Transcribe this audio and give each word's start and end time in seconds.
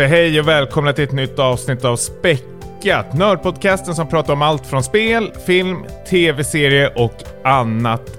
säger 0.00 0.10
hej 0.10 0.40
och 0.40 0.48
välkomna 0.48 0.92
till 0.92 1.04
ett 1.04 1.12
nytt 1.12 1.38
avsnitt 1.38 1.84
av 1.84 1.96
Späckat. 1.96 3.14
Nördpodcasten 3.14 3.94
som 3.94 4.08
pratar 4.08 4.32
om 4.32 4.42
allt 4.42 4.66
från 4.66 4.84
spel, 4.84 5.32
film, 5.46 5.84
tv-serie 6.10 6.88
och 6.88 7.14
annat 7.44 8.10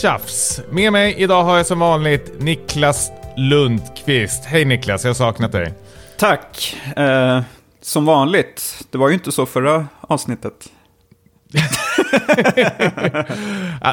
tjafs. 0.00 0.60
Med 0.70 0.92
mig 0.92 1.14
idag 1.18 1.44
har 1.44 1.56
jag 1.56 1.66
som 1.66 1.78
vanligt 1.78 2.32
Niklas 2.38 3.10
Lundqvist. 3.36 4.44
Hej 4.44 4.64
Niklas, 4.64 5.04
jag 5.04 5.08
har 5.08 5.14
saknat 5.14 5.52
dig. 5.52 5.74
Tack. 6.18 6.76
Eh, 6.96 7.40
som 7.82 8.06
vanligt, 8.06 8.84
det 8.90 8.98
var 8.98 9.08
ju 9.08 9.14
inte 9.14 9.32
så 9.32 9.46
förra 9.46 9.86
avsnittet. 10.00 10.70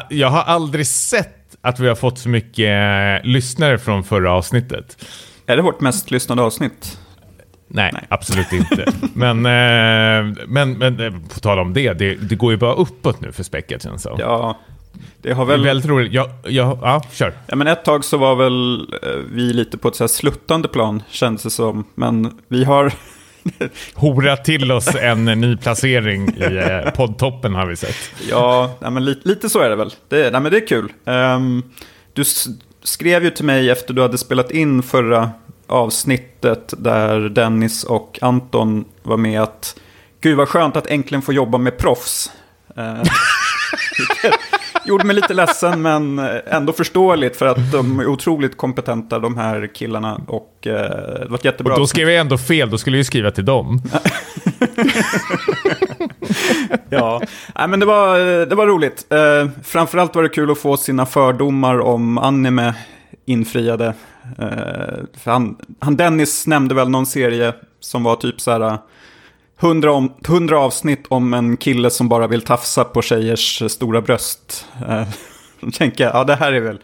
jag 0.08 0.28
har 0.28 0.42
aldrig 0.42 0.86
sett 0.86 1.56
att 1.60 1.80
vi 1.80 1.88
har 1.88 1.94
fått 1.94 2.18
så 2.18 2.28
mycket 2.28 2.68
eh, 2.68 3.30
lyssnare 3.30 3.78
från 3.78 4.04
förra 4.04 4.32
avsnittet. 4.32 5.04
Är 5.46 5.56
det 5.56 5.62
vårt 5.62 5.80
mest 5.80 6.10
lyssnade 6.10 6.42
avsnitt? 6.42 6.98
Nej, 7.74 7.90
Nej, 7.92 8.06
absolut 8.10 8.52
inte. 8.52 8.92
men, 9.14 9.36
eh, 9.36 10.34
men, 10.46 10.78
men 10.78 11.00
eh, 11.00 11.12
på 11.34 11.40
tal 11.40 11.58
om 11.58 11.72
det, 11.72 11.92
det, 11.92 12.14
det, 12.14 12.34
går 12.34 12.52
ju 12.52 12.56
bara 12.58 12.74
uppåt 12.74 13.20
nu 13.20 13.32
för 13.32 13.42
späcket 13.42 13.82
känns 13.82 14.02
det 14.02 14.10
Ja, 14.18 14.58
det 15.22 15.32
har 15.32 15.44
väl... 15.44 15.62
Det 15.62 15.64
är 15.64 15.70
väldigt 15.70 15.90
roligt. 15.90 16.12
Ja, 16.12 16.30
ja, 16.44 16.78
ja, 16.82 17.02
kör. 17.12 17.32
Ja, 17.46 17.56
men 17.56 17.66
ett 17.66 17.84
tag 17.84 18.04
så 18.04 18.16
var 18.16 18.36
väl 18.36 18.88
eh, 19.02 19.08
vi 19.32 19.52
lite 19.52 19.78
på 19.78 19.88
ett 19.88 19.96
så 19.96 20.04
här 20.04 20.08
sluttande 20.08 20.68
plan, 20.68 21.02
kändes 21.08 21.42
det 21.42 21.50
som. 21.50 21.84
Men 21.94 22.38
vi 22.48 22.64
har... 22.64 22.92
Hora 23.94 24.36
till 24.36 24.72
oss 24.72 24.94
en 24.94 25.24
ny 25.24 25.56
placering 25.56 26.28
i 26.28 26.62
poddtoppen 26.96 27.54
har 27.54 27.66
vi 27.66 27.76
sett. 27.76 27.96
Ja, 28.30 28.76
nej, 28.80 28.90
men 28.90 29.04
lite, 29.04 29.28
lite 29.28 29.48
så 29.48 29.60
är 29.60 29.70
det 29.70 29.76
väl. 29.76 29.94
Det, 30.08 30.30
nej, 30.30 30.40
men 30.40 30.52
det 30.52 30.58
är 30.58 30.66
kul. 30.66 30.92
Um, 31.04 31.62
du 32.12 32.24
skrev 32.82 33.24
ju 33.24 33.30
till 33.30 33.44
mig 33.44 33.70
efter 33.70 33.94
du 33.94 34.02
hade 34.02 34.18
spelat 34.18 34.50
in 34.50 34.82
förra 34.82 35.30
avsnittet 35.72 36.74
där 36.78 37.20
Dennis 37.20 37.84
och 37.84 38.18
Anton 38.22 38.84
var 39.02 39.16
med 39.16 39.42
att 39.42 39.76
gud 40.20 40.36
vad 40.36 40.48
skönt 40.48 40.76
att 40.76 40.86
äntligen 40.86 41.22
få 41.22 41.32
jobba 41.32 41.58
med 41.58 41.78
proffs. 41.78 42.32
Uh, 42.78 43.02
gjorde 44.84 45.04
mig 45.04 45.16
lite 45.16 45.34
ledsen 45.34 45.82
men 45.82 46.18
ändå 46.46 46.72
förståeligt 46.72 47.36
för 47.36 47.46
att 47.46 47.72
de 47.72 48.00
är 48.00 48.06
otroligt 48.06 48.56
kompetenta 48.56 49.18
de 49.18 49.36
här 49.36 49.74
killarna. 49.74 50.20
Och 50.26 50.66
eh, 50.66 50.72
det 51.20 51.26
var 51.28 51.38
jättebra... 51.42 51.74
Och 51.74 51.80
då 51.80 51.86
skrev 51.86 52.10
jag 52.10 52.20
ändå 52.20 52.38
fel, 52.38 52.70
då 52.70 52.78
skulle 52.78 52.96
jag 52.96 53.00
ju 53.00 53.04
skriva 53.04 53.30
till 53.30 53.44
dem. 53.44 53.82
ja, 56.88 57.20
Nej, 57.54 57.68
men 57.68 57.80
det 57.80 57.86
var, 57.86 58.18
det 58.46 58.54
var 58.54 58.66
roligt. 58.66 59.06
Eh, 59.10 59.48
framförallt 59.62 60.14
var 60.14 60.22
det 60.22 60.28
kul 60.28 60.50
att 60.50 60.58
få 60.58 60.76
sina 60.76 61.06
fördomar 61.06 61.80
om 61.80 62.18
anime 62.18 62.74
infriade. 63.24 63.86
Eh, 64.38 65.04
för 65.14 65.30
han, 65.30 65.56
han 65.78 65.96
Dennis 65.96 66.46
nämnde 66.46 66.74
väl 66.74 66.88
någon 66.88 67.06
serie 67.06 67.54
som 67.80 68.02
var 68.02 68.16
typ 68.16 68.40
så 68.40 68.50
här 68.50 68.78
Hundra, 69.60 69.92
om, 69.92 70.12
hundra 70.26 70.58
avsnitt 70.58 71.04
om 71.08 71.34
en 71.34 71.56
kille 71.56 71.90
som 71.90 72.08
bara 72.08 72.26
vill 72.26 72.42
tafsa 72.42 72.84
på 72.84 73.02
tjejers 73.02 73.62
stora 73.72 74.00
bröst. 74.00 74.66
Eh, 74.88 75.08
då 75.60 75.70
tänker 75.70 76.04
jag, 76.04 76.14
ja 76.14 76.24
det 76.24 76.34
här 76.34 76.52
är 76.52 76.60
väl 76.60 76.78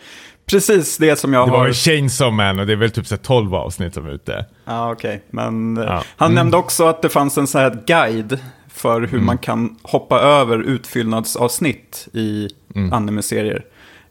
precis 0.47 0.98
det 0.98 1.16
som 1.16 1.33
jag 1.33 1.41
har... 1.47 1.47
Det 1.47 1.69
var 1.69 1.72
Chainsaw 1.72 2.36
Man 2.36 2.61
och 2.61 2.66
det 2.66 2.72
är 2.72 2.77
väl 2.77 2.91
typ 2.91 3.06
så 3.06 3.16
12 3.16 3.55
avsnitt 3.55 3.94
som 3.94 4.06
är 4.06 4.11
ute. 4.11 4.47
Ja, 4.64 4.92
okej. 4.92 5.09
Okay. 5.09 5.20
Men 5.31 5.77
eh, 5.77 5.84
ja. 5.84 6.03
han 6.16 6.27
mm. 6.27 6.34
nämnde 6.34 6.56
också 6.56 6.86
att 6.86 7.03
det 7.03 7.09
fanns 7.09 7.39
en 7.39 7.47
sån 7.47 7.61
här 7.61 7.83
guide 7.86 8.39
för 8.69 9.00
hur 9.00 9.14
mm. 9.14 9.27
man 9.27 9.39
kan 9.39 9.77
hoppa 9.83 10.20
över 10.20 10.59
utfyllnadsavsnitt 10.59 12.09
i 12.12 12.49
mm. 12.75 12.93
anime-serier. 12.93 13.65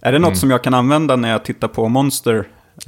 Är 0.07 0.11
det 0.11 0.19
något 0.19 0.27
mm. 0.27 0.35
som 0.35 0.51
jag 0.51 0.63
kan 0.63 0.73
använda 0.73 1.15
när 1.15 1.29
jag 1.29 1.45
tittar 1.45 1.67
på 1.67 1.89
Monster 1.89 2.45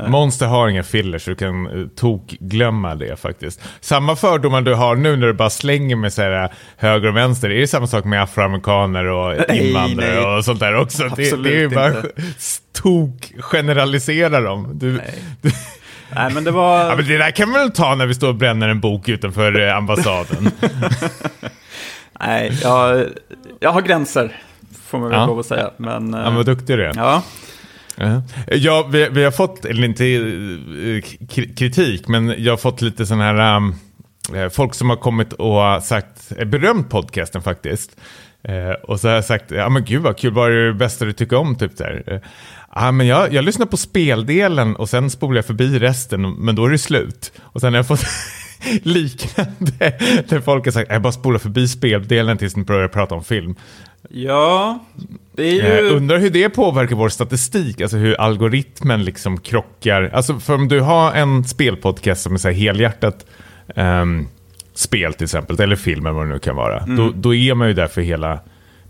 Monster 0.08 0.46
har 0.46 0.68
inga 0.68 0.84
fillers, 0.84 1.24
så 1.24 1.30
du 1.30 1.36
kan 1.36 1.68
uh, 1.68 1.88
tok-glömma 1.88 2.96
det 2.96 3.20
faktiskt. 3.20 3.62
Samma 3.80 4.16
fördomar 4.16 4.62
du 4.62 4.74
har 4.74 4.96
nu 4.96 5.16
när 5.16 5.28
du 5.28 5.34
bara 5.34 5.50
slänger 5.50 5.96
med 5.96 6.14
så 6.14 6.22
här, 6.22 6.54
höger 6.78 7.08
och 7.08 7.16
vänster, 7.16 7.50
är 7.50 7.60
det 7.60 7.68
samma 7.68 7.88
sak 7.88 8.06
med 8.06 8.24
afroamerikaner 8.24 9.06
och 9.06 9.34
invandrare 9.56 10.10
nej, 10.10 10.26
nej. 10.26 10.38
och 10.38 10.46
sånt 10.46 10.60
där 10.60 10.76
också? 10.76 11.04
Det, 11.16 11.44
det, 11.44 11.50
är 11.50 11.60
ju 11.60 11.70
bara 11.70 11.94
tok-generalisera 12.74 14.42
dem. 14.42 14.72
Du, 14.74 14.92
nej. 14.92 15.24
Du, 15.42 15.52
nej, 16.16 16.34
men 16.34 16.44
det 16.44 16.52
var... 16.52 16.80
Ja, 16.80 16.96
men 16.96 17.06
det 17.06 17.18
där 17.18 17.32
kan 17.32 17.50
man 17.50 17.60
väl 17.60 17.72
ta 17.72 17.96
när 17.96 18.06
vi 18.06 18.14
står 18.14 18.28
och 18.28 18.36
bränner 18.36 18.70
en 18.70 18.80
bok 18.80 19.10
utanför 19.10 19.68
eh, 19.68 19.76
ambassaden. 19.76 20.52
nej, 22.20 22.60
jag, 22.62 23.06
jag 23.60 23.72
har 23.72 23.82
gränser, 23.82 24.42
får 24.84 25.00
man 25.00 25.10
väl 25.10 25.20
ja. 25.20 25.26
lov 25.26 25.40
att 25.40 25.46
säga. 25.46 25.72
Men, 25.78 26.14
ja, 26.14 26.30
vad 26.30 26.46
duktig 26.46 26.78
du 26.78 26.86
är. 26.86 26.94
Ja. 26.96 27.24
Ja, 28.48 28.88
vi, 28.92 29.10
vi, 29.10 29.24
har 29.24 29.32
fått, 29.32 29.66
eller 29.66 29.84
inte 29.84 30.06
eh, 30.06 31.02
kritik, 31.56 32.08
men 32.08 32.36
jag 32.38 32.54
har 32.54 32.58
fått 32.58 32.82
lite 32.82 33.06
sån 33.06 33.20
här, 33.20 33.58
um, 33.58 33.76
eh, 34.36 34.50
folk 34.50 34.74
som 34.74 34.90
har 34.90 34.98
kommit 34.98 35.34
och 35.34 35.84
sagt, 35.84 36.32
eh, 36.38 36.46
berömt 36.46 36.90
podcasten 36.90 37.42
faktiskt. 37.42 37.92
Uh, 38.50 38.72
och 38.72 39.00
så 39.00 39.08
har 39.08 39.16
jag 39.16 39.26
sagt, 39.26 39.52
ja 39.52 39.70
men 39.70 39.86
gud 39.86 40.02
vad 40.02 40.18
kul, 40.18 40.34
vad 40.34 40.52
är 40.52 40.56
det 40.56 40.74
bästa 40.74 41.06
du 41.06 41.14
tycker 41.14 41.38
om? 41.38 41.56
Typ 41.56 41.78
där. 41.78 42.04
Uh, 42.12 42.20
ja, 42.76 42.92
men 42.92 43.08
jag, 43.08 43.34
jag 43.34 43.46
lyssnar 43.46 43.66
på 43.66 43.78
speldelen 43.78 44.76
och 44.76 44.90
sen 44.90 45.10
spolar 45.10 45.36
jag 45.36 45.46
förbi 45.46 45.80
resten, 45.80 46.34
men 46.34 46.56
då 46.56 46.66
är 46.66 46.70
det 46.70 46.78
slut. 46.78 47.32
Och 47.40 47.62
sen 47.62 47.74
har 47.74 47.78
jag 47.78 47.88
fått 47.88 48.06
liknande, 48.84 49.98
där 50.30 50.42
folk 50.42 50.66
har 50.66 50.72
sagt, 50.72 50.92
jag 50.92 51.02
bara 51.02 51.14
spolar 51.14 51.40
förbi 51.40 51.68
speldelen 51.68 52.38
tills 52.38 52.56
ni 52.56 52.64
börjar 52.64 52.88
prata 52.88 53.16
om 53.16 53.24
film. 53.24 53.56
Ja, 54.10 54.80
det 55.32 55.44
är 55.44 55.54
ju... 55.54 55.86
Jag 55.86 55.96
undrar 55.96 56.18
hur 56.20 56.30
det 56.30 56.50
påverkar 56.50 56.96
vår 56.96 57.10
statistik, 57.10 57.82
alltså 57.82 57.98
hur 57.98 58.22
algoritmen 58.22 59.04
liksom 59.04 59.40
krockar. 59.40 60.12
Alltså 60.14 60.40
för 60.40 60.56
om 60.56 60.68
du 60.68 60.80
har 60.80 61.14
en 61.14 61.44
spelpodcast 61.44 62.22
som 62.22 62.34
är 62.34 62.38
så 62.38 62.48
här 62.48 62.56
helhjärtat 62.56 63.26
um, 63.76 64.28
spel 64.74 65.14
till 65.14 65.24
exempel, 65.24 65.62
eller 65.62 65.76
film 65.76 66.06
eller 66.06 66.16
vad 66.16 66.26
det 66.26 66.34
nu 66.34 66.40
kan 66.40 66.56
vara, 66.56 66.80
mm. 66.80 66.96
då, 66.96 67.12
då 67.16 67.36
är 67.36 67.54
man 67.54 67.68
ju 67.68 67.74
där 67.74 67.88
för 67.88 68.02
hela, 68.02 68.40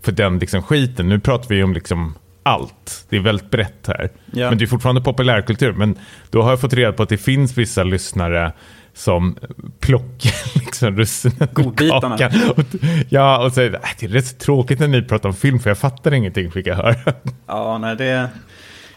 för 0.02 0.12
den 0.12 0.38
liksom 0.38 0.62
skiten. 0.62 1.08
Nu 1.08 1.20
pratar 1.20 1.48
vi 1.48 1.62
om 1.62 1.72
liksom 1.72 2.14
allt. 2.42 3.06
Det 3.08 3.16
är 3.16 3.20
väldigt 3.20 3.50
brett 3.50 3.86
här. 3.86 4.10
Ja. 4.32 4.48
Men 4.48 4.58
det 4.58 4.64
är 4.64 4.66
fortfarande 4.66 5.00
populärkultur. 5.00 5.72
Men 5.72 5.98
då 6.30 6.42
har 6.42 6.50
jag 6.50 6.60
fått 6.60 6.72
reda 6.72 6.92
på 6.92 7.02
att 7.02 7.08
det 7.08 7.18
finns 7.18 7.58
vissa 7.58 7.84
lyssnare 7.84 8.52
som 9.00 9.36
plockar 9.80 10.58
liksom 10.58 10.96
russinen 10.96 11.48
Godbitarna. 11.52 12.14
Och, 12.56 12.64
ja, 13.08 13.44
och 13.44 13.52
säger 13.52 13.74
äh, 13.74 13.80
det 14.00 14.06
är 14.06 14.10
rätt 14.10 14.38
tråkigt 14.38 14.78
när 14.78 14.88
ni 14.88 15.02
pratar 15.02 15.28
om 15.28 15.34
film 15.34 15.60
för 15.60 15.70
jag 15.70 15.78
fattar 15.78 16.14
ingenting 16.14 16.50
fick 16.50 16.66
jag 16.66 16.76
höra. 16.76 16.94
Ja, 17.46 17.78
nej 17.78 17.96
det, 17.96 18.28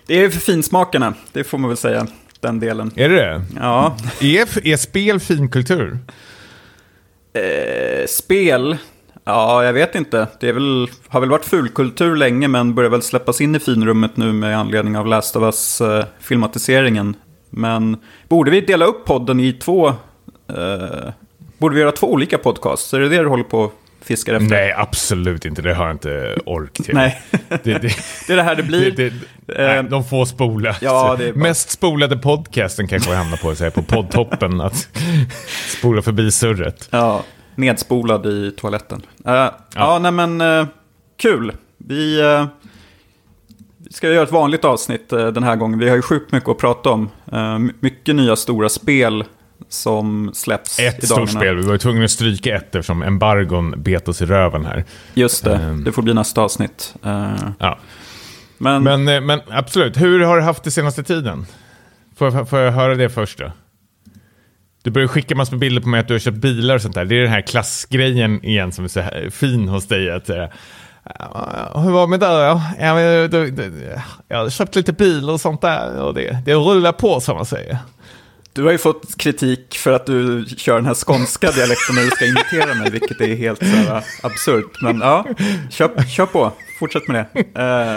det 0.06 0.24
är 0.24 0.30
för 0.30 0.40
finsmakarna, 0.40 1.14
det 1.31 1.44
får 1.44 1.58
man 1.58 1.69
väl 1.69 1.78
säga, 1.78 2.08
den 2.40 2.59
delen. 2.59 2.91
Är 2.96 3.09
det 3.09 3.16
det? 3.16 3.41
Ja. 3.56 3.97
Är, 4.22 4.68
är 4.68 4.78
spel 4.78 5.19
finkultur? 5.19 6.00
Eh, 7.34 8.06
spel? 8.08 8.78
Ja, 9.24 9.64
jag 9.64 9.74
vet 9.74 9.96
inte. 9.96 10.28
Det 10.40 10.52
väl, 10.52 10.88
har 11.08 11.20
väl 11.20 11.30
varit 11.30 11.46
fulkultur 11.46 12.16
länge 12.16 12.47
men 12.47 12.75
börjar 12.75 12.90
väl 12.90 13.02
släppas 13.02 13.41
in 13.41 13.56
i 13.56 13.59
finrummet 13.59 14.18
nu 14.18 14.34
med 14.34 14.58
anledning 14.59 14.97
av 14.97 15.08
Last 15.08 15.35
of 15.35 15.44
Us-filmatiseringen. 15.44 17.16
Men 17.56 17.97
borde 18.28 18.52
vi 18.52 18.62
dela 18.62 18.86
upp 18.86 19.06
podden 19.06 19.40
i 19.40 19.53
två... 19.53 19.88
Eh, 19.88 21.09
borde 21.58 21.75
vi 21.75 21.81
göra 21.81 21.91
två 21.91 22.12
olika 22.12 22.38
podcasts? 22.38 22.94
Är 22.94 23.00
det 23.00 23.09
det 23.09 23.18
du 23.18 23.28
håller 23.28 23.44
på 23.44 23.72
fiskar 24.02 24.34
efter? 24.34 24.50
Nej, 24.50 24.74
absolut 24.78 25.46
inte. 25.46 25.62
Det 25.62 25.74
har 25.74 25.86
jag 25.86 25.96
inte 25.96 26.38
ork 26.46 26.74
till. 26.74 26.96
Nej, 26.96 27.22
det, 27.50 27.58
det, 27.64 27.80
det 28.28 28.34
är 28.34 28.36
det 28.36 28.44
här 28.44 28.56
det 28.56 28.64
blir. 28.64 28.91
Det, 28.91 29.14
nej, 29.46 29.78
eh, 29.78 29.84
de 29.84 30.03
får 30.03 30.25
spola. 30.25 30.75
Ja, 30.81 31.18
bara... 31.19 31.34
Mest 31.34 31.69
spolade 31.69 32.18
podcasten 32.18 32.88
kanske 32.88 33.14
hamnar 33.14 33.38
på, 33.38 33.55
så 33.55 33.64
här, 33.64 33.72
på 33.72 33.84
poddtoppen. 33.84 34.61
att 34.61 34.90
spola 35.78 36.02
förbi 36.02 36.32
surret. 36.32 36.88
Ja, 36.91 37.23
nedspolad 37.55 38.26
i 38.26 38.52
toaletten. 38.52 39.02
Uh, 39.28 39.34
ja. 39.34 39.59
ja, 39.76 40.00
nej 40.00 40.11
men 40.11 40.41
uh, 40.41 40.67
kul. 41.17 41.52
Vi... 41.78 42.22
Uh, 42.22 42.46
ska 43.93 44.09
göra 44.09 44.23
ett 44.23 44.31
vanligt 44.31 44.66
avsnitt 44.66 45.13
eh, 45.13 45.28
den 45.28 45.43
här 45.43 45.55
gången. 45.55 45.79
Vi 45.79 45.90
har 45.90 45.95
ju 45.95 46.01
sjukt 46.01 46.31
mycket 46.31 46.49
att 46.49 46.57
prata 46.57 46.90
om. 46.90 47.09
Eh, 47.31 47.59
mycket 47.79 48.16
nya 48.16 48.35
stora 48.35 48.69
spel 48.69 49.23
som 49.69 50.31
släpps 50.34 50.79
ett 50.79 51.03
i 51.03 51.07
dagarna. 51.07 51.28
Stort 51.28 51.41
spel. 51.41 51.55
Vi 51.55 51.63
var 51.63 51.78
tvungna 51.78 52.03
att 52.03 52.11
stryka 52.11 52.55
ett 52.55 52.75
eftersom 52.75 53.03
embargon 53.03 53.73
bet 53.78 54.07
oss 54.07 54.22
i 54.22 54.25
röven 54.25 54.66
här. 54.66 54.85
Just 55.13 55.43
det, 55.43 55.55
um, 55.55 55.84
det 55.84 55.91
får 55.91 56.01
bli 56.01 56.13
nästa 56.13 56.41
avsnitt. 56.41 56.95
Uh, 57.05 57.49
ja. 57.59 57.79
men, 58.57 58.84
men, 58.84 59.25
men 59.25 59.40
absolut, 59.49 60.01
hur 60.01 60.19
har 60.19 60.37
du 60.37 60.43
haft 60.43 60.63
det 60.63 60.72
senaste 60.72 61.03
tiden? 61.03 61.45
Får, 62.17 62.45
får 62.45 62.59
jag 62.59 62.72
höra 62.72 62.95
det 62.95 63.09
först 63.09 63.40
då? 63.40 63.51
Du 64.84 64.91
börjar 64.91 65.07
skicka 65.07 65.35
massor 65.35 65.51
med 65.53 65.59
bilder 65.59 65.81
på 65.81 65.90
mig 65.90 65.99
att 65.99 66.07
du 66.07 66.13
har 66.13 66.19
köpt 66.19 66.37
bilar 66.37 66.75
och 66.75 66.81
sånt 66.81 66.95
där. 66.95 67.05
Det 67.05 67.16
är 67.16 67.22
den 67.22 67.31
här 67.31 67.41
klassgrejen 67.41 68.45
igen 68.45 68.72
som 68.72 68.84
är 68.84 68.90
så 68.90 69.03
fin 69.31 69.67
hos 69.67 69.87
dig. 69.87 70.11
Att, 70.11 70.29
hur 71.76 71.91
var 71.91 72.02
det 72.02 72.08
med 72.08 72.20
det 72.20 72.26
då? 72.26 72.61
Jag, 72.79 73.32
du, 73.32 73.52
du, 73.52 73.96
jag 74.28 74.38
har 74.38 74.50
köpt 74.50 74.76
lite 74.76 74.94
bil 74.94 75.29
och 75.29 75.41
sånt 75.41 75.61
där 75.61 76.02
och 76.02 76.14
det, 76.14 76.38
det 76.46 76.53
rullar 76.53 76.91
på 76.91 77.20
som 77.20 77.35
man 77.35 77.46
säger. 77.46 77.78
Du 78.53 78.64
har 78.64 78.72
ju 78.72 78.78
fått 78.78 79.17
kritik 79.17 79.76
för 79.76 79.91
att 79.91 80.05
du 80.05 80.46
kör 80.58 80.76
den 80.76 80.85
här 80.85 80.94
skånska 80.94 81.52
dialekten 81.52 81.96
när 81.96 82.03
du 82.03 82.09
ska 82.09 82.26
imitera 82.26 82.73
mig, 82.73 82.91
vilket 82.91 83.22
är 83.22 83.35
helt 83.35 83.61
absurt. 84.23 84.82
Men 84.82 85.00
ja, 85.00 85.26
kör, 85.70 86.03
kör 86.03 86.26
på. 86.26 86.52
Fortsätt 86.79 87.08
med 87.08 87.26
det. 87.34 87.40
Uh, 87.40 87.46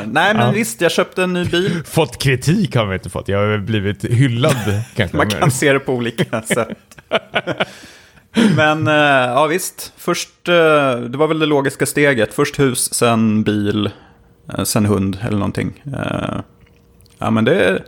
nej, 0.07 0.35
men 0.35 0.47
ja. 0.47 0.51
visst, 0.51 0.81
jag 0.81 0.93
köpte 0.93 1.23
en 1.23 1.33
ny 1.33 1.45
bil. 1.45 1.83
Fått 1.85 2.19
kritik 2.19 2.77
har 2.77 2.87
vi 2.87 2.95
inte 2.95 3.11
fått. 3.11 3.29
Jag 3.29 3.39
har 3.39 3.59
blivit 3.59 4.05
hyllad. 4.05 4.83
kanske. 4.97 5.17
Man 5.17 5.31
kan 5.31 5.51
se 5.51 5.73
det 5.73 5.79
på 5.79 5.93
olika 5.93 6.43
sätt. 6.43 6.79
Men 8.57 8.89
uh, 8.89 8.95
ja, 8.95 9.47
visst. 9.47 9.93
Först, 9.97 10.49
uh, 10.49 10.55
det 11.01 11.19
var 11.19 11.27
väl 11.27 11.39
det 11.39 11.47
logiska 11.47 11.87
steget. 11.87 12.35
Först 12.35 12.59
hus, 12.59 12.95
sen 12.95 13.43
bil, 13.43 13.91
sen 14.65 14.87
hund 14.87 15.19
eller 15.23 15.39
någonting. 15.39 15.83
ja, 17.19 17.31
men 17.31 17.45
det, 17.45 17.83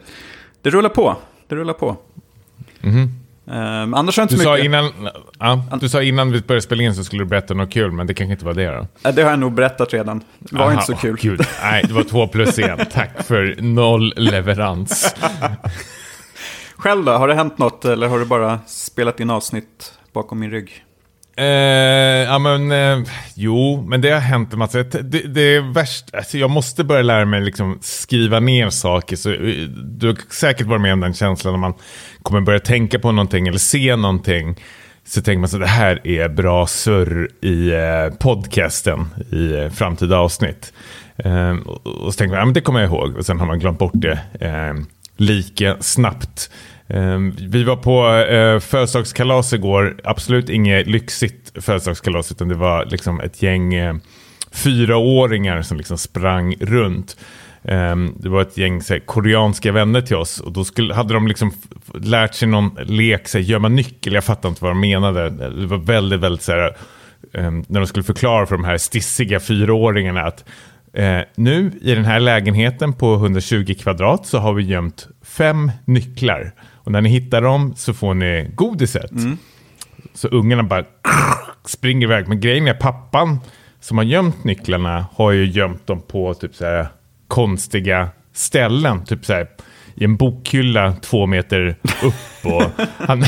det 0.62 0.70
rullar 0.70 0.90
på. 0.90 1.16
Det 1.48 1.54
rullar 1.54 1.74
på. 1.74 1.96
Mm. 2.82 3.10
Um, 3.50 3.94
annars 3.94 4.16
har 4.16 4.22
jag 4.22 4.24
inte 4.24 4.34
du 4.34 4.38
mycket... 4.38 4.44
Sa 4.44 4.58
innan, 4.58 5.10
ja, 5.38 5.78
du 5.80 5.88
sa 5.88 6.02
innan 6.02 6.32
vi 6.32 6.40
började 6.40 6.62
spela 6.62 6.82
in 6.82 6.94
så 6.94 7.04
skulle 7.04 7.22
du 7.22 7.26
berätta 7.26 7.54
något 7.54 7.70
kul, 7.70 7.92
men 7.92 8.06
det 8.06 8.14
kanske 8.14 8.32
inte 8.32 8.44
var 8.44 8.54
det 8.54 8.86
då? 9.02 9.10
Det 9.10 9.22
har 9.22 9.30
jag 9.30 9.38
nog 9.38 9.52
berättat 9.52 9.92
redan. 9.92 10.22
Det 10.38 10.56
var 10.56 10.62
Aha, 10.62 10.72
inte 10.72 10.84
så 10.84 10.96
kul. 10.96 11.16
Gud. 11.20 11.40
Nej, 11.62 11.84
det 11.88 11.94
var 11.94 12.02
två 12.02 12.26
plus 12.26 12.58
en. 12.58 12.78
Tack 12.92 13.26
för 13.26 13.56
noll 13.62 14.14
leverans. 14.16 15.14
Själv 16.76 17.04
då? 17.04 17.12
Har 17.12 17.28
det 17.28 17.34
hänt 17.34 17.58
något 17.58 17.84
eller 17.84 18.08
har 18.08 18.18
du 18.18 18.24
bara 18.24 18.60
spelat 18.66 19.20
in 19.20 19.30
avsnitt 19.30 19.97
bakom 20.18 20.38
min 20.38 20.50
rygg? 20.50 20.84
Eh, 21.38 22.24
ja 22.24 22.38
men, 22.38 22.72
eh, 22.72 22.98
jo, 23.34 23.84
men 23.88 24.00
det 24.00 24.10
har 24.10 24.20
hänt 24.20 24.52
en 24.52 24.58
massa. 24.58 24.82
Det, 24.82 25.02
det 25.02 25.40
är 25.40 25.72
värst, 25.72 26.14
alltså 26.14 26.38
jag 26.38 26.50
måste 26.50 26.84
börja 26.84 27.02
lära 27.02 27.24
mig 27.24 27.40
liksom 27.40 27.78
skriva 27.80 28.40
ner 28.40 28.70
saker. 28.70 29.16
Så, 29.16 29.32
eh, 29.32 29.68
du 29.68 30.06
har 30.06 30.16
säkert 30.30 30.66
varit 30.66 30.80
med 30.80 30.92
om 30.92 31.00
den 31.00 31.14
känslan 31.14 31.52
när 31.52 31.60
man 31.60 31.74
kommer 32.22 32.40
börja 32.40 32.60
tänka 32.60 32.98
på 32.98 33.12
någonting 33.12 33.48
eller 33.48 33.58
se 33.58 33.96
någonting. 33.96 34.56
Så 35.04 35.22
tänker 35.22 35.38
man 35.38 35.48
så 35.48 35.58
det 35.58 35.66
här 35.66 36.06
är 36.06 36.28
bra 36.28 36.66
surr 36.66 37.28
i 37.40 37.70
eh, 37.70 38.18
podcasten 38.18 39.06
i 39.32 39.52
eh, 39.52 39.70
framtida 39.70 40.18
avsnitt. 40.18 40.72
Eh, 41.16 41.50
och, 41.50 41.86
och, 41.86 42.14
så 42.14 42.18
tänker 42.18 42.30
man, 42.30 42.38
ja 42.38 42.44
men 42.44 42.54
det 42.54 42.60
kommer 42.60 42.80
jag 42.80 42.88
ihåg. 42.88 43.16
Och 43.16 43.26
sen 43.26 43.40
har 43.40 43.46
man 43.46 43.58
glömt 43.58 43.78
bort 43.78 43.92
det 43.94 44.18
eh, 44.40 44.74
lika 45.16 45.76
snabbt. 45.80 46.50
Ehm, 46.88 47.34
vi 47.40 47.64
var 47.64 47.76
på 47.76 48.08
eh, 48.08 48.60
födelsedagskalas 48.60 49.52
igår. 49.52 50.00
Absolut 50.04 50.48
inget 50.48 50.86
lyxigt 50.86 51.64
födelsedagskalas 51.64 52.32
utan 52.32 52.48
det 52.48 52.54
var 52.54 52.84
liksom 52.84 53.20
ett 53.20 53.42
gäng 53.42 53.74
eh, 53.74 53.94
fyraåringar 54.52 55.62
som 55.62 55.76
liksom 55.76 55.98
sprang 55.98 56.54
runt. 56.60 57.16
Ehm, 57.64 58.14
det 58.16 58.28
var 58.28 58.42
ett 58.42 58.56
gäng 58.56 58.82
så 58.82 59.00
koreanska 59.00 59.72
vänner 59.72 60.00
till 60.00 60.16
oss 60.16 60.40
och 60.40 60.52
då 60.52 60.64
skulle, 60.64 60.94
hade 60.94 61.14
de 61.14 61.28
liksom 61.28 61.52
lärt 61.94 62.34
sig 62.34 62.48
någon 62.48 62.76
lek, 62.82 63.28
så 63.28 63.38
gömma 63.38 63.68
nyckel. 63.68 64.12
Jag 64.12 64.24
fattar 64.24 64.48
inte 64.48 64.64
vad 64.64 64.70
de 64.70 64.80
menade. 64.80 65.30
Det 65.30 65.66
var 65.66 65.78
väldigt, 65.78 66.20
väldigt 66.20 66.42
så 66.42 66.52
här, 66.52 66.76
ehm, 67.32 67.64
när 67.68 67.80
de 67.80 67.86
skulle 67.86 68.04
förklara 68.04 68.46
för 68.46 68.56
de 68.56 68.64
här 68.64 68.78
stissiga 68.78 69.40
fyraåringarna 69.40 70.22
att 70.22 70.44
eh, 70.92 71.20
nu 71.34 71.72
i 71.82 71.94
den 71.94 72.04
här 72.04 72.20
lägenheten 72.20 72.92
på 72.92 73.14
120 73.14 73.74
kvadrat 73.80 74.26
så 74.26 74.38
har 74.38 74.54
vi 74.54 74.62
gömt 74.62 75.08
fem 75.22 75.70
nycklar. 75.84 76.52
Och 76.88 76.92
när 76.92 77.00
ni 77.00 77.08
hittar 77.08 77.42
dem 77.42 77.74
så 77.76 77.94
får 77.94 78.14
ni 78.14 78.50
godiset. 78.54 79.10
Mm. 79.10 79.38
Så 80.14 80.28
ungarna 80.28 80.62
bara 80.62 80.84
springer 81.64 82.06
iväg. 82.06 82.28
Men 82.28 82.40
grejen 82.40 82.68
är 82.68 82.74
pappan 82.74 83.38
som 83.80 83.98
har 83.98 84.04
gömt 84.04 84.44
nycklarna 84.44 85.06
har 85.12 85.30
ju 85.30 85.46
gömt 85.46 85.86
dem 85.86 86.02
på 86.02 86.34
typ 86.34 86.54
så 86.54 86.64
här 86.64 86.88
konstiga 87.26 88.08
ställen. 88.32 89.04
Typ 89.04 89.24
så 89.24 89.32
här 89.32 89.48
i 89.94 90.04
en 90.04 90.16
bokhylla 90.16 90.92
två 90.92 91.26
meter 91.26 91.76
upp. 92.02 92.52
Och, 92.52 92.62
han 92.98 93.24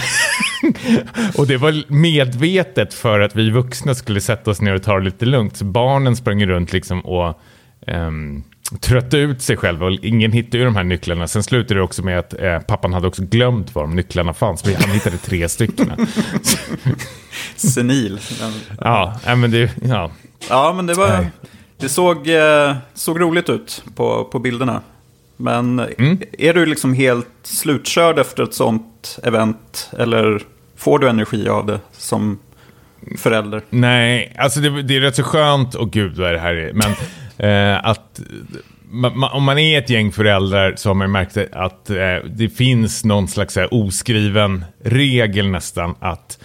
och 1.38 1.46
det 1.46 1.56
var 1.56 1.92
medvetet 1.92 2.94
för 2.94 3.20
att 3.20 3.36
vi 3.36 3.50
vuxna 3.50 3.94
skulle 3.94 4.20
sätta 4.20 4.50
oss 4.50 4.60
ner 4.60 4.74
och 4.74 4.82
ta 4.82 4.98
det 4.98 5.04
lite 5.04 5.26
lugnt. 5.26 5.56
Så 5.56 5.64
barnen 5.64 6.16
sprang 6.16 6.46
runt 6.46 6.72
liksom 6.72 7.00
och 7.00 7.40
um, 7.86 8.44
trötta 8.81 9.17
ut 9.17 9.43
sig 9.43 9.56
själv 9.56 9.84
och 9.84 9.93
ingen 9.93 10.32
hittade 10.32 10.58
ju 10.58 10.64
de 10.64 10.76
här 10.76 10.84
nycklarna. 10.84 11.28
Sen 11.28 11.43
slutade 11.43 11.81
det 11.81 11.84
också 11.84 12.02
med 12.02 12.19
att 12.19 12.40
eh, 12.40 12.58
pappan 12.58 12.93
hade 12.93 13.06
också 13.06 13.22
glömt 13.22 13.75
var 13.75 13.82
de 13.82 13.96
nycklarna 13.96 14.34
fanns. 14.34 14.64
Men 14.64 14.75
han 14.75 14.90
hittade 14.90 15.17
tre 15.17 15.49
stycken. 15.49 15.93
Senil. 17.56 18.20
ja, 18.81 19.20
men 19.25 19.50
det, 19.50 19.70
ja. 19.82 20.11
ja, 20.49 20.72
men 20.72 20.87
det 20.87 20.94
var... 20.94 21.26
Det 21.76 21.88
såg, 21.88 22.28
eh, 22.28 22.76
såg 22.94 23.20
roligt 23.20 23.49
ut 23.49 23.82
på, 23.94 24.25
på 24.25 24.38
bilderna. 24.38 24.82
Men 25.37 25.78
mm. 25.78 26.23
är 26.38 26.55
du 26.55 26.66
liksom 26.66 26.94
helt 26.94 27.28
slutkörd 27.43 28.19
efter 28.19 28.43
ett 28.43 28.55
sånt 28.55 29.19
event? 29.23 29.90
Eller 29.99 30.43
får 30.76 30.99
du 30.99 31.08
energi 31.08 31.49
av 31.49 31.66
det 31.66 31.81
som 31.93 32.38
förälder? 33.19 33.62
Nej, 33.70 34.37
alltså 34.38 34.61
det, 34.61 34.82
det 34.82 34.96
är 34.96 35.00
rätt 35.00 35.16
så 35.16 35.23
skönt. 35.23 35.75
Och 35.75 35.90
gud 35.90 36.16
vad 36.16 36.28
är 36.28 36.32
det 36.32 36.38
här 36.38 36.55
är. 36.55 36.73
Men 36.73 36.94
Eh, 37.42 37.84
att 37.84 38.20
om 39.32 39.44
man 39.44 39.58
är 39.58 39.78
ett 39.78 39.90
gäng 39.90 40.12
föräldrar 40.12 40.75
så 40.76 40.88
har 40.88 40.94
man 40.94 41.12
märkt 41.12 41.37
att 41.52 41.90
eh, 41.90 42.16
det 42.25 42.48
finns 42.48 43.04
någon 43.04 43.28
slags 43.28 43.56
här, 43.56 43.75
oskriven 43.75 44.64
regel 44.84 45.48
nästan 45.48 45.94
att 46.00 46.38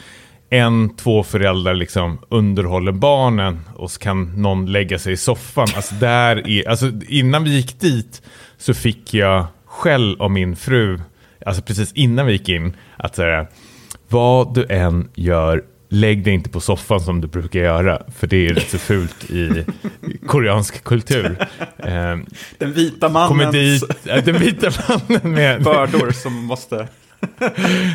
en, 0.49 0.95
två 0.95 1.23
föräldrar 1.23 1.73
liksom 1.73 2.19
underhåller 2.29 2.91
barnen 2.91 3.59
och 3.75 3.91
så 3.91 3.99
kan 3.99 4.41
någon 4.41 4.71
lägga 4.71 4.99
sig 4.99 5.13
i 5.13 5.17
soffan. 5.17 5.67
Alltså, 5.75 5.95
där 5.95 6.49
är, 6.49 6.69
alltså, 6.69 6.91
innan 7.07 7.43
vi 7.43 7.55
gick 7.55 7.79
dit 7.79 8.21
så 8.57 8.73
fick 8.73 9.13
jag 9.13 9.45
skäll 9.65 10.15
av 10.19 10.31
min 10.31 10.55
fru, 10.55 10.99
alltså 11.45 11.61
precis 11.61 11.93
innan 11.93 12.25
vi 12.25 12.31
gick 12.31 12.49
in, 12.49 12.75
att 12.97 13.15
säga 13.15 13.47
vad 14.09 14.53
du 14.53 14.65
än 14.69 15.09
gör 15.15 15.63
lägg 15.89 16.23
dig 16.23 16.33
inte 16.33 16.49
på 16.49 16.59
soffan 16.59 16.99
som 16.99 17.21
du 17.21 17.27
brukar 17.27 17.59
göra, 17.59 18.01
för 18.17 18.27
det 18.27 18.47
är 18.47 18.53
rätt 18.53 18.69
så 18.69 18.77
fult 18.77 19.31
i 19.31 19.65
koreansk 20.27 20.83
kultur. 20.83 21.47
Den 22.57 22.73
vita 22.73 23.09
mannens... 23.09 23.51
Dit, 23.51 24.25
den 24.25 24.39
vita 24.39 24.71
mannen 25.09 25.31
med... 25.31 25.63
Bördor 25.63 26.11
som 26.11 26.33
måste... 26.33 26.87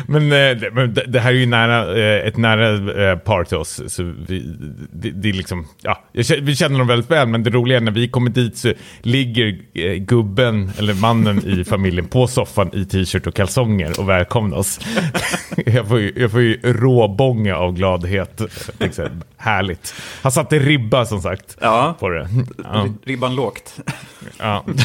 men, 0.07 0.31
eh, 0.31 0.71
men 0.73 0.97
det 1.07 1.19
här 1.19 1.29
är 1.29 1.35
ju 1.35 1.45
nära, 1.45 1.97
eh, 1.97 2.27
ett 2.27 2.37
nära 2.37 3.11
eh, 3.11 3.17
par 3.17 3.43
till 3.43 3.57
oss. 3.57 3.81
Så 3.87 4.03
vi, 4.27 4.55
det, 4.91 5.09
det 5.09 5.29
är 5.29 5.33
liksom, 5.33 5.67
ja, 5.81 6.03
vi 6.41 6.55
känner 6.55 6.77
dem 6.77 6.87
väldigt 6.87 7.11
väl, 7.11 7.27
men 7.27 7.43
det 7.43 7.49
roliga 7.49 7.77
är 7.77 7.81
när 7.81 7.91
vi 7.91 8.07
kommer 8.07 8.29
dit 8.29 8.57
så 8.57 8.73
ligger 9.01 9.59
gubben, 9.97 10.71
eller 10.77 10.93
mannen 10.93 11.45
i 11.45 11.63
familjen, 11.63 12.07
på 12.07 12.27
soffan 12.27 12.69
i 12.73 12.85
t-shirt 12.85 13.27
och 13.27 13.35
kalsonger 13.35 13.99
och 13.99 14.09
välkomnar 14.09 14.57
oss. 14.57 14.79
jag, 15.65 15.87
får 15.87 15.99
ju, 15.99 16.13
jag 16.15 16.31
får 16.31 16.41
ju 16.41 16.59
råbånga 16.63 17.55
av 17.55 17.73
gladhet. 17.73 18.41
Liksom, 18.79 19.05
härligt. 19.37 19.93
Han 20.21 20.31
satte 20.31 20.59
ribba 20.59 21.05
som 21.05 21.21
sagt 21.21 21.57
ja, 21.61 21.95
på 21.99 22.09
det. 22.09 22.29
Ja. 22.63 22.87
Ribban 23.03 23.35
lågt. 23.35 23.79
ja. 24.39 24.65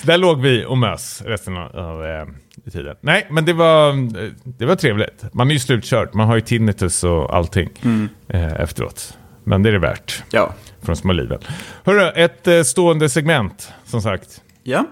Så 0.00 0.06
där 0.06 0.18
låg 0.18 0.40
vi 0.40 0.64
och 0.64 0.78
mös 0.78 1.22
resten 1.26 1.56
av 1.56 2.04
eh, 2.04 2.26
tiden. 2.70 2.96
Nej, 3.00 3.26
men 3.30 3.44
det 3.44 3.52
var, 3.52 3.94
det 4.58 4.66
var 4.66 4.76
trevligt. 4.76 5.24
Man 5.32 5.48
är 5.48 5.52
ju 5.52 5.58
slutkörd. 5.58 6.14
Man 6.14 6.26
har 6.26 6.34
ju 6.34 6.40
tinnitus 6.40 7.04
och 7.04 7.34
allting 7.34 7.70
mm. 7.82 8.08
eh, 8.28 8.52
efteråt. 8.52 9.18
Men 9.44 9.62
det 9.62 9.68
är 9.68 9.72
det 9.72 9.78
värt. 9.78 10.22
Ja. 10.30 10.54
För 10.80 10.86
de 10.86 10.96
små 10.96 11.12
liven. 11.12 11.38
Hörru, 11.84 12.12
ett 12.14 12.46
eh, 12.46 12.62
stående 12.62 13.08
segment, 13.08 13.72
som 13.84 14.02
sagt. 14.02 14.42
Ja. 14.62 14.84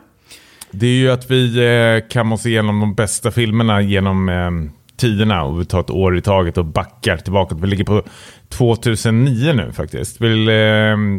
Det 0.71 0.87
är 0.87 0.95
ju 0.95 1.11
att 1.11 1.31
vi 1.31 1.65
eh, 1.67 2.09
kan 2.09 2.33
oss 2.33 2.47
igenom 2.47 2.81
de 2.81 2.95
bästa 2.95 3.31
filmerna 3.31 3.81
genom 3.81 4.71
tiderna 4.97 5.45
och 5.45 5.61
vi 5.61 5.65
tar 5.65 5.81
ett 5.81 5.91
år 5.91 6.19
i 6.19 6.23
taget 6.23 6.59
och 6.59 6.65
backar 6.65 7.17
tillbaka. 7.17 7.55
Vi 7.55 7.67
ligger 7.67 7.85
på 7.85 8.03
2009 8.49 9.53
nu 9.53 9.73
faktiskt. 9.73 10.21
Vill 10.21 10.47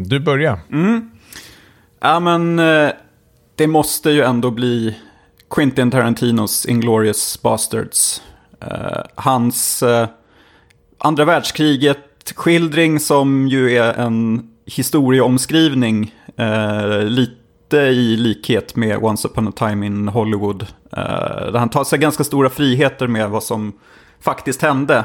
du 0.08 0.20
börja? 0.20 0.58
Mm. 0.72 1.10
Ja, 2.00 2.20
men 2.20 2.56
det 3.56 3.66
måste 3.66 4.10
ju 4.10 4.22
ändå 4.22 4.50
bli 4.50 4.96
Quentin 5.50 5.90
Tarantinos 5.90 6.66
Inglourious 6.66 7.42
Bastards. 7.42 8.22
Uh, 8.62 9.02
hans 9.14 9.82
uh, 9.82 10.06
andra 10.98 11.24
världskriget-skildring 11.24 13.00
som 13.00 13.48
ju 13.48 13.76
är 13.76 13.94
en 13.94 14.50
historieomskrivning. 14.66 16.14
Uh, 16.40 17.02
lite 17.02 17.76
i 17.76 18.16
likhet 18.16 18.76
med 18.76 19.04
Once 19.04 19.28
upon 19.28 19.48
a 19.48 19.52
time 19.56 19.86
in 19.86 20.08
Hollywood. 20.08 20.66
där 20.90 21.58
han 21.58 21.68
tar 21.68 21.84
sig 21.84 21.98
ganska 21.98 22.24
stora 22.24 22.50
friheter 22.50 23.06
med 23.06 23.30
vad 23.30 23.42
som 23.42 23.72
faktiskt 24.20 24.62
hände. 24.62 25.04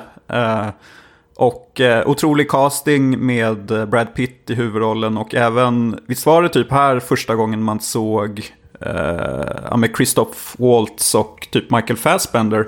Och 1.36 1.82
eh, 1.82 2.08
otrolig 2.08 2.50
casting 2.50 3.26
med 3.26 3.90
Brad 3.90 4.16
Pitt 4.16 4.50
i 4.50 4.56
huvudrollen 4.56 5.18
och 5.18 5.36
även, 5.36 6.00
visst 6.08 6.26
var 6.26 6.44
det 6.44 6.50
typ 6.50 6.72
här 6.72 7.00
första 7.00 7.36
gången 7.36 7.64
man 7.64 7.80
såg 7.80 8.54
eh, 8.86 9.78
med 9.78 9.96
Christoph 9.96 10.40
Waltz 10.58 11.16
och 11.16 11.48
typ 11.52 11.72
Michael 11.72 11.98
Fassbender. 11.98 12.68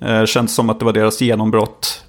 Eh, 0.00 0.24
känns 0.24 0.54
som 0.54 0.70
att 0.70 0.78
det 0.78 0.84
var 0.84 0.92
deras 0.92 1.20
genombrott. 1.20 2.04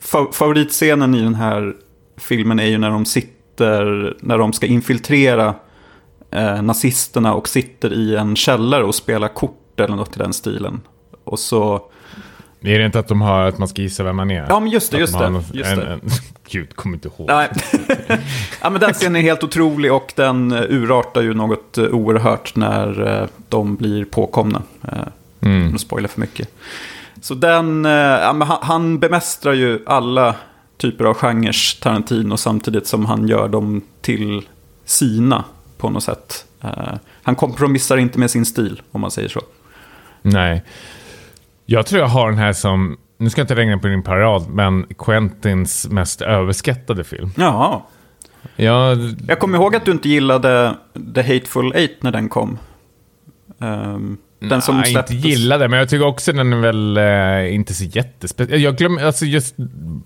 F 0.00 0.14
favoritscenen 0.32 1.14
i 1.14 1.22
den 1.22 1.34
här 1.34 1.74
filmen 2.16 2.60
är 2.60 2.66
ju 2.66 2.78
när 2.78 2.90
de 2.90 3.04
sitter, 3.04 4.14
när 4.20 4.38
de 4.38 4.52
ska 4.52 4.66
infiltrera 4.66 5.54
eh, 6.30 6.62
nazisterna 6.62 7.34
och 7.34 7.48
sitter 7.48 7.92
i 7.92 8.16
en 8.16 8.36
källare 8.36 8.84
och 8.84 8.94
spelar 8.94 9.28
kort 9.28 9.80
eller 9.80 9.96
något 9.96 10.16
i 10.16 10.18
den 10.18 10.32
stilen. 10.32 10.80
Och 11.24 11.38
så... 11.38 11.88
Är 12.64 12.78
det 12.78 12.84
inte 12.84 12.98
att 12.98 13.08
de 13.08 13.20
har 13.20 13.42
att 13.42 13.58
man 13.58 13.68
ska 13.68 13.82
gissa 13.82 14.02
vem 14.02 14.16
man 14.16 14.30
är? 14.30 14.46
Ja, 14.48 14.60
men 14.60 14.70
just 14.70 14.90
det, 14.90 14.96
Att 14.96 15.00
just 15.00 15.18
de 15.18 15.34
det. 15.34 15.58
Just 15.58 15.70
en, 15.70 15.78
det. 15.78 15.86
En, 15.86 16.00
gud, 16.48 16.76
kommer 16.76 16.96
inte 16.96 17.08
ihåg. 17.08 17.28
Nej. 17.28 17.50
ja, 18.62 18.70
men 18.70 18.80
den 18.80 18.92
scenen 18.92 19.16
är 19.16 19.20
helt 19.20 19.44
otrolig 19.44 19.92
och 19.92 20.12
den 20.16 20.52
eh, 20.52 20.62
urartar 20.68 21.22
ju 21.22 21.34
något 21.34 21.78
eh, 21.78 21.84
oerhört 21.84 22.56
när 22.56 23.20
eh, 23.22 23.28
de 23.48 23.76
blir 23.76 24.04
påkomna. 24.04 24.62
Mm. 25.40 25.62
Utan 25.62 25.74
att 25.74 25.80
spoila 25.80 26.08
för 26.08 26.20
mycket. 26.20 26.48
Så 27.20 27.34
den, 27.34 27.84
ja, 27.84 28.32
men 28.32 28.48
han, 28.48 28.58
han 28.62 28.98
bemästrar 28.98 29.52
ju 29.52 29.78
alla 29.86 30.34
typer 30.76 31.04
av 31.04 31.14
genres 31.14 31.80
Tarantino 31.80 32.36
samtidigt 32.36 32.86
som 32.86 33.06
han 33.06 33.28
gör 33.28 33.48
dem 33.48 33.82
till 34.00 34.48
sina 34.84 35.44
på 35.78 35.90
något 35.90 36.02
sätt. 36.02 36.44
Han 37.22 37.34
kompromissar 37.34 37.96
inte 37.96 38.18
med 38.18 38.30
sin 38.30 38.46
stil, 38.46 38.82
om 38.92 39.00
man 39.00 39.10
säger 39.10 39.28
så. 39.28 39.40
Nej. 40.22 40.62
Jag 41.66 41.86
tror 41.86 42.00
jag 42.00 42.08
har 42.08 42.30
den 42.30 42.38
här 42.38 42.52
som, 42.52 42.96
nu 43.18 43.30
ska 43.30 43.40
jag 43.40 43.44
inte 43.44 43.54
regna 43.54 43.78
på 43.78 43.86
din 43.88 44.02
parad, 44.02 44.48
men 44.48 44.86
Quentins 44.98 45.88
mest 45.90 46.22
överskattade 46.22 47.04
film. 47.04 47.30
Jaha. 47.36 47.80
Jag, 48.56 48.98
Jag 49.28 49.38
kommer 49.38 49.58
ihåg 49.58 49.76
att 49.76 49.84
du 49.84 49.90
inte 49.92 50.08
gillade 50.08 50.76
The 51.14 51.22
Hateful 51.22 51.72
Eight 51.74 52.02
när 52.02 52.12
den 52.12 52.28
kom. 52.28 52.58
Ehm, 53.60 54.16
den 54.40 54.62
som 54.62 54.76
nej, 54.76 54.90
inte 54.90 55.08
släpptes. 55.08 55.24
gillade, 55.24 55.68
men 55.68 55.78
jag 55.78 55.88
tycker 55.88 56.06
också 56.06 56.32
den 56.32 56.52
är 56.52 56.56
väl 56.56 56.96
eh, 56.96 57.54
inte 57.54 57.74
så 57.74 57.84
jättespeciell. 57.84 58.62
Jag 58.62 58.76
glömmer, 58.76 59.04
alltså 59.04 59.24
just 59.24 59.54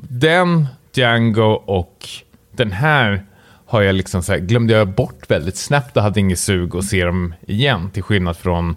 den, 0.08 0.66
Django 0.94 1.62
och 1.66 2.08
den 2.52 2.72
här 2.72 3.26
har 3.66 3.82
jag 3.82 3.94
liksom 3.94 4.22
så 4.22 4.32
här, 4.32 4.38
glömde 4.38 4.74
jag 4.74 4.88
bort 4.88 5.30
väldigt 5.30 5.56
snabbt 5.56 5.96
och 5.96 6.02
hade 6.02 6.20
inget 6.20 6.38
sug 6.38 6.76
att 6.76 6.84
se 6.84 7.04
dem 7.04 7.34
igen. 7.46 7.90
Till 7.90 8.02
skillnad 8.02 8.36
från 8.36 8.76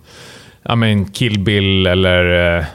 ja, 0.69 0.75
men 0.75 1.05
Kill 1.05 1.39
Bill 1.39 1.88
eller 1.88 2.57
eh, 2.57 2.65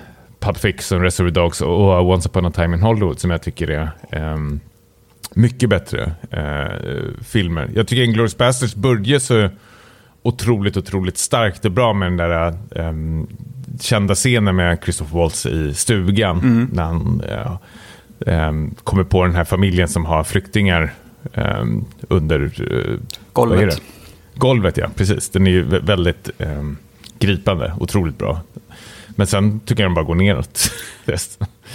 Pulp 0.40 0.58
Fiction, 0.58 1.02
Reservoir 1.02 1.32
Dogs 1.32 1.60
och, 1.60 2.10
Once 2.10 2.28
upon 2.28 2.46
a 2.46 2.50
time 2.50 2.76
in 2.76 2.82
Hollywood 2.82 3.20
som 3.20 3.30
jag 3.30 3.42
tycker 3.42 3.68
är 3.68 3.90
ehm, 4.10 4.60
mycket 5.34 5.70
bättre 5.70 6.12
eh, 6.30 7.24
filmer. 7.24 7.70
Jag 7.74 7.88
tycker 7.88 8.02
Inglourious 8.02 8.36
Basterds 8.36 8.74
börjar 8.74 9.18
så 9.18 9.48
otroligt, 10.22 10.76
otroligt 10.76 11.18
starkt 11.18 11.64
och 11.64 11.70
bra 11.70 11.92
med 11.92 12.12
den 12.12 12.16
där 12.16 12.54
ehm, 12.76 13.26
kända 13.80 14.14
scenen 14.14 14.56
med 14.56 14.78
Christopher 14.82 15.18
Waltz 15.18 15.46
i 15.46 15.74
stugan. 15.74 16.68
När 16.72 16.82
han 16.82 17.22
eh, 17.28 17.56
ehm, 18.26 18.74
kommer 18.84 19.04
på 19.04 19.24
den 19.24 19.34
här 19.34 19.44
familjen 19.44 19.88
som 19.88 20.04
har 20.04 20.24
flyktingar 20.24 20.92
ehm, 21.34 21.84
under 22.08 22.40
är 22.40 22.98
Golvet. 23.32 23.82
Golvet, 24.34 24.76
ja. 24.76 24.88
Precis. 24.96 25.30
Den 25.30 25.46
är 25.46 25.50
ju 25.50 25.64
vä- 25.64 25.86
väldigt 25.86 26.30
ehm, 26.38 26.76
gripande. 27.26 27.74
Otroligt 27.80 28.18
bra. 28.18 28.40
Men 29.16 29.26
sen 29.26 29.60
tycker 29.60 29.82
jag 29.82 29.90
den 29.90 29.94
bara 29.94 30.04
går 30.04 30.14
neråt. 30.14 30.70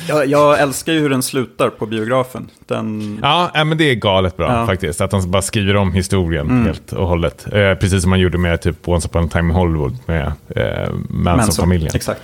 Jag, 0.07 0.27
jag 0.27 0.59
älskar 0.59 0.93
ju 0.93 0.99
hur 0.99 1.09
den 1.09 1.23
slutar 1.23 1.69
på 1.69 1.85
biografen. 1.85 2.49
Den... 2.67 3.19
Ja, 3.21 3.51
men 3.53 3.77
det 3.77 3.83
är 3.91 3.95
galet 3.95 4.37
bra 4.37 4.51
Ja. 4.53 4.65
faktiskt. 4.65 5.01
Att 5.01 5.11
han 5.11 5.31
bara 5.31 5.41
skriver 5.41 5.75
om 5.75 5.93
historien 5.93 6.65
helt 6.65 6.93
och 6.93 7.07
hållet. 7.07 7.45
Eh, 7.53 7.73
precis 7.75 8.01
som 8.01 8.09
man 8.09 8.19
gjorde 8.19 8.37
med 8.37 8.61
typ 8.61 8.87
Once 8.87 9.07
upon 9.07 9.25
a 9.25 9.29
time 9.31 9.49
in 9.49 9.55
Hollywood 9.55 9.97
med 10.05 10.31
eh, 10.55 10.89
Manson-familjen. 11.09 11.91
Exakt. 11.95 12.21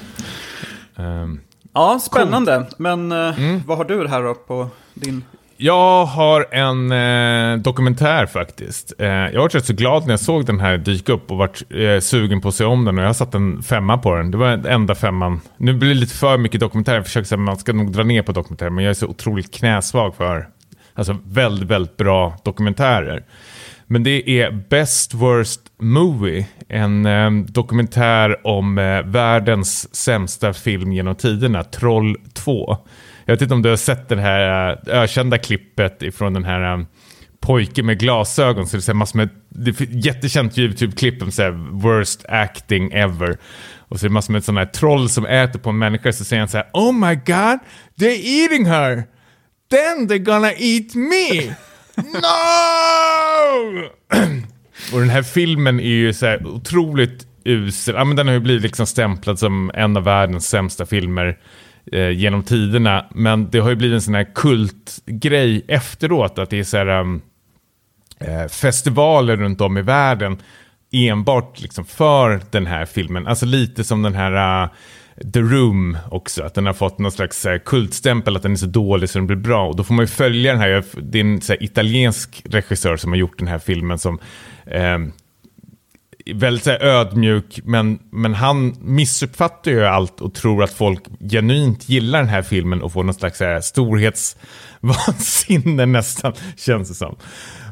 Ehm, 0.97 1.39
Ja, 1.73 1.99
spännande. 2.01 2.65
Men 2.77 3.11
eh, 3.11 3.39
Mm. 3.39 3.61
vad 3.65 3.77
har 3.77 3.85
du 3.85 4.07
här 4.07 4.21
då 4.23 4.33
på 4.33 4.69
din... 4.93 5.23
Jag 5.57 6.05
har 6.05 6.47
en 6.51 6.91
eh, 6.91 7.57
dokumentär 7.57 8.25
faktiskt. 8.25 8.93
Eh, 8.99 9.07
jag 9.07 9.41
var 9.41 9.49
rätt 9.49 9.65
så 9.65 9.73
glad 9.73 10.03
när 10.03 10.13
jag 10.13 10.19
såg 10.19 10.45
den 10.45 10.59
här 10.59 10.77
dyka 10.77 11.13
upp 11.13 11.31
och 11.31 11.37
vart 11.37 11.71
eh, 11.71 11.99
sugen 11.99 12.41
på 12.41 12.47
att 12.47 12.55
se 12.55 12.65
om 12.65 12.85
den 12.85 12.97
och 12.97 13.03
jag 13.03 13.09
har 13.09 13.13
satt 13.13 13.35
en 13.35 13.63
femma 13.63 13.97
på 13.97 14.15
den. 14.15 14.31
Det 14.31 14.37
var 14.37 14.49
den 14.49 14.65
enda 14.65 14.95
femman. 14.95 15.41
Nu 15.57 15.73
blir 15.73 15.89
det 15.89 15.95
lite 15.95 16.15
för 16.15 16.37
mycket 16.37 16.59
dokumentär. 16.59 16.95
Jag 16.95 17.05
försöker 17.05 17.27
säga 17.27 17.39
att 17.39 17.45
man 17.45 17.57
ska 17.57 17.73
nog 17.73 17.91
dra 17.91 18.03
ner 18.03 18.21
på 18.21 18.31
dokumentär 18.31 18.69
men 18.69 18.83
jag 18.83 18.89
är 18.89 18.93
så 18.93 19.07
otroligt 19.07 19.53
knäsvag 19.53 20.15
för 20.15 20.47
alltså, 20.93 21.17
väldigt, 21.25 21.69
väldigt 21.69 21.97
bra 21.97 22.37
dokumentärer. 22.43 23.23
Men 23.87 24.03
det 24.03 24.29
är 24.29 24.51
Best 24.69 25.13
Worst 25.13 25.61
Movie, 25.79 26.47
en 26.67 27.05
eh, 27.05 27.31
dokumentär 27.31 28.47
om 28.47 28.77
eh, 28.77 29.01
världens 29.01 29.95
sämsta 29.95 30.53
film 30.53 30.91
genom 30.91 31.15
tiderna, 31.15 31.63
Troll 31.63 32.17
2. 32.33 32.77
Jag 33.25 33.33
vet 33.33 33.41
inte 33.41 33.53
om 33.53 33.61
du 33.61 33.69
har 33.69 33.77
sett 33.77 34.09
det 34.09 34.21
här 34.21 34.69
eh, 34.71 35.01
ökända 35.01 35.37
klippet 35.37 36.01
ifrån 36.03 36.33
den 36.33 36.43
här 36.43 36.73
eh, 36.73 36.85
pojken 37.39 37.85
med 37.85 37.99
glasögon. 37.99 38.67
Så 38.67 38.77
det 38.77 38.89
är 38.89 38.93
massor 38.93 39.17
med, 39.17 39.29
det 39.49 39.81
är 39.81 39.87
jättekänt 40.05 40.57
YouTube-klipp 40.57 41.23
om 41.23 41.31
så 41.31 41.41
här, 41.41 41.51
worst 41.71 42.25
acting 42.29 42.91
ever. 42.91 43.37
Och 43.87 43.99
så 43.99 44.05
är 44.05 44.09
det 44.09 44.13
massor 44.13 44.33
med 44.33 44.43
sådana 44.43 44.59
här 44.59 44.67
troll 44.67 45.09
som 45.09 45.25
äter 45.25 45.59
på 45.59 45.69
en 45.69 45.77
människa. 45.77 46.13
Så 46.13 46.23
säger 46.23 46.39
han 46.39 46.49
så 46.49 46.57
här, 46.57 46.69
oh 46.73 46.93
my 46.93 47.15
god, 47.15 47.59
they're 47.99 48.41
eating 48.41 48.65
her. 48.65 49.03
Then 49.71 50.09
they're 50.09 50.17
gonna 50.17 50.51
eat 50.51 50.95
me. 50.95 51.55
No! 51.97 52.25
Och 54.93 54.99
den 54.99 55.09
här 55.09 55.23
filmen 55.23 55.79
är 55.79 55.83
ju 55.83 56.13
så 56.13 56.25
här 56.25 56.47
otroligt 56.47 57.27
usel. 57.43 57.95
Ja, 57.95 58.03
men 58.03 58.15
den 58.15 58.27
har 58.27 58.33
ju 58.33 58.39
blivit 58.39 58.63
liksom 58.63 58.87
stämplad 58.87 59.39
som 59.39 59.71
en 59.73 59.97
av 59.97 60.03
världens 60.03 60.49
sämsta 60.49 60.85
filmer 60.85 61.37
eh, 61.91 62.09
genom 62.09 62.43
tiderna. 62.43 63.05
Men 63.15 63.49
det 63.49 63.59
har 63.59 63.69
ju 63.69 63.75
blivit 63.75 63.95
en 63.95 64.01
sån 64.01 64.15
här 64.15 64.33
kultgrej 64.35 65.65
efteråt. 65.67 66.39
Att 66.39 66.49
det 66.49 66.59
är 66.59 66.63
så 66.63 66.77
här 66.77 66.87
um, 66.87 67.21
eh, 68.19 68.47
festivaler 68.47 69.37
runt 69.37 69.61
om 69.61 69.77
i 69.77 69.81
världen 69.81 70.37
enbart 70.91 71.61
liksom 71.61 71.85
för 71.85 72.41
den 72.51 72.65
här 72.65 72.85
filmen. 72.85 73.27
Alltså 73.27 73.45
lite 73.45 73.83
som 73.83 74.01
den 74.01 74.13
här 74.13 74.63
uh, 74.63 74.69
The 75.33 75.39
Room 75.39 75.97
också. 76.11 76.43
Att 76.43 76.53
den 76.53 76.65
har 76.65 76.73
fått 76.73 76.99
någon 76.99 77.11
slags 77.11 77.45
uh, 77.45 77.57
kultstämpel 77.57 78.35
att 78.35 78.43
den 78.43 78.51
är 78.51 78.55
så 78.55 78.65
dålig 78.65 79.09
så 79.09 79.19
den 79.19 79.27
blir 79.27 79.37
bra. 79.37 79.67
Och 79.67 79.75
då 79.75 79.83
får 79.83 79.93
man 79.93 80.03
ju 80.03 80.07
följa 80.07 80.51
den 80.51 80.61
här. 80.61 80.83
Det 81.01 81.19
är 81.19 81.23
en 81.23 81.41
så 81.41 81.53
här, 81.53 81.63
italiensk 81.63 82.41
regissör 82.45 82.97
som 82.97 83.11
har 83.11 83.17
gjort 83.17 83.39
den 83.39 83.47
här 83.47 83.59
filmen 83.59 83.99
som 83.99 84.19
ehm, 84.65 85.11
väldigt 86.33 86.63
så 86.63 86.69
här, 86.69 86.83
ödmjuk, 86.83 87.59
men, 87.63 87.99
men 88.11 88.33
han 88.33 88.75
missuppfattar 88.81 89.71
ju 89.71 89.85
allt 89.85 90.21
och 90.21 90.33
tror 90.33 90.63
att 90.63 90.73
folk 90.73 91.03
genuint 91.31 91.89
gillar 91.89 92.19
den 92.19 92.29
här 92.29 92.41
filmen 92.41 92.81
och 92.81 92.93
får 92.93 93.03
någon 93.03 93.13
slags 93.13 93.37
så 93.37 93.45
här, 93.45 93.61
storhetsvansinne 93.61 95.85
nästan, 95.95 96.33
känns 96.57 96.89
det 96.89 96.95
som. 96.95 97.15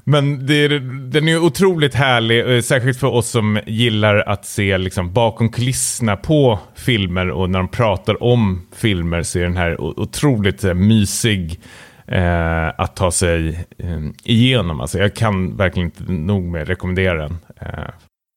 Men 0.03 0.45
det 0.45 0.53
är, 0.53 0.69
den 1.09 1.27
är 1.27 1.37
otroligt 1.37 1.95
härlig, 1.95 2.55
eh, 2.55 2.61
särskilt 2.61 2.99
för 2.99 3.07
oss 3.07 3.29
som 3.29 3.59
gillar 3.65 4.17
att 4.17 4.45
se 4.45 4.77
liksom, 4.77 5.13
bakom 5.13 5.49
kulisserna 5.49 6.15
på 6.15 6.59
filmer 6.75 7.29
och 7.29 7.49
när 7.49 7.59
de 7.59 7.67
pratar 7.67 8.23
om 8.23 8.61
filmer 8.75 9.23
så 9.23 9.39
är 9.39 9.43
den 9.43 9.57
här 9.57 9.81
otroligt 9.81 10.63
här, 10.63 10.73
mysig 10.73 11.59
eh, 12.07 12.67
att 12.67 12.95
ta 12.95 13.11
sig 13.11 13.65
eh, 13.77 13.99
igenom. 14.23 14.81
Alltså, 14.81 14.99
jag 14.99 15.15
kan 15.15 15.57
verkligen 15.57 15.87
inte 15.87 16.11
nog 16.11 16.43
med 16.43 16.67
rekommendera 16.67 17.17
den. 17.17 17.37
Eh, 17.61 17.89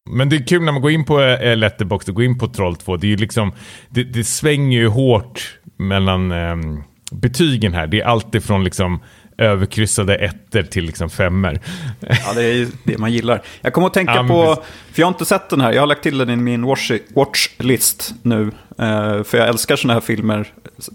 men 0.06 0.28
det 0.28 0.36
är 0.36 0.46
kul 0.46 0.62
när 0.62 0.72
man 0.72 0.82
går 0.82 0.90
in 0.90 1.04
på 1.04 1.20
eh, 1.20 1.56
Letterboxd 1.56 2.08
och 2.08 2.14
går 2.14 2.24
in 2.24 2.38
på 2.38 2.46
Troll 2.46 2.76
2. 2.76 2.96
Det, 2.96 3.06
är 3.06 3.08
ju 3.08 3.16
liksom, 3.16 3.52
det, 3.88 4.04
det 4.04 4.24
svänger 4.24 4.78
ju 4.78 4.88
hårt 4.88 5.58
mellan 5.76 6.32
ehm, 6.32 6.82
betygen 7.12 7.74
här. 7.74 7.86
Det 7.86 8.00
är 8.00 8.04
alltifrån 8.04 8.64
liksom 8.64 9.00
överkryssade 9.38 10.16
ettor 10.16 10.62
till 10.62 10.84
liksom 10.84 11.10
femmer. 11.10 11.60
Ja, 12.00 12.32
det 12.34 12.44
är 12.44 12.52
ju 12.54 12.68
det 12.84 12.98
man 12.98 13.12
gillar. 13.12 13.42
Jag 13.60 13.72
kommer 13.72 13.86
att 13.86 13.94
tänka 13.94 14.14
men 14.14 14.28
på, 14.28 14.54
för 14.92 15.00
jag 15.02 15.06
har 15.06 15.12
inte 15.12 15.24
sett 15.24 15.48
den 15.50 15.60
här, 15.60 15.72
jag 15.72 15.82
har 15.82 15.86
lagt 15.86 16.02
till 16.02 16.18
den 16.18 16.30
i 16.30 16.36
min 16.36 16.62
watch, 16.66 16.90
watchlist 17.14 18.14
nu. 18.22 18.42
eh, 18.78 19.22
för 19.22 19.38
jag 19.38 19.48
älskar 19.48 19.76
sådana 19.76 19.94
här 19.94 20.00
filmer, 20.00 20.46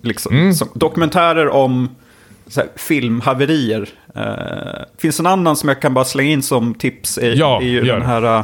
liksom, 0.03 0.35
Mm. 0.35 0.53
som, 0.53 0.67
dokumentärer 0.73 1.49
om 1.49 1.89
så 2.47 2.59
här, 2.59 2.69
filmhaverier. 2.75 3.89
Eh, 4.15 4.83
finns 4.97 5.19
en 5.19 5.25
annan 5.27 5.55
som 5.55 5.69
jag 5.69 5.81
kan 5.81 5.93
bara 5.93 6.05
slänga 6.05 6.31
in 6.31 6.43
som 6.43 6.73
tips, 6.73 7.17
är, 7.17 7.35
Ja, 7.35 7.61
gör 7.61 7.99
den 7.99 8.01
här 8.07 8.43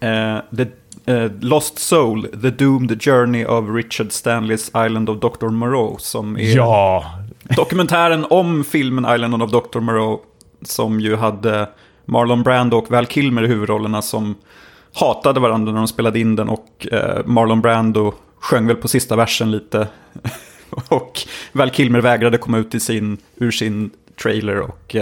eh, 0.00 0.38
the, 0.56 0.66
eh, 1.12 1.30
Lost 1.40 1.78
Soul, 1.78 2.22
The 2.42 2.50
Doomed 2.50 3.02
Journey 3.02 3.44
of 3.44 3.64
Richard 3.68 4.12
Stanleys 4.12 4.70
Island 4.86 5.08
of 5.08 5.20
Dr. 5.20 5.48
Moreau. 5.48 5.96
Som 5.98 6.36
är 6.36 6.56
Ja, 6.56 7.04
Dokumentären 7.56 8.26
om 8.30 8.64
filmen 8.64 9.14
Island 9.14 9.42
of 9.42 9.50
Dr. 9.50 9.80
Moreau 9.80 10.20
som 10.62 11.00
ju 11.00 11.16
hade 11.16 11.68
Marlon 12.04 12.42
Brando 12.42 12.76
och 12.76 12.90
Val 12.90 13.06
Kilmer 13.06 13.42
i 13.42 13.46
huvudrollerna 13.46 14.02
som 14.02 14.34
hatade 14.92 15.40
varandra 15.40 15.72
när 15.72 15.78
de 15.78 15.88
spelade 15.88 16.20
in 16.20 16.36
den 16.36 16.48
och 16.48 16.88
eh, 16.92 17.24
Marlon 17.24 17.60
Brando 17.60 18.14
sjöng 18.40 18.66
väl 18.66 18.76
på 18.76 18.88
sista 18.88 19.16
versen 19.16 19.50
lite. 19.50 19.88
och 20.88 21.20
Val 21.52 21.70
Kilmer 21.70 22.00
vägrade 22.00 22.38
komma 22.38 22.58
ut 22.58 22.74
i 22.74 22.80
sin, 22.80 23.18
ur 23.36 23.50
sin 23.50 23.90
trailer 24.22 24.60
och 24.60 24.96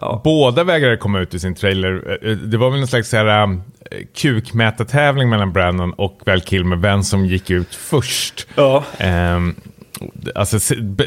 ja. 0.00 0.20
båda 0.24 0.64
vägrade 0.64 0.96
komma 0.96 1.20
ut 1.20 1.34
i 1.34 1.40
sin 1.40 1.54
trailer. 1.54 2.18
Eh, 2.22 2.30
Det 2.36 2.56
var 2.56 2.70
väl 2.70 2.80
en 2.80 2.86
slags 2.86 3.12
här, 3.12 3.42
um, 3.42 3.62
kukmätartävling 4.16 5.28
mellan 5.28 5.52
Brandon 5.52 5.92
och 5.92 6.20
Val 6.26 6.40
Kilmer, 6.40 6.76
vem 6.76 7.02
som 7.02 7.26
gick 7.26 7.50
ut 7.50 7.74
först. 7.74 8.46
ja. 8.54 8.84
Ehm, 8.98 9.54
alltså, 10.34 10.58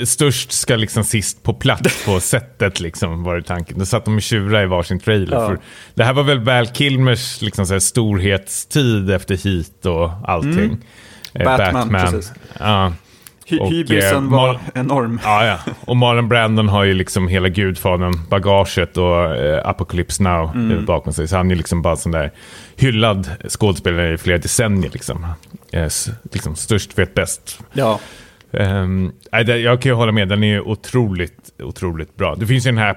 störst 0.05 0.51
ska 0.51 0.75
liksom 0.75 1.03
sist 1.03 1.43
på 1.43 1.53
plats 1.53 2.05
på 2.05 2.19
sättet, 2.19 2.79
liksom, 2.79 3.23
var 3.23 3.35
det 3.35 3.43
tanken. 3.43 3.79
Då 3.79 3.85
satt 3.85 4.05
de 4.05 4.15
och 4.15 4.21
tjurade 4.21 4.63
i 4.63 4.67
varsin 4.67 4.99
trailer. 4.99 5.37
Ja. 5.37 5.47
För 5.47 5.59
det 5.93 6.03
här 6.03 6.13
var 6.13 6.23
väl 6.23 6.39
Val 6.39 6.67
Kilmers 6.67 7.41
liksom, 7.41 7.65
så 7.65 7.73
här, 7.73 7.79
storhetstid 7.79 9.09
efter 9.11 9.35
Heat 9.37 9.85
och 9.85 10.11
allting. 10.29 10.77
eh, 11.33 11.45
Batman, 11.45 11.89
precis. 11.89 12.33
Ja. 12.59 12.93
Hy 13.47 13.59
Och, 13.59 13.69
hybrisen 13.69 14.25
eh, 14.25 14.31
var 14.31 14.53
Mar- 14.53 14.59
enorm. 14.75 15.19
Ja, 15.23 15.45
ja. 15.45 15.57
Och 15.85 15.97
Marlon 15.97 16.27
Brandon 16.27 16.69
har 16.69 16.83
ju 16.83 16.93
liksom 16.93 17.27
hela 17.27 17.49
gudfadern, 17.49 18.13
bagaget 18.29 18.97
och 18.97 19.35
eh, 19.35 19.67
Apocalypse 19.67 20.23
Now 20.23 20.71
eh, 20.71 20.81
bakom 20.81 21.13
sig. 21.13 21.27
Så 21.27 21.37
han 21.37 21.51
är 21.51 21.55
liksom 21.55 21.81
bara 21.81 21.95
sån 21.95 22.11
där 22.11 22.31
hyllad 22.75 23.29
skådespelare 23.49 24.13
i 24.13 24.17
flera 24.17 24.37
decennier. 24.37 24.91
Liksom. 24.93 25.25
Eh, 25.71 25.87
liksom 26.31 26.55
störst 26.55 26.97
vet 26.99 27.13
bäst. 27.13 27.59
Ja. 27.73 27.99
Um, 28.51 29.13
jag 29.45 29.81
kan 29.81 29.89
ju 29.89 29.93
hålla 29.95 30.11
med, 30.11 30.27
den 30.27 30.43
är 30.43 30.47
ju 30.47 30.61
otroligt, 30.61 31.51
otroligt 31.63 32.15
bra. 32.15 32.35
Det 32.35 32.47
finns 32.47 32.65
ju 32.67 32.71
den 32.71 32.77
här 32.77 32.95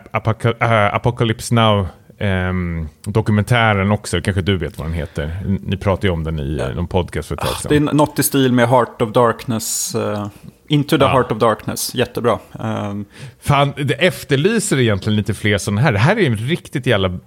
äh, 0.61 0.95
Apocalypse 0.95 1.55
Now 1.55 1.87
ehm, 2.19 2.89
dokumentären 3.05 3.91
också, 3.93 4.21
kanske 4.21 4.43
du 4.43 4.57
vet 4.57 4.79
vad 4.79 4.87
den 4.87 4.95
heter. 4.95 5.37
Ni 5.63 5.77
pratade 5.77 6.07
ju 6.07 6.13
om 6.13 6.25
den 6.25 6.41
i 6.41 6.59
eh, 6.59 6.69
någon 6.75 6.87
podcast 6.89 7.29
för 7.29 7.35
ett 7.35 7.41
tag 7.41 7.49
Det 7.69 7.77
är 7.77 7.81
sedan. 7.81 7.97
något 7.97 8.19
i 8.19 8.23
stil 8.23 8.53
med 8.53 8.69
Heart 8.69 9.03
of 9.03 9.13
Darkness. 9.13 9.95
eh, 9.95 10.27
Into 10.71 10.99
the 10.99 11.05
Ja. 11.05 11.11
Heart 11.11 11.33
of 11.33 11.39
Darkness. 11.39 11.95
Jättebra. 11.95 12.39
Um, 12.53 13.05
Fan, 13.41 13.73
det 13.77 13.95
efterlyser 13.95 14.81
egentligen 14.81 15.17
lite 15.17 15.35
fler 15.35 15.59
sådana 15.59 15.81
här. 15.81 15.93
Det 15.93 15.99
här 15.99 16.17
är 16.19 16.27
en 16.27 16.37
riktigt 16.37 16.87
jävla 16.87 17.19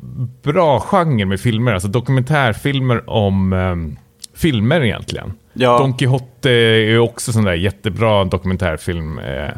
bra 0.44 0.80
genre 0.80 1.26
med 1.26 1.40
filmer, 1.40 1.74
alltså 1.74 1.88
dokumentärfilmer 1.88 3.10
om 3.10 3.54
ehm, 3.54 3.98
filmer 4.36 4.82
egentligen. 4.84 5.34
Ja. 5.54 5.78
Don 5.78 5.94
Quixote 5.94 6.52
är 6.52 7.00
också 7.00 7.32
sån 7.34 7.44
där 7.44 7.54
jättebra 7.54 8.24
dokumentärfilm. 8.26 9.20
Eh, 9.20 9.50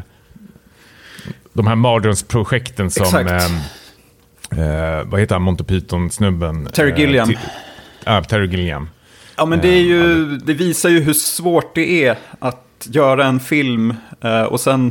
de 1.52 1.66
här 1.66 1.74
mardrömsprojekten 1.74 2.90
som... 2.90 3.02
Exakt. 3.04 3.30
Eh, 4.58 5.04
vad 5.10 5.20
heter 5.20 5.34
han, 5.34 5.42
Monty 5.42 5.64
Python-snubben? 5.64 6.66
Terry 6.72 6.90
Eh, 6.90 6.98
Gilliam. 7.00 7.28
ti- 7.30 7.38
Ja, 8.04 8.22
Terry 8.22 8.46
Gilliam. 8.46 8.88
Ja, 9.36 9.46
men 9.46 9.60
det, 9.60 9.68
är 9.68 9.82
ju, 9.82 10.24
det 10.36 10.54
visar 10.54 10.88
ju 10.88 11.00
hur 11.00 11.12
svårt 11.12 11.74
det 11.74 12.04
är 12.06 12.18
att 12.38 12.86
göra 12.90 13.24
en 13.26 13.40
film 13.40 13.94
eh, 14.20 14.42
och 14.42 14.60
sen... 14.60 14.86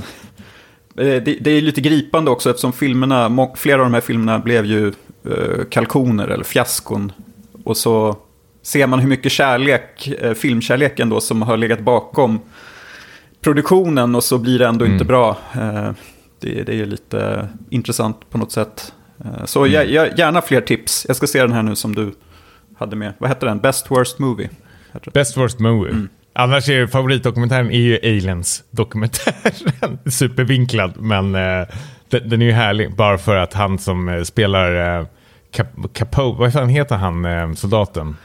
eh, 0.98 1.06
Det, 1.06 1.20
det 1.42 1.52
är 1.52 1.62
lite 1.62 1.82
gripande 1.82 2.32
också 2.32 2.50
eftersom 2.50 2.74
filmerna, 2.74 3.48
flera 3.56 3.78
av 3.82 3.86
de 3.86 3.94
här 3.94 4.02
filmerna 4.02 4.40
blev 4.40 4.66
ju 4.66 4.88
eh, 5.26 5.64
kalkoner 5.70 6.28
eller 6.28 6.44
fiaskon. 6.44 7.12
Och 7.64 7.78
så 7.78 8.18
ser 8.62 8.88
man 8.88 9.00
hur 9.00 9.08
mycket 9.10 9.32
kärlek, 9.32 10.08
eh, 10.22 10.34
filmkärlek 10.34 11.00
ändå 11.00 11.22
som 11.22 11.42
har 11.42 11.58
legat 11.58 11.80
bakom 11.80 12.40
produktionen 13.42 14.16
och 14.16 14.24
så 14.24 14.38
blir 14.38 14.60
det 14.60 14.68
ändå 14.68 14.86
inte 14.86 15.06
bra. 15.06 15.38
Eh, 15.56 15.92
det, 16.40 16.64
det 16.64 16.70
är 16.72 16.76
ju 16.76 16.86
lite 16.86 17.48
intressant 17.70 18.30
på 18.30 18.38
något 18.38 18.52
sätt. 18.52 18.94
Eh, 19.26 19.46
så 19.46 19.68
jag, 19.68 19.88
gärna 20.20 20.42
fler 20.42 20.62
tips. 20.62 21.06
Jag 21.08 21.16
ska 21.16 21.28
se 21.28 21.42
den 21.42 21.52
här 21.52 21.64
nu 21.64 21.76
som 21.76 21.96
du 21.96 22.14
hade 22.78 22.96
med. 22.96 23.14
Vad 23.18 23.30
hette 23.30 23.46
den? 23.46 23.60
Best 23.60 23.92
Worst 23.92 24.20
Movie? 24.20 24.50
Best 25.14 25.38
Worst 25.38 25.60
Movie. 25.60 26.08
Annars 26.36 26.70
är 26.70 26.88
favoritdokumentären 26.88 27.72
är 27.72 27.80
ju 27.80 27.98
Aliens-dokumentären. 28.04 30.00
Supervinklad, 30.12 30.94
men 30.98 31.36
eh, 31.36 31.68
den, 32.10 32.30
den 32.30 32.42
är 32.42 32.46
ju 32.46 32.52
härlig. 32.52 32.96
Bara 32.96 33.18
för 33.18 33.36
att 33.36 33.54
han 33.54 33.78
som 33.80 34.10
eh, 34.10 34.24
spelar 34.24 35.00
eh, 35.00 35.06
Cap- 35.52 35.94
Capo, 35.94 36.32
vad 36.32 36.54
fan 36.54 36.70
heter 36.70 36.96
han, 36.96 37.26
eh, 37.26 37.54
soldaten? 37.54 38.18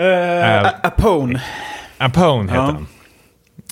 Uh, 0.00 0.66
Apone. 0.82 1.42
Apone 1.98 2.42
heter 2.52 2.54
Ja. 2.64 2.70
han. 2.72 2.86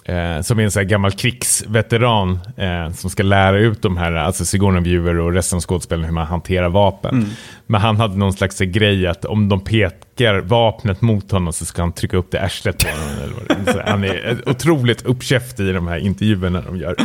Eh, 0.07 0.41
som 0.43 0.59
är 0.59 0.63
en 0.65 0.71
sån 0.71 0.89
gammal 0.89 1.13
krigsveteran 1.13 2.39
eh, 2.57 2.91
som 2.95 3.11
ska 3.11 3.23
lära 3.23 3.59
ut 3.59 3.83
de 3.83 3.97
här, 3.97 4.13
alltså 4.13 4.45
Sigourney 4.45 4.99
och 4.99 5.33
resten 5.33 5.57
av 5.57 5.61
skådespelarna 5.61 6.07
hur 6.07 6.15
man 6.15 6.27
hanterar 6.27 6.69
vapen. 6.69 7.31
Men 7.67 7.81
han 7.81 7.97
hade 7.97 8.17
någon 8.17 8.33
slags 8.33 8.59
grej 8.59 9.07
att 9.07 9.25
om 9.25 9.49
de 9.49 9.61
pekar 9.61 10.41
vapnet 10.41 11.01
mot 11.01 11.31
honom 11.31 11.53
så 11.53 11.65
ska 11.65 11.83
han 11.83 11.93
trycka 11.93 12.17
upp 12.17 12.31
det 12.31 12.43
arslet 12.43 12.79
på 12.85 12.89
honom. 12.91 13.67
Eller 13.67 13.83
han 13.87 14.05
är 14.05 14.43
otroligt 14.47 15.03
uppkäftig 15.03 15.65
i 15.69 15.73
de 15.73 15.89
här 15.89 15.99
intervjuerna 15.99 16.61
de 16.61 16.77
gör. 16.77 16.97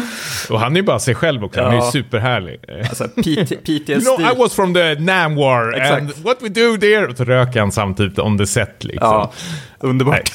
Och 0.49 0.59
han 0.59 0.71
är 0.71 0.75
ju 0.79 0.83
bara 0.85 0.99
sig 0.99 1.15
själv 1.15 1.43
också, 1.43 1.61
han 1.61 1.69
är 1.69 1.75
ju 1.75 1.79
Ja. 1.83 1.91
superhärlig. 1.91 2.59
Alltså 2.89 3.03
PT, 3.07 3.49
PTSD. 3.63 3.89
You 3.89 4.01
know, 4.17 4.21
I 4.21 4.35
was 4.37 4.53
from 4.55 4.73
the 4.73 4.95
Nam 4.95 5.35
War 5.35 5.73
Exakt. 5.73 6.01
and 6.01 6.11
what 6.23 6.37
we 6.41 6.49
do 6.49 6.77
there. 6.77 7.07
Och 7.07 7.17
så 7.17 7.23
röker 7.23 7.59
han 7.59 7.71
samtidigt 7.71 8.19
on 8.19 8.37
the 8.37 8.47
set 8.47 8.83
liksom. 8.83 9.07
Ja, 9.09 9.31
underbart. 9.79 10.31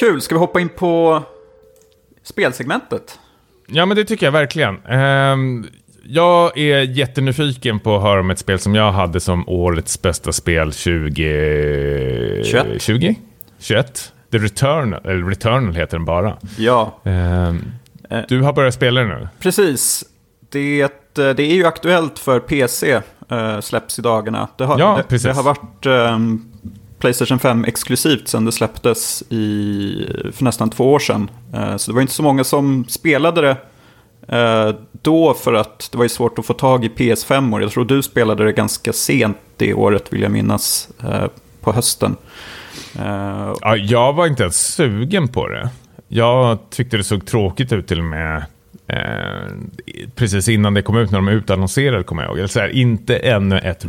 Kul, 0.00 0.20
ska 0.20 0.34
vi 0.34 0.38
hoppa 0.38 0.60
in 0.60 0.68
på 0.68 1.22
spelsegmentet? 2.22 3.18
Ja, 3.66 3.86
men 3.86 3.96
det 3.96 4.04
tycker 4.04 4.26
jag 4.26 4.32
verkligen. 4.32 4.76
Ehm, 4.86 5.66
jag 6.04 6.58
är 6.58 6.78
jättenyfiken 6.80 7.80
på 7.80 7.96
att 7.96 8.02
höra 8.02 8.20
om 8.20 8.30
ett 8.30 8.38
spel 8.38 8.58
som 8.58 8.74
jag 8.74 8.92
hade 8.92 9.20
som 9.20 9.48
årets 9.48 10.02
bästa 10.02 10.32
spel 10.32 10.72
20... 10.72 12.42
21. 12.44 12.82
20? 12.82 13.14
21? 13.58 14.12
The 14.32 14.38
Returnal, 14.38 15.00
eller 15.04 15.24
Returnal 15.28 15.74
heter 15.74 15.96
den 15.96 16.04
bara. 16.04 16.36
Ja, 16.58 17.00
Ehm, 17.04 17.64
Eh. 18.10 18.20
du 18.28 18.42
har 18.42 18.52
börjat 18.52 18.74
spela 18.74 19.00
den 19.00 19.08
nu? 19.08 19.28
precis. 19.38 20.04
Det, 20.48 20.80
eh, 20.82 20.88
det 21.14 21.42
är 21.42 21.54
ju 21.54 21.64
aktuellt 21.66 22.18
för 22.18 22.40
PC, 22.40 23.00
eh, 23.30 23.60
släpps 23.60 23.98
i 23.98 24.02
dagarna. 24.02 24.48
Det 24.58 24.64
har, 24.64 24.78
Ja, 24.78 24.94
det, 24.96 25.02
precis. 25.02 25.26
det 25.26 25.32
har 25.32 25.42
varit 25.42 25.86
ehm, 25.86 26.49
Playstation 27.00 27.38
5 27.38 27.64
exklusivt 27.64 28.28
sen 28.28 28.44
det 28.44 28.52
släpptes 28.52 29.22
i, 29.28 30.32
för 30.32 30.44
nästan 30.44 30.70
två 30.70 30.92
år 30.92 30.98
sedan. 30.98 31.30
Eh, 31.54 31.76
så 31.76 31.90
det 31.90 31.94
var 31.94 32.00
inte 32.02 32.14
så 32.14 32.22
många 32.22 32.44
som 32.44 32.84
spelade 32.88 33.40
det 33.40 33.56
eh, 34.38 34.74
då 35.02 35.34
för 35.34 35.52
att 35.52 35.88
det 35.92 35.98
var 35.98 36.04
ju 36.04 36.08
svårt 36.08 36.38
att 36.38 36.46
få 36.46 36.54
tag 36.54 36.84
i 36.84 36.88
PS5. 36.88 37.50
-or. 37.50 37.60
Jag 37.60 37.70
tror 37.70 37.84
du 37.84 38.02
spelade 38.02 38.44
det 38.44 38.52
ganska 38.52 38.92
sent 38.92 39.36
det 39.56 39.74
året 39.74 40.12
vill 40.12 40.22
jag 40.22 40.32
minnas, 40.32 40.88
eh, 41.02 41.24
på 41.60 41.72
hösten. 41.72 42.16
Ja, 43.60 43.76
jag 43.76 44.12
var 44.12 44.26
inte 44.26 44.42
ens 44.42 44.74
sugen 44.74 45.28
på 45.28 45.48
det. 45.48 45.70
Jag 46.08 46.58
tyckte 46.70 46.96
det 46.96 47.04
såg 47.04 47.26
tråkigt 47.26 47.72
ut 47.72 47.88
till 47.88 47.98
och 47.98 48.04
med. 48.04 48.44
Eh, 48.92 49.50
precis 50.14 50.48
innan 50.48 50.74
det 50.74 50.82
kom 50.82 50.96
ut, 50.96 51.10
när 51.10 51.18
de 51.18 51.28
utannonserade, 51.28 52.02
kommer 52.02 52.22
jag 52.22 52.28
ihåg. 52.30 52.38
Eller 52.38 52.48
så 52.48 52.60
här, 52.60 52.68
inte 52.68 53.16
ännu 53.16 53.58
ett 53.58 53.84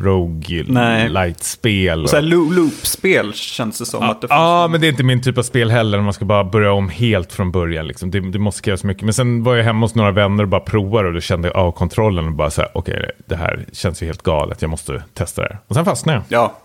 här 2.16 2.22
lo- 2.24 2.50
loop-spel 2.52 3.34
känns 3.34 3.80
det 3.80 3.86
som. 3.86 4.04
att 4.04 4.22
det 4.22 4.28
Ja, 4.30 4.68
men 4.72 4.82
det 4.82 4.88
är 4.88 4.90
inte 4.90 5.04
min 5.04 5.22
typ 5.22 5.38
av 5.38 5.44
spel 5.44 5.72
heller. 5.72 5.98
när 5.98 6.04
Man 6.04 6.14
ska 6.14 6.26
bara 6.26 6.44
börja 6.44 6.72
om 6.72 6.90
helt 6.90 7.34
från 7.34 7.52
början. 7.52 7.88
Liksom. 7.88 8.12
Det, 8.12 8.20
det 8.32 8.40
måste 8.40 8.62
krävas 8.62 8.84
mycket. 8.84 9.04
Men 9.04 9.14
sen 9.14 9.44
var 9.44 9.56
jag 9.56 9.64
hemma 9.64 9.86
hos 9.86 9.96
några 9.96 10.12
vänner 10.12 10.44
och 10.44 10.50
bara 10.50 10.62
provade 10.62 11.08
och 11.08 11.14
då 11.14 11.20
kände 11.22 11.48
jag 11.48 11.58
av 11.58 11.72
kontrollen 11.72 12.26
och 12.26 12.32
bara 12.32 12.50
så 12.50 12.62
här, 12.62 12.72
okej, 12.74 13.12
det 13.26 13.36
här 13.36 13.66
känns 13.74 14.02
ju 14.02 14.06
helt 14.06 14.24
galet. 14.24 14.62
Jag 14.62 14.70
måste 14.70 15.04
testa 15.14 15.42
det 15.42 15.48
här. 15.48 15.60
Och 15.68 15.76
sen 15.76 15.86
fastnade 15.86 16.18
jag. 16.30 16.40
Ja. 16.40 16.58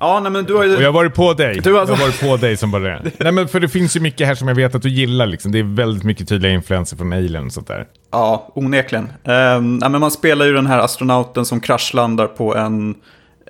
Ja, 0.00 0.20
nej 0.20 0.32
men 0.32 0.44
du 0.44 0.54
har 0.54 0.64
ju... 0.64 0.76
Och 0.76 0.82
jag 0.82 0.88
har 0.88 0.92
varit 0.92 1.14
på 1.14 1.32
dig. 1.32 1.60
Du 1.60 1.78
alltså- 1.78 1.94
Jag 1.94 1.98
har 2.00 2.06
varit 2.06 2.20
på 2.20 2.36
dig 2.36 2.56
som 2.56 2.70
bara 2.70 2.82
det. 2.82 3.02
Nej, 3.18 3.32
men 3.32 3.48
för 3.48 3.60
det 3.60 3.68
finns 3.68 3.96
ju 3.96 4.00
mycket 4.00 4.26
här 4.26 4.34
som 4.34 4.48
jag 4.48 4.54
vet 4.54 4.74
att 4.74 4.82
du 4.82 4.88
gillar. 4.88 5.26
Liksom. 5.26 5.52
Det 5.52 5.58
är 5.58 5.76
väldigt 5.76 6.04
mycket 6.04 6.28
tydliga 6.28 6.52
influenser 6.52 6.96
från 6.96 7.12
Alien 7.12 7.46
och 7.46 7.52
sånt 7.52 7.68
där. 7.68 7.86
Ja, 8.10 8.52
onekligen. 8.54 9.04
Um, 9.04 9.76
nej, 9.76 9.90
men 9.90 10.00
man 10.00 10.10
spelar 10.10 10.46
ju 10.46 10.52
den 10.52 10.66
här 10.66 10.78
astronauten 10.78 11.44
som 11.44 11.60
kraschlandar 11.60 12.26
på 12.26 12.56
en 12.56 12.94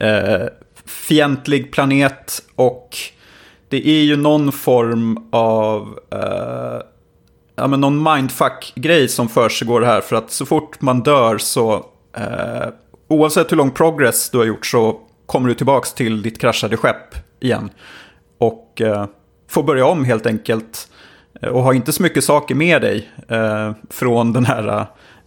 eh, 0.00 0.46
fientlig 0.86 1.72
planet 1.72 2.42
och 2.56 2.96
det 3.68 3.88
är 3.88 4.02
ju 4.02 4.16
någon 4.16 4.52
form 4.52 5.28
av 5.32 5.98
eh, 6.12 6.82
ja, 7.56 7.66
men 7.66 7.80
någon 7.80 8.02
mindfuck-grej 8.02 9.08
som 9.08 9.28
försiggår 9.28 9.82
här 9.82 10.00
för 10.00 10.16
att 10.16 10.30
så 10.30 10.46
fort 10.46 10.80
man 10.80 11.02
dör 11.02 11.38
så 11.38 11.74
eh, 12.16 12.68
oavsett 13.08 13.52
hur 13.52 13.56
lång 13.56 13.70
progress 13.70 14.30
du 14.30 14.38
har 14.38 14.44
gjort 14.44 14.66
så 14.66 15.00
kommer 15.32 15.48
du 15.48 15.54
tillbaka 15.54 15.88
till 15.96 16.22
ditt 16.22 16.40
kraschade 16.40 16.76
skepp 16.76 17.14
igen. 17.40 17.70
Och 18.38 18.80
eh, 18.80 19.06
får 19.50 19.62
börja 19.62 19.86
om 19.86 20.04
helt 20.04 20.26
enkelt. 20.26 20.88
Eh, 21.42 21.48
Och 21.48 21.62
har 21.62 21.72
inte 21.72 21.92
så 21.92 22.02
mycket 22.02 22.24
saker 22.24 22.54
med 22.54 22.82
dig 22.82 23.10
eh, 23.28 23.72
från 23.90 24.32
den 24.32 24.44
här, 24.44 24.68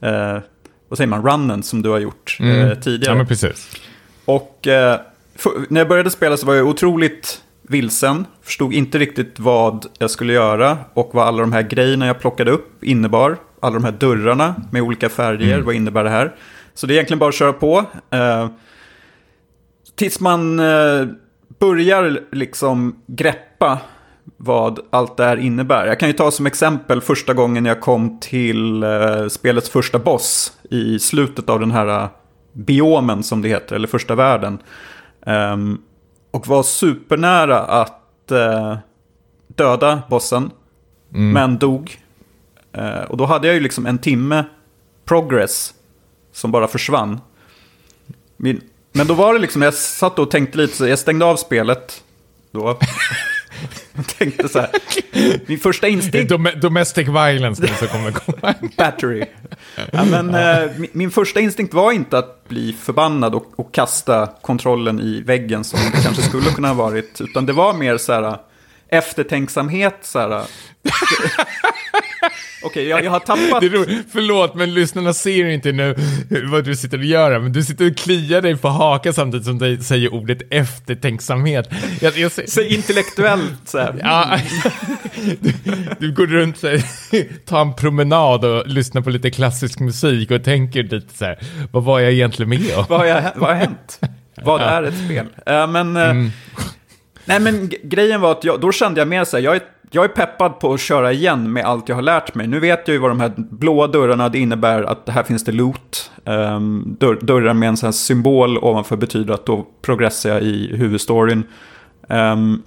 eh, 0.02 0.40
vad 0.90 0.98
säger 0.98 1.08
man, 1.08 1.26
runnen 1.28 1.64
som 1.64 1.82
du 1.82 1.90
har 1.90 2.00
gjort 2.00 2.38
eh, 2.40 2.80
tidigare. 2.80 3.12
Ja, 3.12 3.18
men 3.18 3.28
precis. 3.28 3.72
Och 4.26 4.68
eh, 4.68 5.00
för, 5.36 5.52
när 5.70 5.82
jag 5.82 5.88
började 5.88 6.10
spela 6.10 6.38
så 6.38 6.46
var 6.46 6.54
jag 6.54 6.68
otroligt 6.68 7.42
vilsen. 7.62 8.26
Förstod 8.44 8.74
inte 8.74 8.98
riktigt 8.98 9.40
vad 9.40 9.86
jag 10.00 10.12
skulle 10.12 10.34
göra 10.34 10.78
och 10.94 11.10
vad 11.14 11.28
alla 11.28 11.42
de 11.42 11.54
här 11.54 11.62
grejerna 11.62 12.08
jag 12.08 12.20
plockade 12.20 12.52
upp 12.52 12.84
innebar. 12.84 13.38
Alla 13.60 13.74
de 13.74 13.84
här 13.84 13.92
dörrarna 13.92 14.56
med 14.72 14.82
olika 14.82 15.10
färger, 15.10 15.60
vad 15.62 15.76
innebär 15.76 16.04
det 16.04 16.10
här? 16.10 16.36
Så 16.74 16.88
det 16.88 16.94
är 16.94 16.96
egentligen 16.96 17.20
bara 17.20 17.30
att 17.30 17.36
köra 17.36 17.54
på. 17.54 17.86
Tills 19.96 20.20
man 20.20 20.60
eh, 20.60 21.08
börjar 21.60 22.20
liksom 22.32 22.96
greppa 23.08 23.80
vad 24.38 24.80
allt 24.90 25.18
det 25.18 25.24
här 25.24 25.38
innebär. 25.38 25.88
Jag 25.88 26.00
kan 26.00 26.10
ju 26.10 26.14
ta 26.14 26.32
som 26.32 26.46
exempel 26.46 27.02
första 27.02 27.34
gången 27.34 27.66
jag 27.66 27.82
kom 27.82 28.20
till 28.20 28.84
eh, 28.84 29.28
spelets 29.28 29.70
första 29.70 30.00
boss 30.00 30.54
i 30.70 31.00
slutet 31.00 31.50
av 31.50 31.60
den 31.60 31.72
här 31.72 32.04
eh, 32.04 32.10
biomen 32.54 33.24
som 33.24 33.42
det 33.42 33.50
heter, 33.50 33.76
eller 33.76 33.88
första 33.88 34.16
världen. 34.16 34.58
Ehm, 35.26 35.82
och 36.32 36.48
var 36.48 36.64
supernära 36.64 37.60
att 37.60 38.02
döda 39.48 40.02
bossen, 40.10 40.52
men 41.10 41.58
dog. 41.58 42.02
Och 43.08 43.18
då 43.18 43.26
hade 43.26 43.48
jag 43.48 43.54
ju 43.54 43.60
liksom 43.60 43.86
en 43.86 43.98
timme 43.98 44.46
progress 45.06 45.74
som 46.32 46.52
bara 46.52 46.68
försvann. 46.68 47.22
Min, 48.38 48.62
Men 48.96 49.08
då 49.08 49.14
var 49.14 49.34
det 49.34 49.40
liksom, 49.40 49.62
jag 49.62 49.74
satt 49.74 50.20
och 50.20 50.32
tänkte 50.32 50.58
lite, 50.58 50.76
så 50.76 50.88
jag 50.88 51.00
stängde 51.00 51.26
av 51.26 51.36
spelet 51.36 52.04
då. 52.52 52.80
Jag 53.96 54.08
tänkte 54.08 54.50
så 54.50 54.60
här, 54.60 54.70
min 55.46 55.60
första 55.60 55.88
instinkt... 55.88 56.30
Dom 56.30 56.48
domestic 56.62 57.08
violence 57.08 57.62
nu 57.62 57.68
så 57.80 57.88
kommer 57.88 58.12
komma. 58.12 58.54
Battery. 58.78 59.26
Ja, 59.92 60.04
men, 60.06 60.36
eh, 60.36 60.72
min, 60.78 60.90
min 60.94 61.12
första 61.12 61.40
instinkt 61.40 61.74
var 61.74 61.92
inte 61.92 62.18
att 62.18 62.48
bli 62.48 62.74
förbannad 62.74 63.36
och, 63.36 63.46
och 63.56 63.74
kasta 63.74 64.30
kontrollen 64.42 65.00
i 65.00 65.22
väggen 65.22 65.64
som 65.64 65.80
det 65.92 66.04
kanske 66.04 66.22
skulle 66.22 66.50
kunna 66.50 66.68
ha 66.68 66.76
varit. 66.76 67.22
Utan 67.22 67.46
det 67.46 67.54
var 67.54 67.74
mer 67.74 67.98
så 67.98 68.14
här 68.14 68.38
eftertänksamhet. 68.88 69.98
Så 70.02 70.20
här, 70.20 70.44
Okej, 72.66 72.88
jag, 72.88 73.04
jag 73.04 73.12
har 73.12 73.20
tappat... 73.20 73.62
Det 73.62 73.68
är. 73.68 74.04
Förlåt, 74.12 74.56
men 74.56 74.74
lyssnarna 74.74 75.14
ser 75.14 75.46
inte 75.46 75.72
nu 75.72 75.96
vad 76.52 76.64
du 76.64 76.76
sitter 76.76 76.98
och 76.98 77.04
gör, 77.04 77.40
men 77.40 77.54
du 77.54 77.64
sitter 77.64 77.92
och 77.92 77.98
kliar 77.98 78.42
dig 78.42 78.58
på 78.58 78.68
hakan 78.68 79.14
samtidigt 79.14 79.46
som 79.46 79.58
du 79.58 79.78
säger 79.78 80.14
ordet 80.14 80.42
eftertänksamhet. 80.50 81.70
Jag, 82.02 82.18
jag 82.18 82.32
säger... 82.32 82.50
Så 82.50 82.62
intellektuellt 82.62 83.62
så 83.66 83.78
här. 83.78 83.96
Ja, 84.02 84.40
du, 85.42 85.54
du, 86.00 86.14
går 86.14 86.28
runt 86.28 86.58
så 86.58 86.68
här, 86.68 86.82
tar 87.46 87.62
en 87.62 87.76
promenad 87.76 88.46
och 88.46 88.68
lyssnar 88.68 89.02
på 89.02 89.10
lite 89.10 89.32
klassisk 89.32 89.80
musik 89.80 90.32
och 90.32 90.44
tänker 90.44 90.84
lite 90.84 91.18
så 91.18 91.26
här, 91.26 91.40
vad 91.72 91.84
var 91.84 92.00
jag 92.00 92.12
egentligen 92.12 92.50
med 92.50 92.78
om? 92.78 92.86
vad, 92.90 93.00
har 93.00 93.06
jag, 93.06 93.24
vad 93.36 93.50
har 93.50 93.56
hänt? 93.56 94.00
Vad 94.44 94.62
är 94.62 94.84
ett 94.84 95.06
spel? 95.06 95.26
Uh, 95.50 95.68
men, 95.68 95.98
uh, 95.98 96.04
mm. 96.04 96.32
Nej, 97.26 97.40
men 97.40 97.72
grejen 97.84 98.22
var 98.22 98.32
att 98.32 98.44
jag, 98.44 98.62
då 98.62 98.72
kände 98.72 99.02
jag 99.02 99.08
mer 99.08 99.24
så 99.24 99.38
här, 99.38 99.44
jag 99.44 99.56
är 99.56 99.62
jag 99.96 100.04
är 100.04 100.10
peppad 100.10 100.60
på 100.60 100.74
att 100.74 100.80
köra 100.80 101.12
igen 101.12 101.54
med 101.54 101.66
allt 101.66 101.90
jag 101.90 101.96
har 101.96 102.02
lärt 102.02 102.36
mig. 102.36 102.48
Nu 102.48 102.60
vet 102.60 102.88
jag 102.88 102.94
ju 102.94 103.00
vad 103.00 103.12
de 103.12 103.20
här 103.20 103.34
blåa 103.38 103.88
dörrarna 103.88 104.30
det 104.30 104.40
innebär 104.40 104.84
att 104.84 105.10
här 105.10 105.24
finns 105.24 105.44
det 105.44 105.52
loot. 105.52 106.12
Um, 106.24 106.98
dörr, 107.00 107.20
dörrar 107.22 107.54
med 107.54 107.70
en 107.70 107.78
sån 107.78 107.88
här 107.88 107.92
symbol 107.92 108.58
ovanför 108.58 108.96
betyder 108.96 109.34
att 109.34 109.46
då 109.46 109.66
progressar 109.82 110.30
jag 110.30 110.42
i 110.42 110.76
huvudstoryn. 110.76 111.44
Um, 112.10 112.64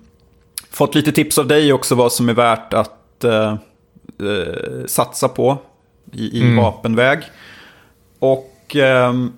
fått 0.70 0.94
lite 0.94 1.12
tips 1.12 1.38
av 1.38 1.46
dig 1.46 1.72
också 1.72 1.94
vad 1.94 2.12
som 2.12 2.28
är 2.28 2.34
värt 2.34 2.74
att 2.74 3.24
uh, 3.24 3.54
uh, 4.22 4.86
satsa 4.86 5.28
på 5.28 5.58
i, 6.12 6.38
i 6.38 6.42
mm. 6.42 6.56
vapenväg. 6.56 7.18
Och, 8.18 8.76
um, 9.08 9.32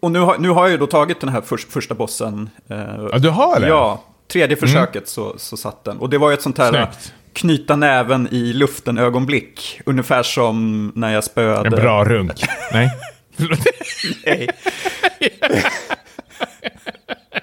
och 0.00 0.10
nu, 0.10 0.18
har, 0.18 0.38
nu 0.38 0.48
har 0.48 0.62
jag 0.62 0.70
ju 0.70 0.76
då 0.76 0.86
tagit 0.86 1.20
den 1.20 1.28
här 1.28 1.40
för, 1.40 1.56
första 1.56 1.94
bossen. 1.94 2.50
Uh, 2.70 3.08
ja, 3.12 3.18
du 3.18 3.30
har 3.30 3.60
det? 3.60 3.68
Ja, 3.68 4.02
Tredje 4.28 4.56
mm. 4.56 4.68
försöket 4.68 4.94
mm. 4.94 5.06
så, 5.06 5.34
så 5.38 5.56
satt 5.56 5.84
den. 5.84 5.98
Och 5.98 6.10
det 6.10 6.18
var 6.18 6.30
ju 6.30 6.34
ett 6.34 6.42
sånt 6.42 6.58
här 6.58 6.72
Snyggt. 6.72 7.14
knyta 7.32 7.76
näven 7.76 8.28
i 8.30 8.52
luften 8.52 8.98
ögonblick. 8.98 9.80
Ungefär 9.86 10.22
som 10.22 10.86
när 10.94 11.14
jag 11.14 11.24
spöade. 11.24 11.68
En 11.68 11.82
bra 11.82 12.04
runk. 12.04 12.44
Nej. 12.72 12.90
Nej. 14.26 14.48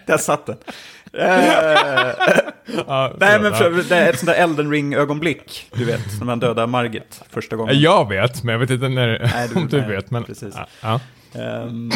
Där 0.06 0.18
satt 0.18 0.46
den. 0.46 0.58
Ja, 2.88 3.14
nej, 3.20 3.40
men 3.40 3.54
för, 3.54 3.90
det 3.90 3.96
är 3.96 4.10
ett 4.10 4.20
sånt 4.20 4.32
där 4.32 4.44
Elden 4.44 4.72
Ring-ögonblick. 4.72 5.70
Du 5.74 5.86
vet, 5.86 6.20
när 6.20 6.26
man 6.26 6.40
dödar 6.40 6.68
Margit 6.68 7.22
första 7.30 7.56
gången. 7.56 7.80
Jag 7.80 8.10
vet, 8.10 8.44
men 8.44 8.54
jag 8.54 8.60
vet 8.60 8.70
inte 8.70 8.90
när, 8.90 9.32
nej, 9.34 9.50
du, 9.54 9.60
om 9.60 9.68
du 9.68 9.80
nej, 9.80 9.90
vet. 9.90 10.12
Men, 10.12 10.24
precis. 10.24 10.56
Ja. 10.82 11.00
Um, 11.34 11.92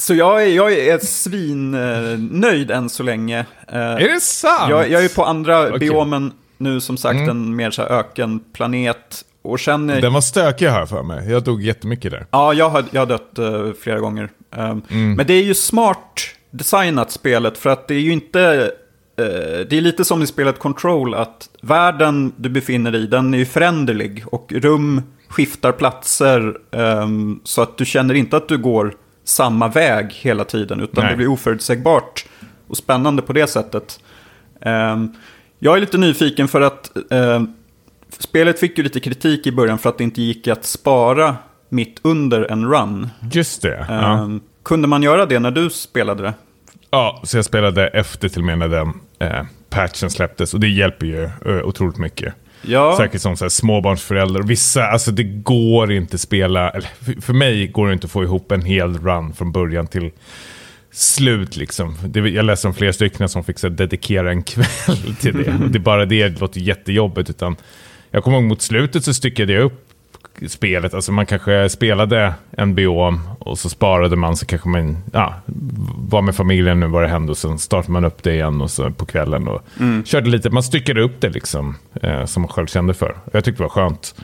så 0.00 0.14
jag 0.14 0.42
är, 0.42 0.46
jag 0.46 0.72
är 0.72 0.98
svinnöjd 0.98 2.70
än 2.70 2.88
så 2.88 3.02
länge. 3.02 3.38
Eh, 3.68 3.78
är 3.78 4.14
det 4.14 4.20
sant? 4.20 4.70
Jag, 4.70 4.90
jag 4.90 5.04
är 5.04 5.08
på 5.08 5.24
andra 5.24 5.66
okay. 5.66 5.78
biomen 5.78 6.32
nu, 6.58 6.80
som 6.80 6.96
sagt, 6.96 7.16
mm. 7.16 7.30
en 7.30 7.56
mer 7.56 7.70
så 7.70 7.82
här 7.82 7.88
ökenplanet. 7.88 9.24
Och 9.42 9.58
känner... 9.58 10.00
Den 10.00 10.12
var 10.12 10.20
stökig 10.20 10.66
här 10.66 10.86
för 10.86 11.02
mig. 11.02 11.30
Jag 11.30 11.44
dog 11.44 11.62
jättemycket 11.62 12.10
där. 12.10 12.26
Ja, 12.30 12.54
jag 12.54 12.70
har, 12.70 12.84
jag 12.90 13.00
har 13.00 13.06
dött 13.06 13.38
uh, 13.38 13.72
flera 13.80 13.98
gånger. 13.98 14.28
Um, 14.56 14.82
mm. 14.90 15.14
Men 15.14 15.26
det 15.26 15.34
är 15.34 15.42
ju 15.42 15.54
smart 15.54 16.20
designat 16.50 17.10
spelet, 17.10 17.58
för 17.58 17.70
att 17.70 17.88
det 17.88 17.94
är 17.94 18.00
ju 18.00 18.12
inte... 18.12 18.72
Uh, 19.20 19.26
det 19.70 19.72
är 19.72 19.80
lite 19.80 20.04
som 20.04 20.22
i 20.22 20.26
spelet 20.26 20.58
Control, 20.58 21.14
att 21.14 21.48
världen 21.62 22.32
du 22.36 22.48
befinner 22.48 22.90
dig 22.90 23.02
i, 23.02 23.06
den 23.06 23.34
är 23.34 23.38
ju 23.38 23.46
föränderlig. 23.46 24.24
Och 24.26 24.52
rum 24.52 25.02
skiftar 25.28 25.72
platser, 25.72 26.56
um, 26.70 27.40
så 27.44 27.62
att 27.62 27.78
du 27.78 27.84
känner 27.84 28.14
inte 28.14 28.36
att 28.36 28.48
du 28.48 28.58
går 28.58 28.94
samma 29.24 29.68
väg 29.68 30.12
hela 30.12 30.44
tiden, 30.44 30.80
utan 30.80 31.04
Nej. 31.04 31.12
det 31.12 31.16
blir 31.16 31.28
oförutsägbart 31.28 32.26
och 32.68 32.76
spännande 32.76 33.22
på 33.22 33.32
det 33.32 33.46
sättet. 33.46 34.00
Um, 34.60 35.14
jag 35.58 35.76
är 35.76 35.80
lite 35.80 35.98
nyfiken 35.98 36.48
för 36.48 36.60
att 36.60 36.90
uh, 37.12 37.42
spelet 38.18 38.60
fick 38.60 38.78
ju 38.78 38.84
lite 38.84 39.00
kritik 39.00 39.46
i 39.46 39.52
början 39.52 39.78
för 39.78 39.88
att 39.88 39.98
det 39.98 40.04
inte 40.04 40.22
gick 40.22 40.48
att 40.48 40.64
spara 40.64 41.36
mitt 41.68 42.00
under 42.02 42.52
en 42.52 42.70
run. 42.70 43.08
Just 43.32 43.62
det. 43.62 43.86
Ja. 43.88 43.94
Ehm, 43.94 44.40
kunde 44.62 44.88
man 44.88 45.02
göra 45.02 45.26
det 45.26 45.38
när 45.38 45.50
du 45.50 45.70
spelade 45.70 46.22
det? 46.22 46.34
Ja, 46.90 47.20
så 47.24 47.38
jag 47.38 47.44
spelade 47.44 47.88
efter 47.88 48.28
till 48.28 48.40
och 48.40 48.46
med 48.46 48.58
när 48.58 48.68
den 48.68 48.92
eh, 49.18 49.44
patchen 49.70 50.10
släpptes. 50.10 50.54
Och 50.54 50.60
det 50.60 50.68
hjälper 50.68 51.06
ju 51.06 51.24
eh, 51.24 51.64
otroligt 51.64 51.98
mycket. 51.98 52.34
Ja. 52.62 52.96
Säkert 52.96 53.20
som 53.20 53.36
så 53.36 53.44
här, 53.44 53.48
småbarnsförälder. 53.48 54.42
Vissa, 54.42 54.86
alltså 54.86 55.10
det 55.10 55.24
går 55.24 55.92
inte 55.92 56.14
att 56.14 56.20
spela, 56.20 56.70
eller 56.70 56.88
för, 57.20 57.32
mig 57.32 57.66
går 57.66 57.86
det 57.86 57.92
inte 57.92 58.04
att 58.04 58.10
få 58.10 58.22
ihop 58.22 58.52
en 58.52 58.62
hel 58.62 58.98
run 58.98 59.32
från 59.32 59.52
början 59.52 59.86
till 59.86 60.10
slut 60.92 61.56
liksom. 61.56 61.96
Det, 62.04 62.20
jag 62.20 62.44
läste 62.44 62.68
om 62.68 62.74
flera 62.74 62.92
stycken 62.92 63.28
som 63.28 63.44
fick 63.44 63.58
så 63.58 63.68
här, 63.68 63.74
dedikera 63.74 64.30
en 64.30 64.42
kväll 64.42 65.14
till 65.20 65.36
det. 65.36 65.68
det 65.70 65.78
är 65.78 65.82
bara 65.82 66.06
det, 66.06 66.28
det 66.28 66.40
låter 66.40 66.60
jättejobbigt. 66.60 67.30
Utan 67.30 67.56
jag 68.10 68.24
kommer 68.24 68.36
ihåg 68.36 68.46
mot 68.46 68.62
slutet 68.62 69.04
så 69.04 69.14
styckade 69.14 69.52
jag 69.52 69.62
upp 69.62 69.86
spelet. 70.48 70.94
Alltså 70.94 71.12
man 71.12 71.26
kanske 71.26 71.68
spelade 71.68 72.34
en 72.50 72.74
biom 72.74 73.20
och 73.38 73.58
så 73.58 73.68
sparade 73.68 74.16
man 74.16 74.36
så 74.36 74.46
kanske 74.46 74.68
man 74.68 74.96
ja, 75.12 75.34
var 75.98 76.22
med 76.22 76.36
familjen 76.36 76.80
nu 76.80 76.86
vad 76.86 77.02
det 77.02 77.08
hände 77.08 77.30
och 77.30 77.38
sen 77.38 77.58
startade 77.58 77.92
man 77.92 78.04
upp 78.04 78.22
det 78.22 78.32
igen 78.32 78.60
och 78.60 78.70
så 78.70 78.90
på 78.90 79.06
kvällen 79.06 79.48
och 79.48 79.62
mm. 79.80 80.04
körde 80.04 80.30
lite. 80.30 80.50
Man 80.50 80.62
styckade 80.62 81.02
upp 81.02 81.20
det 81.20 81.28
liksom 81.28 81.76
eh, 82.02 82.24
som 82.24 82.42
man 82.42 82.48
själv 82.48 82.66
kände 82.66 82.94
för. 82.94 83.16
Jag 83.32 83.44
tyckte 83.44 83.62
det 83.62 83.64
var 83.64 83.70
skönt. 83.70 84.14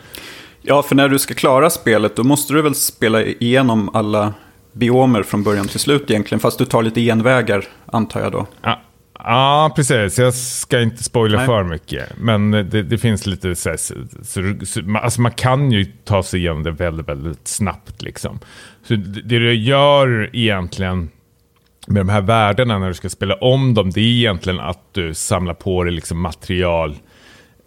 Ja, 0.62 0.83
för 0.83 0.94
när 0.94 1.09
du 1.09 1.18
ska 1.18 1.35
klara 1.35 1.70
spelet 1.70 2.16
då 2.16 2.24
måste 2.24 2.52
du 2.52 2.62
väl 2.62 2.74
spela 2.74 3.22
igenom 3.22 3.90
alla 3.94 4.35
biomer 4.72 5.22
från 5.22 5.42
början 5.42 5.68
till 5.68 5.81
slut 5.81 6.11
egentligen. 6.11 6.40
Fast 6.40 6.59
du 6.59 6.64
tar 6.64 6.83
lite 6.83 7.00
genvägar 7.00 7.64
antar 7.87 8.20
jag 8.20 8.33
då. 8.33 8.46
Ja, 8.62 8.81
Ja, 9.18 9.72
precis. 9.76 10.18
Jag 10.18 10.35
ska 10.35 10.81
inte 10.81 11.02
spoila 11.02 11.37
Nej. 11.37 11.46
för 11.46 11.64
mycket. 11.64 12.09
Men 12.18 12.50
det, 12.50 12.83
det 12.83 12.98
finns 12.98 13.26
lite 13.26 13.55
så, 13.57 13.68
här, 13.68 13.76
så, 13.76 14.66
så, 14.66 14.98
alltså 15.02 15.20
man 15.20 15.33
kan 15.33 15.72
ju 15.72 15.85
ta 15.85 16.22
sig 16.22 16.40
igenom 16.40 16.62
det 16.62 16.70
väldigt, 16.70 17.09
väldigt 17.09 17.48
snabbt. 17.48 18.02
Liksom. 18.02 18.38
Så 18.88 18.94
det, 18.94 19.22
det 19.22 19.38
du 19.38 19.55
gör 19.55 20.31
egentligen 20.33 21.11
med 21.87 22.00
de 22.00 22.09
här 22.09 22.20
värdena 22.20 22.79
när 22.79 22.88
du 22.88 22.94
ska 22.94 23.09
spela 23.09 23.35
om 23.35 23.74
dem, 23.74 23.90
det 23.90 24.00
är 24.00 24.05
egentligen 24.05 24.61
att 24.61 24.94
du 24.94 25.14
samlar 25.14 25.55
på 25.55 25.85
dig 25.85 25.92
liksom 25.92 26.20
material. 26.20 26.96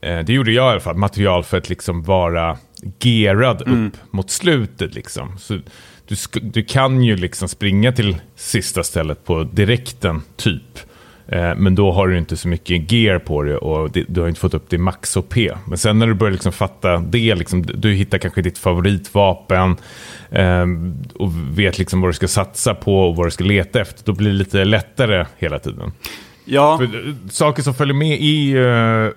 Eh, 0.02 0.20
det 0.20 0.34
gjorde 0.34 0.52
jag 0.52 0.68
i 0.68 0.72
alla 0.72 0.80
fall, 0.80 0.98
material 0.98 1.44
för 1.44 1.58
att 1.58 1.70
liksom 1.70 2.04
vara 2.04 2.58
gerad 3.00 3.68
mm. 3.68 3.88
upp 3.88 3.94
mot 4.12 4.32
slutet. 4.32 4.94
Liksom. 4.94 5.38
Så 5.38 5.60
du, 6.08 6.16
du 6.42 6.64
kan 6.64 7.04
ju 7.04 7.16
liksom 7.16 7.48
springa 7.48 7.92
till 7.92 8.16
sista 8.36 8.84
stället 8.84 9.26
på 9.26 9.44
direkten, 9.44 10.22
typ. 10.38 10.80
Eh, 11.32 11.56
men 11.56 11.76
då 11.76 11.92
har 11.92 12.08
du 12.08 12.18
inte 12.18 12.38
så 12.38 12.48
mycket 12.48 12.92
gear 12.92 13.20
på 13.20 13.44
det 13.44 13.58
och 13.58 13.92
du 13.92 14.22
har 14.22 14.28
inte 14.28 14.40
fått 14.40 14.54
upp 14.54 14.70
det 14.70 14.78
max 14.78 15.18
OP. 15.18 15.36
Men 15.66 15.78
sen 15.78 16.00
när 16.00 16.08
du 16.08 16.14
börjar 16.14 16.32
liksom 16.32 16.52
fatta 16.52 16.98
det, 16.98 17.36
liksom, 17.36 17.62
du 17.62 17.94
hittar 17.94 18.18
kanske 18.18 18.42
ditt 18.42 18.58
favoritvapen 18.58 19.78
eh, 20.32 20.66
och 21.16 21.32
vet 21.52 21.78
liksom 21.78 22.02
vad 22.02 22.10
du 22.10 22.14
ska 22.14 22.28
satsa 22.28 22.76
på 22.76 23.10
och 23.10 23.16
vad 23.16 23.28
du 23.28 23.32
ska 23.32 23.44
leta 23.44 23.82
efter, 23.82 24.06
då 24.06 24.14
blir 24.14 24.30
det 24.30 24.36
lite 24.36 24.66
lättare 24.66 25.26
hela 25.38 25.60
tiden. 25.60 25.92
Ja. 26.46 26.78
För, 26.78 27.08
eh, 27.08 27.14
saker 27.30 27.64
som 27.64 27.74
följer 27.74 27.96
med 27.96 28.18
i... 28.22 28.54
Uh, 28.56 29.10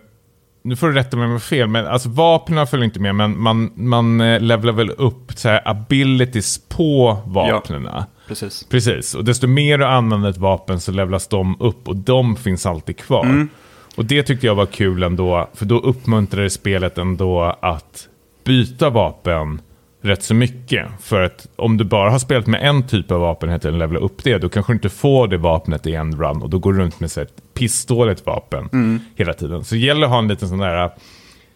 nu 0.64 0.76
får 0.76 0.88
du 0.88 0.94
rätta 0.94 1.16
mig 1.16 1.24
om 1.24 1.30
jag 1.30 1.34
har 1.34 1.40
fel, 1.40 1.68
men 1.68 1.86
alltså 1.86 2.08
vapnen 2.08 2.66
följer 2.66 2.84
inte 2.84 3.00
med, 3.00 3.14
men 3.14 3.40
man, 3.40 3.72
man 3.74 4.18
levlar 4.18 4.72
väl 4.72 4.90
upp 4.90 5.32
så 5.34 5.48
här, 5.48 5.68
abilities 5.68 6.68
på 6.68 7.18
vapnen. 7.26 7.88
Ja 7.92 8.06
precis. 8.28 8.64
Precis, 8.64 9.14
och 9.14 9.24
desto 9.24 9.46
mer 9.46 9.78
du 9.78 9.84
använder 9.84 10.30
ett 10.30 10.38
vapen 10.38 10.80
så 10.80 10.92
levlas 10.92 11.28
de 11.28 11.56
upp 11.60 11.88
och 11.88 11.96
de 11.96 12.36
finns 12.36 12.66
alltid 12.66 12.96
kvar. 12.96 13.24
Mm. 13.24 13.48
Och 13.96 14.04
det 14.04 14.22
tyckte 14.22 14.46
jag 14.46 14.54
var 14.54 14.66
kul 14.66 15.02
ändå, 15.02 15.48
för 15.54 15.66
då 15.66 15.78
uppmuntrade 15.78 16.50
spelet 16.50 16.98
ändå 16.98 17.56
att 17.60 18.08
byta 18.44 18.90
vapen 18.90 19.60
rätt 20.02 20.22
så 20.22 20.34
mycket. 20.34 20.86
För 21.00 21.20
att 21.20 21.46
om 21.56 21.76
du 21.76 21.84
bara 21.84 22.10
har 22.10 22.18
spelat 22.18 22.46
med 22.46 22.68
en 22.68 22.86
typ 22.86 23.10
av 23.10 23.20
vapen 23.20 23.60
tiden 23.60 23.78
levla 23.78 23.98
upp 23.98 24.24
det, 24.24 24.38
då 24.38 24.48
kanske 24.48 24.72
du 24.72 24.74
inte 24.74 24.88
får 24.88 25.28
det 25.28 25.36
vapnet 25.36 25.86
i 25.86 25.94
en 25.94 26.16
run 26.16 26.42
och 26.42 26.50
då 26.50 26.58
går 26.58 26.72
du 26.72 26.78
runt 26.78 27.00
med 27.00 27.18
ett 27.18 27.54
pissdåligt 27.54 28.26
vapen 28.26 28.68
mm. 28.72 29.00
hela 29.16 29.32
tiden. 29.32 29.64
Så 29.64 29.74
det 29.74 29.80
gäller 29.80 30.04
att 30.04 30.10
ha 30.10 30.18
en 30.18 30.28
liten 30.28 30.48
sån 30.48 30.58
där 30.58 30.90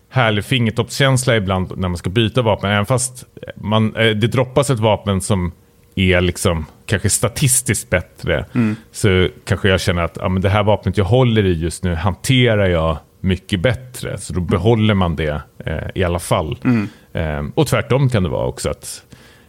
härlig 0.09 0.45
fingertoppskänsla 0.45 1.37
ibland 1.37 1.79
när 1.79 1.89
man 1.89 1.97
ska 1.97 2.11
byta 2.11 2.43
vapen. 2.43 2.71
Även 2.71 2.87
fast 2.87 3.25
man, 3.57 3.97
eh, 3.97 4.11
det 4.11 4.27
droppas 4.27 4.71
ett 4.71 4.79
vapen 4.79 5.21
som 5.21 5.53
är 5.97 6.21
liksom 6.21 6.67
kanske 6.87 7.11
statistiskt 7.11 7.91
bättre 7.91 8.45
mm. 8.55 8.77
så 8.93 9.29
kanske 9.45 9.69
jag 9.69 9.81
känner 9.81 10.03
att 10.03 10.17
ja, 10.21 10.29
men 10.29 10.43
det 10.43 10.49
här 10.49 10.63
vapnet 10.63 10.97
jag 10.97 11.05
håller 11.05 11.47
i 11.47 11.53
just 11.53 11.85
nu 11.85 11.95
hanterar 11.95 12.67
jag 12.67 12.99
mycket 13.21 13.61
bättre. 13.61 14.19
Så 14.19 14.33
då 14.33 14.41
behåller 14.41 14.95
man 14.95 15.17
det 15.17 15.43
eh, 15.59 15.89
i 15.95 16.05
alla 16.05 16.19
fall. 16.19 16.59
Mm. 16.65 16.89
Eh, 17.13 17.53
och 17.55 17.67
tvärtom 17.67 18.09
kan 18.09 18.23
det 18.23 18.29
vara 18.29 18.47
också 18.47 18.71
att 18.71 19.03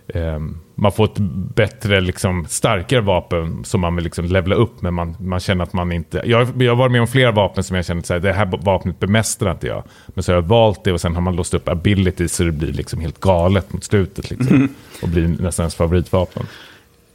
eh, 0.08 0.40
man 0.80 0.92
får 0.92 1.06
ett 1.06 1.18
bättre, 1.56 2.02
liksom, 2.02 2.46
starkare 2.50 3.02
vapen 3.02 3.64
som 3.66 3.82
man 3.82 3.96
vill 3.96 4.04
liksom 4.04 4.26
levla 4.26 4.56
upp, 4.56 4.82
men 4.82 4.94
man, 4.94 5.16
man 5.20 5.40
känner 5.40 5.64
att 5.64 5.74
man 5.74 5.92
inte... 5.92 6.22
Jag, 6.26 6.62
jag 6.62 6.72
har 6.72 6.76
varit 6.76 6.92
med 6.92 7.02
om 7.02 7.08
flera 7.08 7.32
vapen 7.32 7.64
som 7.64 7.76
jag 7.76 7.86
känner 7.86 8.16
att 8.16 8.22
det 8.22 8.34
här 8.34 8.46
vapnet 8.46 9.00
bemästrar 9.00 9.52
inte 9.52 9.68
jag. 9.68 9.84
Men 10.08 10.24
så 10.24 10.32
har 10.32 10.38
jag 10.38 10.48
valt 10.48 10.84
det 10.84 10.94
och 10.94 11.02
sen 11.02 11.16
har 11.16 11.22
man 11.22 11.36
låst 11.36 11.54
upp 11.54 11.70
ability 11.70 12.28
så 12.28 12.44
det 12.44 12.52
blir 12.52 12.74
liksom 12.74 13.00
helt 13.00 13.20
galet 13.20 13.74
mot 13.74 13.84
slutet. 13.84 14.30
Liksom, 14.30 14.56
mm. 14.56 14.70
Och 15.02 15.10
blir 15.10 15.28
nästan 15.28 15.64
ens 15.64 15.76
favoritvapen. 15.76 16.46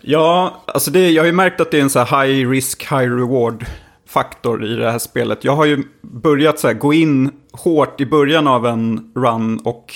Ja, 0.00 0.62
alltså 0.66 0.90
det, 0.90 1.10
jag 1.10 1.22
har 1.22 1.26
ju 1.26 1.32
märkt 1.32 1.60
att 1.60 1.70
det 1.70 1.78
är 1.78 1.82
en 1.82 1.90
så 1.90 2.04
high 2.04 2.50
risk, 2.50 2.82
high 2.82 3.16
reward 3.16 3.66
faktor 4.08 4.64
i 4.64 4.74
det 4.74 4.90
här 4.90 4.98
spelet. 4.98 5.44
Jag 5.44 5.56
har 5.56 5.64
ju 5.64 5.82
börjat 6.00 6.58
så 6.58 6.72
gå 6.72 6.92
in 6.92 7.30
hårt 7.52 8.00
i 8.00 8.06
början 8.06 8.48
av 8.48 8.66
en 8.66 9.12
run 9.14 9.58
och 9.58 9.94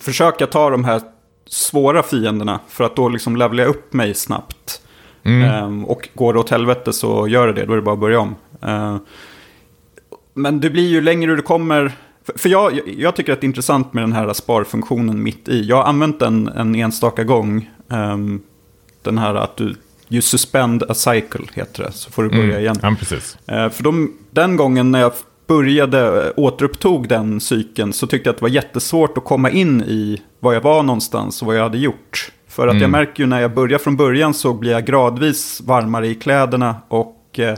försöka 0.00 0.46
ta 0.46 0.70
de 0.70 0.84
här 0.84 1.00
svåra 1.46 2.02
fienderna 2.02 2.60
för 2.68 2.84
att 2.84 2.96
då 2.96 3.08
liksom 3.08 3.36
levla 3.36 3.64
upp 3.64 3.92
mig 3.92 4.14
snabbt. 4.14 4.80
Mm. 5.22 5.64
Um, 5.64 5.84
och 5.84 6.08
går 6.14 6.32
det 6.32 6.38
åt 6.38 6.50
helvete 6.50 6.92
så 6.92 7.28
gör 7.28 7.46
det 7.46 7.52
det, 7.52 7.66
då 7.66 7.72
är 7.72 7.76
det 7.76 7.82
bara 7.82 7.92
att 7.92 8.00
börja 8.00 8.20
om. 8.20 8.34
Uh, 8.66 8.96
men 10.34 10.60
det 10.60 10.70
blir 10.70 10.88
ju 10.88 11.00
längre 11.00 11.36
du 11.36 11.42
kommer... 11.42 11.92
För 12.36 12.48
jag, 12.48 12.80
jag 12.98 13.16
tycker 13.16 13.32
att 13.32 13.40
det 13.40 13.44
är 13.44 13.48
intressant 13.48 13.92
med 13.92 14.02
den 14.02 14.12
här 14.12 14.32
sparfunktionen 14.32 15.22
mitt 15.22 15.48
i. 15.48 15.62
Jag 15.62 15.76
har 15.76 15.84
använt 15.84 16.20
den 16.20 16.48
en 16.48 16.74
enstaka 16.74 17.24
gång. 17.24 17.70
Um, 17.88 18.42
den 19.02 19.18
här 19.18 19.34
att 19.34 19.56
du 19.56 19.74
You 20.08 20.22
suspend 20.22 20.82
a 20.82 20.94
cycle 20.94 21.46
heter 21.54 21.84
det, 21.84 21.92
så 21.92 22.10
får 22.10 22.22
du 22.22 22.28
börja 22.28 22.44
mm. 22.44 22.60
igen. 22.60 22.76
Ja, 22.82 22.96
precis. 22.98 23.38
Uh, 23.52 23.68
för 23.68 23.82
de, 23.82 24.12
den 24.30 24.56
gången 24.56 24.90
när 24.90 25.00
jag 25.00 25.12
började, 25.46 26.32
återupptog 26.36 27.08
den 27.08 27.40
cykeln 27.40 27.92
så 27.92 28.06
tyckte 28.06 28.28
jag 28.28 28.32
att 28.32 28.38
det 28.38 28.44
var 28.44 28.48
jättesvårt 28.48 29.18
att 29.18 29.24
komma 29.24 29.50
in 29.50 29.82
i 29.82 30.22
var 30.40 30.52
jag 30.52 30.60
var 30.60 30.82
någonstans 30.82 31.42
och 31.42 31.46
vad 31.46 31.56
jag 31.56 31.62
hade 31.62 31.78
gjort. 31.78 32.32
För 32.48 32.66
att 32.66 32.72
mm. 32.72 32.82
jag 32.82 32.90
märker 32.90 33.22
ju 33.22 33.26
när 33.26 33.40
jag 33.40 33.54
börjar 33.54 33.78
från 33.78 33.96
början 33.96 34.34
så 34.34 34.54
blir 34.54 34.72
jag 34.72 34.86
gradvis 34.86 35.60
varmare 35.60 36.06
i 36.06 36.14
kläderna 36.14 36.76
och 36.88 37.38
eh, 37.38 37.56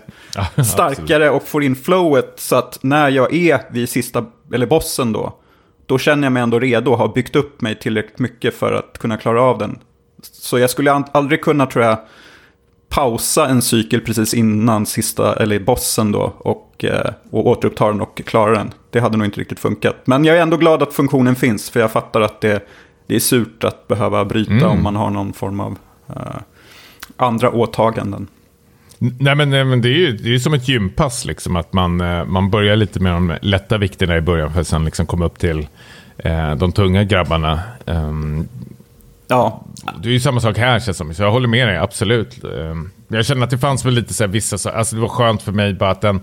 starkare 0.65 1.31
och 1.31 1.43
får 1.43 1.63
in 1.63 1.77
flowet. 1.77 2.35
Så 2.37 2.57
att 2.57 2.79
när 2.83 3.09
jag 3.09 3.35
är 3.35 3.61
vid 3.71 3.89
sista, 3.89 4.25
eller 4.55 4.67
bossen 4.67 5.13
då, 5.13 5.39
då 5.87 5.99
känner 5.99 6.23
jag 6.23 6.33
mig 6.33 6.43
ändå 6.43 6.59
redo 6.59 6.91
och 6.91 6.99
har 6.99 7.09
byggt 7.09 7.37
upp 7.37 7.61
mig 7.61 7.75
tillräckligt 7.75 8.19
mycket 8.19 8.55
för 8.55 8.73
att 8.73 8.99
kunna 8.99 9.17
klara 9.17 9.43
av 9.43 9.59
den. 9.59 9.79
Så 10.23 10.59
jag 10.59 10.71
skulle 10.71 10.93
aldrig 10.93 11.43
kunna, 11.43 11.67
tror 11.67 11.85
jag, 11.85 11.99
pausa 12.95 13.49
en 13.49 13.63
cykel 13.63 14.01
precis 14.01 14.35
innan 14.35 14.87
sista, 14.87 15.37
eller 15.37 15.59
bossen 15.59 16.13
då, 16.13 16.35
och, 16.39 16.85
eh, 16.85 17.11
och 17.31 17.47
återuppta 17.47 17.89
den 17.89 18.01
och 18.01 18.23
klara 18.27 18.59
den. 18.59 18.73
Det 18.91 19.01
hade 19.01 19.17
nog 19.17 19.27
inte 19.27 19.41
riktigt 19.41 19.61
funkat. 19.61 19.97
Men 20.05 20.25
jag 20.25 20.37
är 20.37 20.43
ändå 20.43 20.57
glad 20.57 20.83
att 20.83 20.93
funktionen 20.93 21.37
finns, 21.37 21.71
för 21.71 21.81
jag 21.81 21.93
fattar 21.93 22.21
att 22.21 22.41
det, 22.41 22.67
det 23.07 23.17
är 23.17 23.21
surt 23.21 23.65
att 23.65 23.89
behöva 23.89 24.25
bryta 24.25 24.53
mm. 24.53 24.71
om 24.71 24.83
man 24.83 24.97
har 24.97 25.11
någon 25.11 25.33
form 25.33 25.61
av 25.61 25.79
uh, 26.11 26.17
andra 27.17 27.51
åtaganden. 27.51 28.27
Nej 28.99 29.35
men, 29.35 29.51
nej, 29.51 29.65
men 29.65 29.83
det 29.83 29.89
är 29.89 29.99
ju 29.99 30.17
det 30.17 30.35
är 30.35 30.39
som 30.39 30.55
ett 30.55 30.69
gympass, 30.69 31.25
liksom, 31.25 31.57
att 31.57 31.73
man, 31.73 32.01
eh, 32.01 32.25
man 32.25 32.51
börjar 32.51 32.77
lite 32.77 33.01
med 33.01 33.13
de 33.13 33.37
lätta 33.43 33.79
vikterna 33.79 34.17
i 34.17 34.21
början 34.21 34.53
för 34.53 34.61
att 34.61 34.67
sen 34.67 34.85
liksom 34.85 35.07
komma 35.07 35.25
upp 35.25 35.39
till 35.39 35.69
eh, 36.19 36.55
de 36.55 36.73
tunga 36.73 37.05
grabbarna. 37.05 37.61
Um, 37.85 38.49
Ja. 39.29 39.65
Det 40.03 40.09
är 40.09 40.13
ju 40.13 40.21
samma 40.21 40.41
sak 40.41 40.59
här 40.59 40.81
känns 40.81 40.97
som. 40.97 41.15
Så 41.15 41.23
jag 41.23 41.31
håller 41.31 41.49
med 41.49 41.69
dig, 41.69 41.77
absolut. 41.77 42.45
Ehm, 42.45 42.91
jag 43.09 43.27
känner 43.27 43.45
att 43.45 43.51
det 43.51 43.59
fanns 43.59 43.85
väl 43.85 43.95
lite 43.95 44.15
så 44.15 44.25
här 44.25 44.29
vissa, 44.29 44.71
alltså 44.71 44.97
det 44.97 45.03
var 45.03 45.09
skönt 45.09 45.43
för 45.43 45.53
mig 45.53 45.75
bara 45.75 45.91
att 45.91 46.01
den 46.01 46.21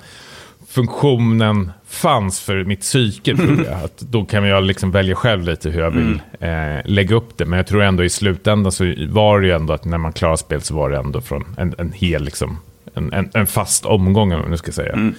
funktionen 0.72 1.72
fanns 1.88 2.40
för 2.40 2.64
mitt 2.64 2.82
psyke 2.82 3.36
tror 3.36 3.66
jag. 3.66 3.84
Att 3.84 4.00
då 4.00 4.26
kan 4.26 4.44
jag 4.44 4.64
liksom 4.64 4.92
välja 4.92 5.16
själv 5.16 5.44
lite 5.44 5.70
hur 5.70 5.82
jag 5.82 5.92
vill 5.92 6.22
mm. 6.40 6.78
eh, 6.78 6.82
lägga 6.86 7.16
upp 7.16 7.38
det. 7.38 7.46
Men 7.46 7.58
jag 7.58 7.68
tror 7.68 7.84
ändå 7.84 8.04
i 8.04 8.10
slutändan 8.10 8.72
så 8.72 8.94
var 9.10 9.42
det 9.42 9.48
ju 9.48 9.54
ändå 9.54 9.74
att 9.74 9.86
när 9.86 9.98
man 9.98 10.14
klarar 10.14 10.36
spel 10.36 10.62
så 10.62 10.76
var 10.76 10.90
det 10.90 10.98
ändå 10.98 11.22
från 11.22 11.56
en, 11.58 11.76
en 11.78 11.92
hel, 11.92 12.24
liksom, 12.24 12.58
en, 12.94 13.14
en, 13.14 13.30
en 13.34 13.48
fast 13.48 13.86
omgång 13.86 14.34
om 14.34 14.40
man 14.40 14.52
nu 14.52 14.58
ska 14.58 14.72
säga. 14.72 14.94
Mm. 14.94 15.16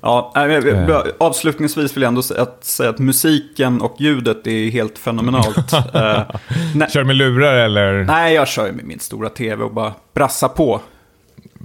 Ja, 0.00 0.32
äh, 0.36 0.98
avslutningsvis 1.18 1.96
vill 1.96 2.02
jag 2.02 2.08
ändå 2.08 2.22
säga 2.22 2.42
att, 2.42 2.64
säga 2.64 2.90
att 2.90 2.98
musiken 2.98 3.80
och 3.80 3.96
ljudet 3.98 4.46
är 4.46 4.70
helt 4.70 4.98
fenomenalt. 4.98 5.72
uh, 5.72 6.88
kör 6.88 7.04
med 7.04 7.16
lurar 7.16 7.54
eller? 7.54 8.04
Nej, 8.04 8.34
jag 8.34 8.48
kör 8.48 8.72
med 8.72 8.84
min 8.84 9.00
stora 9.00 9.28
tv 9.28 9.64
och 9.64 9.74
bara 9.74 9.92
brassar 10.14 10.48
på. 10.48 10.80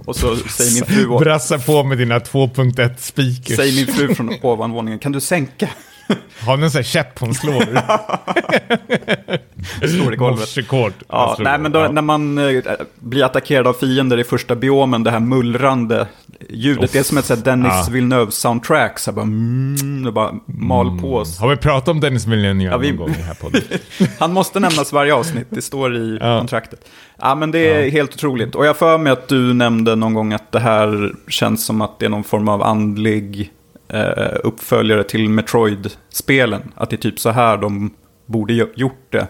Och 0.06 0.16
så 0.16 0.36
säger 0.36 0.74
min 0.74 0.84
fru... 0.84 1.18
Brassa 1.18 1.58
på 1.58 1.84
med 1.84 1.98
dina 1.98 2.18
2.1 2.18 2.96
speakers. 2.98 3.56
Säger 3.56 3.86
min 3.86 3.94
fru 3.94 4.14
från 4.14 4.34
ovanvåningen, 4.42 4.98
kan 4.98 5.12
du 5.12 5.20
sänka? 5.20 5.68
Har 6.46 6.56
ni 6.56 6.64
en 6.64 6.70
sån 6.70 6.78
här 6.78 6.84
käpp 6.84 7.18
hon 7.18 7.34
slår? 7.34 7.60
slår 9.86 10.14
i 10.14 10.16
golvet. 10.16 10.40
Morsekord. 10.40 10.92
Ja, 11.08 11.36
nej, 11.38 11.58
men 11.58 11.72
då, 11.72 11.78
ja. 11.78 11.90
när 11.90 12.02
man 12.02 12.38
äh, 12.38 12.62
blir 12.94 13.24
attackerad 13.24 13.66
av 13.66 13.72
fiender 13.72 14.18
i 14.18 14.24
första 14.24 14.56
biomen, 14.56 15.02
det 15.02 15.10
här 15.10 15.20
mullrande 15.20 16.06
ljudet, 16.50 16.84
Off. 16.84 16.92
det 16.92 16.98
är 16.98 17.02
som 17.02 17.18
ett 17.18 17.24
så 17.24 17.34
här, 17.34 17.42
Dennis 17.42 17.72
ja. 17.72 17.92
Villeneuve-soundtrack. 17.92 18.98
Så 18.98 19.12
bara, 19.12 19.22
mm, 19.22 20.14
bara 20.14 20.34
mal 20.46 20.88
mm. 20.88 21.00
på 21.00 21.16
oss. 21.16 21.38
Har 21.38 21.48
vi 21.48 21.56
pratat 21.56 21.88
om 21.88 22.00
Dennis 22.00 22.26
Villeneuve 22.26 22.72
ja, 22.72 22.78
vi... 22.78 22.88
någon 22.88 22.96
gång 22.96 23.10
i 23.10 23.22
här 23.22 23.34
podden? 23.34 23.62
Han 24.18 24.32
måste 24.32 24.60
nämnas 24.60 24.92
varje 24.92 25.14
avsnitt, 25.14 25.46
det 25.50 25.62
står 25.62 25.96
i 25.96 26.18
ja. 26.20 26.38
kontraktet. 26.38 26.88
Ja, 27.20 27.34
men 27.34 27.50
det 27.50 27.58
är 27.58 27.90
helt 27.90 28.14
otroligt. 28.14 28.54
Och 28.54 28.66
jag 28.66 28.76
för 28.76 28.98
mig 28.98 29.12
att 29.12 29.28
du 29.28 29.54
nämnde 29.54 29.96
någon 29.96 30.14
gång 30.14 30.32
att 30.32 30.52
det 30.52 30.60
här 30.60 31.12
känns 31.28 31.64
som 31.64 31.80
att 31.80 31.98
det 31.98 32.06
är 32.06 32.10
någon 32.10 32.24
form 32.24 32.48
av 32.48 32.62
andlig 32.62 33.52
eh, 33.94 34.36
uppföljare 34.44 35.04
till 35.04 35.28
Metroid-spelen. 35.28 36.72
Att 36.74 36.90
det 36.90 36.96
är 36.96 36.98
typ 36.98 37.18
så 37.18 37.30
här 37.30 37.56
de 37.56 37.94
borde 38.26 38.52
gjort 38.54 39.06
det. 39.10 39.26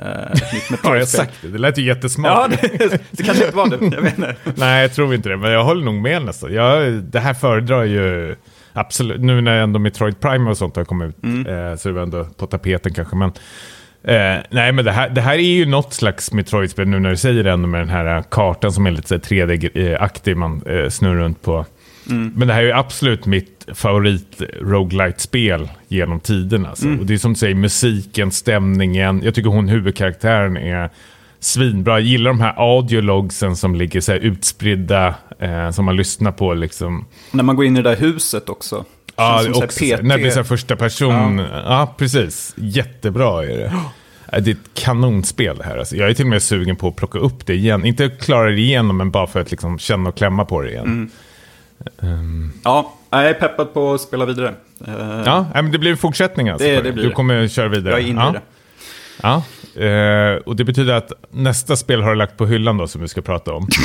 Eh, 0.00 0.78
Har 0.82 0.96
jag 0.96 1.08
sagt 1.08 1.32
det? 1.42 1.48
Det 1.48 1.58
lät 1.58 1.78
ju 1.78 1.82
jättesmart. 1.82 2.50
Ja, 2.50 2.68
det, 2.78 3.00
det 3.10 3.22
kanske 3.22 3.44
inte 3.44 3.56
var 3.56 3.66
det. 3.66 3.96
Jag 3.96 4.06
inte. 4.06 4.36
Nej, 4.56 4.82
jag 4.82 4.94
tror 4.94 5.14
inte 5.14 5.28
det. 5.28 5.36
Men 5.36 5.50
jag 5.50 5.64
håller 5.64 5.84
nog 5.84 5.94
med 5.94 6.24
nästan. 6.24 6.52
Jag, 6.52 6.92
det 6.92 7.20
här 7.20 7.34
föredrar 7.34 7.84
ju 7.84 8.36
absolut. 8.72 9.20
Nu 9.20 9.40
när 9.40 9.60
ändå 9.60 9.78
Metroid 9.78 10.20
Prime 10.20 10.50
och 10.50 10.56
sånt 10.56 10.76
har 10.76 10.84
kommit 10.84 11.08
ut. 11.08 11.24
Mm. 11.24 11.46
Eh, 11.70 11.76
så 11.76 11.88
är 11.88 11.92
det 11.92 12.02
ändå 12.02 12.24
på 12.24 12.46
tapeten 12.46 12.94
kanske. 12.94 13.16
Men, 13.16 13.28
eh, 14.04 14.42
nej, 14.50 14.72
men 14.72 14.84
det 14.84 14.92
här, 14.92 15.08
det 15.08 15.20
här 15.20 15.34
är 15.34 15.38
ju 15.56 15.66
något 15.66 15.92
slags 15.92 16.32
Metroid-spel 16.32 16.88
nu 16.88 16.98
när 16.98 17.10
du 17.10 17.16
säger 17.16 17.44
det 17.44 17.50
ändå 17.50 17.68
med 17.68 17.80
den 17.80 17.88
här 17.88 18.22
kartan 18.30 18.72
som 18.72 18.86
är 18.86 18.90
lite 18.90 19.18
3D-aktig. 19.18 20.34
Man 20.34 20.62
eh, 20.66 20.88
snurrar 20.88 21.14
runt 21.14 21.42
på. 21.42 21.66
Mm. 22.08 22.32
Men 22.36 22.48
det 22.48 22.54
här 22.54 22.62
är 22.62 22.74
absolut 22.74 23.26
mitt 23.26 23.66
favorit 23.74 24.42
roguelite 24.60 25.22
spel 25.22 25.68
genom 25.88 26.20
tiden. 26.20 26.66
Alltså. 26.66 26.86
Mm. 26.86 27.00
Och 27.00 27.06
det 27.06 27.14
är 27.14 27.18
som 27.18 27.32
du 27.32 27.38
säger, 27.38 27.54
musiken, 27.54 28.30
stämningen. 28.30 29.22
Jag 29.24 29.34
tycker 29.34 29.50
hon 29.50 29.68
huvudkaraktären 29.68 30.56
är 30.56 30.90
svinbra. 31.40 31.92
Jag 31.92 32.08
gillar 32.08 32.30
de 32.30 32.40
här 32.40 32.54
audiologsen 32.56 33.56
som 33.56 33.74
ligger 33.74 34.00
så 34.00 34.12
utspridda, 34.12 35.14
eh, 35.38 35.70
som 35.70 35.84
man 35.84 35.96
lyssnar 35.96 36.32
på. 36.32 36.54
Liksom. 36.54 37.06
När 37.30 37.44
man 37.44 37.56
går 37.56 37.64
in 37.64 37.76
i 37.76 37.82
det 37.82 37.90
där 37.90 37.96
huset 37.96 38.48
också. 38.48 38.84
Ja, 39.16 39.44
också, 39.54 39.84
när 39.84 40.16
det 40.16 40.22
blir 40.22 40.30
så 40.30 40.44
första 40.44 40.76
person. 40.76 41.38
Ja. 41.38 41.46
ja. 41.52 41.94
precis. 41.98 42.54
Jättebra 42.56 43.44
är 43.44 43.48
det. 43.48 43.72
Det 44.30 44.50
är 44.50 44.54
ett 44.54 44.74
kanonspel 44.74 45.56
det 45.56 45.64
här. 45.64 45.78
Alltså. 45.78 45.96
Jag 45.96 46.10
är 46.10 46.14
till 46.14 46.24
och 46.24 46.30
med 46.30 46.42
sugen 46.42 46.76
på 46.76 46.88
att 46.88 46.96
plocka 46.96 47.18
upp 47.18 47.46
det 47.46 47.54
igen. 47.54 47.84
Inte 47.84 48.08
klara 48.08 48.50
det 48.50 48.60
igenom, 48.60 48.96
men 48.96 49.10
bara 49.10 49.26
för 49.26 49.40
att 49.40 49.50
liksom 49.50 49.78
känna 49.78 50.08
och 50.08 50.16
klämma 50.16 50.44
på 50.44 50.62
det 50.62 50.70
igen. 50.70 50.84
Mm. 50.84 51.10
Um... 51.96 52.52
Ja, 52.64 52.94
jag 53.10 53.28
är 53.28 53.34
peppad 53.34 53.74
på 53.74 53.94
att 53.94 54.00
spela 54.00 54.24
vidare. 54.24 54.54
Uh... 54.88 55.22
Ja, 55.26 55.46
men 55.54 55.72
det 55.72 55.78
blir 55.78 55.96
fortsättning 55.96 56.48
alltså. 56.48 56.68
Det, 56.68 56.80
det 56.80 56.92
blir 56.92 57.04
du 57.04 57.10
kommer 57.10 57.48
köra 57.48 57.68
vidare. 57.68 57.94
Jag 57.94 58.02
är 58.02 58.06
inne 58.06 58.20
ja. 58.20 58.30
i 58.30 58.32
det. 58.32 58.42
Ja, 59.22 59.42
uh, 59.76 60.36
och 60.36 60.56
det 60.56 60.64
betyder 60.64 60.94
att 60.94 61.12
nästa 61.30 61.76
spel 61.76 62.02
har 62.02 62.10
du 62.10 62.16
lagt 62.16 62.36
på 62.36 62.46
hyllan 62.46 62.76
då 62.76 62.88
som 62.88 63.00
vi 63.00 63.08
ska 63.08 63.20
prata 63.20 63.52
om. 63.52 63.68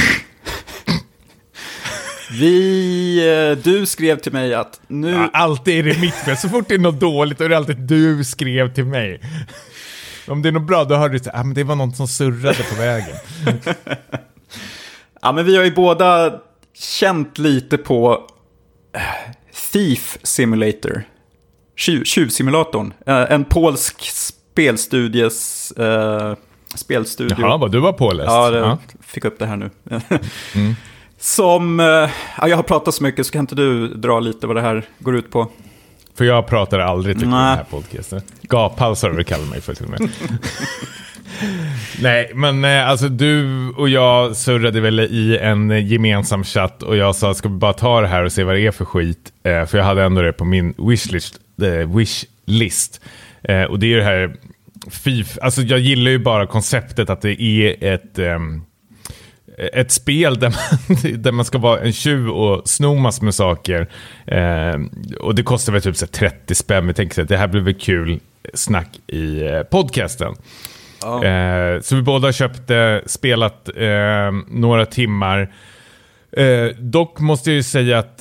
Vi, 2.39 3.51
eh, 3.51 3.57
du 3.63 3.85
skrev 3.85 4.19
till 4.19 4.33
mig 4.33 4.53
att 4.53 4.81
nu... 4.87 5.11
Ja, 5.11 5.29
alltid 5.33 5.79
är 5.79 5.93
det 5.93 6.01
mitt 6.01 6.15
fel. 6.15 6.37
Så 6.37 6.49
fort 6.49 6.67
det 6.67 6.73
är 6.73 6.79
något 6.79 6.99
dåligt 6.99 7.37
då 7.37 7.43
är 7.43 7.49
det 7.49 7.57
alltid 7.57 7.77
du 7.77 8.23
skrev 8.23 8.73
till 8.73 8.85
mig. 8.85 9.21
Om 10.27 10.41
det 10.41 10.49
är 10.49 10.51
något 10.51 10.67
bra 10.67 10.83
då 10.83 10.95
hör 10.95 11.09
du 11.09 11.17
att 11.17 11.27
ah, 11.27 11.43
det 11.43 11.63
var 11.63 11.75
något 11.75 11.95
som 11.95 12.07
surrade 12.07 12.63
på 12.63 12.75
vägen. 12.75 13.15
ja, 15.21 15.31
men 15.31 15.45
vi 15.45 15.57
har 15.57 15.63
ju 15.63 15.71
båda 15.71 16.39
känt 16.73 17.37
lite 17.37 17.77
på 17.77 18.27
eh, 18.95 19.01
Thief 19.71 20.17
Simulator. 20.23 21.03
Tjuvsimulatorn. 22.05 22.93
Eh, 23.05 23.31
en 23.31 23.45
polsk 23.45 24.01
spelstudies... 24.01 25.73
Uh, 25.79 26.33
spelstudio. 26.75 27.37
Jaha, 27.39 27.57
vad 27.57 27.71
du 27.71 27.79
var 27.79 27.93
påläst. 27.93 28.27
Ja, 28.31 28.49
det, 28.49 28.57
ja. 28.57 28.77
fick 29.01 29.25
upp 29.25 29.39
det 29.39 29.45
här 29.45 29.55
nu. 29.55 29.69
mm. 30.55 30.75
Som, 31.19 31.79
ja, 31.79 32.47
jag 32.47 32.55
har 32.55 32.63
pratat 32.63 32.95
så 32.95 33.03
mycket 33.03 33.25
så 33.25 33.31
kan 33.31 33.39
inte 33.39 33.55
du 33.55 33.87
dra 33.87 34.19
lite 34.19 34.47
vad 34.47 34.55
det 34.55 34.61
här 34.61 34.85
går 34.99 35.15
ut 35.15 35.31
på? 35.31 35.49
För 36.15 36.25
jag 36.25 36.47
pratar 36.47 36.79
aldrig 36.79 37.15
tycker 37.15 37.31
jag 37.31 37.39
i 37.39 37.47
den 37.47 37.57
här 37.57 37.65
podcasten. 37.69 38.21
Gaphalsar 38.41 39.09
du 39.09 39.23
kallar 39.23 39.45
mig 39.45 39.61
för 39.61 39.73
till 39.73 39.85
och 39.85 39.91
med. 39.91 39.99
Nej, 42.01 42.31
men 42.33 42.65
eh, 42.65 42.89
alltså 42.89 43.09
du 43.09 43.69
och 43.69 43.89
jag 43.89 44.35
surrade 44.35 44.81
väl 44.81 44.99
i 44.99 45.37
en 45.41 45.87
gemensam 45.87 46.43
chatt 46.43 46.83
och 46.83 46.97
jag 46.97 47.15
sa 47.15 47.33
ska 47.33 47.49
vi 47.49 47.55
bara 47.55 47.73
ta 47.73 48.01
det 48.01 48.07
här 48.07 48.23
och 48.23 48.31
se 48.31 48.43
vad 48.43 48.55
det 48.55 48.61
är 48.61 48.71
för 48.71 48.85
skit. 48.85 49.33
Eh, 49.43 49.65
för 49.65 49.77
jag 49.77 49.85
hade 49.85 50.03
ändå 50.03 50.21
det 50.21 50.33
på 50.33 50.45
min 50.45 50.73
wishlist. 50.77 51.39
Eh, 51.61 51.95
wishlist. 51.97 53.01
Eh, 53.43 53.63
och 53.63 53.79
det 53.79 53.93
är 53.93 53.97
det 53.97 54.03
här 54.03 54.35
FIF, 54.91 55.37
alltså 55.41 55.61
jag 55.61 55.79
gillar 55.79 56.11
ju 56.11 56.19
bara 56.19 56.47
konceptet 56.47 57.09
att 57.09 57.21
det 57.21 57.41
är 57.41 57.93
ett, 57.93 58.19
um, 58.19 58.65
ett 59.73 59.91
spel 59.91 60.39
där 60.39 60.49
man, 60.49 60.97
där 61.21 61.31
man 61.31 61.45
ska 61.45 61.57
vara 61.57 61.79
en 61.79 61.93
tjuv 61.93 62.29
och 62.29 62.69
sno 62.69 62.95
massor 62.95 63.25
med 63.25 63.35
saker. 63.35 63.89
Eh, 64.25 64.81
och 65.19 65.35
det 65.35 65.43
kostar 65.43 65.73
väl 65.73 65.81
typ 65.81 65.95
så 65.95 66.07
30 66.07 66.55
spänn. 66.55 66.87
Vi 66.87 66.93
tänker 66.93 67.21
att 67.21 67.29
det 67.29 67.37
här 67.37 67.47
blir 67.47 67.61
väl 67.61 67.73
kul 67.73 68.19
snack 68.53 68.99
i 69.07 69.41
eh, 69.41 69.63
podcasten. 69.63 70.35
Oh. 71.03 71.23
Uh, 71.23 71.81
så 71.81 71.95
vi 71.95 72.01
båda 72.01 72.31
köpte, 72.31 73.03
spelat 73.05 73.69
uh, 73.81 74.31
några 74.47 74.85
timmar. 74.85 75.53
Uh, 76.37 76.67
dock 76.79 77.19
måste 77.19 77.49
jag 77.49 77.55
ju 77.55 77.63
säga 77.63 77.99
att 77.99 78.19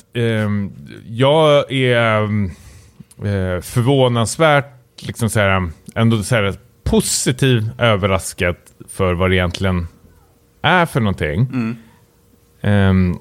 jag 1.07 1.71
är 1.71 2.51
förvånansvärt 3.61 4.73
liksom 5.01 5.29
så 5.29 5.39
här, 5.39 5.69
ändå 5.95 6.23
så 6.23 6.35
här, 6.35 6.53
positiv 6.83 7.69
överraskad 7.77 8.55
för 8.89 9.13
vad 9.13 9.29
det 9.29 9.35
egentligen 9.35 9.87
är 10.61 10.85
för 10.85 10.99
någonting. 10.99 11.47
Mm. 11.53 11.77
Um, 12.61 13.19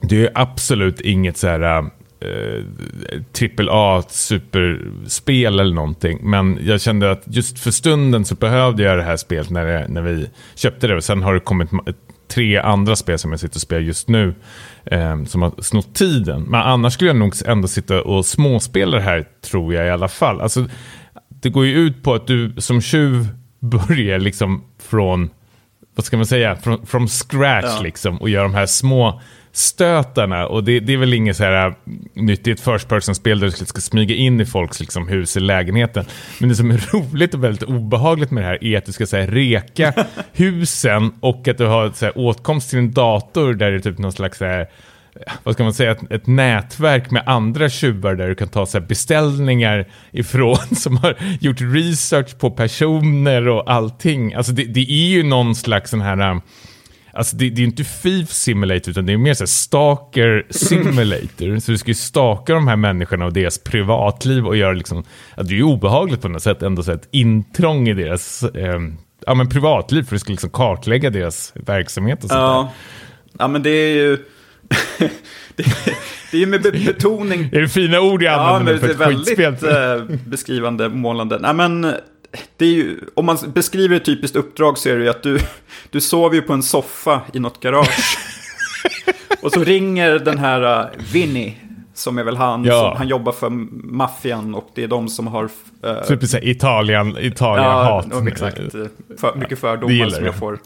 det 0.00 0.24
är 0.24 0.30
absolut 0.34 1.00
inget 1.00 1.36
så 1.36 1.48
här 1.48 1.90
trippel 3.32 3.68
A 3.70 4.02
superspel 4.08 5.60
eller 5.60 5.74
någonting. 5.74 6.18
Men 6.22 6.58
jag 6.62 6.80
kände 6.80 7.10
att 7.10 7.22
just 7.26 7.58
för 7.58 7.70
stunden 7.70 8.24
så 8.24 8.34
behövde 8.34 8.82
jag 8.82 8.98
det 8.98 9.02
här 9.02 9.16
spelet 9.16 9.50
när, 9.50 9.66
det, 9.66 9.88
när 9.88 10.02
vi 10.02 10.30
köpte 10.54 10.86
det. 10.86 10.96
Och 10.96 11.04
sen 11.04 11.22
har 11.22 11.34
det 11.34 11.40
kommit 11.40 11.70
tre 12.28 12.56
andra 12.56 12.96
spel 12.96 13.18
som 13.18 13.30
jag 13.30 13.40
sitter 13.40 13.56
och 13.56 13.60
spelar 13.60 13.82
just 13.82 14.08
nu. 14.08 14.34
Um, 14.90 15.26
som 15.26 15.42
har 15.42 15.52
snott 15.62 15.94
tiden. 15.94 16.42
Men 16.42 16.60
annars 16.60 16.92
skulle 16.92 17.10
jag 17.10 17.16
nog 17.16 17.34
ändå 17.46 17.68
sitta 17.68 18.02
och 18.02 18.26
småspela 18.26 18.96
det 18.96 19.02
här, 19.02 19.24
tror 19.50 19.74
jag 19.74 19.86
i 19.86 19.90
alla 19.90 20.08
fall. 20.08 20.40
Alltså, 20.40 20.66
det 21.28 21.50
går 21.50 21.66
ju 21.66 21.74
ut 21.74 22.02
på 22.02 22.14
att 22.14 22.26
du 22.26 22.54
som 22.58 22.80
tjuv 22.80 23.28
börjar 23.60 24.18
liksom 24.18 24.64
från, 24.78 25.30
vad 25.94 26.04
ska 26.04 26.16
man 26.16 26.26
säga, 26.26 26.56
från, 26.56 26.86
from 26.86 27.08
scratch 27.08 27.76
ja. 27.76 27.82
liksom 27.82 28.16
och 28.16 28.28
gör 28.28 28.42
de 28.42 28.54
här 28.54 28.66
små 28.66 29.20
stötarna. 29.52 30.46
Och 30.46 30.64
det, 30.64 30.80
det 30.80 30.92
är 30.92 30.96
väl 30.96 31.14
inget 31.14 31.36
så 31.36 31.44
här 31.44 31.66
äh, 31.66 31.74
nytt 32.14 32.46
i 32.46 32.50
ett 32.50 32.60
first 32.60 32.88
person-spel 32.88 33.40
där 33.40 33.46
du 33.46 33.52
ska 33.52 33.80
smyga 33.80 34.14
in 34.14 34.40
i 34.40 34.46
folks 34.46 34.80
liksom, 34.80 35.08
hus 35.08 35.36
eller 35.36 35.46
lägenheten. 35.46 36.04
Men 36.38 36.48
det 36.48 36.54
som 36.54 36.70
är 36.70 36.92
roligt 36.92 37.34
och 37.34 37.44
väldigt 37.44 37.62
obehagligt 37.62 38.30
med 38.30 38.42
det 38.44 38.46
här 38.46 38.64
är 38.64 38.78
att 38.78 38.86
du 38.86 38.92
ska 38.92 39.06
så 39.06 39.16
här, 39.16 39.26
reka 39.26 39.92
husen 40.32 41.12
och 41.20 41.48
att 41.48 41.58
du 41.58 41.66
har 41.66 41.90
så 41.94 42.04
här, 42.04 42.18
åtkomst 42.18 42.70
till 42.70 42.78
en 42.78 42.92
dator 42.92 43.54
där 43.54 43.70
det 43.70 43.76
är 43.76 43.80
typ 43.80 43.98
någon 43.98 44.12
slags 44.12 44.38
så 44.38 44.44
här, 44.44 44.68
vad 45.42 45.54
ska 45.54 45.64
man 45.64 45.74
säga, 45.74 45.90
ett, 45.90 46.12
ett, 46.12 46.26
nätverk 46.26 47.10
med 47.10 47.22
andra 47.26 47.68
tjuvar 47.68 48.14
där 48.14 48.28
du 48.28 48.34
kan 48.34 48.48
ta 48.48 48.66
så 48.66 48.78
här, 48.78 48.86
beställningar 48.86 49.88
ifrån 50.10 50.56
som 50.76 50.96
har 50.96 51.16
gjort 51.40 51.60
research 51.60 52.38
på 52.38 52.50
personer 52.50 53.48
och 53.48 53.70
allting. 53.72 54.34
Alltså 54.34 54.52
det, 54.52 54.64
det 54.64 54.90
är 54.90 55.08
ju 55.08 55.22
någon 55.22 55.54
slags 55.54 55.90
sån 55.90 56.00
här, 56.00 56.30
um, 56.30 56.42
alltså 57.12 57.36
det, 57.36 57.50
det 57.50 57.62
är 57.62 57.64
inte 57.64 57.84
Thief 57.84 58.30
Simulator 58.30 58.90
utan 58.90 59.06
det 59.06 59.12
är 59.12 59.16
mer 59.16 59.34
så 59.34 59.46
Stalker 59.46 60.46
Simulator. 60.50 61.58
så 61.58 61.72
du 61.72 61.78
ska 61.78 61.88
ju 61.88 61.94
staka 61.94 62.54
de 62.54 62.68
här 62.68 62.76
människorna 62.76 63.24
och 63.24 63.32
deras 63.32 63.58
privatliv 63.58 64.46
och 64.46 64.56
göra 64.56 64.72
liksom, 64.72 65.04
ja, 65.36 65.42
det 65.42 65.54
är 65.54 65.56
ju 65.56 65.62
obehagligt 65.62 66.22
på 66.22 66.28
något 66.28 66.42
sätt 66.42 66.62
ändå 66.62 66.82
så 66.82 66.92
ett 66.92 67.08
intrång 67.10 67.88
i 67.88 67.94
deras 67.94 68.42
eh, 68.42 68.80
ja, 69.26 69.34
men 69.34 69.48
privatliv 69.48 70.02
för 70.02 70.12
du 70.12 70.18
ska 70.18 70.30
liksom 70.30 70.50
kartlägga 70.50 71.10
deras 71.10 71.52
verksamhet 71.54 72.24
och 72.24 72.30
sånt 72.30 72.40
ja. 72.40 72.72
där. 73.24 73.38
Ja, 73.38 73.48
men 73.48 73.62
det 73.62 73.70
är 73.70 73.94
ju 73.94 74.16
det, 75.56 75.64
det, 76.30 76.36
är 76.36 76.40
ju 76.40 76.46
med 76.46 76.62
betoning. 76.62 77.48
Det 77.52 77.56
är 77.56 77.60
det 77.60 77.68
fina 77.68 78.00
ord 78.00 78.22
jag 78.22 78.34
använder 78.34 78.72
ja, 78.72 78.78
för 78.78 78.88
ett 78.90 79.16
skitspel. 79.16 79.56
Det 79.60 79.70
är 79.70 79.96
väldigt 79.98 80.10
eh, 80.10 80.26
beskrivande, 80.26 80.88
målande. 80.88 81.38
Nej, 81.38 81.54
men 81.54 81.94
ju, 82.58 83.00
om 83.14 83.26
man 83.26 83.38
beskriver 83.54 83.96
ett 83.96 84.04
typiskt 84.04 84.36
uppdrag 84.36 84.78
så 84.78 84.88
är 84.88 84.96
det 84.96 85.04
ju 85.04 85.10
att 85.10 85.22
du, 85.22 85.38
du 85.90 86.00
sover 86.00 86.34
ju 86.34 86.42
på 86.42 86.52
en 86.52 86.62
soffa 86.62 87.20
i 87.32 87.38
något 87.38 87.60
garage. 87.60 88.18
och 89.42 89.52
så 89.52 89.64
ringer 89.64 90.18
den 90.18 90.38
här 90.38 90.80
uh, 90.80 90.90
Vinny, 91.12 91.54
som 91.94 92.18
är 92.18 92.24
väl 92.24 92.36
han, 92.36 92.64
ja. 92.64 92.80
som, 92.80 92.98
han 92.98 93.08
jobbar 93.08 93.32
för 93.32 93.50
maffian 93.94 94.54
och 94.54 94.70
det 94.74 94.84
är 94.84 94.88
de 94.88 95.08
som 95.08 95.26
har... 95.26 95.44
Uh, 95.44 96.02
typ 96.08 96.24
så 96.24 96.38
Italien, 96.38 97.16
Italien-hat. 97.18 98.06
Ja, 98.10 98.28
exakt. 98.28 98.58
För, 99.20 99.34
mycket 99.34 99.58
fördomar 99.58 100.08
som 100.08 100.24
jag 100.24 100.34
får 100.34 100.58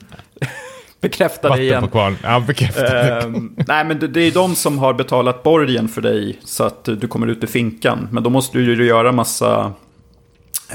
bekräfta 1.01 1.57
det 1.57 1.63
igen. 1.63 1.83
På 1.83 1.89
kvarn. 1.89 2.17
Ja, 2.23 2.41
bekräfta 2.47 3.27
uh, 3.27 3.35
nej, 3.69 3.85
men 3.85 3.99
det, 3.99 4.09
det, 4.09 4.21
är 4.21 4.31
de 4.31 4.55
som 4.55 4.79
har 4.79 4.95
betalat 4.95 5.43
borgen 5.43 5.89
för 5.89 6.01
dig 6.01 6.39
så 6.45 6.65
att 6.65 6.85
du 6.85 7.09
kommer 7.09 7.27
ut 7.27 7.45
i 7.45 7.47
finkan. 7.47 8.09
Men 8.11 8.23
då 8.23 8.31
måste 8.31 8.59
du 8.59 8.77
ju 8.77 8.87
göra 8.87 9.13
massa 9.13 9.73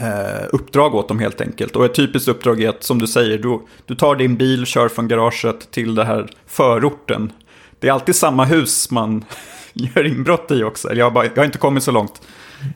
uh, 0.02 0.48
uppdrag 0.52 0.96
åt 0.96 1.08
dem 1.08 1.20
helt 1.20 1.42
enkelt. 1.42 1.76
Och 1.76 1.86
ett 1.86 1.96
typiskt 1.96 2.30
uppdrag 2.30 2.62
är 2.62 2.70
att, 2.70 2.84
som 2.84 3.00
du 3.00 3.08
säger, 3.08 3.38
du, 3.38 3.60
du 3.86 3.96
tar 3.96 4.16
din 4.16 4.36
bil, 4.36 4.66
kör 4.66 4.88
från 4.88 5.08
garaget 5.08 5.72
till 5.72 5.96
det 5.96 6.06
här 6.06 6.28
förorten. 6.48 7.32
Det 7.80 7.88
är 7.88 7.92
alltid 7.92 8.16
samma 8.16 8.46
hus 8.46 8.92
man 8.92 9.26
gör 9.74 10.06
inbrott 10.06 10.52
i 10.52 10.64
också. 10.64 10.94
Jag 10.94 11.06
har, 11.06 11.12
bara, 11.12 11.26
jag 11.26 11.36
har 11.36 11.46
inte 11.46 11.58
kommit 11.58 11.84
så 11.84 11.92
långt. 11.92 12.22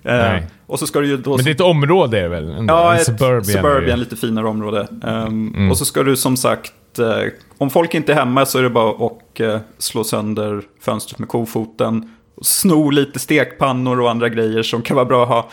Uh, 0.05 0.43
och 0.65 0.79
så 0.79 0.87
ska 0.87 0.99
du 0.99 1.07
ju 1.07 1.17
då... 1.17 1.35
Men 1.35 1.45
det 1.45 1.51
är 1.51 1.55
ett 1.55 1.61
område 1.61 2.19
är 2.19 2.27
väl? 2.27 2.49
En, 2.49 2.65
ja, 2.67 2.91
en 2.91 2.97
ett 2.97 3.05
suburban, 3.05 3.43
suburban 3.43 3.99
lite 3.99 4.15
finare 4.15 4.47
område. 4.47 4.87
Um, 4.91 5.53
mm. 5.55 5.71
Och 5.71 5.77
så 5.77 5.85
ska 5.85 6.03
du 6.03 6.15
som 6.15 6.37
sagt 6.37 6.99
eh, 6.99 7.31
om 7.57 7.69
folk 7.69 7.93
inte 7.93 8.11
är 8.11 8.15
hemma 8.15 8.45
så 8.45 8.59
är 8.59 8.63
det 8.63 8.69
bara 8.69 9.05
att 9.05 9.39
eh, 9.39 9.59
slå 9.77 10.03
sönder 10.03 10.61
fönstret 10.81 11.19
med 11.19 11.29
kofoten. 11.29 12.15
Sno 12.41 12.89
lite 12.89 13.19
stekpannor 13.19 14.01
och 14.01 14.11
andra 14.11 14.29
grejer 14.29 14.63
som 14.63 14.81
kan 14.81 14.95
vara 14.95 15.05
bra 15.05 15.23
att 15.23 15.29
ha. 15.29 15.49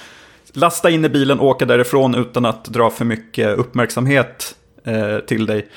Lasta 0.52 0.90
in 0.90 1.04
i 1.04 1.08
bilen, 1.08 1.40
åka 1.40 1.64
därifrån 1.64 2.14
utan 2.14 2.44
att 2.44 2.64
dra 2.64 2.90
för 2.90 3.04
mycket 3.04 3.58
uppmärksamhet 3.58 4.54
eh, 4.84 5.18
till 5.18 5.46
dig. 5.46 5.68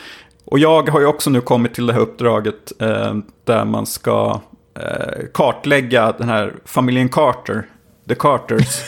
Och 0.46 0.60
jag 0.60 0.90
har 0.90 1.00
ju 1.00 1.06
också 1.06 1.30
nu 1.30 1.42
kommit 1.42 1.74
till 1.74 1.86
det 1.86 1.94
här 1.94 2.00
uppdraget 2.00 2.82
eh, 2.82 3.16
där 3.44 3.66
man 3.66 3.86
ska 3.86 4.42
eh, 4.80 5.26
kartlägga 5.34 6.12
den 6.12 6.30
här 6.30 6.54
familjen 6.66 7.10
Carter, 7.10 7.66
The 8.08 8.16
Carters. 8.16 8.82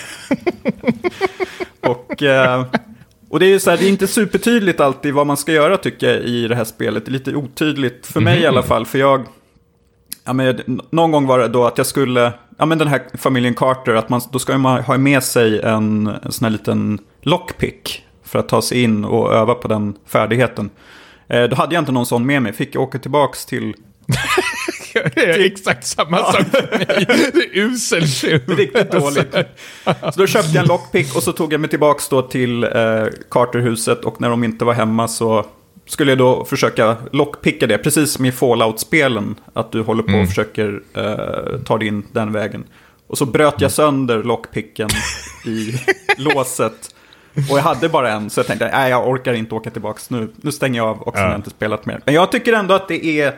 och 1.82 2.24
eh, 2.24 2.66
och 3.30 3.40
det 3.40 3.46
är 3.46 3.50
ju 3.50 3.60
så 3.60 3.70
här, 3.70 3.78
det 3.78 3.86
är 3.86 3.90
inte 3.90 4.08
supertydligt 4.08 4.80
alltid 4.80 5.14
vad 5.14 5.28
man 5.28 5.38
ska 5.38 5.52
göra 5.52 5.78
tycker 5.78 6.08
jag 6.08 6.24
i 6.24 6.48
det 6.48 6.56
här 6.56 6.64
spelet. 6.64 7.06
Det 7.06 7.10
är 7.10 7.14
lite 7.14 7.36
otydligt, 7.36 8.08
för 8.08 8.22
mig 8.22 8.34
mm. 8.34 8.44
i 8.44 8.48
alla 8.48 8.64
fall. 8.64 8.86
För 8.86 9.00
jag, 9.00 9.26
ja, 10.24 10.34
men, 10.34 10.82
någon 10.90 11.12
gång 11.12 11.28
var 11.28 11.40
det 11.40 11.48
då 11.48 11.66
att 11.66 11.78
jag 11.78 11.88
skulle, 11.88 12.34
ja 12.58 12.66
men 12.66 12.78
den 12.78 12.88
här 12.88 13.02
familjen 13.14 13.54
Carter, 13.54 13.94
att 13.94 14.10
man, 14.10 14.22
då 14.32 14.40
ska 14.40 14.58
man 14.58 14.84
ha 14.84 14.98
med 14.98 15.24
sig 15.24 15.62
en, 15.62 16.08
en 16.08 16.32
sån 16.32 16.46
här 16.46 16.52
liten 16.52 17.00
lockpick. 17.22 18.02
För 18.24 18.40
att 18.40 18.50
ta 18.50 18.62
sig 18.62 18.84
in 18.84 19.06
och 19.06 19.34
öva 19.34 19.54
på 19.54 19.68
den 19.68 19.96
färdigheten. 20.06 20.70
Eh, 21.28 21.44
då 21.44 21.56
hade 21.56 21.76
jag 21.76 21.82
inte 21.82 21.92
någon 21.92 22.06
sån 22.06 22.26
med 22.26 22.42
mig, 22.42 22.54
fick 22.54 22.76
jag 22.76 22.84
åka 22.84 23.00
tillbaka 23.00 23.38
till 23.48 23.74
det 24.94 25.26
är 25.26 25.46
exakt 25.46 25.86
samma 25.86 26.18
ja. 26.18 26.32
sak 26.32 26.48
för 26.48 26.78
mig. 26.78 27.06
Det 27.34 27.40
är 27.40 27.56
usel 27.56 28.08
tjuv. 28.08 28.42
Riktigt 28.48 28.92
dåligt. 28.92 29.36
Så 29.86 30.20
då 30.20 30.28
köpte 30.28 30.52
jag 30.54 30.62
en 30.62 30.68
lockpick 30.68 31.16
och 31.16 31.24
så 31.24 31.32
tog 31.32 31.54
jag 31.54 31.62
mig 31.62 31.70
tillbaka 31.70 32.04
då 32.10 32.22
till 32.22 32.64
eh, 32.64 32.70
Carterhuset 33.32 34.06
och 34.06 34.22
när 34.22 34.30
de 34.30 34.44
inte 34.44 34.66
var 34.66 34.74
hemma 34.74 35.08
så 35.08 35.46
skulle 35.86 36.12
jag 36.12 36.18
då 36.18 36.46
försöka 36.46 36.98
lockpicka 37.12 37.68
det, 37.68 37.78
precis 37.78 38.12
som 38.12 38.26
i 38.26 38.32
Fallout-spelen. 38.32 39.36
Att 39.54 39.72
du 39.72 39.82
håller 39.82 40.04
på 40.04 40.10
och 40.10 40.14
mm. 40.14 40.28
försöker 40.28 40.82
eh, 40.94 41.60
ta 41.66 41.78
dig 41.78 41.88
in 41.88 42.04
den 42.12 42.32
vägen. 42.32 42.64
Och 43.08 43.18
så 43.18 43.26
bröt 43.26 43.62
jag 43.62 43.72
sönder 43.72 44.24
lockpicken 44.24 44.90
i 45.46 45.74
låset. 46.18 46.96
Och 47.52 47.58
jag 47.58 47.64
hade 47.64 47.90
bara 47.90 48.12
en, 48.12 48.30
så 48.30 48.40
jag 48.40 48.48
tänkte, 48.48 48.70
nej 48.74 48.90
jag 48.90 49.08
orkar 49.10 49.34
inte 49.34 49.56
åka 49.56 49.70
tillbaka. 49.70 50.00
Nu, 50.08 50.30
nu 50.36 50.52
stänger 50.52 50.80
jag 50.80 50.88
av 50.88 51.08
också 51.08 51.22
när 51.22 51.30
jag 51.30 51.38
inte 51.38 51.50
spelat 51.50 51.86
mer. 51.86 52.02
Men 52.06 52.16
jag 52.16 52.32
tycker 52.32 52.54
ändå 52.54 52.74
att 52.74 52.88
det 52.88 53.06
är 53.06 53.34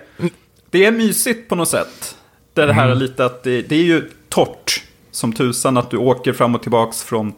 det 0.70 0.86
är 0.86 0.92
mysigt 0.92 1.50
på 1.50 1.56
något 1.56 1.70
sätt. 1.70 2.18
Det, 2.54 2.62
är 2.62 2.68
det 2.68 2.74
här 2.74 2.86
mm. 2.86 2.98
lite 2.98 3.26
att 3.26 3.44
det, 3.44 3.62
det, 3.62 3.76
är 3.76 3.84
ju 3.84 4.10
torrt 4.30 4.84
som 5.12 5.34
tusan 5.34 5.78
att 5.78 5.90
du 5.90 5.98
åker 5.98 6.34
fram 6.34 6.56
och 6.56 6.62
tillbaks 6.62 7.04
från... 7.04 7.34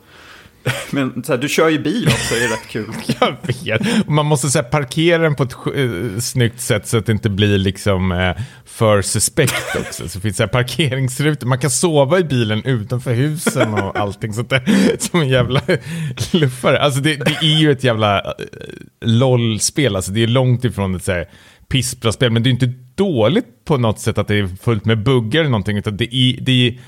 Men 0.91 1.23
så 1.23 1.31
här, 1.31 1.39
du 1.39 1.49
kör 1.49 1.69
ju 1.69 1.79
bil 1.79 2.07
också, 2.07 2.35
det 2.35 2.43
är 2.43 2.49
rätt 2.49 2.67
kul. 2.67 2.93
Jag 3.19 3.35
vet. 3.41 4.07
Man 4.07 4.25
måste 4.25 4.49
så 4.49 4.59
här, 4.59 4.69
parkera 4.69 5.23
den 5.23 5.35
på 5.35 5.43
ett 5.43 5.53
eh, 5.75 6.19
snyggt 6.19 6.61
sätt 6.61 6.87
så 6.87 6.97
att 6.97 7.05
det 7.05 7.11
inte 7.11 7.29
blir 7.29 7.57
liksom 7.57 8.11
eh, 8.11 8.35
för 8.65 9.01
suspekt 9.01 9.75
också. 9.79 10.09
Så 10.09 10.19
finns 10.19 10.37
det 10.37 10.47
parkeringsrutor. 10.47 11.47
Man 11.47 11.59
kan 11.59 11.69
sova 11.69 12.19
i 12.19 12.23
bilen 12.23 12.63
utanför 12.63 13.13
husen 13.13 13.73
och 13.73 13.99
allting 13.99 14.33
sånt 14.33 14.49
där. 14.49 14.63
Som 14.99 15.21
en 15.21 15.29
jävla 15.29 15.61
luffare. 16.31 16.79
Alltså 16.79 16.99
det, 16.99 17.15
det 17.15 17.37
är 17.41 17.59
ju 17.59 17.71
ett 17.71 17.83
jävla 17.83 18.19
eh, 18.19 18.25
LOL-spel. 19.01 19.95
Alltså 19.95 20.11
det 20.11 20.23
är 20.23 20.27
långt 20.27 20.65
ifrån 20.65 20.95
ett 20.95 21.03
så 21.03 21.11
här, 21.11 21.29
pissbra 21.69 22.11
spel, 22.11 22.31
men 22.31 22.43
det 22.43 22.49
är 22.49 22.51
inte 22.51 22.73
dåligt 22.95 23.65
på 23.65 23.77
något 23.77 23.99
sätt 23.99 24.17
att 24.17 24.27
det 24.27 24.35
är 24.35 24.47
fullt 24.61 24.85
med 24.85 25.03
buggar 25.03 25.41
eller 25.41 25.51
någonting, 25.51 25.77
utan 25.77 25.97
det 25.97 26.15
är, 26.15 26.41
det 26.41 26.67
är 26.67 26.79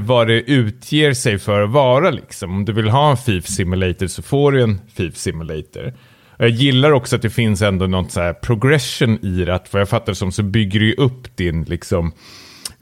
vad 0.00 0.26
det 0.26 0.50
utger 0.50 1.12
sig 1.12 1.38
för 1.38 1.62
att 1.62 1.70
vara. 1.70 2.10
Liksom. 2.10 2.50
Om 2.50 2.64
du 2.64 2.72
vill 2.72 2.88
ha 2.88 3.10
en 3.10 3.16
FIF 3.16 3.46
Simulator 3.46 4.06
så 4.06 4.22
får 4.22 4.52
du 4.52 4.62
en 4.62 4.80
FIF 4.94 5.16
Simulator. 5.16 5.94
Jag 6.38 6.50
gillar 6.50 6.92
också 6.92 7.16
att 7.16 7.22
det 7.22 7.30
finns 7.30 7.62
ändå 7.62 7.86
något 7.86 8.12
så 8.12 8.20
här 8.20 8.32
progression 8.32 9.18
i 9.24 9.44
det, 9.44 9.54
att 9.54 9.72
vad 9.72 9.80
jag 9.80 9.88
fattar 9.88 10.12
som 10.12 10.32
så 10.32 10.42
bygger 10.42 10.80
du 10.80 10.94
upp 10.94 11.36
din 11.36 11.64
liksom 11.64 12.12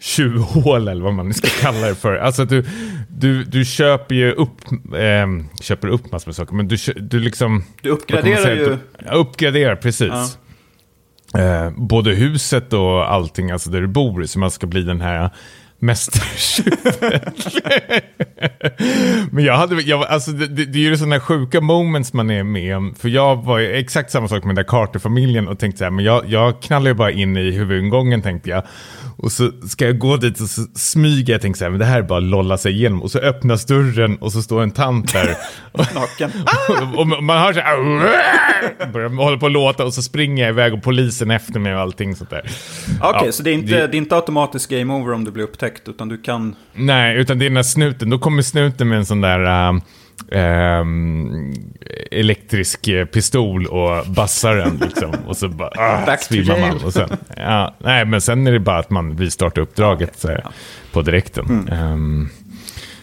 tjuvhål 0.01 0.89
eller 0.89 1.03
vad 1.03 1.15
man 1.15 1.35
ska 1.35 1.49
kalla 1.61 1.87
det 1.87 1.95
för. 1.95 2.17
Alltså 2.17 2.43
att 2.43 2.49
du, 2.49 2.65
du, 3.09 3.45
du 3.45 3.65
köper 3.65 4.15
ju 4.15 4.33
upp, 4.33 4.61
eh, 4.95 5.27
köper 5.63 5.89
upp 5.89 6.13
massor 6.13 6.29
med 6.29 6.37
saker, 6.37 6.55
men 6.55 6.69
du, 6.69 6.77
du 6.97 7.21
liksom... 7.21 7.65
Du 7.83 7.91
uppgraderar 7.91 8.55
ju... 8.55 8.79
Du, 8.99 9.11
uppgraderar, 9.13 9.77
precis. 9.77 10.39
Ja. 11.33 11.41
Eh, 11.41 11.71
både 11.77 12.15
huset 12.15 12.73
och 12.73 13.13
allting, 13.13 13.51
alltså 13.51 13.71
där 13.71 13.81
du 13.81 13.87
bor, 13.87 14.25
så 14.25 14.39
man 14.39 14.51
ska 14.51 14.67
bli 14.67 14.83
den 14.83 15.01
här 15.01 15.31
mästertjuven. 15.87 17.21
Men 19.31 19.45
jag 19.45 19.57
hade, 19.57 19.83
jag, 19.83 20.05
alltså 20.05 20.31
det, 20.31 20.47
det, 20.47 20.65
det 20.65 20.79
är 20.79 20.83
ju 20.83 20.97
sådana 20.97 21.21
sjuka 21.21 21.61
moments 21.61 22.13
man 22.13 22.31
är 22.31 22.43
med 22.43 22.77
om. 22.77 22.95
För 22.95 23.09
jag 23.09 23.45
var 23.45 23.59
ju 23.59 23.77
exakt 23.77 24.11
samma 24.11 24.29
sak 24.29 24.45
med 24.45 24.57
den 24.57 24.65
där 24.65 24.71
Carter-familjen 24.71 25.49
och 25.49 25.59
tänkte 25.59 25.79
så 25.79 25.85
här, 25.85 25.91
men 25.91 26.05
jag, 26.05 26.23
jag 26.27 26.63
knallar 26.63 26.87
ju 26.87 26.95
bara 26.95 27.11
in 27.11 27.37
i 27.37 27.51
huvudingången 27.51 28.23
tänkte 28.23 28.51
jag. 28.51 28.63
Och 29.19 29.33
så 29.33 29.51
ska 29.69 29.87
jag 29.87 29.99
gå 29.99 30.17
dit 30.17 30.41
och 30.41 30.49
så 30.49 30.63
smyger 30.75 31.35
jag 31.35 31.43
tänkte 31.43 31.59
så 31.59 31.65
här, 31.65 31.71
men 31.71 31.81
det 31.81 31.87
här 31.87 31.99
är 31.99 32.03
bara 32.03 32.19
att 32.19 32.25
lolla 32.25 32.59
sig 32.59 32.73
igenom. 32.73 33.03
Och 33.03 33.11
så 33.11 33.19
öppnas 33.19 33.65
dörren 33.65 34.17
och 34.17 34.33
så 34.33 34.43
står 34.43 34.63
en 34.63 34.71
tant 34.71 35.13
där. 35.13 35.37
Naken. 35.95 36.31
och, 36.69 37.01
och, 37.01 37.23
man 37.23 37.39
hör 37.39 37.53
så 37.53 37.61
här, 37.61 38.93
börjar 38.93 39.09
hålla 39.09 39.39
på 39.39 39.47
att 39.47 39.53
låta 39.53 39.85
och 39.85 39.95
så 39.95 40.03
springer 40.03 40.43
jag 40.43 40.51
iväg 40.51 40.75
och 40.75 40.83
polisen 40.83 41.31
efter 41.31 41.61
mig 41.61 41.75
och 41.75 41.81
allting 41.81 42.17
sånt 42.17 42.31
där. 42.31 42.51
Okej, 43.01 43.11
okay, 43.11 43.27
ja, 43.27 43.33
så 43.33 43.43
det 43.43 43.51
är, 43.51 43.55
inte, 43.55 43.75
det... 43.75 43.87
det 43.87 43.97
är 43.97 43.99
inte 43.99 44.17
automatiskt 44.17 44.71
game 44.71 44.95
over 44.95 45.13
om 45.13 45.25
du 45.25 45.31
blir 45.31 45.45
upptäckt, 45.45 45.89
utan 45.89 46.09
du 46.09 46.19
kan... 46.19 46.57
Nej, 46.75 47.17
utan 47.17 47.39
det 47.39 47.45
är 47.45 47.51
den 47.51 47.57
här 47.57 47.63
snuten. 47.63 48.11
Då 48.11 48.19
kommer 48.19 48.43
snuten 48.43 48.89
med 48.89 48.99
en 48.99 49.07
sån 49.07 49.21
där... 49.21 49.71
Uh, 49.73 49.81
Um, 50.31 51.55
elektrisk 52.11 52.89
pistol 53.13 53.67
och 53.67 54.07
bassar 54.07 54.57
den 54.57 54.77
liksom. 54.77 55.15
Och 55.27 55.37
så 55.37 55.49
bara 55.49 55.71
ah, 55.77 56.17
svimmar 56.17 56.61
man. 56.61 56.85
Och 56.85 56.93
sen, 56.93 57.09
ja, 57.37 57.75
nej, 57.79 58.05
men 58.05 58.21
sen 58.21 58.47
är 58.47 58.53
det 58.53 58.61
bara 58.61 58.79
att 58.79 58.91
man 58.91 59.17
vill 59.17 59.31
starta 59.31 59.61
uppdraget 59.61 60.25
okay. 60.25 60.37
ja. 60.45 60.51
på 60.93 61.03
direkten. 61.03 61.67
Mm. 61.69 61.93
Um, 61.93 62.31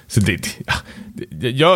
så 0.07 0.19
det, 0.19 0.59
ja, 0.65 0.73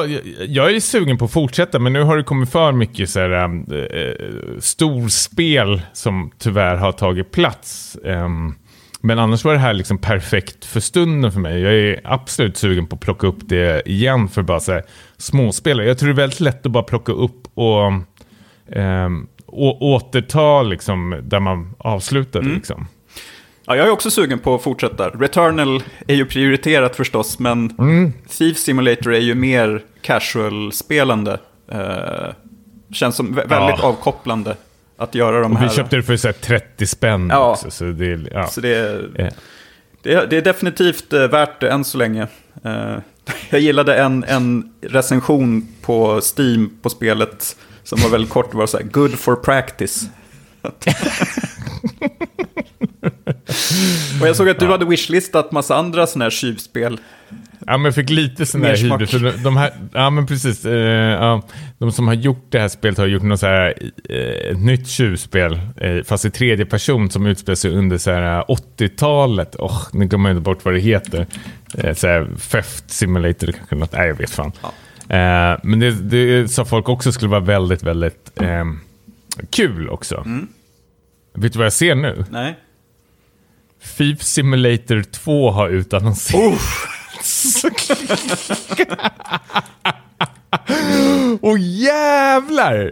jag, 0.05 0.19
jag 0.47 0.75
är 0.75 0.79
sugen 0.79 1.17
på 1.17 1.25
att 1.25 1.31
fortsätta, 1.31 1.79
men 1.79 1.93
nu 1.93 2.03
har 2.03 2.17
det 2.17 2.23
kommit 2.23 2.51
för 2.51 2.71
mycket 2.71 3.09
så 3.09 3.19
här, 3.19 3.31
äh, 3.31 4.59
storspel 4.59 5.81
som 5.93 6.31
tyvärr 6.37 6.75
har 6.75 6.91
tagit 6.91 7.31
plats. 7.31 7.97
Um, 8.03 8.55
men 9.01 9.19
annars 9.19 9.43
var 9.43 9.53
det 9.53 9.59
här 9.59 9.73
liksom 9.73 9.97
perfekt 9.97 10.65
för 10.65 10.79
stunden 10.79 11.31
för 11.31 11.39
mig. 11.39 11.61
Jag 11.61 11.73
är 11.73 12.01
absolut 12.03 12.57
sugen 12.57 12.87
på 12.87 12.95
att 12.95 13.01
plocka 13.01 13.27
upp 13.27 13.39
det 13.39 13.89
igen 13.89 14.29
för 14.29 14.41
bara 14.41 14.59
så 14.59 14.71
här, 14.71 14.83
småspel. 15.17 15.79
Jag 15.79 15.97
tror 15.97 16.07
det 16.07 16.13
är 16.13 16.15
väldigt 16.15 16.39
lätt 16.39 16.65
att 16.65 16.71
bara 16.71 16.83
plocka 16.83 17.11
upp 17.11 17.47
och, 17.53 17.85
eh, 18.77 19.09
och 19.45 19.81
återta 19.81 20.61
liksom, 20.61 21.21
där 21.23 21.39
man 21.39 21.75
avslutade. 21.77 22.45
Mm. 22.45 22.57
Liksom. 22.57 22.87
Ja, 23.65 23.75
jag 23.75 23.87
är 23.87 23.91
också 23.91 24.11
sugen 24.11 24.39
på 24.39 24.55
att 24.55 24.63
fortsätta. 24.63 25.09
Returnal 25.09 25.83
är 26.07 26.15
ju 26.15 26.25
prioriterat 26.25 26.95
förstås, 26.95 27.39
men 27.39 27.75
mm. 27.79 28.13
Thief 28.27 28.57
Simulator 28.57 29.13
är 29.13 29.19
ju 29.19 29.35
mer 29.35 29.83
casual-spelande. 30.01 31.39
Eh, 31.71 32.33
känns 32.91 33.15
som 33.15 33.33
väldigt 33.35 33.49
ja. 33.51 33.83
avkopplande 33.83 34.55
att 34.97 35.15
göra 35.15 35.41
de 35.41 35.51
och 35.51 35.59
här. 35.59 35.69
Vi 35.69 35.75
köpte 35.75 35.95
det 35.95 36.03
för 36.03 36.17
så 36.17 36.33
30 36.33 36.87
spänn 36.87 37.29
ja. 37.31 37.51
också. 37.51 37.71
Så 37.71 37.83
det, 37.83 38.29
ja. 38.31 38.47
så 38.47 38.61
det, 38.61 38.75
är, 38.75 39.09
det, 40.01 40.29
det 40.29 40.37
är 40.37 40.41
definitivt 40.41 41.13
eh, 41.13 41.27
värt 41.27 41.61
det 41.61 41.69
än 41.69 41.83
så 41.83 41.97
länge. 41.97 42.27
Uh, 42.65 42.97
jag 43.49 43.61
gillade 43.61 43.95
en, 43.95 44.23
en 44.23 44.73
recension 44.81 45.67
på 45.81 46.21
Steam 46.37 46.77
på 46.81 46.89
spelet 46.89 47.57
som 47.83 48.01
var 48.01 48.09
väldigt 48.09 48.31
kort. 48.31 48.53
var 48.53 48.67
så 48.67 48.77
här, 48.77 48.85
good 48.85 49.19
for 49.19 49.35
practice. 49.35 50.09
och 54.21 54.27
jag 54.27 54.35
såg 54.35 54.49
att 54.49 54.59
du 54.59 54.67
hade 54.67 54.85
wishlistat 54.85 55.51
massa 55.51 55.75
andra 55.75 56.07
sådana 56.07 56.25
här 56.25 56.29
tjuvspel. 56.29 56.99
Ja, 57.65 57.77
men 57.77 57.85
jag 57.85 57.95
fick 57.95 58.09
lite 58.09 58.45
sån 58.45 58.61
där 58.61 58.77
hybris. 58.77 59.11
De, 59.11 59.43
de 59.43 59.57
här, 59.57 59.73
ja, 59.93 60.09
men 60.09 60.27
precis. 60.27 60.65
Eh, 60.65 61.11
ja, 61.11 61.41
de 61.77 61.91
som 61.91 62.07
har 62.07 62.13
gjort 62.13 62.45
det 62.49 62.59
här 62.59 62.67
spelet 62.67 62.97
har 62.97 63.05
gjort 63.05 63.23
något 63.23 63.39
så 63.39 63.45
här, 63.45 63.73
eh, 64.09 64.51
ett 64.51 64.59
nytt 64.59 64.87
tjuvspel, 64.87 65.59
eh, 65.77 66.03
fast 66.03 66.25
i 66.25 66.29
tredje 66.29 66.65
person 66.65 67.09
som 67.09 67.25
utspelar 67.25 67.55
sig 67.55 67.71
under 67.71 67.97
80-talet. 68.51 69.55
Oh, 69.55 69.81
nu 69.93 70.05
glömmer 70.05 70.29
jag 70.29 70.37
inte 70.37 70.43
bort 70.43 70.65
vad 70.65 70.73
det 70.73 70.79
heter. 70.79 71.25
Eh, 71.77 71.93
så 71.93 72.07
här, 72.07 72.27
Theft 72.51 72.91
Simulator 72.91 73.51
kanske 73.51 73.75
något. 73.75 73.91
Nej, 73.91 74.07
jag 74.07 74.15
vet 74.15 74.29
fan. 74.29 74.51
Ja. 74.61 74.71
Eh, 75.15 75.59
men 75.63 75.79
det, 75.79 75.91
det 75.91 76.47
sa 76.47 76.65
folk 76.65 76.89
också 76.89 77.11
skulle 77.11 77.31
vara 77.31 77.41
väldigt, 77.41 77.83
väldigt 77.83 78.31
eh, 78.41 78.65
kul 79.49 79.89
också. 79.89 80.23
Mm. 80.25 80.47
Vet 81.33 81.53
du 81.53 81.59
vad 81.59 81.65
jag 81.65 81.73
ser 81.73 81.95
nu? 81.95 82.25
Nej. 82.29 82.57
Thief 83.97 84.21
Simulator 84.21 85.03
2 85.03 85.51
har 85.51 85.69
utannonserats. 85.69 86.87
Åh 91.41 91.53
oh, 91.53 91.57
jävlar! 91.59 92.91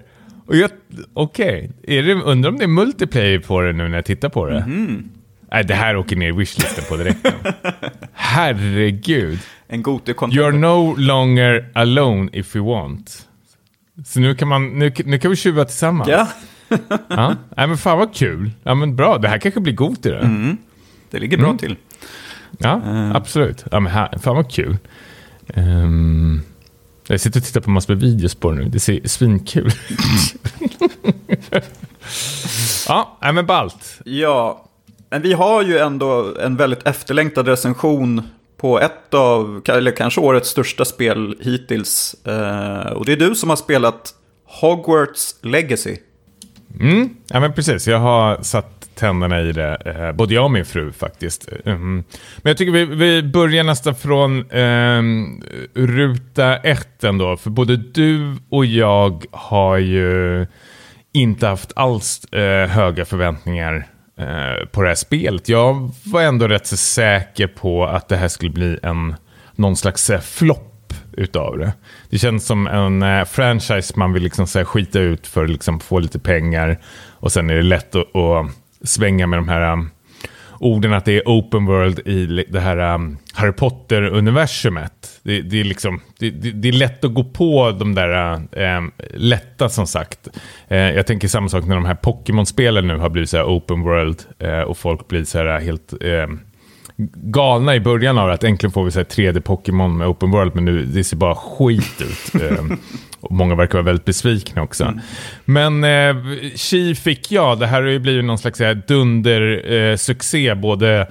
Okej, 1.14 1.72
okay. 1.84 2.14
undrar 2.14 2.50
om 2.50 2.58
det 2.58 2.64
är 2.64 2.68
multiplayer 2.68 3.40
på 3.40 3.62
det 3.62 3.74
nu 3.74 3.88
när 3.88 3.96
jag 3.96 4.06
tittar 4.06 4.30
på 4.30 4.46
det? 4.46 4.58
Mm. 4.58 5.10
Nej, 5.52 5.64
det 5.64 5.74
här 5.74 5.98
åker 5.98 6.16
ner 6.16 6.30
i 6.30 6.32
wishlisten 6.32 6.84
på 6.90 6.98
direkten. 6.98 7.34
Herregud. 8.14 9.40
En 9.68 9.84
god 9.84 10.02
You're 10.06 10.52
no 10.52 10.96
longer 10.98 11.70
alone 11.74 12.30
if 12.34 12.56
you 12.56 12.66
want. 12.66 13.28
Så 14.06 14.20
nu 14.20 14.36
kan, 14.36 14.48
man, 14.48 14.80
nu, 14.80 14.94
nu 15.06 15.20
kan 15.20 15.32
vi 15.32 15.38
tjuva 15.38 15.66
tillsammans. 15.66 16.10
Ja. 16.10 16.28
ja. 17.08 17.36
Nej, 17.58 17.68
men 17.68 17.78
fan 17.78 17.98
vad 17.98 18.16
kul. 18.16 18.52
Ja, 18.64 18.76
men 18.76 18.96
bra. 18.96 19.18
Det 19.18 19.28
här 19.28 19.38
kanske 19.38 19.60
blir 19.60 19.74
god 19.74 20.06
i 20.06 20.10
det. 20.10 20.20
Mm. 20.20 20.58
Det 21.12 21.20
ligger 21.20 21.38
bra 21.38 21.48
mm. 21.48 21.58
till. 21.58 21.76
Ja, 22.58 22.82
uh. 22.86 23.16
absolut. 23.16 23.66
Ja, 23.72 23.80
men 23.80 23.92
här, 23.92 24.18
fan 24.22 24.36
vad 24.36 24.52
kul. 24.52 24.78
Um, 25.56 26.42
jag 27.08 27.20
sitter 27.20 27.40
och 27.40 27.46
tittar 27.46 27.62
på 27.62 27.70
massor 27.70 27.94
med 27.94 28.04
videos 28.04 28.36
på 28.36 28.52
det 28.52 28.58
nu. 28.58 28.70
Det 28.70 28.80
ser 28.80 29.08
svinkul 29.08 29.72
Ja, 32.88 33.18
men 33.22 33.46
balt. 33.46 34.02
Ja, 34.06 34.66
men 35.10 35.22
vi 35.22 35.34
har 35.34 35.64
ju 35.64 35.78
ändå 35.78 36.38
en 36.40 36.58
väldigt 36.58 36.88
efterlängtad 36.88 37.48
recension 37.48 38.22
på 38.58 38.80
ett 38.80 39.14
av, 39.14 39.62
eller 39.68 39.92
kanske 39.92 40.22
årets 40.22 40.50
största 40.50 40.86
spel 40.86 41.36
hittills. 41.42 42.16
Uh, 42.28 42.92
och 42.92 43.06
det 43.06 43.12
är 43.12 43.18
du 43.18 43.36
som 43.36 43.50
har 43.50 43.58
spelat 43.58 44.14
Hogwarts 44.46 45.36
Legacy. 45.42 45.98
Mm, 46.80 47.10
ja 47.28 47.40
men 47.40 47.54
precis. 47.54 47.88
Jag 47.88 48.00
har 48.00 48.42
satt 48.42 48.75
tänderna 48.96 49.42
i 49.42 49.52
det, 49.52 49.78
eh, 49.86 50.12
både 50.12 50.34
jag 50.34 50.46
och 50.46 50.52
min 50.52 50.66
fru 50.66 50.92
faktiskt. 50.92 51.50
Mm. 51.66 52.04
Men 52.38 52.50
jag 52.50 52.58
tycker 52.58 52.72
vi, 52.72 52.86
vi 52.86 53.24
börjar 53.24 53.64
nästan 53.64 53.96
från 53.96 54.52
eh, 54.52 55.02
ruta 55.74 56.58
ett 56.58 57.04
ändå, 57.04 57.38
för 57.38 57.50
både 57.50 57.78
du 57.78 58.36
och 58.50 58.66
jag 58.66 59.26
har 59.32 59.78
ju 59.78 60.46
inte 61.14 61.48
haft 61.48 61.72
alls 61.76 62.26
eh, 62.26 62.70
höga 62.70 63.06
förväntningar 63.06 63.88
eh, 64.20 64.66
på 64.72 64.82
det 64.82 64.88
här 64.88 64.96
spelet. 64.96 65.50
Jag 65.50 65.92
var 66.04 66.22
ändå 66.22 66.48
rätt 66.48 66.68
så 66.68 66.78
säker 66.78 67.48
på 67.48 67.86
att 67.86 68.10
det 68.10 68.16
här 68.16 68.28
skulle 68.28 68.52
bli 68.52 68.80
en 68.84 69.16
någon 69.56 69.76
slags 69.76 70.10
eh, 70.10 70.20
flopp 70.20 70.94
utav 71.18 71.58
det. 71.58 71.74
Det 72.10 72.18
känns 72.18 72.46
som 72.46 72.68
en 72.68 73.04
eh, 73.04 73.26
franchise 73.26 73.94
man 73.96 74.14
vill 74.14 74.24
liksom 74.24 74.48
så 74.48 74.66
skita 74.66 75.00
ut 75.00 75.28
för 75.28 75.44
att 75.44 75.50
liksom 75.50 75.80
få 75.80 76.00
lite 76.00 76.20
pengar 76.20 76.80
och 77.10 77.32
sen 77.32 77.50
är 77.50 77.56
det 77.56 77.62
lätt 77.62 77.96
att, 77.96 78.16
att 78.16 78.52
svänga 78.86 79.28
med 79.28 79.40
de 79.40 79.48
här 79.48 79.74
um, 79.74 79.90
orden 80.60 80.94
att 80.94 81.06
det 81.06 81.18
är 81.18 81.24
open 81.26 81.66
world 81.66 82.00
i 82.00 82.46
det 82.50 82.60
här 82.60 82.96
um, 82.96 83.18
Harry 83.34 83.52
Potter-universumet. 83.52 85.20
Det, 85.24 85.42
det, 85.42 85.60
är 85.60 85.64
liksom, 85.64 86.02
det, 86.20 86.30
det, 86.30 86.68
är 86.68 86.74
lätt 86.74 87.04
att 87.04 87.14
gå 87.14 87.24
på 87.24 87.72
de 87.72 87.96
där 87.96 88.34
uh, 88.34 88.78
um, 88.78 88.92
lätta 89.14 89.70
som 89.70 89.88
sagt. 89.88 90.28
Uh, 90.72 90.78
jag 90.78 91.08
tänker 91.08 91.28
samma 91.28 91.50
sak 91.50 91.66
när 91.66 91.76
de 91.76 91.86
här 91.86 91.96
Pokémon-spelen 91.96 92.88
nu 92.88 92.98
har 92.98 93.10
blivit 93.10 93.30
så 93.30 93.44
open 93.44 93.82
world 93.82 94.22
uh, 94.44 94.62
och 94.62 94.78
folk 94.78 95.08
blir 95.08 95.24
så 95.24 95.38
här 95.38 95.60
helt 95.60 95.94
galna 97.16 97.76
i 97.76 97.80
början 97.80 98.18
av. 98.18 98.30
Att 98.30 98.44
äntligen 98.44 98.72
får 98.72 98.84
vi 98.86 98.92
så 98.92 99.00
3D-Pokémon 99.00 99.98
med 99.98 100.08
open 100.08 100.32
world, 100.32 100.56
men 100.56 100.66
nu 100.66 100.86
det 100.86 101.04
ser 101.04 101.18
bara 101.18 101.36
skit 101.36 102.02
ut. 102.02 102.42
Och 103.26 103.36
många 103.36 103.56
verkar 103.56 103.74
vara 103.74 103.86
väldigt 103.86 104.06
besvikna 104.06 104.62
också. 104.62 104.84
Mm. 104.84 105.00
Men 105.46 105.84
eh, 105.84 106.38
Chi 106.56 106.96
fick 106.96 107.32
jag. 107.32 107.60
Det 107.60 107.68
här 107.68 107.82
har 107.82 107.90
ju 107.90 108.00
blivit 108.00 108.26
någon 108.26 108.38
slags 108.38 108.62
dundersuccé. 108.88 110.50
Eh, 110.50 110.56
både 110.56 111.08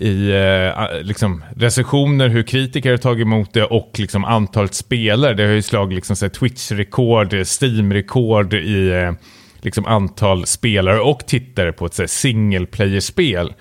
i 0.00 0.30
eh, 0.30 1.02
liksom, 1.02 1.44
recensioner, 1.56 2.28
hur 2.28 2.42
kritiker 2.42 2.90
har 2.90 2.96
tagit 2.96 3.22
emot 3.22 3.52
det 3.52 3.64
och 3.64 3.90
liksom, 3.98 4.24
antalet 4.24 4.74
spelare. 4.74 5.34
Det 5.34 5.42
har 5.42 5.52
ju 5.52 5.62
slagit 5.62 5.96
liksom, 5.96 6.30
Twitch-rekord, 6.30 7.32
Steam-rekord 7.32 8.54
i 8.54 8.90
eh, 8.90 9.12
liksom, 9.60 9.86
antal 9.86 10.46
spelare 10.46 11.00
och 11.00 11.26
tittare 11.26 11.72
på 11.72 11.86
ett 11.86 12.10
single 12.10 12.66
player-spel. 12.66 13.54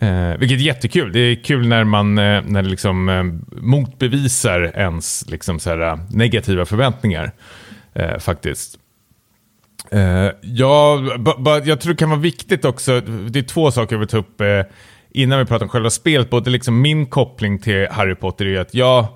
Eh, 0.00 0.38
vilket 0.38 0.58
är 0.58 0.62
jättekul. 0.62 1.12
Det 1.12 1.20
är 1.20 1.44
kul 1.44 1.68
när 1.68 1.84
man 1.84 2.18
eh, 2.18 2.42
när 2.46 2.62
det 2.62 2.68
liksom, 2.68 3.08
eh, 3.08 3.24
motbevisar 3.62 4.72
ens 4.74 5.24
liksom, 5.28 5.58
så 5.58 5.70
här, 5.70 5.80
eh, 5.80 5.98
negativa 6.10 6.64
förväntningar. 6.64 7.32
Eh, 7.94 8.18
faktiskt. 8.18 8.78
Eh, 9.90 10.30
ja, 10.40 11.02
jag 11.64 11.80
tror 11.80 11.92
det 11.92 11.98
kan 11.98 12.10
vara 12.10 12.20
viktigt 12.20 12.64
också. 12.64 13.00
Det 13.00 13.38
är 13.38 13.42
två 13.42 13.70
saker 13.70 13.94
jag 13.94 14.00
vill 14.00 14.08
ta 14.08 14.16
upp 14.16 14.40
eh, 14.40 14.62
innan 15.10 15.38
vi 15.38 15.44
pratar 15.44 15.66
om 15.66 15.70
själva 15.70 15.90
spelet. 15.90 16.30
Både 16.30 16.50
liksom 16.50 16.80
min 16.80 17.06
koppling 17.06 17.58
till 17.58 17.88
Harry 17.90 18.14
Potter 18.14 18.46
är 18.46 18.60
att 18.60 18.74
jag 18.74 19.06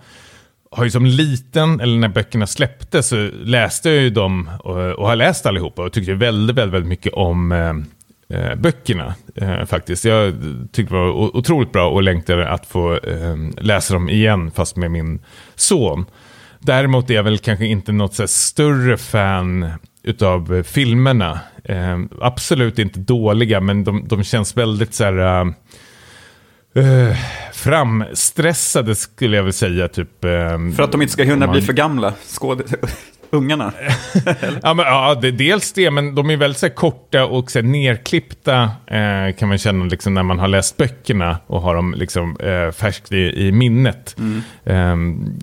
har 0.70 0.84
ju 0.84 0.90
som 0.90 1.06
liten, 1.06 1.80
eller 1.80 1.98
när 1.98 2.08
böckerna 2.08 2.46
släpptes, 2.46 3.08
så 3.08 3.30
läste 3.32 3.90
jag 3.90 4.02
ju 4.02 4.10
dem 4.10 4.50
och, 4.64 4.76
och 4.76 5.06
har 5.06 5.16
läst 5.16 5.46
allihopa 5.46 5.82
och 5.82 5.92
tyckte 5.92 6.14
väldigt, 6.14 6.56
väldigt, 6.56 6.74
väldigt 6.74 6.88
mycket 6.88 7.12
om 7.12 7.52
eh, 8.30 8.54
böckerna 8.54 9.14
eh, 9.34 9.64
faktiskt. 9.64 10.04
Jag 10.04 10.34
tyckte 10.72 10.94
det 10.94 11.00
var 11.00 11.36
otroligt 11.36 11.72
bra 11.72 11.90
och 11.90 12.02
längtade 12.02 12.48
att 12.48 12.66
få 12.66 12.94
eh, 12.94 13.36
läsa 13.56 13.94
dem 13.94 14.08
igen, 14.08 14.50
fast 14.50 14.76
med 14.76 14.90
min 14.90 15.20
son. 15.54 16.06
Däremot 16.60 17.10
är 17.10 17.14
jag 17.14 17.22
väl 17.22 17.38
kanske 17.38 17.66
inte 17.66 17.92
något 17.92 18.14
så 18.14 18.26
större 18.26 18.96
fan 18.96 19.70
utav 20.02 20.62
filmerna. 20.62 21.40
Eh, 21.64 21.98
absolut 22.20 22.78
inte 22.78 23.00
dåliga, 23.00 23.60
men 23.60 23.84
de, 23.84 24.08
de 24.08 24.24
känns 24.24 24.56
väldigt 24.56 24.94
så 24.94 25.04
här... 25.04 25.54
Uh, 26.76 27.16
framstressade 27.52 28.94
skulle 28.94 29.36
jag 29.36 29.42
vilja 29.42 29.52
säga. 29.52 29.88
Typ, 29.88 30.24
um, 30.24 30.72
för 30.72 30.82
att 30.82 30.92
de 30.92 31.02
inte 31.02 31.12
ska 31.12 31.22
hinna 31.22 31.46
man... 31.46 31.52
bli 31.52 31.62
för 31.62 31.72
gamla, 31.72 32.14
ungarna? 33.30 33.72
ja, 34.62 34.74
men, 34.74 34.86
ja 34.86 35.18
det, 35.22 35.30
dels 35.30 35.72
det, 35.72 35.90
men 35.90 36.14
de 36.14 36.30
är 36.30 36.36
väldigt 36.36 36.58
så 36.58 36.70
korta 36.70 37.24
och 37.24 37.50
så 37.50 37.58
här, 37.58 37.66
nerklippta 37.66 38.62
eh, 38.86 39.36
kan 39.38 39.48
man 39.48 39.58
känna 39.58 39.84
liksom, 39.84 40.14
när 40.14 40.22
man 40.22 40.38
har 40.38 40.48
läst 40.48 40.76
böckerna 40.76 41.38
och 41.46 41.62
har 41.62 41.74
dem 41.74 41.94
liksom, 41.94 42.36
eh, 42.40 42.72
färskt 42.72 43.12
i, 43.12 43.46
i 43.46 43.52
minnet. 43.52 44.16
Mm. 44.18 44.42
Um, 44.92 45.38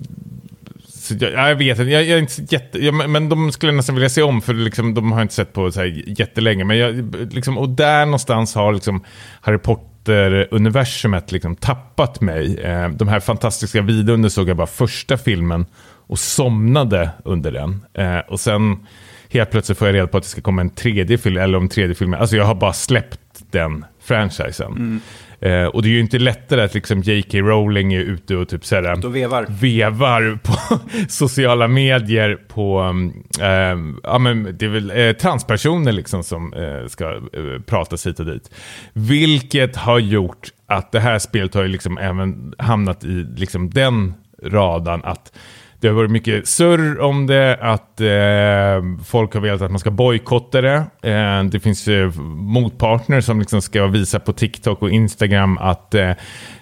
jag, 1.10 1.32
jag, 1.32 1.56
vet 1.56 1.78
inte, 1.78 1.90
jag, 1.90 2.04
jag, 2.04 2.18
är 2.18 2.18
inte 2.18 2.54
jätte, 2.54 2.84
jag, 2.84 3.10
men 3.10 3.28
de 3.28 3.52
skulle 3.52 3.72
nästan 3.72 3.94
vilja 3.94 4.08
se 4.08 4.22
om 4.22 4.42
för 4.42 4.54
liksom, 4.54 4.94
de 4.94 5.12
har 5.12 5.22
inte 5.22 5.34
sett 5.34 5.52
på 5.52 5.72
så 5.72 5.80
här 5.80 6.02
jättelänge. 6.20 6.64
Men 6.64 6.78
jag, 6.78 7.14
liksom, 7.34 7.58
och 7.58 7.68
där 7.68 8.06
någonstans 8.06 8.54
har 8.54 8.72
liksom 8.72 9.04
Harry 9.40 9.58
Potter-universumet 9.58 11.32
liksom 11.32 11.56
tappat 11.56 12.20
mig. 12.20 12.58
Eh, 12.58 12.88
de 12.88 13.08
här 13.08 13.20
fantastiska 13.20 13.82
videorna 13.82 14.30
såg 14.30 14.48
jag 14.48 14.56
bara 14.56 14.66
första 14.66 15.16
filmen 15.16 15.66
och 16.06 16.18
somnade 16.18 17.10
under 17.24 17.52
den. 17.52 17.84
Eh, 17.94 18.18
och 18.18 18.40
sen 18.40 18.86
helt 19.30 19.50
plötsligt 19.50 19.78
får 19.78 19.88
jag 19.88 19.94
reda 19.94 20.06
på 20.06 20.16
att 20.16 20.22
det 20.22 20.28
ska 20.28 20.40
komma 20.40 20.60
en 20.60 20.70
tredje 20.70 21.18
film, 21.18 21.36
eller 21.36 21.58
om 21.58 21.68
tredje 21.68 21.94
filmen. 21.94 22.20
Alltså 22.20 22.36
jag 22.36 22.44
har 22.44 22.54
bara 22.54 22.72
släppt 22.72 23.20
den 23.50 23.84
franchisen. 24.00 24.72
Mm. 24.72 25.00
Eh, 25.40 25.66
och 25.66 25.82
det 25.82 25.88
är 25.88 25.90
ju 25.90 26.00
inte 26.00 26.18
lättare 26.18 26.62
att 26.62 26.74
liksom 26.74 27.00
J.K. 27.00 27.38
Rowling 27.38 27.94
är 27.94 28.00
ute 28.00 28.36
och 28.36 28.48
typ 28.48 28.64
såhär, 28.64 29.08
vevar. 29.08 29.46
vevar 29.48 30.38
på 30.42 30.78
sociala 31.08 31.68
medier 31.68 32.38
på, 32.48 32.94
eh, 33.40 33.78
ja 34.02 34.18
men 34.18 34.56
det 34.58 34.64
är 34.64 34.68
väl 34.68 34.90
eh, 34.90 35.12
transpersoner 35.12 35.92
liksom 35.92 36.22
som 36.22 36.52
eh, 36.52 36.86
ska 36.86 37.10
eh, 37.14 37.60
pratas 37.66 38.06
hit 38.06 38.20
och 38.20 38.26
dit. 38.26 38.50
Vilket 38.92 39.76
har 39.76 39.98
gjort 39.98 40.48
att 40.66 40.92
det 40.92 41.00
här 41.00 41.18
spelet 41.18 41.54
har 41.54 41.62
ju 41.62 41.68
liksom 41.68 41.98
även 41.98 42.54
hamnat 42.58 43.04
i 43.04 43.26
liksom 43.36 43.70
den 43.70 44.14
radan 44.42 45.00
att 45.04 45.32
det 45.80 45.88
har 45.88 45.94
varit 45.94 46.10
mycket 46.10 46.48
surr 46.48 47.00
om 47.00 47.26
det, 47.26 47.58
att 47.60 48.00
eh, 48.00 49.04
folk 49.04 49.34
har 49.34 49.40
velat 49.40 49.62
att 49.62 49.70
man 49.70 49.80
ska 49.80 49.90
bojkotta 49.90 50.60
det. 50.60 50.84
Eh, 51.02 51.44
det 51.44 51.60
finns 51.60 51.88
eh, 51.88 52.10
motpartner 52.26 53.20
som 53.20 53.40
liksom 53.40 53.62
ska 53.62 53.86
visa 53.86 54.20
på 54.20 54.32
TikTok 54.32 54.82
och 54.82 54.90
Instagram 54.90 55.58
att 55.58 55.94
eh, 55.94 56.10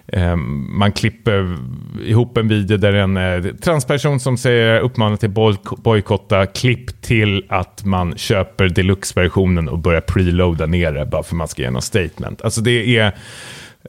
eh, 0.06 0.36
man 0.36 0.92
klipper 0.92 1.58
ihop 2.04 2.36
en 2.36 2.48
video 2.48 2.76
där 2.76 2.92
en 2.92 3.16
eh, 3.16 3.44
transperson 3.44 4.20
som 4.20 4.36
säger 4.36 4.80
uppmanar 4.80 5.16
till 5.16 5.30
bojkotta, 5.78 6.46
klipp 6.46 7.02
till 7.02 7.44
att 7.48 7.84
man 7.84 8.16
köper 8.16 8.68
deluxe-versionen 8.68 9.68
och 9.68 9.78
börjar 9.78 10.00
preloada 10.00 10.66
ner 10.66 10.92
det 10.92 11.06
bara 11.06 11.22
för 11.22 11.34
att 11.34 11.38
man 11.38 11.48
ska 11.48 11.62
ge 11.62 11.70
någon 11.70 11.82
statement. 11.82 12.42
Alltså 12.42 12.60
det 12.60 12.96
är... 12.96 13.12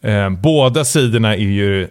Eh, 0.03 0.30
båda 0.30 0.86
sidorna 0.86 1.36
är 1.36 1.39
ju 1.39 1.88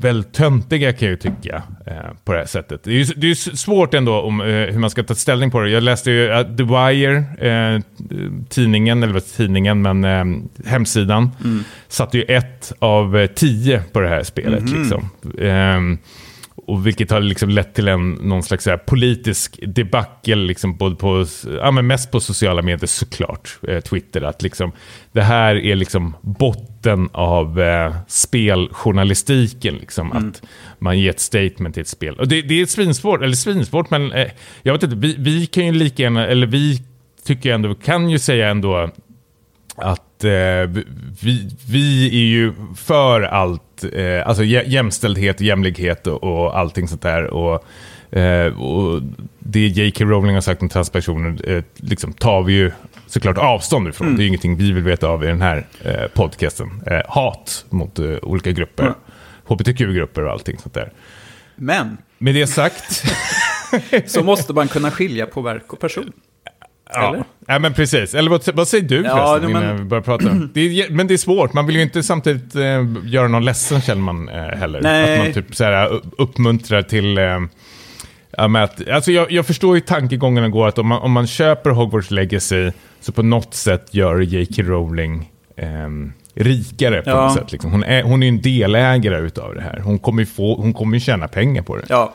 väldigt 0.00 0.32
töntiga 0.32 0.92
kan 0.92 1.08
jag 1.08 1.10
ju 1.10 1.16
tycka 1.16 1.62
eh, 1.86 1.94
på 2.24 2.32
det 2.32 2.38
här 2.38 2.46
sättet. 2.46 2.84
Det 2.84 2.90
är 2.90 2.94
ju 2.94 3.04
det 3.04 3.30
är 3.30 3.56
svårt 3.56 3.94
ändå 3.94 4.20
om 4.20 4.40
eh, 4.40 4.46
hur 4.46 4.78
man 4.78 4.90
ska 4.90 5.02
ta 5.02 5.14
ställning 5.14 5.50
på 5.50 5.60
det. 5.60 5.70
Jag 5.70 5.82
läste 5.82 6.10
ju 6.10 6.28
uh, 6.28 6.56
The 6.56 6.62
Wire, 6.62 7.16
eh, 7.16 7.80
tidningen, 8.48 9.02
eller 9.02 9.12
vad 9.12 9.26
tidningen, 9.26 9.82
men 9.82 10.04
eh, 10.04 10.24
hemsidan, 10.70 11.30
mm. 11.44 11.64
satte 11.88 12.18
ju 12.18 12.24
ett 12.24 12.72
av 12.78 13.16
eh, 13.16 13.26
tio 13.26 13.82
på 13.92 14.00
det 14.00 14.08
här 14.08 14.22
spelet. 14.22 14.60
Mm 14.60 14.80
liksom. 14.80 15.10
Ehm, 15.38 15.98
och 16.66 16.86
vilket 16.86 17.10
har 17.10 17.20
liksom 17.20 17.48
lett 17.48 17.74
till 17.74 17.88
en, 17.88 18.10
någon 18.10 18.42
slags 18.42 18.66
här 18.66 18.76
politisk 18.76 19.60
debacle, 19.62 20.36
liksom 20.36 20.76
både 20.76 20.96
på, 20.96 21.26
ja, 21.60 21.70
men 21.70 21.86
mest 21.86 22.10
på 22.10 22.20
sociala 22.20 22.62
medier 22.62 22.86
såklart, 22.86 23.58
Twitter, 23.84 24.22
att 24.22 24.42
liksom, 24.42 24.72
det 25.12 25.22
här 25.22 25.56
är 25.56 25.74
liksom 25.74 26.14
botten 26.78 27.08
av 27.12 27.60
eh, 27.60 27.94
speljournalistiken, 28.06 29.74
liksom, 29.74 30.12
mm. 30.12 30.28
att 30.28 30.42
man 30.78 30.98
ger 30.98 31.10
ett 31.10 31.20
statement 31.20 31.74
till 31.74 31.80
ett 31.80 31.88
spel. 31.88 32.14
Och 32.14 32.28
det, 32.28 32.42
det 32.42 32.60
är 32.60 32.66
svinsvårt, 32.66 33.22
eller 33.22 33.36
svinsvårt, 33.36 33.90
men 33.90 34.12
eh, 34.12 34.30
jag 34.62 34.72
vet 34.72 34.82
inte, 34.82 34.96
vi, 34.96 35.16
vi 35.18 35.46
kan 35.46 35.66
ju 35.66 35.72
lika 35.72 36.02
gärna, 36.02 36.26
eller 36.26 36.46
vi 36.46 36.82
tycker 37.24 37.52
ändå, 37.52 37.74
kan 37.74 38.10
ju 38.10 38.18
säga 38.18 38.48
ändå 38.48 38.90
att 39.76 40.24
eh, 40.24 40.30
vi, 41.22 41.50
vi 41.68 42.06
är 42.06 42.26
ju 42.26 42.52
för 42.76 43.22
allt, 43.22 43.84
eh, 43.92 44.28
alltså 44.28 44.44
jämställdhet, 44.44 45.40
jämlikhet 45.40 46.06
och, 46.06 46.24
och 46.24 46.58
allting 46.58 46.88
sånt 46.88 47.02
där. 47.02 47.24
Och, 47.24 47.64
eh, 48.18 48.58
och 48.58 49.02
det 49.38 49.66
J.K. 49.66 50.04
Rowling 50.04 50.34
har 50.34 50.40
sagt 50.40 50.62
om 50.62 50.68
transpersoner 50.68 51.50
eh, 51.50 51.62
liksom 51.76 52.12
tar 52.12 52.42
vi 52.42 52.52
ju 52.52 52.70
såklart 53.08 53.38
avstånd 53.38 53.88
ifrån. 53.88 54.06
Mm. 54.06 54.18
Det 54.18 54.24
är 54.24 54.26
ingenting 54.26 54.56
vi 54.56 54.72
vill 54.72 54.84
veta 54.84 55.08
av 55.08 55.24
i 55.24 55.26
den 55.26 55.42
här 55.42 55.66
eh, 55.84 56.06
podcasten. 56.14 56.82
Eh, 56.86 57.00
hat 57.08 57.64
mot 57.70 57.98
olika 58.22 58.52
grupper, 58.52 58.82
mm. 58.82 58.94
hbtq-grupper 59.44 60.24
och 60.24 60.32
allting 60.32 60.58
sånt 60.58 60.74
där. 60.74 60.92
Men. 61.56 61.98
Med 62.18 62.34
det 62.34 62.46
sagt. 62.46 63.04
så 64.06 64.22
måste 64.22 64.52
man 64.52 64.68
kunna 64.68 64.90
skilja 64.90 65.26
på 65.26 65.40
verk 65.40 65.72
och 65.72 65.80
person. 65.80 66.12
Ja. 66.92 67.08
Eller? 67.08 67.24
ja, 67.46 67.58
men 67.58 67.74
precis. 67.74 68.14
Eller 68.14 68.30
vad, 68.30 68.54
vad 68.54 68.68
säger 68.68 68.88
du 68.88 69.02
förresten 69.02 69.18
ja, 69.18 69.38
men... 69.40 69.62
innan 69.62 69.76
vi 69.76 69.84
börjar 69.84 70.02
prata? 70.02 70.28
Det 70.54 70.60
är, 70.60 70.90
men 70.90 71.06
det 71.06 71.14
är 71.14 71.18
svårt, 71.18 71.52
man 71.52 71.66
vill 71.66 71.76
ju 71.76 71.82
inte 71.82 72.02
samtidigt 72.02 72.54
eh, 72.54 72.86
göra 73.04 73.28
någon 73.28 73.44
ledsen 73.44 73.80
känner 73.80 74.02
man 74.02 74.28
eh, 74.28 74.34
heller. 74.34 74.80
Nej. 74.80 75.18
Att 75.18 75.24
man 75.24 75.32
typ 75.32 75.56
så 75.56 75.64
här, 75.64 76.00
uppmuntrar 76.18 76.82
till... 76.82 77.18
Eh, 77.18 77.40
Ja, 78.30 78.62
att, 78.62 78.88
alltså 78.88 79.12
jag, 79.12 79.32
jag, 79.32 79.46
förstår 79.46 79.74
ju 79.74 79.80
tankegången 79.80 80.50
går 80.50 80.68
att 80.68 80.78
om 80.78 80.86
man, 80.86 81.02
om 81.02 81.12
man 81.12 81.26
köper 81.26 81.70
Hogwarts 81.70 82.10
Legacy 82.10 82.70
så 83.00 83.12
på 83.12 83.22
något 83.22 83.54
sätt 83.54 83.94
gör 83.94 84.20
J.K. 84.20 84.62
Rowling 84.62 85.32
eh, 85.56 85.66
rikare 86.34 87.02
på 87.02 87.10
ja. 87.10 87.24
något 87.24 87.34
sätt. 87.34 87.52
Liksom. 87.52 87.70
Hon, 87.70 87.82
är, 87.82 88.02
hon 88.02 88.22
är 88.22 88.28
en 88.28 88.42
delägare 88.42 89.18
utav 89.18 89.54
det 89.54 89.60
här. 89.60 89.80
Hon 89.84 89.98
kommer 89.98 90.22
ju, 90.22 90.26
få, 90.26 90.54
hon 90.54 90.72
kommer 90.72 90.96
ju 90.96 91.00
tjäna 91.00 91.28
pengar 91.28 91.62
på 91.62 91.76
det. 91.76 91.84
Ja, 91.88 92.14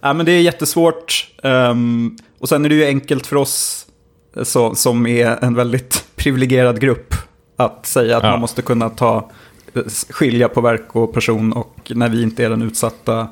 ja 0.00 0.12
men 0.12 0.26
det 0.26 0.32
är 0.32 0.40
jättesvårt. 0.40 1.30
Um, 1.42 2.18
och 2.38 2.48
sen 2.48 2.64
är 2.64 2.68
det 2.68 2.74
ju 2.74 2.84
enkelt 2.84 3.26
för 3.26 3.36
oss 3.36 3.86
så, 4.42 4.74
som 4.74 5.06
är 5.06 5.44
en 5.44 5.54
väldigt 5.54 6.04
privilegierad 6.16 6.80
grupp. 6.80 7.14
Att 7.56 7.86
säga 7.86 8.16
att 8.16 8.22
ja. 8.22 8.30
man 8.30 8.40
måste 8.40 8.62
kunna 8.62 8.90
ta, 8.90 9.30
skilja 10.10 10.48
på 10.48 10.60
verk 10.60 10.96
och 10.96 11.14
person 11.14 11.52
och 11.52 11.92
när 11.94 12.08
vi 12.08 12.22
inte 12.22 12.44
är 12.44 12.50
den 12.50 12.62
utsatta 12.62 13.28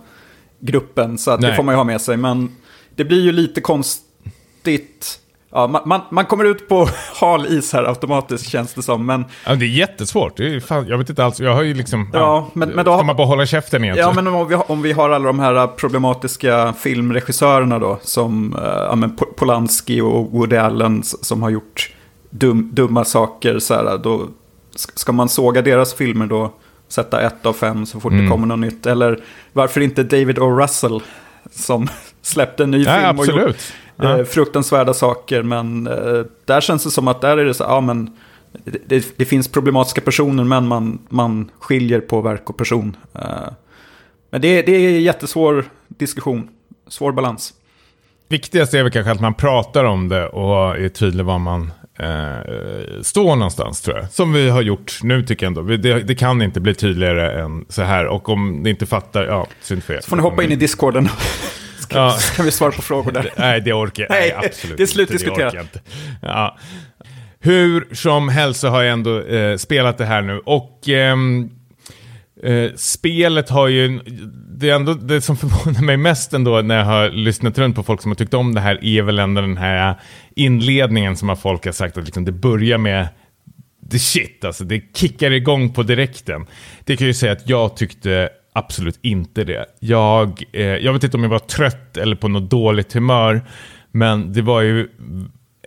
gruppen. 0.61 1.18
Så 1.18 1.30
att 1.30 1.40
det 1.40 1.54
får 1.54 1.62
man 1.62 1.72
ju 1.72 1.76
ha 1.76 1.84
med 1.84 2.00
sig. 2.00 2.16
Men 2.16 2.56
det 2.94 3.04
blir 3.04 3.20
ju 3.20 3.32
lite 3.32 3.61
konstigt 3.61 5.20
Ja, 5.50 5.66
man, 5.66 5.82
man, 5.84 6.00
man, 6.11 6.24
kommer 6.24 6.44
ut 6.44 6.68
på 6.68 6.88
hal 7.20 7.46
is 7.46 7.72
här 7.72 7.84
automatiskt 7.84 8.48
känns 8.48 8.74
det 8.74 8.82
som. 8.82 9.06
Men... 9.06 9.24
Ja, 9.46 9.54
det 9.54 9.64
är 9.64 9.68
jättesvårt. 9.68 10.36
Det 10.36 10.54
är 10.54 10.61
fan, 10.61 10.86
jag 10.88 10.98
vet 10.98 11.11
inte 11.11 11.24
alls. 11.24 11.40
Jag 11.40 11.54
har 11.54 11.62
ju 11.62 11.74
liksom... 11.74 12.11
Ja, 12.12 12.18
ja 12.18 12.50
men, 12.52 12.68
men 12.68 12.84
då, 12.84 12.96
ska 12.96 13.06
man 13.06 13.16
bara 13.16 13.26
hålla 13.26 13.46
käften 13.46 13.84
egentligen? 13.84 14.09
Ja, 14.09 14.22
men 14.22 14.34
om 14.34 14.48
vi, 14.48 14.54
om 14.54 14.82
vi 14.82 14.92
har 14.92 15.11
alla 15.11 15.26
de 15.26 15.38
här 15.38 15.66
problematiska 15.66 16.72
filmregissörerna 16.72 17.78
då. 17.78 17.98
Som 18.02 18.54
uh, 18.54 18.61
ja, 18.62 18.94
men 18.94 19.16
Polanski 19.36 20.00
och 20.00 20.32
Woody 20.32 20.56
Allen 20.56 21.02
som 21.02 21.42
har 21.42 21.50
gjort 21.50 21.90
dum, 22.30 22.70
dumma 22.72 23.04
saker. 23.04 23.59
Så 23.59 23.74
här, 23.74 23.98
då 23.98 24.28
ska 24.74 25.12
man 25.12 25.28
såga 25.28 25.62
deras 25.62 25.94
filmer 25.94 26.26
då? 26.26 26.52
Sätta 26.89 27.20
ett 27.20 27.47
av 27.47 27.53
fem 27.53 27.86
så 27.86 28.01
fort 28.01 28.12
mm. 28.12 28.24
det 28.24 28.30
kommer 28.30 28.47
något 28.47 28.59
nytt. 28.59 28.86
Eller 28.86 29.20
varför 29.53 29.80
inte 29.80 30.03
David 30.03 30.39
O. 30.39 30.61
Russell 30.61 31.03
som 31.51 31.89
släppte 32.22 32.62
en 32.62 32.70
ny 32.70 32.82
ja, 32.82 32.95
film 32.95 33.05
absolut. 33.05 33.43
och 33.43 33.49
gjort 33.49 33.72
ja. 33.97 34.18
Eh, 34.18 34.24
fruktansvärda 34.24 34.95
saker. 34.95 35.43
Men 35.43 35.86
eh, 35.86 36.24
där 36.45 36.61
känns 36.61 36.84
det 36.84 36.91
som 36.91 37.09
att 37.09 37.20
där 37.20 37.36
är 37.36 37.45
det 37.45 37.55
så, 37.55 37.64
ja 37.64 37.80
men 37.80 38.16
det, 38.86 39.16
det, 39.16 39.24
finns 39.24 39.49
problematiska 39.49 40.01
personer 40.01 40.45
men 40.45 40.66
man, 40.66 40.99
man 41.09 41.51
skiljer 41.59 42.01
på 42.01 42.20
verk 42.20 42.51
och 42.51 42.57
person. 42.57 42.97
Eh, 43.14 43.20
men 44.30 44.41
det, 44.41 44.62
det 44.62 44.72
är 44.72 44.89
en 44.89 45.03
jättesvår 45.03 45.64
diskussion, 45.89 46.49
svår 46.89 47.12
balans. 47.12 47.55
Viktigast 48.28 48.74
är 48.74 48.82
väl 48.82 48.93
kanske 48.93 49.12
att 49.12 49.20
man 49.20 49.34
pratar 49.34 49.84
om 49.84 50.09
det 50.09 50.28
och 50.28 50.76
är 50.76 50.89
tydlig 50.89 51.24
var 51.24 51.39
man 51.39 51.72
eh, 51.99 53.03
står 53.03 53.36
någonstans 53.36 53.80
tror 53.80 53.96
jag. 53.96 54.11
Som 54.11 54.32
vi 54.32 54.51
har 54.51 54.62
gjort 54.62 54.99
nu 55.03 55.22
tycker 55.22 55.46
jag 55.46 55.59
ändå. 55.59 55.76
Det, 55.76 56.03
det, 56.03 56.14
kan 56.14 56.42
inte 56.42 56.61
bli 56.61 56.74
tydligare 56.74 57.42
än 57.42 57.64
så 57.68 57.82
här. 57.82 58.07
Och 58.07 58.28
om 58.28 58.62
ni 58.62 58.70
inte 58.70 58.86
fattar, 58.86 59.24
ja, 59.24 59.46
synd 59.62 59.84
för 59.84 59.94
er. 59.94 60.01
Så 60.01 60.09
får 60.09 60.16
ni 60.16 60.22
hoppa 60.22 60.42
in 60.42 60.53
i 60.53 60.57
discorden. 60.57 61.09
Ska, 61.78 61.99
ja. 61.99 62.18
kan 62.36 62.44
vi 62.44 62.51
svara 62.51 62.72
på 62.72 62.82
frågor 62.82 63.12
där? 63.12 63.32
Nej, 63.36 63.61
det 63.61 63.72
orkar 63.72 64.03
jag 64.03 64.11
Nej, 64.11 64.32
absolut 64.32 64.76
Det 64.76 64.82
är 64.82 64.86
slutdiskuterat. 64.86 65.76
Ja. 66.22 66.59
Hur 67.40 67.94
som 67.94 68.28
helst 68.28 68.61
så 68.61 68.68
har 68.68 68.82
jag 68.82 68.92
ändå 68.92 69.20
eh, 69.20 69.57
spelat 69.57 69.99
det 69.99 70.05
här 70.05 70.22
nu. 70.22 70.38
Och 70.38 70.88
eh, 70.88 71.16
Eh, 72.43 72.70
spelet 72.76 73.49
har 73.49 73.68
ju, 73.68 74.01
det, 74.59 74.70
är 74.70 74.74
ändå, 74.74 74.95
det 74.95 75.20
som 75.20 75.36
förvånar 75.36 75.82
mig 75.82 75.97
mest 75.97 76.32
ändå 76.32 76.62
när 76.62 76.76
jag 76.76 76.84
har 76.84 77.11
lyssnat 77.11 77.59
runt 77.59 77.76
på 77.76 77.82
folk 77.82 78.03
som 78.03 78.11
har 78.11 78.16
tyckt 78.16 78.34
om 78.34 78.55
det 78.55 78.61
här 78.61 78.84
är 78.84 79.03
väl 79.03 79.18
ändå 79.18 79.41
den 79.41 79.57
här 79.57 80.01
inledningen 80.36 81.16
som 81.16 81.28
har 81.28 81.36
folk 81.36 81.64
har 81.64 81.72
sagt 81.72 81.99
att 81.99 82.05
liksom 82.05 82.24
det 82.24 82.32
börjar 82.32 82.78
med 82.78 83.09
the 83.91 83.99
shit, 83.99 84.45
alltså 84.45 84.64
det 84.64 84.97
kickar 84.97 85.30
igång 85.30 85.72
på 85.72 85.82
direkten. 85.82 86.47
Det 86.84 86.97
kan 86.97 87.05
jag 87.05 87.09
ju 87.09 87.14
säga 87.14 87.32
att 87.32 87.49
jag 87.49 87.76
tyckte 87.76 88.28
absolut 88.53 88.99
inte 89.03 89.45
det. 89.45 89.66
Jag, 89.80 90.43
eh, 90.53 90.62
jag 90.62 90.93
vet 90.93 91.05
inte 91.05 91.16
om 91.16 91.22
jag 91.22 91.30
var 91.30 91.39
trött 91.39 91.97
eller 91.97 92.16
på 92.16 92.28
något 92.28 92.51
dåligt 92.51 92.93
humör, 92.93 93.43
men 93.91 94.32
det 94.32 94.43
var 94.43 94.61
ju 94.62 94.89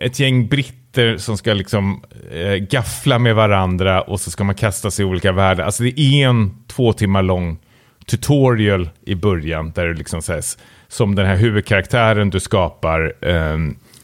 ett 0.02 0.20
gäng 0.20 0.48
britter 0.48 1.16
som 1.16 1.36
ska 1.36 1.52
liksom 1.52 2.02
eh, 2.32 2.54
gaffla 2.54 3.18
med 3.18 3.34
varandra 3.34 4.00
och 4.00 4.20
så 4.20 4.30
ska 4.30 4.44
man 4.44 4.54
kasta 4.54 4.90
sig 4.90 5.02
i 5.02 5.08
olika 5.08 5.32
världar. 5.32 5.64
Alltså 5.64 5.82
det 5.82 6.00
är 6.00 6.28
en 6.28 6.50
två 6.66 6.92
timmar 6.92 7.22
lång 7.22 7.58
tutorial 8.06 8.90
i 9.06 9.14
början 9.14 9.72
där 9.74 9.86
det 9.86 9.94
liksom 9.94 10.22
sägs 10.22 10.58
som 10.88 11.14
den 11.14 11.26
här 11.26 11.36
huvudkaraktären 11.36 12.30
du 12.30 12.40
skapar 12.40 13.14
eh, 13.20 13.58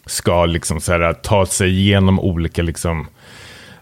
ska 0.06 0.46
liksom 0.46 0.80
så 0.80 0.92
här, 0.92 1.12
ta 1.12 1.46
sig 1.46 1.70
igenom 1.70 2.20
olika 2.20 2.62
liksom 2.62 3.06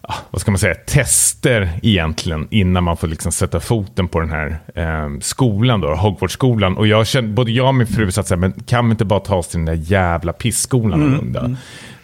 ja, 0.09 0.14
vad 0.31 0.41
ska 0.41 0.51
man 0.51 0.59
säga, 0.59 0.75
tester 0.75 1.71
egentligen 1.83 2.49
innan 2.51 2.85
man 2.85 2.97
får 2.97 3.09
liksom 3.09 3.33
sätta 3.33 3.61
foten 3.61 4.09
på 4.09 4.21
den 4.21 4.31
här 4.31 4.59
eh, 4.75 5.19
skolan, 5.21 5.81
då, 5.81 5.95
Hogwarts-skolan. 5.95 6.77
Och 6.77 6.87
jag 6.87 7.07
kände, 7.07 7.33
både 7.33 7.53
jag 7.53 7.69
och 7.69 7.75
min 7.75 7.87
fru 7.87 8.11
satt 8.11 8.27
så 8.27 8.35
här, 8.35 8.41
men 8.41 8.53
kan 8.53 8.87
vi 8.87 8.91
inte 8.91 9.05
bara 9.05 9.21
ta 9.21 9.37
oss 9.37 9.49
till 9.49 9.59
den 9.59 9.67
där 9.67 9.93
jävla 9.93 10.33
pissskolan 10.33 11.03
mm, 11.03 11.14
runda? 11.14 11.57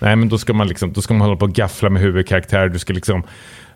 Nej, 0.02 0.16
men 0.16 0.28
då 0.28 0.38
ska 0.38 0.52
man 0.52 0.68
liksom, 0.68 0.92
då 0.92 1.02
ska 1.02 1.14
man 1.14 1.20
hålla 1.20 1.36
på 1.36 1.44
och 1.44 1.52
gaffla 1.52 1.90
med 1.90 2.02
huvudkaraktärer, 2.02 2.68
du 2.68 2.78
ska 2.78 2.92
liksom 2.92 3.22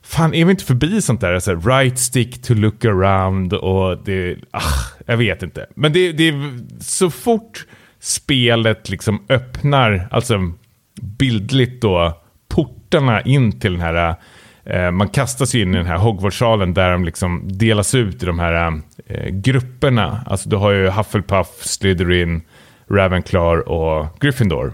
Fan, 0.02 0.34
är 0.34 0.44
vi 0.44 0.50
inte 0.50 0.64
förbi 0.64 1.02
sånt 1.02 1.20
där? 1.20 1.32
Alltså, 1.32 1.54
right 1.54 1.98
stick 1.98 2.42
to 2.42 2.54
look 2.54 2.84
around 2.84 3.52
och 3.52 4.04
det... 4.04 4.36
Ah, 4.50 4.60
jag 5.06 5.16
vet 5.16 5.42
inte. 5.42 5.66
Men 5.74 5.92
det, 5.92 6.12
det 6.12 6.28
är 6.28 6.60
så 6.80 7.10
fort 7.10 7.66
spelet 8.00 8.88
liksom 8.88 9.22
öppnar, 9.28 10.08
alltså 10.10 10.52
bildligt 11.00 11.82
då, 11.82 12.22
portarna 12.48 13.20
in 13.20 13.60
till 13.60 13.72
den 13.72 13.80
här... 13.80 14.14
Eh, 14.64 14.90
man 14.90 15.08
kastas 15.08 15.54
ju 15.54 15.62
in 15.62 15.74
i 15.74 15.76
den 15.76 15.86
här 15.86 15.96
Hogwartsalen 15.96 16.74
där 16.74 16.90
de 16.90 17.04
liksom 17.04 17.42
delas 17.44 17.94
ut 17.94 18.22
i 18.22 18.26
de 18.26 18.38
här 18.38 18.80
eh, 19.06 19.28
grupperna. 19.28 20.24
Alltså 20.26 20.48
du 20.48 20.56
har 20.56 20.70
ju 20.70 20.88
Hufflepuff, 20.88 21.48
Slytherin, 21.60 22.42
Ravenclaw 22.90 23.62
och 23.62 24.20
Gryffindor. 24.20 24.72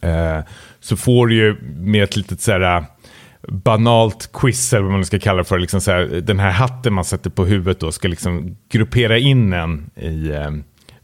Eh, 0.00 0.38
så 0.80 0.96
får 0.96 1.26
du 1.26 1.34
ju 1.34 1.56
med 1.76 2.04
ett 2.04 2.16
litet 2.16 2.40
så 2.40 2.52
här 2.52 2.76
eh, 2.76 2.84
banalt 3.48 4.30
quiz, 4.32 4.72
eller 4.72 4.82
vad 4.82 4.92
man 4.92 5.04
ska 5.04 5.18
kalla 5.18 5.38
det 5.38 5.44
för. 5.44 5.58
Liksom 5.58 5.80
så 5.80 5.90
här, 5.90 6.04
den 6.04 6.38
här 6.38 6.50
hatten 6.50 6.92
man 6.92 7.04
sätter 7.04 7.30
på 7.30 7.44
huvudet 7.44 7.80
då 7.80 7.92
ska 7.92 8.08
liksom 8.08 8.56
gruppera 8.72 9.18
in 9.18 9.52
en 9.52 9.90
i 9.96 10.30
eh, 10.30 10.50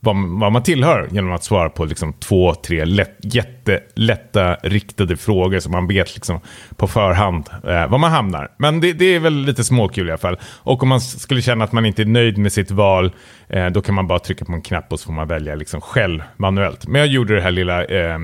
vad, 0.00 0.16
vad 0.16 0.52
man 0.52 0.62
tillhör 0.62 1.08
genom 1.10 1.32
att 1.32 1.44
svara 1.44 1.70
på 1.70 1.84
liksom 1.84 2.12
två, 2.12 2.54
tre 2.54 2.84
lätt, 2.84 3.16
jättelätta 3.22 4.54
riktade 4.54 5.16
frågor 5.16 5.60
som 5.60 5.72
man 5.72 5.86
vet 5.86 6.14
liksom 6.14 6.40
på 6.76 6.88
förhand 6.88 7.48
eh, 7.64 7.88
var 7.88 7.98
man 7.98 8.12
hamnar. 8.12 8.48
Men 8.58 8.80
det, 8.80 8.92
det, 8.92 9.14
är 9.14 9.20
väl 9.20 9.34
lite 9.34 9.64
småkul 9.64 10.08
i 10.08 10.10
alla 10.10 10.18
fall. 10.18 10.38
Och 10.44 10.82
om 10.82 10.88
man 10.88 11.00
skulle 11.00 11.42
känna 11.42 11.64
att 11.64 11.72
man 11.72 11.86
inte 11.86 12.02
är 12.02 12.06
nöjd 12.06 12.38
med 12.38 12.52
sitt 12.52 12.70
val, 12.70 13.12
eh, 13.48 13.66
då 13.66 13.82
kan 13.82 13.94
man 13.94 14.06
bara 14.06 14.18
trycka 14.18 14.44
på 14.44 14.52
en 14.52 14.62
knapp 14.62 14.92
och 14.92 15.00
så 15.00 15.06
får 15.06 15.12
man 15.12 15.28
välja 15.28 15.54
liksom 15.54 15.80
själv 15.80 16.22
manuellt. 16.36 16.86
Men 16.86 16.98
jag 16.98 17.08
gjorde 17.08 17.34
det 17.34 17.40
här 17.40 17.50
lilla 17.50 17.84
eh, 17.84 18.18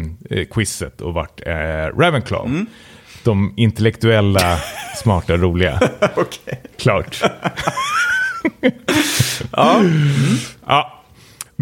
quizet 0.50 1.00
och 1.00 1.14
vart 1.14 1.40
eh, 1.46 1.98
Ravenclaw. 1.98 2.50
Mm. 2.50 2.66
De 3.24 3.54
intellektuella, 3.56 4.58
smarta, 4.96 5.36
roliga. 5.36 5.80
Klart. 6.78 7.22
ja. 9.52 9.78
Mm. 9.78 10.36
ja. 10.66 11.01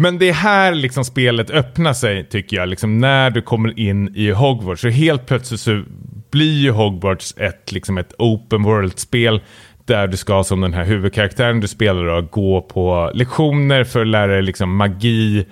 Men 0.01 0.17
det 0.17 0.29
är 0.29 0.33
här 0.33 0.75
liksom 0.75 1.05
spelet 1.05 1.49
öppnar 1.49 1.93
sig, 1.93 2.25
tycker 2.29 2.57
jag. 2.57 2.69
Liksom 2.69 2.99
när 2.99 3.29
du 3.29 3.41
kommer 3.41 3.79
in 3.79 4.15
i 4.15 4.31
Hogwarts. 4.31 4.81
Så 4.81 4.89
helt 4.89 5.25
plötsligt 5.25 5.59
så 5.59 5.83
blir 6.31 6.61
ju 6.61 6.71
Hogwarts 6.71 7.33
ett, 7.37 7.71
liksom 7.71 7.97
ett 7.97 8.13
open 8.17 8.63
world-spel. 8.63 9.41
Där 9.85 10.07
du 10.07 10.17
ska, 10.17 10.43
som 10.43 10.61
den 10.61 10.73
här 10.73 10.85
huvudkaraktären 10.85 11.59
du 11.59 11.67
spelar, 11.67 12.05
då, 12.05 12.21
gå 12.21 12.61
på 12.61 13.11
lektioner 13.13 13.83
för 13.83 14.01
att 14.01 14.07
lära 14.07 14.31
dig 14.31 14.41
liksom 14.41 14.75
magi. 14.75 15.45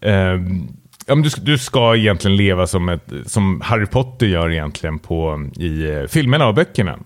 Um, 0.00 0.68
ja, 1.06 1.14
men 1.14 1.22
du, 1.22 1.30
du 1.42 1.58
ska 1.58 1.96
egentligen 1.96 2.36
leva 2.36 2.66
som, 2.66 2.88
ett, 2.88 3.12
som 3.26 3.60
Harry 3.60 3.86
Potter 3.86 4.26
gör 4.26 4.50
egentligen 4.50 4.98
på, 4.98 5.48
i 5.56 5.90
eh, 5.90 6.04
filmerna 6.04 6.46
och 6.46 6.54
böckerna. 6.54 6.98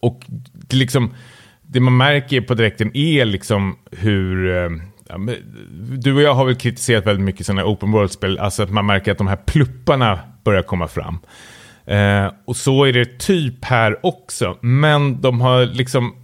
Och 0.00 0.20
det, 0.52 0.76
liksom, 0.76 1.14
det 1.62 1.80
man 1.80 1.96
märker 1.96 2.40
på 2.40 2.54
direkten 2.54 2.96
är 2.96 3.24
liksom 3.24 3.78
hur... 3.90 4.56
Ehm, 4.56 4.82
Ja, 5.08 5.18
men, 5.18 5.36
du 6.00 6.14
och 6.14 6.22
jag 6.22 6.34
har 6.34 6.44
väl 6.44 6.54
kritiserat 6.54 7.06
väldigt 7.06 7.24
mycket 7.24 7.46
sådana 7.46 7.64
open 7.64 7.92
world-spel, 7.92 8.38
alltså 8.38 8.62
att 8.62 8.70
man 8.70 8.86
märker 8.86 9.12
att 9.12 9.18
de 9.18 9.26
här 9.26 9.36
plupparna 9.36 10.18
börjar 10.44 10.62
komma 10.62 10.88
fram. 10.88 11.18
Eh, 11.84 12.32
och 12.44 12.56
så 12.56 12.84
är 12.84 12.92
det 12.92 13.18
typ 13.18 13.64
här 13.64 14.06
också, 14.06 14.58
men 14.60 15.20
de 15.20 15.40
har 15.40 15.66
liksom 15.66 16.14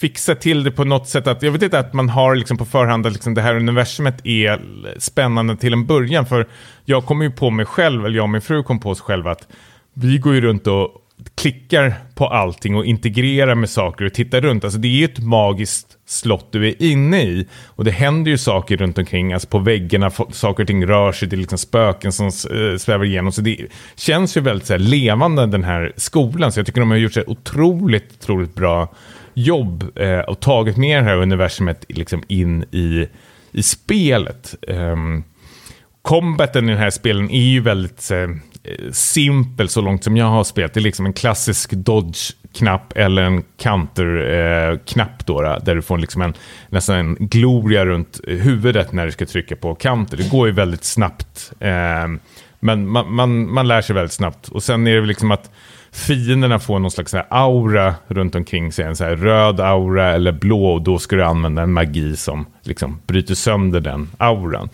fixat 0.00 0.40
till 0.40 0.64
det 0.64 0.70
på 0.70 0.84
något 0.84 1.08
sätt 1.08 1.26
att, 1.26 1.42
jag 1.42 1.52
vet 1.52 1.62
inte 1.62 1.78
att 1.78 1.92
man 1.92 2.08
har 2.08 2.34
liksom 2.34 2.56
på 2.56 2.64
förhand 2.64 3.06
att 3.06 3.12
liksom 3.12 3.34
det 3.34 3.42
här 3.42 3.56
universumet 3.56 4.26
är 4.26 4.60
spännande 4.98 5.56
till 5.56 5.72
en 5.72 5.86
början, 5.86 6.26
för 6.26 6.48
jag 6.84 7.06
kommer 7.06 7.24
ju 7.24 7.30
på 7.30 7.50
mig 7.50 7.66
själv, 7.66 8.06
eller 8.06 8.16
jag 8.16 8.22
och 8.22 8.30
min 8.30 8.40
fru 8.40 8.62
kom 8.62 8.80
på 8.80 8.90
oss 8.90 9.00
själva 9.00 9.30
att 9.30 9.48
vi 9.94 10.18
går 10.18 10.34
ju 10.34 10.40
runt 10.40 10.66
och 10.66 11.03
klickar 11.34 11.94
på 12.14 12.26
allting 12.26 12.76
och 12.76 12.84
integrerar 12.84 13.54
med 13.54 13.70
saker 13.70 14.04
och 14.04 14.14
tittar 14.14 14.40
runt. 14.40 14.64
Alltså 14.64 14.78
det 14.78 14.88
är 14.88 14.92
ju 14.92 15.04
ett 15.04 15.18
magiskt 15.18 15.98
slott 16.06 16.52
du 16.52 16.68
är 16.68 16.82
inne 16.82 17.22
i. 17.22 17.46
Och 17.66 17.84
det 17.84 17.90
händer 17.90 18.30
ju 18.30 18.38
saker 18.38 18.76
runt 18.76 18.98
omkring, 18.98 19.32
alltså 19.32 19.48
på 19.48 19.58
väggarna, 19.58 20.10
saker 20.30 20.62
och 20.62 20.66
ting 20.66 20.86
rör 20.86 21.12
sig, 21.12 21.28
det 21.28 21.36
är 21.36 21.38
liksom 21.38 21.58
spöken 21.58 22.12
som 22.12 22.26
eh, 22.26 22.76
svävar 22.78 23.04
igenom. 23.04 23.32
Så 23.32 23.40
det 23.40 23.66
känns 23.96 24.36
ju 24.36 24.40
väldigt 24.40 24.66
så 24.66 24.72
här, 24.72 24.80
levande 24.80 25.46
den 25.46 25.64
här 25.64 25.92
skolan. 25.96 26.52
Så 26.52 26.58
jag 26.58 26.66
tycker 26.66 26.80
de 26.80 26.90
har 26.90 26.98
gjort 26.98 27.16
ett 27.16 27.28
otroligt, 27.28 28.12
otroligt 28.20 28.54
bra 28.54 28.94
jobb 29.34 29.98
eh, 29.98 30.18
och 30.18 30.40
tagit 30.40 30.76
med 30.76 30.98
det 30.98 31.08
här 31.08 31.16
universumet 31.16 31.84
liksom 31.88 32.22
in 32.28 32.62
i, 32.62 33.08
i 33.52 33.62
spelet. 33.62 34.54
Um, 34.68 35.24
combaten 36.02 36.68
i 36.68 36.72
den 36.72 36.80
här 36.80 36.90
spelen 36.90 37.30
är 37.30 37.46
ju 37.46 37.60
väldigt 37.60 38.10
eh, 38.10 38.28
simpel 38.92 39.68
så 39.68 39.80
långt 39.80 40.04
som 40.04 40.16
jag 40.16 40.26
har 40.26 40.44
spelat. 40.44 40.74
Det 40.74 40.80
är 40.80 40.82
liksom 40.82 41.06
en 41.06 41.12
klassisk 41.12 41.72
dodge-knapp 41.72 42.92
eller 42.96 43.22
en 43.22 43.42
counter-knapp 43.58 45.20
eh, 45.20 45.24
då, 45.26 45.58
där 45.62 45.74
du 45.74 45.82
får 45.82 45.98
liksom 45.98 46.22
en, 46.22 46.34
nästan 46.68 46.96
en 46.96 47.16
gloria 47.20 47.86
runt 47.86 48.20
huvudet 48.26 48.92
när 48.92 49.06
du 49.06 49.12
ska 49.12 49.26
trycka 49.26 49.56
på 49.56 49.74
counter. 49.74 50.16
Det 50.16 50.30
går 50.30 50.46
ju 50.46 50.52
väldigt 50.52 50.84
snabbt, 50.84 51.52
eh, 51.60 52.08
men 52.60 52.88
man, 52.88 53.14
man, 53.14 53.52
man 53.52 53.68
lär 53.68 53.82
sig 53.82 53.94
väldigt 53.94 54.12
snabbt. 54.12 54.48
Och 54.48 54.62
sen 54.62 54.86
är 54.86 55.00
det 55.00 55.06
liksom 55.06 55.30
att 55.30 55.50
fienderna 55.92 56.58
får 56.58 56.78
någon 56.78 56.90
slags 56.90 57.14
aura 57.28 57.94
runt 58.06 58.34
omkring 58.34 58.72
sig, 58.72 58.84
en 58.84 58.96
så 58.96 59.04
här 59.04 59.16
röd 59.16 59.60
aura 59.60 60.12
eller 60.12 60.32
blå, 60.32 60.66
och 60.66 60.82
då 60.82 60.98
ska 60.98 61.16
du 61.16 61.24
använda 61.24 61.62
en 61.62 61.72
magi 61.72 62.16
som 62.16 62.46
liksom 62.62 63.00
bryter 63.06 63.34
sönder 63.34 63.80
den 63.80 64.10
auran. 64.18 64.68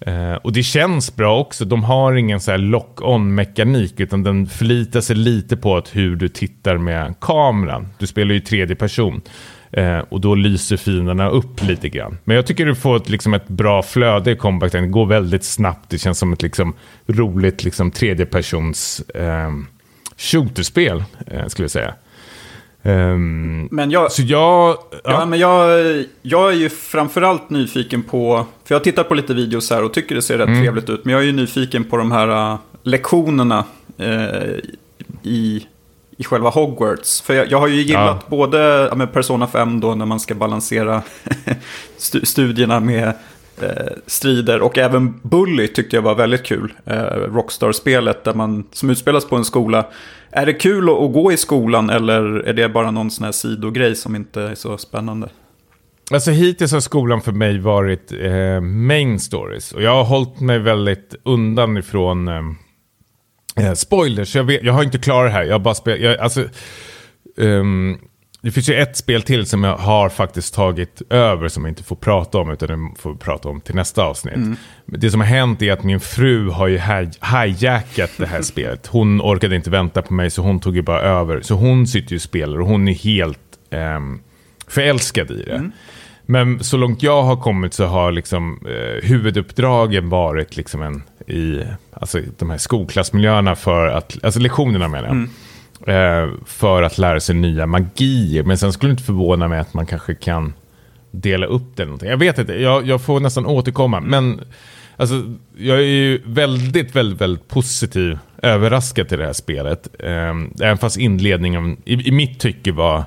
Eh, 0.00 0.34
och 0.34 0.52
det 0.52 0.62
känns 0.62 1.16
bra 1.16 1.40
också. 1.40 1.64
De 1.64 1.84
har 1.84 2.14
ingen 2.14 2.40
så 2.40 2.50
här 2.50 2.58
lock-on-mekanik, 2.58 4.00
utan 4.00 4.22
den 4.22 4.46
förlitar 4.46 5.00
sig 5.00 5.16
lite 5.16 5.56
på 5.56 5.76
att 5.76 5.96
hur 5.96 6.16
du 6.16 6.28
tittar 6.28 6.78
med 6.78 7.14
kameran. 7.20 7.88
Du 7.98 8.06
spelar 8.06 8.34
ju 8.34 8.40
tredje 8.40 8.76
person. 8.76 9.22
Eh, 9.72 9.98
och 9.98 10.20
då 10.20 10.34
lyser 10.34 10.76
fienderna 10.76 11.28
upp 11.28 11.62
lite 11.62 11.88
grann. 11.88 12.18
Men 12.24 12.36
jag 12.36 12.46
tycker 12.46 12.66
du 12.66 12.74
får 12.74 12.96
ett, 12.96 13.08
liksom 13.08 13.34
ett 13.34 13.48
bra 13.48 13.82
flöde 13.82 14.30
i 14.30 14.36
combaten. 14.36 14.82
Det 14.82 14.88
går 14.88 15.06
väldigt 15.06 15.44
snabbt. 15.44 15.90
Det 15.90 15.98
känns 15.98 16.18
som 16.18 16.32
ett 16.32 16.42
liksom, 16.42 16.74
roligt 17.06 17.64
liksom, 17.64 17.90
tredjepersons 17.90 19.00
eh, 19.00 19.50
shooterspel, 20.16 21.04
eh, 21.26 21.46
skulle 21.46 21.64
jag 21.64 21.70
säga. 21.70 21.94
Um, 22.86 23.68
men 23.70 23.90
jag, 23.90 24.12
så 24.12 24.22
jag, 24.22 24.76
ja. 24.90 24.98
ja. 25.04 25.26
men 25.26 25.38
jag, 25.38 26.04
jag 26.22 26.52
är 26.52 26.56
ju 26.56 26.68
framförallt 26.68 27.50
nyfiken 27.50 28.02
på, 28.02 28.46
för 28.64 28.74
jag 28.74 28.80
har 28.80 28.84
tittat 28.84 29.08
på 29.08 29.14
lite 29.14 29.34
videos 29.34 29.70
här 29.70 29.84
och 29.84 29.92
tycker 29.92 30.14
det 30.14 30.22
ser 30.22 30.38
rätt 30.38 30.48
mm. 30.48 30.62
trevligt 30.62 30.90
ut, 30.90 31.04
men 31.04 31.12
jag 31.12 31.22
är 31.22 31.26
ju 31.26 31.32
nyfiken 31.32 31.84
på 31.84 31.96
de 31.96 32.12
här 32.12 32.52
uh, 32.52 32.58
lektionerna 32.82 33.64
uh, 34.00 34.58
i, 35.22 35.66
i 36.16 36.24
själva 36.24 36.50
Hogwarts. 36.50 37.20
För 37.22 37.34
jag, 37.34 37.50
jag 37.50 37.60
har 37.60 37.68
ju 37.68 37.82
gillat 37.82 38.18
ja. 38.20 38.36
både 38.36 38.58
ja, 38.98 39.06
Persona 39.06 39.46
5 39.46 39.80
då 39.80 39.94
när 39.94 40.06
man 40.06 40.20
ska 40.20 40.34
balansera 40.34 41.02
studierna 42.22 42.80
med 42.80 43.12
Eh, 43.62 43.92
strider 44.06 44.62
och 44.62 44.78
även 44.78 45.20
Bully 45.22 45.68
tyckte 45.68 45.96
jag 45.96 46.02
var 46.02 46.14
väldigt 46.14 46.44
kul. 46.44 46.72
Eh, 46.84 47.02
Rockstar-spelet 47.06 48.24
där 48.24 48.34
man, 48.34 48.66
som 48.72 48.90
utspelas 48.90 49.24
på 49.24 49.36
en 49.36 49.44
skola 49.44 49.86
är 50.30 50.46
det 50.46 50.52
kul 50.52 50.88
att 50.88 51.12
gå 51.12 51.32
i 51.32 51.36
skolan 51.36 51.90
eller 51.90 52.22
är 52.22 52.52
det 52.52 52.68
bara 52.68 52.90
någon 52.90 53.10
sån 53.10 53.24
här 53.24 53.32
sidogrej 53.32 53.96
som 53.96 54.16
inte 54.16 54.42
är 54.42 54.54
så 54.54 54.78
spännande? 54.78 55.28
Alltså 56.10 56.30
hittills 56.30 56.72
har 56.72 56.80
skolan 56.80 57.22
för 57.22 57.32
mig 57.32 57.58
varit 57.58 58.12
eh, 58.12 58.60
main 58.60 59.20
stories. 59.20 59.72
Och 59.72 59.82
jag 59.82 59.90
har 59.90 60.04
hållit 60.04 60.40
mig 60.40 60.58
väldigt 60.58 61.14
undan 61.22 61.76
ifrån 61.76 62.28
eh, 62.28 62.42
eh 63.66 63.72
spoilers. 63.72 64.36
Jag, 64.36 64.44
vet, 64.44 64.62
jag 64.62 64.72
har 64.72 64.82
inte 64.82 64.98
klarat 64.98 65.30
det 65.30 65.34
här. 65.34 65.44
Jag 65.44 65.54
har 65.54 65.58
bara 65.58 65.74
spelat... 65.74 66.00
Jag, 66.00 66.18
alltså, 66.18 66.44
um, 67.36 67.98
det 68.46 68.52
finns 68.52 68.68
ju 68.68 68.74
ett 68.74 68.96
spel 68.96 69.22
till 69.22 69.46
som 69.46 69.64
jag 69.64 69.76
har 69.76 70.08
faktiskt 70.08 70.54
tagit 70.54 71.02
över 71.10 71.48
som 71.48 71.64
jag 71.64 71.70
inte 71.70 71.82
får 71.82 71.96
prata 71.96 72.38
om 72.38 72.50
utan 72.50 72.68
det 72.68 73.00
får 73.00 73.12
vi 73.12 73.18
prata 73.18 73.48
om 73.48 73.60
till 73.60 73.74
nästa 73.74 74.02
avsnitt. 74.02 74.36
Mm. 74.36 74.56
Det 74.84 75.10
som 75.10 75.20
har 75.20 75.28
hänt 75.28 75.62
är 75.62 75.72
att 75.72 75.82
min 75.82 76.00
fru 76.00 76.50
har 76.50 76.66
ju 76.66 76.80
hijackat 77.22 78.10
det 78.16 78.26
här 78.26 78.42
spelet. 78.52 78.86
Hon 78.86 79.20
orkade 79.20 79.56
inte 79.56 79.70
vänta 79.70 80.02
på 80.02 80.14
mig 80.14 80.30
så 80.30 80.42
hon 80.42 80.60
tog 80.60 80.76
ju 80.76 80.82
bara 80.82 81.00
över. 81.00 81.40
Så 81.40 81.54
hon 81.54 81.86
sitter 81.86 82.10
ju 82.10 82.16
och 82.16 82.22
spelar 82.22 82.60
och 82.60 82.66
hon 82.66 82.88
är 82.88 82.92
helt 82.94 83.38
eh, 83.70 84.00
förälskad 84.68 85.30
i 85.30 85.42
det. 85.42 85.54
Mm. 85.54 85.72
Men 86.26 86.64
så 86.64 86.76
långt 86.76 87.02
jag 87.02 87.22
har 87.22 87.36
kommit 87.36 87.74
så 87.74 87.86
har 87.86 88.12
liksom 88.12 88.66
eh, 88.66 89.08
huvuduppdragen 89.08 90.08
varit 90.08 90.56
liksom 90.56 90.82
en 90.82 91.02
i 91.26 91.62
alltså, 91.92 92.20
de 92.38 92.50
här 92.50 92.58
skolklassmiljöerna 92.58 93.56
för 93.56 93.86
att, 93.86 94.24
alltså 94.24 94.40
lektionerna 94.40 94.88
menar 94.88 95.04
jag. 95.04 95.16
Mm. 95.16 95.30
Eh, 95.86 96.28
för 96.46 96.82
att 96.82 96.98
lära 96.98 97.20
sig 97.20 97.34
nya 97.34 97.66
magier. 97.66 98.42
Men 98.42 98.58
sen 98.58 98.72
skulle 98.72 98.90
det 98.90 98.92
inte 98.92 99.02
förvåna 99.02 99.48
mig 99.48 99.58
att 99.58 99.74
man 99.74 99.86
kanske 99.86 100.14
kan 100.14 100.52
dela 101.10 101.46
upp 101.46 101.76
det. 101.76 101.84
Någonting. 101.84 102.08
Jag 102.08 102.16
vet 102.16 102.38
inte, 102.38 102.52
jag, 102.52 102.86
jag 102.86 103.02
får 103.02 103.20
nästan 103.20 103.46
återkomma. 103.46 104.00
Men 104.00 104.40
alltså, 104.96 105.34
jag 105.56 105.78
är 105.78 105.82
ju 105.82 106.22
väldigt, 106.24 106.96
väldigt, 106.96 107.20
väldigt 107.20 107.48
positiv, 107.48 108.18
överraskad 108.42 109.08
till 109.08 109.18
det 109.18 109.26
här 109.26 109.32
spelet. 109.32 109.88
Eh, 109.98 110.34
även 110.60 110.78
fast 110.78 110.96
inledningen 110.96 111.76
i, 111.84 112.08
i 112.08 112.12
mitt 112.12 112.40
tycke 112.40 112.72
var 112.72 113.04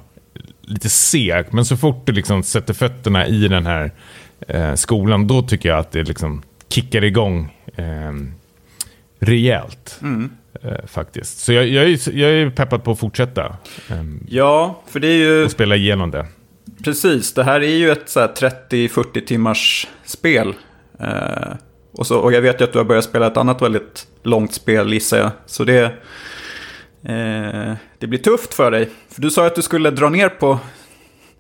lite 0.62 0.90
seg. 0.90 1.46
Men 1.52 1.66
så 1.66 1.78
fort 1.78 2.06
du 2.06 2.12
liksom 2.12 2.44
sätter 2.44 2.74
fötterna 2.74 3.28
i 3.28 3.48
den 3.48 3.66
här 3.66 3.92
eh, 4.48 4.74
skolan, 4.74 5.28
då 5.28 5.42
tycker 5.42 5.70
jag 5.70 5.80
att 5.80 5.92
det 5.92 6.04
liksom 6.04 6.42
kickar 6.70 7.04
igång 7.04 7.56
eh, 7.76 8.14
rejält. 9.20 10.00
Mm. 10.02 10.30
Eh, 10.64 10.86
faktiskt. 10.88 11.40
Så 11.40 11.54
jag, 11.54 11.68
jag, 11.68 11.86
är, 11.86 12.18
jag 12.18 12.32
är 12.32 12.50
peppad 12.50 12.84
på 12.84 12.92
att 12.92 13.00
fortsätta. 13.00 13.46
Eh, 13.90 14.04
ja, 14.28 14.82
för 14.88 15.00
det 15.00 15.08
är 15.08 15.18
ju... 15.18 15.44
Och 15.44 15.52
spela 15.52 15.76
igenom 15.76 16.12
det. 16.12 16.26
Precis, 16.84 17.34
det 17.34 17.44
här 17.44 17.62
är 17.62 17.76
ju 17.76 17.92
ett 17.92 18.08
30-40 18.08 19.26
timmars 19.26 19.88
spel. 20.06 20.54
Eh, 21.00 21.54
och, 21.92 22.08
så, 22.08 22.20
och 22.20 22.34
jag 22.34 22.42
vet 22.42 22.62
ju 22.62 22.64
att 22.64 22.74
du 22.74 22.80
har 22.80 22.86
börjat 22.86 23.04
spela 23.04 23.28
ett 23.28 23.38
annat 23.38 23.62
väldigt 23.62 24.08
långt 24.24 24.54
spel 24.54 24.94
gissar 24.94 25.18
jag. 25.18 25.32
Så 25.46 25.64
det, 25.64 25.84
eh, 27.04 27.74
det 27.98 28.08
blir 28.08 28.20
tufft 28.20 28.54
för 28.54 28.72
dig. 28.72 28.90
För 29.10 29.22
du 29.22 29.30
sa 29.30 29.46
att 29.46 29.56
du 29.56 29.62
skulle 29.62 29.92
dra 29.92 30.10
ner 30.10 30.30
på, 30.30 30.60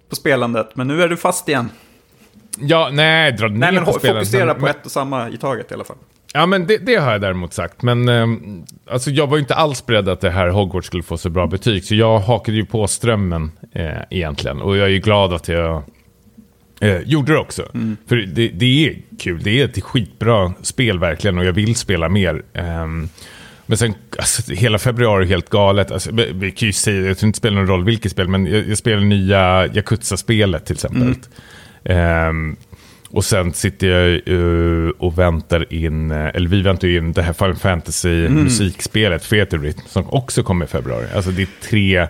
på 0.09 0.15
spelandet, 0.15 0.75
men 0.75 0.87
nu 0.87 1.03
är 1.03 1.07
du 1.07 1.17
fast 1.17 1.49
igen. 1.49 1.69
Ja, 2.59 2.89
nej, 2.91 3.31
dra 3.31 3.47
ner 3.47 3.57
nej, 3.57 3.71
men 3.71 3.85
på 3.85 3.93
spelandet. 3.93 4.27
Fokusera 4.27 4.55
på 4.55 4.67
ett 4.67 4.85
och 4.85 4.91
samma 4.91 5.29
i 5.29 5.37
taget 5.37 5.71
i 5.71 5.73
alla 5.73 5.83
fall. 5.83 5.97
Ja, 6.33 6.45
men 6.45 6.67
det, 6.67 6.77
det, 6.77 6.95
har 6.95 7.11
jag 7.11 7.21
däremot 7.21 7.53
sagt. 7.53 7.81
Men 7.81 8.09
eh, 8.09 8.27
alltså, 8.91 9.11
jag 9.11 9.27
var 9.27 9.37
ju 9.37 9.41
inte 9.41 9.55
alls 9.55 9.85
beredd 9.85 10.09
att 10.09 10.21
det 10.21 10.29
här 10.29 10.47
Hogwarts 10.47 10.87
skulle 10.87 11.03
få 11.03 11.17
så 11.17 11.29
bra 11.29 11.47
betyg. 11.47 11.83
Så 11.83 11.95
jag 11.95 12.19
hakade 12.19 12.57
ju 12.57 12.65
på 12.65 12.87
strömmen 12.87 13.51
eh, 13.71 13.97
egentligen. 14.09 14.61
Och 14.61 14.77
jag 14.77 14.85
är 14.85 14.91
ju 14.91 14.99
glad 14.99 15.33
att 15.33 15.47
jag 15.47 15.83
eh, 16.81 17.01
gjorde 17.01 17.31
det 17.33 17.39
också. 17.39 17.65
Mm. 17.73 17.97
För 18.07 18.15
det, 18.15 18.47
det, 18.47 18.87
är 18.87 18.97
kul. 19.19 19.43
Det 19.43 19.61
är 19.61 19.65
ett 19.65 19.83
skitbra 19.83 20.53
spel 20.61 20.99
verkligen. 20.99 21.37
Och 21.37 21.45
jag 21.45 21.53
vill 21.53 21.75
spela 21.75 22.09
mer. 22.09 22.43
Ehm, 22.53 23.09
men 23.65 23.77
sen, 23.77 23.93
alltså, 24.17 24.53
hela 24.53 24.79
februari 24.79 25.23
är 25.23 25.27
helt 25.27 25.49
galet. 25.49 25.91
Alltså, 25.91 26.11
vi 26.13 26.51
kan 26.51 26.65
ju 26.65 26.73
säga, 26.73 27.07
jag 27.07 27.17
tror 27.17 27.27
inte 27.27 27.37
det 27.37 27.39
spelar 27.39 27.57
någon 27.57 27.67
roll 27.67 27.83
vilket 27.83 28.11
spel, 28.11 28.27
men 28.27 28.45
jag, 28.45 28.67
jag 28.67 28.77
spelar 28.77 29.01
nya 29.01 29.67
Yakuza-spelet 29.67 30.65
till 30.65 30.75
exempel. 30.75 31.15
Mm. 31.83 32.55
Och 33.11 33.25
sen 33.25 33.53
sitter 33.53 33.87
jag 33.87 34.27
uh, 34.27 34.89
och 34.89 35.19
väntar 35.19 35.73
in, 35.73 36.11
eh, 36.11 36.27
eller 36.27 36.49
vi 36.49 36.61
väntar 36.61 36.87
in 36.87 37.11
det 37.11 37.21
här 37.21 37.33
Final 37.33 37.55
Fantasy-musikspelet, 37.55 39.31
mm. 39.31 39.45
Feterrytm, 39.45 39.81
som 39.87 40.09
också 40.09 40.43
kommer 40.43 40.65
i 40.65 40.67
februari. 40.67 41.07
Alltså 41.15 41.31
det 41.31 41.41
är 41.41 41.49
tre 41.61 42.07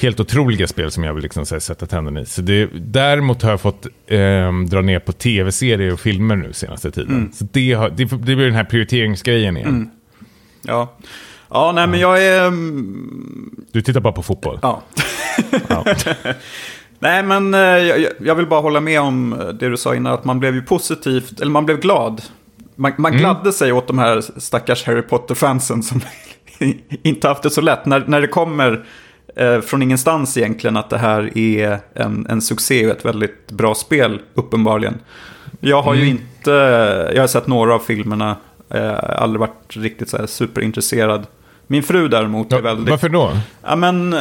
helt 0.00 0.20
otroliga 0.20 0.66
spel 0.66 0.90
som 0.90 1.04
jag 1.04 1.14
vill 1.14 1.22
liksom, 1.22 1.44
här, 1.50 1.58
sätta 1.58 1.86
tänderna 1.86 2.20
i. 2.20 2.26
Så 2.26 2.42
det, 2.42 2.70
däremot 2.74 3.42
har 3.42 3.50
jag 3.50 3.60
fått 3.60 3.86
eh, 4.06 4.52
dra 4.68 4.80
ner 4.80 4.98
på 4.98 5.12
tv-serier 5.12 5.92
och 5.92 6.00
filmer 6.00 6.36
nu 6.36 6.52
senaste 6.52 6.90
tiden. 6.90 7.16
Mm. 7.16 7.32
Så 7.32 7.46
det, 7.52 7.72
har, 7.72 7.90
det, 7.90 8.04
det 8.04 8.36
blir 8.36 8.44
den 8.44 8.54
här 8.54 8.64
prioriteringsgrejen 8.64 9.56
igen. 9.56 9.68
Mm. 9.68 9.90
Ja. 10.62 10.96
Ja, 11.50 11.72
nej 11.72 11.86
men 11.86 12.00
jag 12.00 12.24
är... 12.24 12.46
Mm, 12.46 13.50
du 13.72 13.82
tittar 13.82 14.00
bara 14.00 14.12
på 14.12 14.22
fotboll? 14.22 14.58
Ja. 14.62 14.82
ja. 15.68 15.84
Nej, 16.98 17.22
men 17.22 17.54
eh, 17.54 17.60
jag, 17.60 18.12
jag, 18.20 18.34
vill 18.34 18.46
bara 18.46 18.60
hålla 18.60 18.80
med 18.80 19.00
om 19.00 19.42
det 19.60 19.68
du 19.68 19.76
sa 19.76 19.94
innan, 19.94 20.12
att 20.12 20.24
man 20.24 20.40
blev 20.40 20.54
ju 20.54 20.62
positivt, 20.62 21.40
eller 21.40 21.50
man 21.50 21.66
blev 21.66 21.80
glad. 21.80 22.22
Man, 22.74 22.92
man 22.98 23.12
mm. 23.12 23.20
gladde 23.20 23.52
sig 23.52 23.72
åt 23.72 23.86
de 23.86 23.98
här 23.98 24.24
stackars 24.36 24.84
Harry 24.86 25.02
Potter-fansen 25.02 25.82
som 25.82 26.00
inte 27.02 27.28
haft 27.28 27.42
det 27.42 27.50
så 27.50 27.60
lätt. 27.60 27.86
När, 27.86 28.04
när 28.06 28.20
det 28.20 28.26
kommer 28.26 28.84
eh, 29.36 29.60
från 29.60 29.82
ingenstans 29.82 30.36
egentligen 30.36 30.76
att 30.76 30.90
det 30.90 30.98
här 30.98 31.38
är 31.38 31.78
en, 31.94 32.26
en 32.30 32.42
succé 32.42 32.86
och 32.86 32.92
ett 32.92 33.04
väldigt 33.04 33.50
bra 33.50 33.74
spel, 33.74 34.20
uppenbarligen. 34.34 34.98
Jag 35.60 35.82
har 35.82 35.94
mm. 35.94 36.04
ju 36.04 36.10
inte, 36.10 36.50
jag 37.14 37.22
har 37.22 37.26
sett 37.26 37.46
några 37.46 37.74
av 37.74 37.78
filmerna, 37.78 38.36
eh, 38.70 39.22
aldrig 39.22 39.40
varit 39.40 39.76
riktigt 39.76 40.08
så 40.08 40.16
här 40.16 40.26
superintresserad. 40.26 41.26
Min 41.66 41.82
fru 41.82 42.08
däremot 42.08 42.52
är 42.52 42.62
väldigt... 42.62 42.90
Varför 42.90 43.08
då? 43.08 43.30
Ja, 43.62 43.76
men... 43.76 44.14
Uh, 44.14 44.20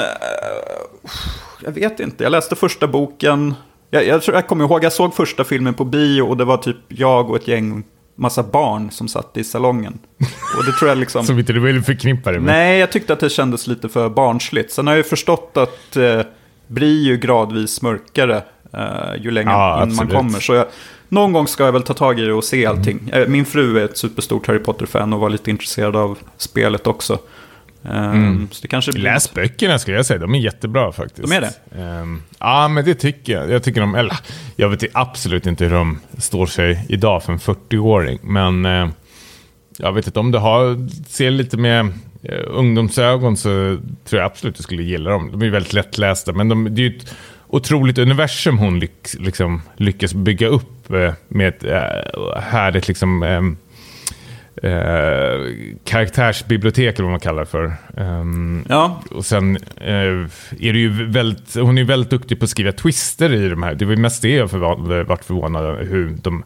jag 1.63 1.71
vet 1.71 1.99
inte. 1.99 2.23
Jag 2.23 2.31
läste 2.31 2.55
första 2.55 2.87
boken. 2.87 3.55
Jag, 3.89 4.07
jag, 4.07 4.21
jag 4.27 4.47
kommer 4.47 4.65
ihåg, 4.65 4.83
jag 4.83 4.93
såg 4.93 5.13
första 5.13 5.43
filmen 5.43 5.73
på 5.73 5.85
bio 5.85 6.21
och 6.21 6.37
det 6.37 6.45
var 6.45 6.57
typ 6.57 6.77
jag 6.87 7.29
och 7.29 7.35
ett 7.35 7.47
gäng 7.47 7.83
massa 8.15 8.43
barn 8.43 8.91
som 8.91 9.07
satt 9.07 9.37
i 9.37 9.43
salongen. 9.43 9.99
Och 10.57 10.65
det 10.65 10.71
tror 10.71 10.89
jag 10.89 10.97
liksom... 10.97 11.23
som 11.25 11.39
inte 11.39 11.53
du 11.53 11.59
vill 11.59 11.83
förknippa 11.83 12.31
det 12.31 12.39
med? 12.39 12.53
Nej, 12.53 12.79
jag 12.79 12.91
tyckte 12.91 13.13
att 13.13 13.19
det 13.19 13.29
kändes 13.29 13.67
lite 13.67 13.89
för 13.89 14.09
barnsligt. 14.09 14.71
Sen 14.71 14.87
har 14.87 14.93
jag 14.93 14.97
ju 14.97 15.09
förstått 15.09 15.51
att 15.57 15.95
eh, 15.95 16.21
blir 16.67 17.03
ju 17.03 17.17
gradvis 17.17 17.81
mörkare 17.81 18.41
eh, 18.73 19.21
ju 19.21 19.31
längre 19.31 19.51
ja, 19.51 19.83
in 19.83 19.95
man 19.95 20.07
kommer. 20.07 20.39
Så 20.39 20.53
jag, 20.53 20.65
någon 21.09 21.33
gång 21.33 21.47
ska 21.47 21.65
jag 21.65 21.71
väl 21.71 21.83
ta 21.83 21.93
tag 21.93 22.19
i 22.19 22.23
det 22.23 22.33
och 22.33 22.43
se 22.43 22.65
allting. 22.65 23.09
Mm. 23.13 23.31
Min 23.31 23.45
fru 23.45 23.79
är 23.79 23.85
ett 23.85 23.97
superstort 23.97 24.47
Harry 24.47 24.59
Potter-fan 24.59 25.13
och 25.13 25.19
var 25.19 25.29
lite 25.29 25.49
intresserad 25.49 25.95
av 25.95 26.17
spelet 26.37 26.87
också. 26.87 27.19
Ehm, 27.83 28.13
mm. 28.13 28.47
Så 28.51 28.61
det 28.61 28.67
kanske 28.67 28.91
blir 28.91 29.03
Läs 29.03 29.33
böckerna 29.33 29.79
skulle 29.79 29.97
jag 29.97 30.05
säga, 30.05 30.19
de 30.19 30.35
är 30.35 30.39
jättebra 30.39 30.91
faktiskt. 30.91 31.29
De 31.29 31.35
är 31.35 31.41
det? 31.41 31.81
Um, 31.81 32.23
ja, 32.39 32.67
men 32.67 32.85
det 32.85 32.95
tycker 32.95 33.33
jag. 33.33 33.51
Jag 33.51 33.63
tycker 33.63 33.81
de, 33.81 33.95
eller 33.95 34.17
jag 34.55 34.69
vet 34.69 34.83
absolut 34.93 35.45
inte 35.45 35.63
hur 35.63 35.71
de 35.71 35.99
står 36.17 36.45
sig 36.45 36.85
idag 36.89 37.23
för 37.23 37.33
en 37.33 37.39
40-åring. 37.39 38.19
Men 38.21 38.65
uh, 38.65 38.89
jag 39.77 39.93
vet 39.93 40.07
inte, 40.07 40.19
om 40.19 40.31
du 40.31 40.37
har, 40.37 40.89
ser 41.07 41.31
lite 41.31 41.57
med 41.57 41.85
uh, 41.85 41.91
ungdomsögon 42.47 43.37
så 43.37 43.49
tror 44.05 44.21
jag 44.21 44.25
absolut 44.25 44.55
du 44.55 44.63
skulle 44.63 44.83
gilla 44.83 45.09
dem. 45.09 45.31
De 45.31 45.41
är 45.41 45.49
väldigt 45.49 45.73
lättlästa, 45.73 46.33
men 46.33 46.49
de, 46.49 46.75
det 46.75 46.81
är 46.81 46.89
ju 46.89 46.97
ett 46.97 47.15
otroligt 47.47 47.97
universum 47.97 48.57
hon 48.57 48.79
lyck, 48.79 49.07
liksom, 49.19 49.61
lyckas 49.77 50.13
bygga 50.13 50.47
upp 50.47 50.91
uh, 50.91 51.11
med 51.27 51.47
ett 51.47 51.63
härligt 52.43 52.87
liksom, 52.87 53.23
eh, 54.63 55.53
karaktärsbibliotek 55.83 56.95
eller 56.95 57.03
vad 57.03 57.11
man 57.11 57.19
kallar 57.19 57.39
det 57.39 57.45
för. 57.45 57.73
Um, 57.97 58.65
ja. 58.69 59.01
Och 59.11 59.25
sen 59.25 59.57
eh, 59.75 59.93
är 60.59 60.73
det 60.73 60.79
ju 60.79 61.05
väldigt, 61.05 61.55
hon 61.55 61.77
är 61.77 61.83
väldigt 61.83 62.09
duktig 62.09 62.39
på 62.39 62.43
att 62.43 62.49
skriva 62.49 62.71
twister 62.71 63.33
i 63.33 63.49
de 63.49 63.63
här. 63.63 63.75
Det 63.75 63.85
var 63.85 63.95
mest 63.95 64.21
det 64.21 64.29
jag 64.29 64.51
förvånad, 64.51 65.07
varit 65.07 65.25
förvånad 65.25 65.65
över, 65.65 65.85
hur 65.85 66.17
de 66.21 66.43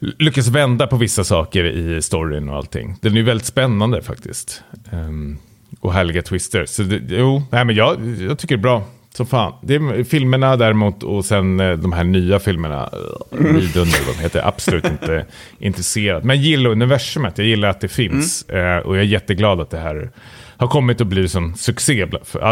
lyckas 0.00 0.48
vända 0.48 0.86
på 0.86 0.96
vissa 0.96 1.24
saker 1.24 1.64
i 1.64 2.02
storyn 2.02 2.48
och 2.48 2.56
allting. 2.56 2.96
Den 3.00 3.12
är 3.12 3.16
ju 3.16 3.22
väldigt 3.22 3.46
spännande 3.46 4.02
faktiskt. 4.02 4.62
Um, 4.90 5.38
och 5.80 5.92
härliga 5.92 6.22
twister. 6.22 6.64
Så 6.64 6.82
det, 6.82 7.02
jo, 7.08 7.42
nej, 7.50 7.64
men 7.64 7.76
jag, 7.76 8.16
jag 8.18 8.38
tycker 8.38 8.56
det 8.56 8.60
är 8.60 8.62
bra. 8.62 8.84
Så 9.14 9.24
fan. 9.24 9.52
Det 9.62 9.74
är 9.74 10.04
filmerna 10.04 10.56
däremot 10.56 11.02
och 11.02 11.24
sen 11.24 11.60
eh, 11.60 11.72
de 11.72 11.92
här 11.92 12.04
nya 12.04 12.38
filmerna, 12.38 12.90
eh, 13.32 13.38
de 13.74 14.22
heter 14.22 14.48
absolut 14.48 14.84
inte 14.84 15.26
intresserad. 15.58 16.24
Men 16.24 16.36
jag 16.36 16.44
gillar 16.44 16.70
universumet, 16.70 17.38
jag 17.38 17.46
gillar 17.46 17.68
att 17.68 17.80
det 17.80 17.88
finns. 17.88 18.44
Mm. 18.48 18.78
Eh, 18.78 18.78
och 18.78 18.96
jag 18.96 19.02
är 19.02 19.06
jätteglad 19.06 19.60
att 19.60 19.70
det 19.70 19.78
här 19.78 20.10
har 20.56 20.68
kommit 20.68 21.00
att 21.00 21.06
bli 21.06 21.28
en 21.36 21.54
succé, 21.54 22.06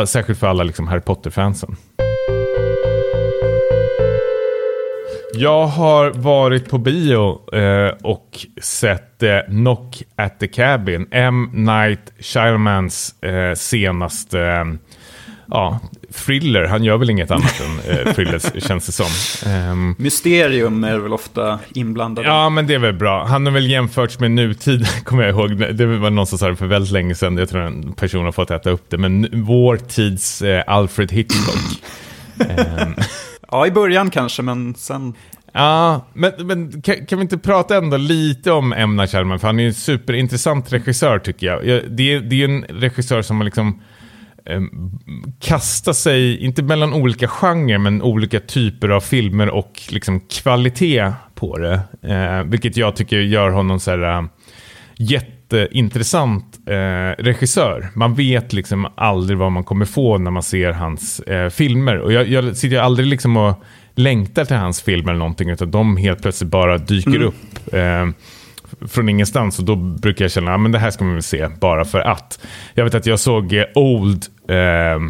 särskilt 0.06 0.38
för 0.38 0.46
alla 0.46 0.62
liksom 0.62 0.88
Harry 0.88 1.00
Potter-fansen. 1.00 1.76
Jag 5.34 5.66
har 5.66 6.10
varit 6.10 6.70
på 6.70 6.78
bio 6.78 7.54
eh, 7.56 7.94
och 8.02 8.46
sett 8.62 9.22
eh, 9.22 9.38
Knock 9.46 10.02
at 10.16 10.40
the 10.40 10.48
Cabin, 10.48 11.08
M. 11.10 11.50
Night 11.52 12.12
Shyamans 12.20 13.22
eh, 13.22 13.54
senaste 13.54 14.38
ja, 15.50 15.80
thriller. 16.12 16.64
Han 16.64 16.84
gör 16.84 16.96
väl 16.96 17.10
inget 17.10 17.30
annat 17.30 17.60
än 17.60 17.96
eh, 17.96 18.14
thrillers, 18.14 18.64
känns 18.66 18.86
det 18.86 18.92
som. 18.92 19.06
Um, 19.52 19.94
Mysterium 19.98 20.84
är 20.84 20.98
väl 20.98 21.12
ofta 21.12 21.58
inblandad. 21.74 22.24
Ja, 22.24 22.50
men 22.50 22.66
det 22.66 22.74
är 22.74 22.78
väl 22.78 22.94
bra. 22.94 23.24
Han 23.24 23.46
har 23.46 23.52
väl 23.52 23.70
jämförts 23.70 24.20
med 24.20 24.30
nutid, 24.30 24.86
kommer 25.04 25.22
jag 25.22 25.30
ihåg. 25.30 25.76
Det 25.76 25.86
var 25.86 26.10
någon 26.10 26.26
som 26.26 26.38
sa 26.38 26.48
det 26.48 26.56
för 26.56 26.66
väldigt 26.66 26.92
länge 26.92 27.14
sedan. 27.14 27.36
Jag 27.36 27.48
tror 27.48 27.62
en 27.62 27.92
person 27.92 28.24
har 28.24 28.32
fått 28.32 28.50
äta 28.50 28.70
upp 28.70 28.90
det. 28.90 28.98
Men 28.98 29.28
vår 29.32 29.76
tids 29.76 30.42
eh, 30.42 30.64
Alfred 30.66 31.12
Hitchcock. 31.12 31.82
um, 32.38 32.94
ja, 33.50 33.66
i 33.66 33.70
början 33.70 34.10
kanske, 34.10 34.42
men 34.42 34.74
sen... 34.74 35.14
Ja, 35.52 36.06
men, 36.12 36.32
men 36.38 36.82
kan, 36.82 37.06
kan, 37.06 37.18
vi 37.18 37.22
inte 37.22 37.38
prata 37.38 37.76
ändå 37.76 37.96
lite 37.96 38.52
om 38.52 38.72
M. 38.72 38.96
Night 38.96 39.10
För 39.10 39.46
han 39.46 39.60
är 39.60 39.66
en 39.66 39.74
superintressant 39.74 40.72
regissör 40.72 41.18
tycker 41.18 41.46
jag. 41.46 41.64
Det 41.90 42.14
är, 42.14 42.20
det 42.20 42.42
är 42.42 42.44
en 42.44 42.64
regissör 42.64 43.22
som 43.22 43.36
har 43.36 43.44
liksom 43.44 43.80
kasta 45.40 45.94
sig, 45.94 46.44
inte 46.44 46.62
mellan 46.62 46.92
olika 46.92 47.28
genrer, 47.28 47.78
men 47.78 48.02
olika 48.02 48.40
typer 48.40 48.88
av 48.88 49.00
filmer 49.00 49.48
och 49.48 49.80
liksom 49.90 50.20
kvalitet 50.20 51.12
på 51.34 51.58
det. 51.58 51.80
Eh, 52.02 52.42
vilket 52.42 52.76
jag 52.76 52.96
tycker 52.96 53.16
gör 53.16 53.50
honom 53.50 53.80
så 53.80 53.90
här, 53.90 54.18
äh, 54.18 54.24
jätteintressant 54.96 56.58
eh, 56.66 57.24
regissör. 57.24 57.88
Man 57.94 58.14
vet 58.14 58.52
liksom 58.52 58.88
aldrig 58.94 59.38
vad 59.38 59.52
man 59.52 59.64
kommer 59.64 59.84
få 59.84 60.18
när 60.18 60.30
man 60.30 60.42
ser 60.42 60.72
hans 60.72 61.20
eh, 61.20 61.50
filmer. 61.50 61.98
Och 61.98 62.12
jag, 62.12 62.28
jag 62.28 62.56
sitter 62.56 62.78
aldrig 62.78 63.06
liksom 63.06 63.36
och 63.36 63.64
längtar 63.94 64.44
till 64.44 64.56
hans 64.56 64.82
filmer 64.82 65.10
eller 65.10 65.18
någonting, 65.18 65.50
utan 65.50 65.70
de 65.70 65.96
helt 65.96 66.22
plötsligt 66.22 66.50
bara 66.50 66.78
dyker 66.78 67.16
mm. 67.16 67.28
upp. 67.28 67.74
Eh, 68.80 68.86
från 68.88 69.08
ingenstans 69.08 69.58
och 69.58 69.64
då 69.64 69.76
brukar 69.76 70.24
jag 70.24 70.32
känna 70.32 70.54
att 70.54 70.60
ah, 70.60 70.68
det 70.68 70.78
här 70.78 70.90
ska 70.90 71.04
man 71.04 71.14
väl 71.14 71.22
se 71.22 71.48
bara 71.60 71.84
för 71.84 72.00
att. 72.00 72.40
Jag 72.74 72.84
vet 72.84 72.94
att 72.94 73.06
jag 73.06 73.20
såg 73.20 73.52
eh, 73.52 73.64
Old 73.74 74.26
eh, 74.48 75.00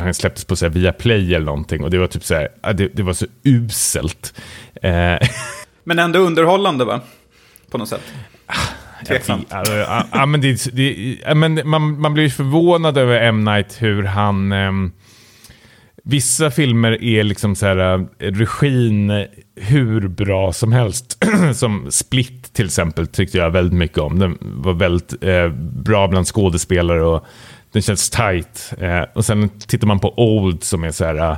han 0.00 0.14
släpptes 0.14 0.44
på 0.44 0.56
så 0.56 0.64
här, 0.64 0.72
via 0.72 0.92
Play 0.92 1.34
eller 1.34 1.46
någonting 1.46 1.84
och 1.84 1.90
det 1.90 1.98
var 1.98 2.06
typ 2.06 2.24
så 2.24 2.34
här, 2.34 2.48
ah, 2.62 2.72
det, 2.72 2.88
det 2.88 3.02
var 3.02 3.12
så 3.12 3.26
uselt. 3.42 4.34
Eh. 4.82 5.18
Men 5.84 5.98
ändå 5.98 6.18
underhållande 6.18 6.84
va? 6.84 7.00
På 7.70 7.78
något 7.78 7.88
sätt. 7.88 8.02
Tveksamt. 9.06 9.46
Ja, 10.12 10.26
men 10.26 10.40
det, 10.40 10.64
det, 10.72 11.34
men 11.34 11.60
man, 11.64 12.00
man 12.00 12.14
blir 12.14 12.28
förvånad 12.28 12.98
över 12.98 13.20
M. 13.20 13.44
Night 13.44 13.82
hur 13.82 14.02
han... 14.02 14.52
Um, 14.52 14.92
vissa 16.06 16.50
filmer 16.50 17.04
är 17.04 17.24
liksom 17.24 17.56
så 17.56 17.66
här, 17.66 17.98
uh, 17.98 18.06
regin 18.18 19.26
hur 19.56 20.08
bra 20.08 20.52
som 20.52 20.72
helst. 20.72 21.24
som 21.54 21.86
Split 21.90 22.52
till 22.52 22.66
exempel 22.66 23.06
tyckte 23.06 23.38
jag 23.38 23.50
väldigt 23.50 23.78
mycket 23.78 23.98
om. 23.98 24.18
Den 24.18 24.38
var 24.40 24.72
väldigt 24.72 25.24
eh, 25.24 25.48
bra 25.58 26.08
bland 26.08 26.26
skådespelare 26.26 27.02
och 27.02 27.26
den 27.72 27.82
känns 27.82 28.10
tight. 28.10 28.74
Eh, 28.78 29.02
och 29.14 29.24
sen 29.24 29.48
tittar 29.48 29.86
man 29.86 30.00
på 30.00 30.14
Old 30.16 30.64
som 30.64 30.84
är 30.84 30.90
så 30.90 31.04
här... 31.04 31.30
Uh, 31.30 31.36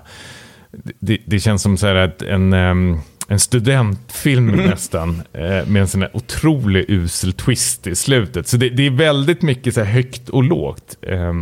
det, 1.01 1.19
det, 1.27 1.41
känns 1.41 1.63
som 1.63 1.77
så 1.77 1.87
här 1.87 2.25
en... 2.25 2.53
Um, 2.53 3.01
en 3.29 3.41
studentfilm 3.41 4.49
mm. 4.49 4.67
nästan. 4.71 5.23
Eh, 5.33 5.67
med 5.67 5.77
en 5.77 5.89
sån 5.89 6.03
här 6.03 6.17
otrolig 6.17 6.85
usel 6.89 7.33
twist 7.33 7.87
i 7.87 7.95
slutet. 7.95 8.49
Så 8.49 8.57
det, 8.57 8.69
det 8.69 8.87
är 8.87 8.91
väldigt 8.91 9.43
mycket 9.43 9.75
så 9.75 9.81
här 9.81 9.93
högt 9.93 10.29
och 10.29 10.43
lågt. 10.43 10.97
Eh, 11.03 11.33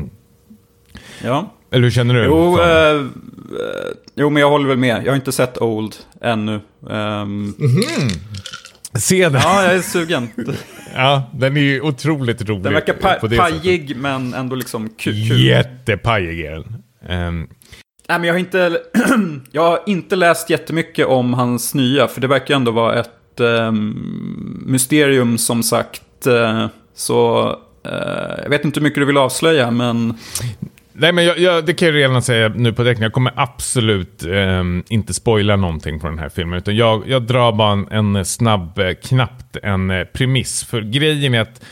ja. 1.25 1.54
Eller 1.71 1.83
hur 1.83 1.91
känner 1.91 2.15
du? 2.15 2.25
Jo, 2.25 2.61
eh, 2.61 3.07
jo, 4.15 4.31
men 4.31 4.41
jag 4.41 4.51
håller 4.51 4.69
väl 4.69 4.79
med. 4.79 5.03
Jag 5.05 5.13
har 5.13 5.17
inte 5.17 5.33
sett 5.33 5.63
Old 5.63 5.97
ännu. 6.21 6.61
Um... 6.81 7.55
Mm. 7.59 8.09
Se 8.99 9.29
den. 9.29 9.41
Ja, 9.45 9.65
jag 9.65 9.75
är 9.75 9.81
sugen. 9.81 10.29
ja, 10.95 11.31
den 11.35 11.57
är 11.57 11.61
ju 11.61 11.81
otroligt 11.81 12.43
rolig. 12.43 12.63
Den 12.63 12.73
verkar 12.73 12.95
pa 12.95 13.29
pajig, 13.29 13.97
men 13.97 14.35
ändå 14.35 14.57
liksom 14.57 14.89
kul. 14.89 15.45
Jättepajig 15.45 16.41
är 16.41 16.51
den. 16.51 16.83
Um, 17.29 17.49
Nej, 18.09 18.19
men 18.19 18.25
jag, 18.25 18.35
har 18.35 18.39
inte, 18.39 18.81
jag 19.51 19.63
har 19.63 19.81
inte 19.87 20.17
läst 20.17 20.51
jättemycket 20.51 21.07
om 21.07 21.35
hans 21.35 21.75
nya, 21.75 22.09
för 22.09 22.21
det 22.21 22.27
verkar 22.27 22.55
ändå 22.55 22.71
vara 22.71 23.01
ett 23.01 23.41
um, 23.41 24.63
mysterium 24.67 25.39
som 25.39 25.63
sagt. 25.63 26.27
Uh, 26.27 26.67
så 26.95 27.49
uh, 27.87 28.43
jag 28.43 28.51
vet 28.51 28.65
inte 28.65 28.81
hur 28.81 28.85
mycket 28.85 29.01
du 29.01 29.05
vill 29.05 29.17
avslöja, 29.17 29.71
men... 29.71 30.15
Nej, 30.97 31.13
men 31.13 31.25
jag, 31.25 31.39
jag, 31.39 31.67
det 31.67 31.75
kan 31.75 31.89
jag 31.89 31.95
redan 31.95 32.23
säga 32.23 32.49
nu 32.49 32.73
på 32.73 32.83
direkt. 32.83 33.01
Jag 33.01 33.13
kommer 33.13 33.33
absolut 33.37 34.25
eh, 34.25 34.63
inte 34.89 35.15
spoila 35.15 35.57
någonting 35.57 36.01
på 36.01 36.07
den 36.07 36.19
här 36.19 36.29
filmen. 36.29 36.59
Utan 36.59 36.77
jag, 36.77 37.09
jag 37.09 37.23
drar 37.23 37.53
bara 37.53 37.73
en, 37.73 38.17
en 38.17 38.25
snabb, 38.25 38.79
eh, 38.79 38.93
knappt 39.03 39.57
en 39.63 39.91
eh, 39.91 40.05
premiss. 40.05 40.65
För 40.65 40.81
grejen 40.81 41.35
är 41.35 41.41
att 41.41 41.65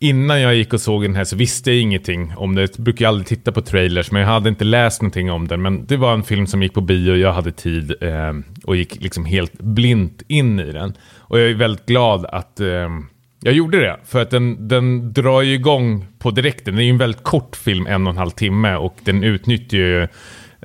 innan 0.00 0.40
jag 0.40 0.54
gick 0.54 0.72
och 0.72 0.80
såg 0.80 1.02
den 1.02 1.14
här 1.14 1.24
så 1.24 1.36
visste 1.36 1.70
jag 1.70 1.80
ingenting 1.80 2.32
om 2.36 2.54
det. 2.54 2.60
Jag 2.60 2.84
brukar 2.84 3.08
aldrig 3.08 3.26
titta 3.26 3.52
på 3.52 3.62
trailers, 3.62 4.10
men 4.10 4.22
jag 4.22 4.28
hade 4.28 4.48
inte 4.48 4.64
läst 4.64 5.02
någonting 5.02 5.30
om 5.30 5.48
den. 5.48 5.62
Men 5.62 5.86
det 5.86 5.96
var 5.96 6.14
en 6.14 6.22
film 6.22 6.46
som 6.46 6.62
gick 6.62 6.74
på 6.74 6.80
bio, 6.80 7.16
jag 7.16 7.32
hade 7.32 7.52
tid 7.52 7.94
eh, 8.00 8.32
och 8.64 8.76
gick 8.76 9.02
liksom 9.02 9.24
helt 9.24 9.58
blint 9.58 10.22
in 10.28 10.60
i 10.60 10.72
den. 10.72 10.94
Och 11.18 11.40
jag 11.40 11.50
är 11.50 11.54
väldigt 11.54 11.86
glad 11.86 12.26
att 12.26 12.60
eh, 12.60 12.88
jag 13.46 13.54
gjorde 13.54 13.80
det, 13.80 13.96
för 14.04 14.22
att 14.22 14.30
den, 14.30 14.68
den 14.68 15.12
drar 15.12 15.42
ju 15.42 15.54
igång 15.54 16.06
på 16.18 16.30
direkten. 16.30 16.76
Det 16.76 16.82
är 16.82 16.84
ju 16.84 16.90
en 16.90 16.98
väldigt 16.98 17.22
kort 17.22 17.56
film, 17.56 17.86
en 17.86 18.06
och 18.06 18.10
en 18.10 18.18
halv 18.18 18.30
timme, 18.30 18.76
och 18.76 18.96
den 19.04 19.24
utnyttjar 19.24 19.78
ju 19.78 20.02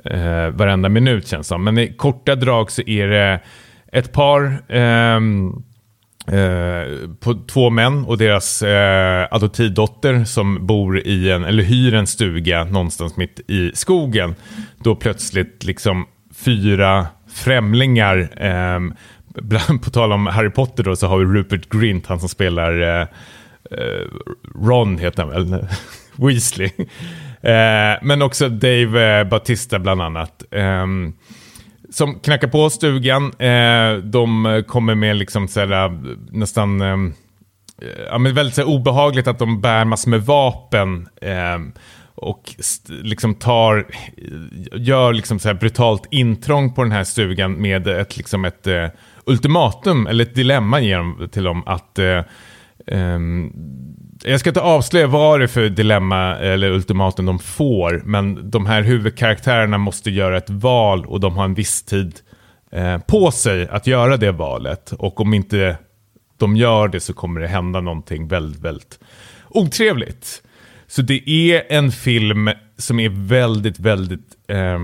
eh, 0.04 0.48
varenda 0.50 0.88
minut 0.88 1.26
känns 1.26 1.46
som. 1.46 1.64
Men 1.64 1.78
i 1.78 1.94
korta 1.96 2.34
drag 2.34 2.70
så 2.70 2.82
är 2.82 3.08
det 3.08 3.40
ett 3.92 4.12
par 4.12 4.62
eh, 4.68 5.20
Eh, 6.26 7.08
på 7.20 7.34
två 7.34 7.70
män 7.70 8.04
och 8.04 8.18
deras 8.18 8.62
eh, 8.62 9.28
adoptivdotter 9.30 10.24
som 10.24 10.66
bor 10.66 10.98
i 10.98 11.30
en, 11.30 11.44
eller 11.44 11.62
hyr 11.62 11.94
en 11.94 12.06
stuga 12.06 12.64
någonstans 12.64 13.16
mitt 13.16 13.40
i 13.48 13.70
skogen. 13.74 14.34
Då 14.78 14.96
plötsligt 14.96 15.64
liksom 15.64 16.06
fyra 16.34 17.06
främlingar, 17.34 18.28
eh, 18.36 18.80
på 19.82 19.90
tal 19.90 20.12
om 20.12 20.26
Harry 20.26 20.50
Potter 20.50 20.82
då 20.82 20.96
så 20.96 21.06
har 21.06 21.18
vi 21.18 21.24
Rupert 21.24 21.68
Grint, 21.68 22.06
han 22.06 22.20
som 22.20 22.28
spelar 22.28 22.80
eh, 22.80 23.06
eh 23.70 24.06
Ron 24.64 24.98
heter 24.98 25.22
han 25.22 25.30
väl, 25.30 25.66
Weasley. 26.16 26.70
Eh, 27.42 27.98
men 28.02 28.22
också 28.22 28.48
Dave 28.48 29.20
eh, 29.20 29.78
bland 29.78 30.02
annat. 30.02 30.44
Eh, 30.50 30.86
som 31.90 32.20
knackar 32.20 32.48
på 32.48 32.70
stugan. 32.70 33.32
Eh, 33.38 33.96
de 33.96 34.62
kommer 34.66 34.94
med 34.94 35.16
liksom 35.16 35.48
såhär, 35.48 35.84
eh, 35.84 35.92
nästan... 36.30 36.80
Eh, 36.80 36.96
ja, 38.10 38.18
men 38.18 38.34
väldigt 38.34 38.54
såhär, 38.54 38.68
obehagligt 38.68 39.26
att 39.26 39.38
de 39.38 39.60
bär 39.60 39.84
massor 39.84 40.10
med 40.10 40.22
vapen. 40.22 41.08
Eh, 41.20 41.58
och 42.14 42.54
liksom 42.88 43.34
tar, 43.34 43.86
gör 44.72 45.12
liksom 45.12 45.38
så 45.38 45.54
brutalt 45.54 46.06
intrång 46.10 46.74
på 46.74 46.82
den 46.82 46.92
här 46.92 47.04
stugan 47.04 47.52
med 47.52 47.86
ett, 47.88 48.16
liksom 48.16 48.44
ett 48.44 48.66
eh, 48.66 48.86
ultimatum, 49.26 50.06
eller 50.06 50.24
ett 50.24 50.34
dilemma 50.34 50.80
ger 50.80 51.26
till 51.26 51.44
dem 51.44 51.62
att 51.66 51.98
eh, 51.98 52.22
um, 52.86 53.52
jag 54.24 54.40
ska 54.40 54.50
inte 54.50 54.60
avslöja 54.60 55.06
vad 55.06 55.40
det 55.40 55.44
är 55.44 55.48
för 55.48 55.68
dilemma 55.68 56.36
eller 56.36 56.70
ultimatum 56.70 57.26
de 57.26 57.38
får, 57.38 58.02
men 58.04 58.50
de 58.50 58.66
här 58.66 58.82
huvudkaraktärerna 58.82 59.78
måste 59.78 60.10
göra 60.10 60.36
ett 60.36 60.50
val 60.50 61.06
och 61.06 61.20
de 61.20 61.36
har 61.36 61.44
en 61.44 61.54
viss 61.54 61.82
tid 61.82 62.20
eh, 62.72 62.98
på 62.98 63.30
sig 63.30 63.68
att 63.68 63.86
göra 63.86 64.16
det 64.16 64.32
valet. 64.32 64.92
Och 64.92 65.20
om 65.20 65.34
inte 65.34 65.76
de 66.38 66.56
gör 66.56 66.88
det 66.88 67.00
så 67.00 67.12
kommer 67.12 67.40
det 67.40 67.48
hända 67.48 67.80
någonting 67.80 68.28
väldigt, 68.28 68.60
väldigt 68.60 68.98
otrevligt. 69.48 70.42
Så 70.86 71.02
det 71.02 71.30
är 71.30 71.62
en 71.68 71.92
film 71.92 72.50
som 72.78 73.00
är 73.00 73.08
väldigt, 73.08 73.78
väldigt 73.78 74.36
eh, 74.48 74.78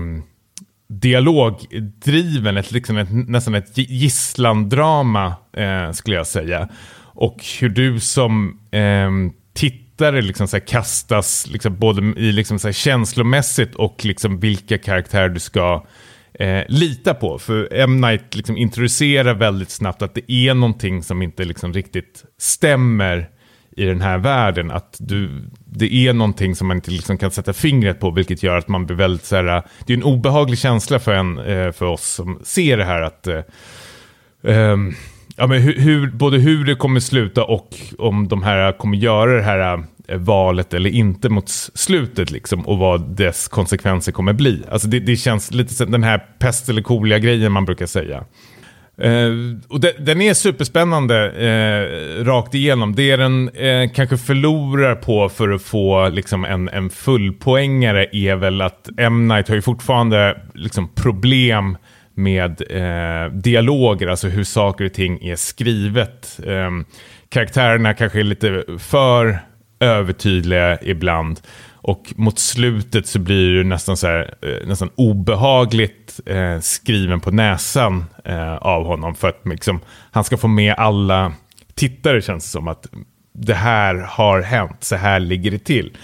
dialogdriven, 0.89 2.57
ett, 2.57 2.71
liksom 2.71 2.97
ett, 2.97 3.07
nästan 3.11 3.55
ett 3.55 3.77
gisslandrama 3.77 5.33
eh, 5.53 5.91
skulle 5.91 6.15
jag 6.15 6.27
säga. 6.27 6.69
Och 7.01 7.45
hur 7.59 7.69
du 7.69 7.99
som 7.99 8.59
eh, 8.71 9.09
tittare 9.53 10.21
liksom 10.21 10.47
så 10.47 10.59
kastas 10.59 11.47
liksom 11.47 11.77
både 11.79 12.19
i 12.19 12.31
liksom 12.31 12.59
så 12.59 12.71
känslomässigt 12.71 13.75
och 13.75 14.05
liksom 14.05 14.39
vilka 14.39 14.77
karaktärer 14.77 15.29
du 15.29 15.39
ska 15.39 15.85
eh, 16.33 16.63
lita 16.67 17.13
på. 17.13 17.39
För 17.39 17.73
M. 17.73 18.01
Night 18.01 18.35
liksom 18.35 18.57
introducerar 18.57 19.33
väldigt 19.33 19.71
snabbt 19.71 20.01
att 20.01 20.15
det 20.15 20.31
är 20.31 20.53
någonting 20.53 21.03
som 21.03 21.21
inte 21.21 21.45
liksom 21.45 21.73
riktigt 21.73 22.23
stämmer 22.37 23.29
i 23.79 23.85
den 23.85 24.01
här 24.01 24.17
världen. 24.17 24.71
Att 24.71 24.97
du, 24.99 25.29
det 25.65 25.93
är 25.93 26.13
någonting 26.13 26.55
som 26.55 26.67
man 26.67 26.77
inte 26.77 26.91
liksom 26.91 27.17
kan 27.17 27.31
sätta 27.31 27.53
fingret 27.53 27.99
på, 27.99 28.11
vilket 28.11 28.43
gör 28.43 28.57
att 28.57 28.67
man 28.67 28.85
blir 28.85 28.97
väldigt 28.97 29.25
så 29.25 29.35
här, 29.35 29.57
äh, 29.57 29.63
Det 29.85 29.93
är 29.93 29.97
en 29.97 30.03
obehaglig 30.03 30.59
känsla 30.59 30.99
för, 30.99 31.13
en, 31.13 31.37
äh, 31.39 31.71
för 31.71 31.85
oss 31.85 32.05
som 32.05 32.39
ser 32.43 32.77
det 32.77 32.85
här 32.85 33.01
att 33.01 33.27
um, 34.41 34.95
ja, 35.37 35.47
men 35.47 35.61
hur, 35.61 35.79
hur, 35.79 36.11
både 36.11 36.37
hur 36.37 36.65
det 36.65 36.75
kommer 36.75 36.99
sluta 36.99 37.43
och 37.43 37.75
om 37.97 38.27
de 38.27 38.43
här 38.43 38.77
kommer 38.77 38.97
göra 38.97 39.35
det 39.35 39.43
här 39.43 39.83
valet 40.17 40.73
eller 40.73 40.89
inte 40.89 41.29
mot 41.29 41.49
slutet 41.73 42.31
liksom 42.31 42.67
och 42.67 42.77
vad 42.77 43.01
dess 43.01 43.47
konsekvenser 43.47 44.11
kommer 44.11 44.33
bli. 44.33 44.63
Alltså 44.71 44.87
det, 44.87 44.99
det 44.99 45.15
känns 45.15 45.51
lite 45.51 45.73
som 45.73 45.91
den 45.91 46.03
här 46.03 46.17
pest 46.39 46.69
eller 46.69 46.81
kolia 46.81 47.19
grejen 47.19 47.51
man 47.51 47.65
brukar 47.65 47.85
säga. 47.85 48.23
Eh, 49.01 49.31
och 49.67 49.79
de, 49.79 49.91
den 49.99 50.21
är 50.21 50.33
superspännande 50.33 51.31
eh, 51.31 52.23
rakt 52.23 52.55
igenom. 52.55 52.95
Det 52.95 53.15
den 53.15 53.49
eh, 53.49 53.89
kanske 53.89 54.17
förlorar 54.17 54.95
på 54.95 55.29
för 55.29 55.49
att 55.49 55.61
få 55.61 56.09
liksom, 56.09 56.45
en, 56.45 56.69
en 56.69 56.89
fullpoängare 56.89 58.07
är 58.11 58.35
väl 58.35 58.61
att 58.61 58.89
M. 58.97 59.27
Night 59.27 59.47
har 59.47 59.55
ju 59.55 59.61
fortfarande 59.61 60.41
liksom, 60.53 60.89
problem 60.95 61.77
med 62.13 62.61
eh, 62.69 63.31
dialoger, 63.33 64.07
alltså 64.07 64.27
hur 64.27 64.43
saker 64.43 64.85
och 64.85 64.93
ting 64.93 65.19
är 65.21 65.35
skrivet. 65.35 66.39
Eh, 66.45 66.69
karaktärerna 67.29 67.93
kanske 67.93 68.19
är 68.19 68.23
lite 68.23 68.63
för 68.79 69.39
övertydliga 69.79 70.77
ibland. 70.81 71.39
Och 71.81 72.13
mot 72.15 72.39
slutet 72.39 73.07
så 73.07 73.19
blir 73.19 73.53
det 73.53 73.63
nästan, 73.63 73.97
så 73.97 74.07
här, 74.07 74.33
eh, 74.41 74.67
nästan 74.67 74.89
obehagligt 74.95 75.98
eh, 76.25 76.59
skriven 76.59 77.19
på 77.19 77.31
näsan 77.31 78.05
eh, 78.25 78.55
av 78.55 78.85
honom. 78.85 79.15
För 79.15 79.29
att 79.29 79.41
liksom, 79.45 79.79
han 80.11 80.23
ska 80.23 80.37
få 80.37 80.47
med 80.47 80.75
alla 80.77 81.33
tittare 81.75 82.21
känns 82.21 82.43
det 82.43 82.49
som 82.49 82.67
att 82.67 82.87
det 83.33 83.53
här 83.53 83.95
har 83.95 84.41
hänt, 84.41 84.83
så 84.83 84.95
här 84.95 85.19
ligger 85.19 85.51
det 85.51 85.59
till. 85.59 85.97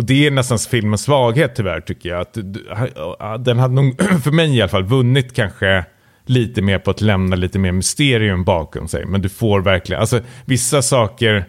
Och 0.00 0.04
det 0.04 0.26
är 0.26 0.30
nästan 0.30 0.58
filmens 0.58 1.02
svaghet 1.02 1.54
tyvärr 1.54 1.80
tycker 1.80 2.08
jag. 2.08 2.20
Att, 2.20 3.44
den 3.44 3.58
hade 3.58 3.74
nog, 3.74 4.02
för 4.24 4.30
mig 4.30 4.56
i 4.56 4.60
alla 4.60 4.68
fall, 4.68 4.84
vunnit 4.84 5.34
kanske 5.34 5.84
lite 6.26 6.62
mer 6.62 6.78
på 6.78 6.90
att 6.90 7.00
lämna 7.00 7.36
lite 7.36 7.58
mer 7.58 7.72
mysterium 7.72 8.44
bakom 8.44 8.88
sig. 8.88 9.06
Men 9.06 9.22
du 9.22 9.28
får 9.28 9.60
verkligen, 9.60 10.00
alltså 10.00 10.20
vissa 10.44 10.82
saker 10.82 11.44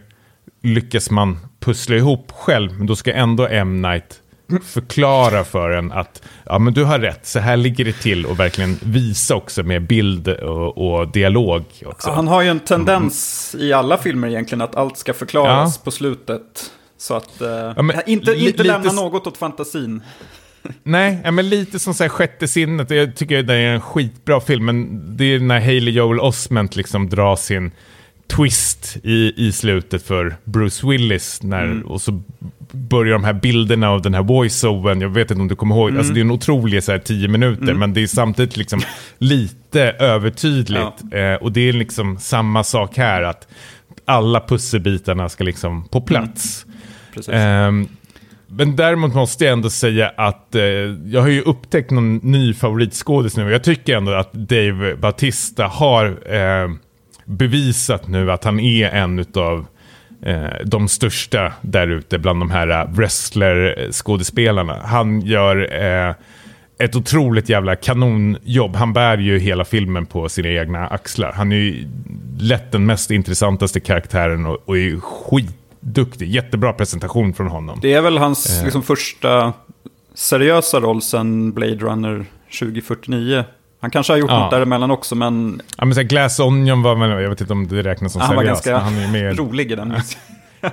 lyckas 0.63 1.11
man 1.11 1.39
pussla 1.59 1.95
ihop 1.95 2.31
själv, 2.31 2.77
men 2.77 2.87
då 2.87 2.95
ska 2.95 3.13
ändå 3.13 3.47
M. 3.47 3.81
Night 3.81 4.21
förklara 4.59 5.43
för 5.43 5.69
en 5.69 5.91
att 5.91 6.21
ja, 6.45 6.59
men 6.59 6.73
du 6.73 6.83
har 6.83 6.99
rätt, 6.99 7.25
så 7.25 7.39
här 7.39 7.57
ligger 7.57 7.85
det 7.85 7.93
till 7.93 8.25
och 8.25 8.39
verkligen 8.39 8.77
visa 8.83 9.35
också 9.35 9.63
med 9.63 9.87
bild 9.87 10.27
och, 10.27 10.77
och 10.77 11.11
dialog. 11.11 11.63
Också. 11.85 12.11
Han 12.11 12.27
har 12.27 12.41
ju 12.41 12.49
en 12.49 12.59
tendens 12.59 13.51
mm. 13.53 13.67
i 13.67 13.73
alla 13.73 13.97
filmer 13.97 14.27
egentligen 14.27 14.61
att 14.61 14.75
allt 14.75 14.97
ska 14.97 15.13
förklaras 15.13 15.75
ja. 15.77 15.81
på 15.83 15.91
slutet. 15.91 16.71
Så 16.97 17.15
att 17.15 17.41
uh, 17.41 17.47
ja, 17.47 17.81
men, 17.81 17.95
inte, 18.05 18.31
inte 18.31 18.63
lämna 18.63 18.91
något 18.91 19.27
åt 19.27 19.37
fantasin. 19.37 20.01
Nej, 20.83 21.31
men 21.31 21.49
lite 21.49 21.79
som 21.79 21.93
så 21.93 22.03
här, 22.03 22.09
sjätte 22.09 22.47
sinnet. 22.47 22.89
Jag 22.89 23.15
tycker 23.15 23.43
det 23.43 23.53
är 23.53 23.73
en 23.73 23.81
skitbra 23.81 24.41
film, 24.41 24.65
men 24.65 25.03
det 25.17 25.25
är 25.25 25.39
när 25.39 25.59
Haley 25.59 25.89
Joel 25.89 26.19
Osment 26.19 26.75
liksom 26.75 27.09
drar 27.09 27.35
sin 27.35 27.71
twist 28.27 28.97
i, 29.03 29.47
i 29.47 29.51
slutet 29.51 30.03
för 30.03 30.35
Bruce 30.43 30.87
Willis. 30.87 31.43
När, 31.43 31.63
mm. 31.63 31.81
Och 31.81 32.01
så 32.01 32.21
börjar 32.71 33.13
de 33.13 33.23
här 33.23 33.33
bilderna 33.33 33.89
av 33.89 34.01
den 34.01 34.13
här 34.13 34.23
voice-overn, 34.23 35.01
jag 35.01 35.09
vet 35.09 35.31
inte 35.31 35.41
om 35.41 35.47
du 35.47 35.55
kommer 35.55 35.75
ihåg, 35.75 35.89
mm. 35.89 35.99
alltså 35.99 36.13
det 36.13 36.19
är 36.19 36.21
en 36.21 36.31
otrolig 36.31 36.83
så 36.83 36.91
här, 36.91 36.99
tio 36.99 37.27
minuter, 37.27 37.63
mm. 37.63 37.79
men 37.79 37.93
det 37.93 38.03
är 38.03 38.07
samtidigt 38.07 38.57
liksom 38.57 38.81
lite 39.17 39.81
övertydligt. 39.81 40.91
Ja. 41.11 41.17
Eh, 41.17 41.35
och 41.35 41.51
det 41.51 41.69
är 41.69 41.73
liksom 41.73 42.17
samma 42.17 42.63
sak 42.63 42.97
här, 42.97 43.21
att 43.21 43.47
alla 44.05 44.39
pusselbitarna 44.47 45.29
ska 45.29 45.43
liksom 45.43 45.87
på 45.87 46.01
plats. 46.01 46.65
Mm. 47.27 47.83
Eh, 47.83 47.87
men 48.47 48.75
däremot 48.75 49.13
måste 49.15 49.45
jag 49.45 49.53
ändå 49.53 49.69
säga 49.69 50.11
att 50.17 50.55
eh, 50.55 50.63
jag 51.05 51.21
har 51.21 51.27
ju 51.27 51.41
upptäckt 51.41 51.91
någon 51.91 52.15
ny 52.15 52.53
favoritskådis 52.53 53.37
nu. 53.37 53.51
Jag 53.51 53.63
tycker 53.63 53.97
ändå 53.97 54.11
att 54.11 54.33
Dave 54.33 54.95
Bautista 54.95 55.67
har 55.67 56.33
eh, 56.35 56.69
bevisat 57.25 58.07
nu 58.07 58.31
att 58.31 58.43
han 58.43 58.59
är 58.59 58.89
en 58.89 59.25
av 59.35 59.57
eh, 59.59 59.65
de 60.63 60.87
största 60.87 61.53
där 61.61 61.87
ute 61.87 62.19
bland 62.19 62.41
de 62.41 62.51
här 62.51 62.67
eh, 62.67 62.87
wrestler-skådespelarna. 62.91 64.79
Han 64.83 65.21
gör 65.21 65.83
eh, 65.83 66.15
ett 66.77 66.95
otroligt 66.95 67.49
jävla 67.49 67.75
kanonjobb. 67.75 68.75
Han 68.75 68.93
bär 68.93 69.17
ju 69.17 69.39
hela 69.39 69.65
filmen 69.65 70.05
på 70.05 70.29
sina 70.29 70.49
egna 70.49 70.87
axlar. 70.87 71.31
Han 71.31 71.51
är 71.51 71.55
ju 71.55 71.87
lätt 72.39 72.71
den 72.71 72.85
mest 72.85 73.11
intressantaste 73.11 73.79
karaktären 73.79 74.45
och, 74.45 74.57
och 74.65 74.77
är 74.77 74.99
skitduktig. 74.99 76.29
Jättebra 76.29 76.73
presentation 76.73 77.33
från 77.33 77.47
honom. 77.47 77.79
Det 77.81 77.93
är 77.93 78.01
väl 78.01 78.17
hans 78.17 78.59
eh. 78.59 78.63
liksom, 78.63 78.83
första 78.83 79.53
seriösa 80.13 80.79
roll 80.79 81.01
sen 81.01 81.51
Blade 81.51 81.75
Runner 81.75 82.25
2049. 82.59 83.43
Han 83.81 83.91
kanske 83.91 84.13
har 84.13 84.17
gjort 84.17 84.31
ja. 84.31 84.39
något 84.39 84.51
däremellan 84.51 84.91
också, 84.91 85.15
men... 85.15 85.61
Ja, 85.77 85.85
men 85.85 85.95
så 85.95 86.03
Glass 86.03 86.39
Onion 86.39 86.81
var 86.81 86.95
väl, 86.95 87.21
jag 87.21 87.29
vet 87.29 87.41
inte 87.41 87.53
om 87.53 87.67
det 87.67 87.83
räknas 87.83 88.11
som 88.11 88.21
han 88.21 88.29
seriöst. 88.29 88.65
Han 88.65 88.73
var 88.73 88.81
ganska 88.81 89.01
han 89.01 89.15
är 89.17 89.23
mer... 89.23 89.33
rolig 89.33 89.71
i 89.71 89.75
den. 89.75 89.87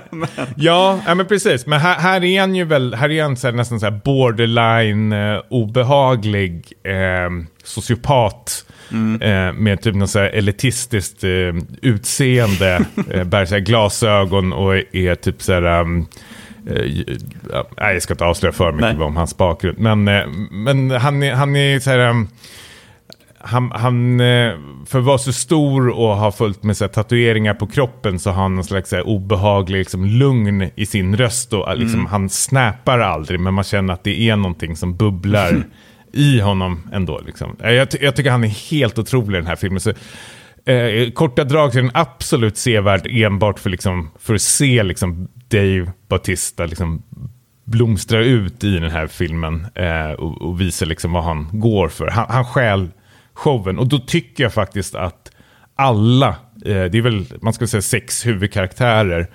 men... 0.09 0.27
ja, 0.55 0.99
ja, 1.05 1.15
men 1.15 1.25
precis. 1.25 1.65
Men 1.65 1.79
här, 1.79 1.95
här 1.95 2.23
är 2.23 2.39
han 2.39 2.55
ju 2.55 2.63
väl, 2.63 2.95
här 2.95 3.11
är 3.11 3.23
han 3.23 3.37
så 3.37 3.47
här, 3.47 3.53
nästan 3.53 3.79
så 3.79 3.85
här 3.85 4.01
borderline 4.05 5.13
eh, 5.13 5.41
obehaglig 5.49 6.73
eh, 6.83 7.45
sociopat. 7.63 8.65
Mm. 8.91 9.21
Eh, 9.21 9.53
med 9.53 9.81
typ 9.81 9.95
något 9.95 10.09
så 10.09 10.19
här 10.19 10.29
elitistiskt 10.29 11.23
eh, 11.23 11.29
utseende, 11.81 12.85
eh, 13.11 13.23
bär 13.23 13.45
så 13.45 13.53
här 13.53 13.61
glasögon 13.61 14.53
och 14.53 14.75
är 14.75 15.15
typ 15.15 15.41
så 15.41 15.53
här... 15.53 15.81
Um, 15.81 16.07
nej, 17.77 17.93
jag 17.93 18.01
ska 18.01 18.13
inte 18.13 18.25
avslöja 18.25 18.53
för 18.53 18.71
mycket 18.71 19.01
om 19.01 19.17
hans 19.17 19.37
bakgrund. 19.37 19.79
Men, 19.79 20.03
men 20.51 20.91
han, 20.91 21.23
är, 21.23 21.33
han 21.33 21.55
är 21.55 21.79
så 21.79 21.89
här... 21.89 22.09
Um, 22.09 22.27
han, 23.41 23.71
han, 23.71 24.19
eh, 24.19 24.53
för 24.85 24.99
att 24.99 25.05
vara 25.05 25.17
så 25.17 25.33
stor 25.33 25.89
och 25.89 26.17
ha 26.17 26.31
fullt 26.31 26.63
med 26.63 26.77
så 26.77 26.83
här, 26.83 26.89
tatueringar 26.89 27.53
på 27.53 27.67
kroppen 27.67 28.19
så 28.19 28.29
har 28.29 28.41
han 28.41 28.55
någon 28.55 28.63
slags 28.63 28.89
så 28.89 28.95
här, 28.95 29.07
obehaglig 29.07 29.79
liksom, 29.79 30.05
lugn 30.05 30.69
i 30.75 30.85
sin 30.85 31.17
röst. 31.17 31.53
Och, 31.53 31.77
liksom, 31.77 31.99
mm. 31.99 32.05
Han 32.05 32.29
snappar 32.29 32.99
aldrig, 32.99 33.39
men 33.39 33.53
man 33.53 33.63
känner 33.63 33.93
att 33.93 34.03
det 34.03 34.29
är 34.29 34.35
någonting 34.35 34.75
som 34.75 34.95
bubblar 34.95 35.63
i 36.13 36.39
honom 36.39 36.89
ändå. 36.93 37.21
Liksom. 37.25 37.55
Jag, 37.59 37.87
jag, 38.01 38.15
tycker 38.15 38.31
han 38.31 38.43
är 38.43 38.71
helt 38.71 38.99
otrolig 38.99 39.37
i 39.37 39.41
den 39.41 39.47
här 39.47 39.55
filmen. 39.55 39.79
Så, 39.79 39.89
eh, 40.65 41.11
korta 41.11 41.43
drag 41.43 41.75
är 41.75 41.81
den 41.81 41.91
absolut 41.93 42.57
sevärd 42.57 43.07
enbart 43.09 43.59
för, 43.59 43.69
liksom, 43.69 44.09
för 44.19 44.35
att 44.35 44.41
se 44.41 44.83
liksom, 44.83 45.27
Dave 45.47 45.91
Bautista 46.07 46.65
liksom, 46.65 47.03
blomstra 47.65 48.19
ut 48.19 48.63
i 48.63 48.77
den 48.77 48.91
här 48.91 49.07
filmen 49.07 49.67
eh, 49.75 50.11
och, 50.11 50.41
och 50.41 50.61
visa 50.61 50.85
liksom, 50.85 51.11
vad 51.11 51.23
han 51.23 51.49
går 51.51 51.87
för. 51.87 52.07
Han, 52.07 52.25
han 52.29 52.45
stjäl 52.45 52.89
showen. 53.39 53.79
Och 53.79 53.87
då 53.87 53.99
tycker 53.99 54.43
jag 54.43 54.53
faktiskt 54.53 54.95
att 54.95 55.31
alla, 55.75 56.27
eh, 56.27 56.63
det 56.63 56.97
är 56.97 57.01
väl, 57.01 57.25
man 57.41 57.53
ska 57.53 57.67
säga 57.67 57.81
sex 57.81 58.25
huvudkaraktärer, 58.25 59.27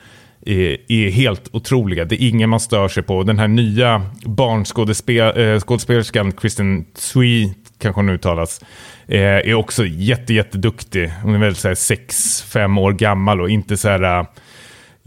är, 0.46 0.92
är, 0.92 1.10
helt 1.10 1.48
otroliga. 1.52 2.04
Det 2.04 2.22
är 2.22 2.28
ingen 2.28 2.50
man 2.50 2.60
stör 2.60 2.88
sig 2.88 3.02
på. 3.02 3.22
Den 3.22 3.38
här 3.38 3.48
nya 3.48 4.06
barnskådespelerskan, 4.24 6.28
eh, 6.28 6.34
Kristen 6.34 6.84
Sweet, 6.94 7.56
kanske 7.78 7.98
hon 7.98 8.08
uttalas, 8.08 8.60
eh, 9.08 9.20
är 9.20 9.54
också 9.54 9.86
jätte, 9.86 10.34
jätteduktig. 10.34 11.12
Hon 11.22 11.34
är 11.34 11.38
väl 11.38 11.54
6-5 11.54 12.78
år 12.78 12.92
gammal 12.92 13.40
och 13.40 13.50
inte 13.50 13.76
så 13.76 13.88
här 13.88 14.26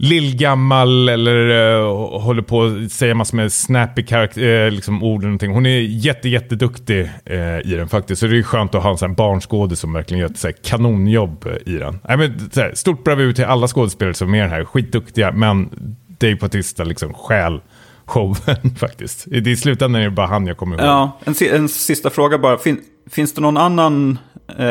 lillgammal 0.00 1.08
eller 1.08 1.50
uh, 1.50 2.20
håller 2.20 2.42
på 2.42 2.64
att 2.64 2.92
säga 2.92 3.14
massor 3.14 3.36
med 3.36 3.52
snappy 3.52 4.02
uh, 4.38 4.70
liksom 4.70 5.02
ord 5.02 5.20
och 5.20 5.24
någonting. 5.24 5.50
Hon 5.50 5.66
är 5.66 5.80
jätte, 5.80 6.28
jätteduktig 6.28 7.10
uh, 7.30 7.60
i 7.72 7.74
den 7.76 7.88
faktiskt. 7.88 8.20
Så 8.20 8.26
det 8.26 8.38
är 8.38 8.42
skönt 8.42 8.74
att 8.74 8.82
ha 8.82 8.90
en 8.90 8.98
sån 8.98 9.14
barnskådis 9.14 9.80
som 9.80 9.92
verkligen 9.92 10.20
gör 10.20 10.30
ett 10.30 10.38
såhär, 10.38 10.54
kanonjobb 10.62 11.46
i 11.66 11.72
den. 11.72 11.98
Nej, 12.08 12.16
men, 12.16 12.50
såhär, 12.50 12.74
stort 12.74 13.04
bravur 13.04 13.32
till 13.32 13.44
alla 13.44 13.68
skådespelare 13.68 14.14
som 14.14 14.28
är 14.28 14.30
med 14.30 14.42
den 14.42 14.50
här. 14.50 14.64
Skitduktiga, 14.64 15.32
men 15.32 15.68
Dave 16.06 16.36
Bautista 16.36 16.84
liksom 16.84 17.14
stjäl 17.14 17.60
showen 18.04 18.74
faktiskt. 18.78 19.26
I 19.26 19.56
slutändan 19.56 20.02
är 20.02 20.04
det 20.04 20.10
bara 20.10 20.26
han 20.26 20.46
jag 20.46 20.56
kommer 20.56 20.76
ihåg. 20.76 20.86
Ja, 20.86 21.18
en, 21.24 21.34
en 21.52 21.68
sista 21.68 22.10
fråga 22.10 22.38
bara. 22.38 22.58
Fin, 22.58 22.80
finns 23.10 23.34
det 23.34 23.40
någon 23.40 23.56
annan 23.56 24.18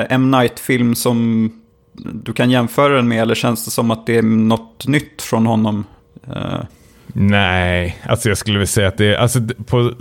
M. 0.10 0.32
Night-film 0.32 0.96
som 0.96 1.52
du 1.98 2.34
kan 2.34 2.52
jämföra 2.52 2.96
den 2.96 3.08
med? 3.08 3.22
Eller 3.22 3.36
känns 3.36 3.66
det 3.66 3.72
som 3.72 3.92
att 3.92 4.06
det 4.06 4.18
är 4.18 4.22
något 4.22 4.88
nytt 4.88 5.22
från 5.22 5.46
honom? 5.46 5.86
Uh. 6.28 6.64
Nej, 7.08 7.98
alltså 8.04 8.30
jag 8.30 8.38
skulle 8.38 8.58
vilja 8.58 8.68
säga 8.68 8.88
att 8.88 8.98
det 8.98 9.06
är... 9.06 9.18
Alltså, 9.18 9.40
på, 9.66 9.94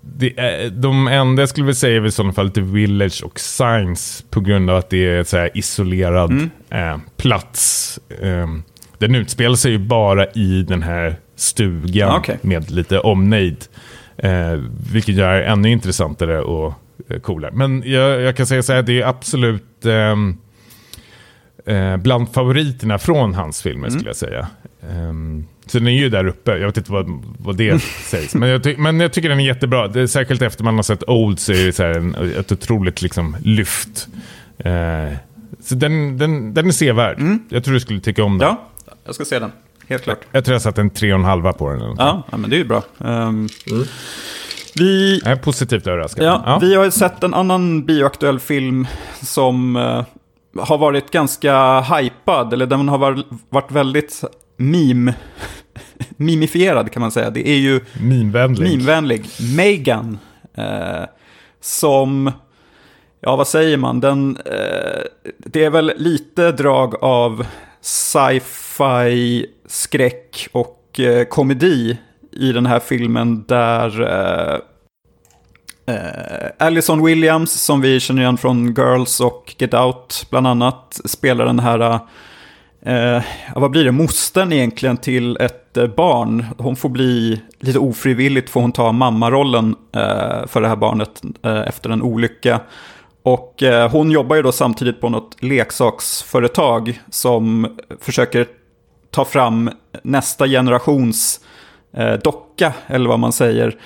det 0.00 0.38
är, 0.38 0.70
de 0.70 1.08
enda 1.08 1.42
jag 1.42 1.48
skulle 1.48 1.64
vilja 1.64 1.74
säga 1.74 1.96
är 1.96 2.06
i 2.06 2.10
sådana 2.10 2.32
fall 2.32 2.50
The 2.50 2.60
Village 2.60 3.22
och 3.24 3.40
Science 3.40 4.24
på 4.30 4.40
grund 4.40 4.70
av 4.70 4.76
att 4.76 4.90
det 4.90 5.06
är 5.06 5.24
så 5.24 5.48
isolerad 5.54 6.30
mm. 6.30 6.50
eh, 6.70 6.98
plats. 7.16 8.00
Eh, 8.20 8.48
den 8.98 9.14
utspelar 9.14 9.56
sig 9.56 9.72
ju 9.72 9.78
bara 9.78 10.26
i 10.26 10.62
den 10.68 10.82
här 10.82 11.16
stugan 11.36 12.10
ah, 12.10 12.18
okay. 12.18 12.36
med 12.42 12.70
lite 12.70 12.98
omnejd. 12.98 13.64
Eh, 14.16 14.52
vilket 14.92 15.14
gör 15.14 15.34
det 15.34 15.44
ännu 15.44 15.70
intressantare 15.70 16.40
och 16.40 16.74
eh, 17.08 17.20
coolare. 17.20 17.52
Men 17.54 17.82
jag, 17.86 18.20
jag 18.20 18.36
kan 18.36 18.46
säga 18.46 18.62
så 18.62 18.72
här, 18.72 18.82
det 18.82 19.00
är 19.00 19.06
absolut... 19.06 19.86
Eh, 19.86 20.16
eh, 21.68 21.96
bland 21.96 22.32
favoriterna 22.32 22.98
från 22.98 23.34
hans 23.34 23.62
filmer 23.62 23.88
mm. 23.88 23.98
skulle 23.98 24.10
jag 24.10 24.16
säga. 24.16 24.46
Um, 24.90 25.46
så 25.66 25.78
den 25.78 25.88
är 25.88 25.92
ju 25.92 26.08
där 26.08 26.26
uppe, 26.26 26.50
jag 26.58 26.66
vet 26.66 26.76
inte 26.76 26.92
vad, 26.92 27.22
vad 27.38 27.56
det 27.56 27.82
sägs. 27.82 28.34
Men 28.34 28.48
jag, 28.48 28.78
men 28.78 29.00
jag 29.00 29.12
tycker 29.12 29.28
den 29.28 29.40
är 29.40 29.44
jättebra. 29.44 29.88
Det 29.88 30.00
är 30.00 30.06
särskilt 30.06 30.42
efter 30.42 30.64
man 30.64 30.76
har 30.76 30.82
sett 30.82 31.08
Old 31.08 31.40
så 31.40 31.52
är 31.52 31.66
det 31.66 31.72
så 31.72 31.82
en, 31.84 32.14
ett 32.14 32.52
otroligt 32.52 33.02
liksom, 33.02 33.36
lyft. 33.44 34.08
Uh, 34.66 35.16
så 35.60 35.74
den, 35.74 36.18
den, 36.18 36.54
den 36.54 36.66
är 36.66 36.72
sevärd. 36.72 37.18
Mm. 37.18 37.42
Jag 37.48 37.64
tror 37.64 37.74
du 37.74 37.80
skulle 37.80 38.00
tycka 38.00 38.24
om 38.24 38.38
den. 38.38 38.48
Ja, 38.48 38.68
jag 39.04 39.14
ska 39.14 39.24
se 39.24 39.38
den. 39.38 39.52
Helt 39.88 40.02
klart. 40.02 40.18
Jag, 40.20 40.38
jag 40.38 40.44
tror 40.44 40.54
jag 40.54 40.62
satt 40.62 40.78
en 40.78 40.90
tre 40.90 41.12
och 41.12 41.18
en 41.18 41.24
halva 41.24 41.52
på 41.52 41.70
den. 41.70 41.80
Ja, 41.80 42.22
ja, 42.30 42.36
men 42.36 42.50
det 42.50 42.56
är 42.56 42.58
ju 42.58 42.64
bra. 42.64 42.82
Um, 42.98 43.08
mm. 43.08 43.84
Vi, 44.74 45.20
jag 45.24 45.32
är 45.32 45.36
positivt 45.36 45.86
överraskad. 45.86 46.24
Ja, 46.24 46.42
ja, 46.46 46.58
Vi 46.58 46.74
har 46.74 46.90
sett 46.90 47.24
en 47.24 47.34
annan 47.34 47.84
bioaktuell 47.84 48.40
film 48.40 48.86
som 49.22 49.76
uh, 49.76 50.04
har 50.56 50.78
varit 50.78 51.10
ganska 51.10 51.80
hypad, 51.80 52.52
eller 52.52 52.66
den 52.66 52.88
har 52.88 52.98
varit 53.50 53.72
väldigt 53.72 54.24
meme, 54.56 55.14
mimifierad 56.16 56.92
kan 56.92 57.00
man 57.00 57.10
säga. 57.10 57.30
Det 57.30 57.48
är 57.48 57.56
ju 57.58 57.80
Mimvänlig. 58.00 58.62
mimvänlig. 58.70 59.26
Megan, 59.56 60.18
eh, 60.54 61.04
som, 61.60 62.32
ja 63.20 63.36
vad 63.36 63.48
säger 63.48 63.76
man, 63.76 64.00
den, 64.00 64.36
eh, 64.44 65.02
det 65.38 65.64
är 65.64 65.70
väl 65.70 65.92
lite 65.96 66.52
drag 66.52 66.94
av 67.04 67.46
sci-fi, 67.80 69.46
skräck 69.66 70.48
och 70.52 71.00
eh, 71.00 71.24
komedi 71.24 71.98
i 72.32 72.52
den 72.52 72.66
här 72.66 72.80
filmen 72.80 73.44
där 73.48 74.00
eh, 75.88 76.66
Allison 76.66 77.04
Williams, 77.04 77.52
som 77.52 77.80
vi 77.80 78.00
känner 78.00 78.22
igen 78.22 78.36
från 78.36 78.74
Girls 78.74 79.20
och 79.20 79.54
Get 79.58 79.74
Out 79.74 80.26
bland 80.30 80.46
annat, 80.46 81.00
spelar 81.04 81.46
den 81.46 81.58
här, 81.58 82.00
eh, 82.82 83.22
vad 83.54 83.70
blir 83.70 83.84
det, 83.84 83.92
mostern 83.92 84.52
egentligen 84.52 84.96
till 84.96 85.36
ett 85.36 85.76
eh, 85.76 85.86
barn. 85.86 86.44
Hon 86.58 86.76
får 86.76 86.88
bli, 86.88 87.42
lite 87.60 87.78
ofrivilligt 87.78 88.50
får 88.50 88.60
hon 88.60 88.72
ta 88.72 88.92
mammarollen 88.92 89.76
eh, 89.92 90.46
för 90.46 90.60
det 90.60 90.68
här 90.68 90.76
barnet 90.76 91.22
eh, 91.42 91.60
efter 91.60 91.90
en 91.90 92.02
olycka. 92.02 92.60
Och 93.22 93.62
eh, 93.62 93.90
hon 93.90 94.10
jobbar 94.10 94.36
ju 94.36 94.42
då 94.42 94.52
samtidigt 94.52 95.00
på 95.00 95.08
något 95.08 95.42
leksaksföretag 95.42 97.00
som 97.10 97.76
försöker 98.00 98.46
ta 99.10 99.24
fram 99.24 99.70
nästa 100.02 100.46
generations 100.46 101.40
eh, 101.92 102.12
docka, 102.12 102.72
eller 102.86 103.08
vad 103.08 103.18
man 103.18 103.32
säger. 103.32 103.76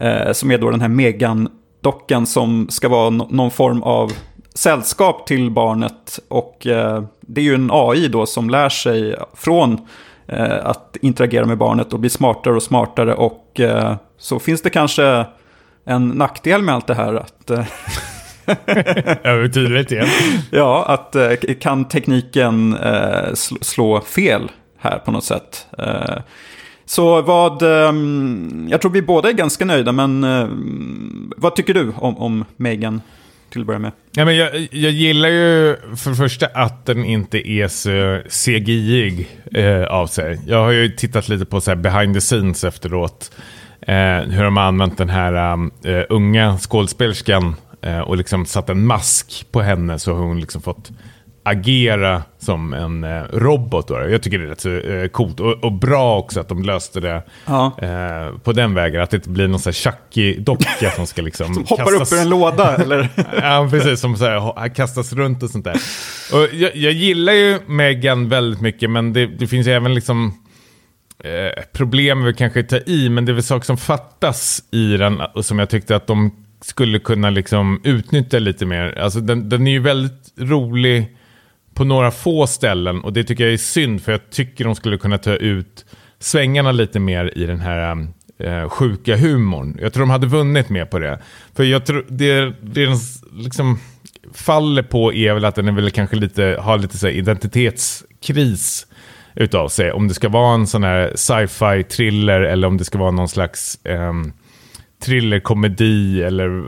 Eh, 0.00 0.32
som 0.32 0.50
är 0.50 0.58
då 0.58 0.70
den 0.70 0.80
här 0.80 0.88
Megan-dockan 0.88 2.26
som 2.26 2.66
ska 2.70 2.88
vara 2.88 3.10
no 3.10 3.28
någon 3.30 3.50
form 3.50 3.82
av 3.82 4.12
sällskap 4.54 5.26
till 5.26 5.50
barnet. 5.50 6.20
Och 6.28 6.66
eh, 6.66 7.04
det 7.20 7.40
är 7.40 7.44
ju 7.44 7.54
en 7.54 7.70
AI 7.72 8.08
då 8.08 8.26
som 8.26 8.50
lär 8.50 8.68
sig 8.68 9.16
från 9.34 9.88
eh, 10.26 10.66
att 10.66 10.96
interagera 11.02 11.46
med 11.46 11.58
barnet 11.58 11.92
och 11.92 12.00
bli 12.00 12.10
smartare 12.10 12.54
och 12.54 12.62
smartare. 12.62 13.14
Och 13.14 13.60
eh, 13.60 13.96
så 14.18 14.38
finns 14.38 14.62
det 14.62 14.70
kanske 14.70 15.26
en 15.84 16.08
nackdel 16.08 16.62
med 16.62 16.74
allt 16.74 16.86
det 16.86 16.94
här. 16.94 17.14
att... 17.14 17.50
Eh, 17.50 17.66
Övertydligt 19.22 19.92
igen. 19.92 20.08
ja, 20.50 20.84
att 20.88 21.16
eh, 21.16 21.32
kan 21.60 21.84
tekniken 21.84 22.76
slå 23.60 24.00
fel 24.00 24.50
här 24.78 24.98
på 24.98 25.10
något 25.10 25.24
sätt. 25.24 25.66
Så 26.94 27.22
vad, 27.22 27.62
ehm, 27.62 28.66
jag 28.70 28.80
tror 28.80 28.90
vi 28.90 29.02
båda 29.02 29.28
är 29.28 29.32
ganska 29.32 29.64
nöjda, 29.64 29.92
men 29.92 30.24
ehm, 30.24 31.32
vad 31.36 31.56
tycker 31.56 31.74
du 31.74 31.92
om, 31.96 32.18
om 32.18 32.44
Megan? 32.56 33.00
Till 33.50 33.60
att 33.60 33.66
börja 33.66 33.78
med. 33.78 33.92
Ja, 34.12 34.24
men 34.24 34.36
jag, 34.36 34.68
jag 34.70 34.92
gillar 34.92 35.28
ju 35.28 35.76
för 35.96 36.10
det 36.10 36.16
första 36.16 36.46
att 36.46 36.86
den 36.86 37.04
inte 37.04 37.50
är 37.50 37.68
så 37.68 38.20
CGI 38.28 39.26
eh, 39.54 39.84
av 39.84 40.06
sig. 40.06 40.40
Jag 40.46 40.58
har 40.64 40.70
ju 40.70 40.88
tittat 40.88 41.28
lite 41.28 41.44
på 41.44 41.60
så 41.60 41.70
här 41.70 41.76
behind 41.76 42.14
the 42.14 42.20
scenes 42.20 42.64
efteråt. 42.64 43.30
Eh, 43.80 44.20
hur 44.20 44.44
de 44.44 44.56
har 44.56 44.64
använt 44.64 44.98
den 44.98 45.10
här 45.10 45.52
ehm, 45.52 45.70
eh, 45.84 46.02
unga 46.08 46.58
skådespelerskan 46.58 47.56
eh, 47.82 48.00
och 48.00 48.16
liksom 48.16 48.46
satt 48.46 48.70
en 48.70 48.86
mask 48.86 49.46
på 49.50 49.62
henne 49.62 49.98
så 49.98 50.14
har 50.14 50.22
hon 50.22 50.40
liksom 50.40 50.62
fått 50.62 50.90
agera 51.46 52.22
som 52.38 52.72
en 52.72 53.04
eh, 53.04 53.22
robot. 53.32 53.88
Då. 53.88 53.94
Jag 53.94 54.22
tycker 54.22 54.38
det 54.38 54.44
är 54.44 54.48
rätt 54.48 54.60
så 54.60 54.70
eh, 54.70 55.08
coolt 55.08 55.40
och, 55.40 55.64
och, 55.64 55.72
bra 55.72 56.18
också 56.18 56.40
att 56.40 56.48
de 56.48 56.62
löste 56.62 57.00
det 57.00 57.22
ja. 57.46 57.76
eh, 57.82 58.38
på 58.38 58.52
den 58.52 58.74
vägen. 58.74 59.02
Att 59.02 59.10
det 59.10 59.16
inte 59.16 59.30
blir 59.30 59.48
någon 59.48 59.60
sån 59.60 59.70
här 59.70 59.92
Chucky-docka 59.92 60.90
som 60.90 61.06
ska 61.06 61.22
liksom 61.22 61.46
Som 61.54 61.64
hoppar 61.64 61.84
kastas... 61.84 62.12
upp 62.12 62.18
ur 62.18 62.22
en 62.22 62.28
låda 62.28 62.76
eller? 62.82 63.08
ja, 63.42 63.68
precis. 63.70 64.00
Som 64.00 64.16
så 64.16 64.24
här, 64.24 64.68
kastas 64.74 65.12
runt 65.12 65.42
och 65.42 65.50
sånt 65.50 65.64
där. 65.64 65.76
Och 66.32 66.48
jag, 66.52 66.76
jag 66.76 66.92
gillar 66.92 67.32
ju 67.32 67.58
Megan 67.66 68.28
väldigt 68.28 68.60
mycket, 68.60 68.90
men 68.90 69.12
det, 69.12 69.26
det 69.26 69.46
finns 69.46 69.66
ju 69.66 69.72
även 69.72 69.94
liksom 69.94 70.32
eh, 71.24 71.62
problem 71.72 72.24
vi 72.24 72.34
kanske 72.34 72.62
ta 72.62 72.76
i, 72.76 73.08
men 73.08 73.24
det 73.24 73.32
är 73.32 73.34
väl 73.34 73.42
saker 73.42 73.66
som 73.66 73.76
fattas 73.76 74.62
i 74.70 74.96
den 74.96 75.20
och 75.34 75.44
som 75.44 75.58
jag 75.58 75.70
tyckte 75.70 75.96
att 75.96 76.06
de 76.06 76.44
skulle 76.60 76.98
kunna 76.98 77.30
liksom 77.30 77.80
utnyttja 77.84 78.38
lite 78.38 78.66
mer. 78.66 78.98
Alltså 78.98 79.20
den, 79.20 79.48
den 79.48 79.66
är 79.66 79.70
ju 79.70 79.80
väldigt 79.80 80.32
rolig 80.38 81.16
på 81.74 81.84
några 81.84 82.10
få 82.10 82.46
ställen 82.46 83.00
och 83.00 83.12
det 83.12 83.24
tycker 83.24 83.44
jag 83.44 83.52
är 83.52 83.56
synd 83.56 84.02
för 84.02 84.12
jag 84.12 84.30
tycker 84.30 84.64
de 84.64 84.74
skulle 84.74 84.98
kunna 84.98 85.18
ta 85.18 85.32
ut 85.32 85.84
svängarna 86.18 86.72
lite 86.72 87.00
mer 87.00 87.38
i 87.38 87.46
den 87.46 87.60
här 87.60 87.92
um, 87.92 88.14
eh, 88.38 88.68
sjuka 88.68 89.16
humorn. 89.16 89.78
Jag 89.80 89.92
tror 89.92 90.02
de 90.02 90.10
hade 90.10 90.26
vunnit 90.26 90.68
mer 90.68 90.84
på 90.84 90.98
det. 90.98 91.18
För 91.54 91.64
jag 91.64 91.86
tror 91.86 92.06
det, 92.08 92.52
det 92.60 92.86
den 92.86 92.96
liksom 93.32 93.78
faller 94.34 94.82
på 94.82 95.12
är 95.12 95.34
väl 95.34 95.44
att 95.44 95.54
den 95.54 95.68
är 95.68 95.72
väl 95.72 95.90
kanske 95.90 96.16
lite, 96.16 96.58
har 96.60 96.78
lite 96.78 96.98
så 96.98 97.08
identitetskris 97.08 98.86
utav 99.34 99.68
sig. 99.68 99.92
Om 99.92 100.08
det 100.08 100.14
ska 100.14 100.28
vara 100.28 100.54
en 100.54 100.66
sån 100.66 100.84
här 100.84 101.12
sci-fi 101.14 101.84
thriller 101.84 102.40
eller 102.40 102.68
om 102.68 102.76
det 102.76 102.84
ska 102.84 102.98
vara 102.98 103.10
någon 103.10 103.28
slags 103.28 103.84
eh, 103.84 104.12
thrillerkomedi 105.04 106.22
eller 106.22 106.64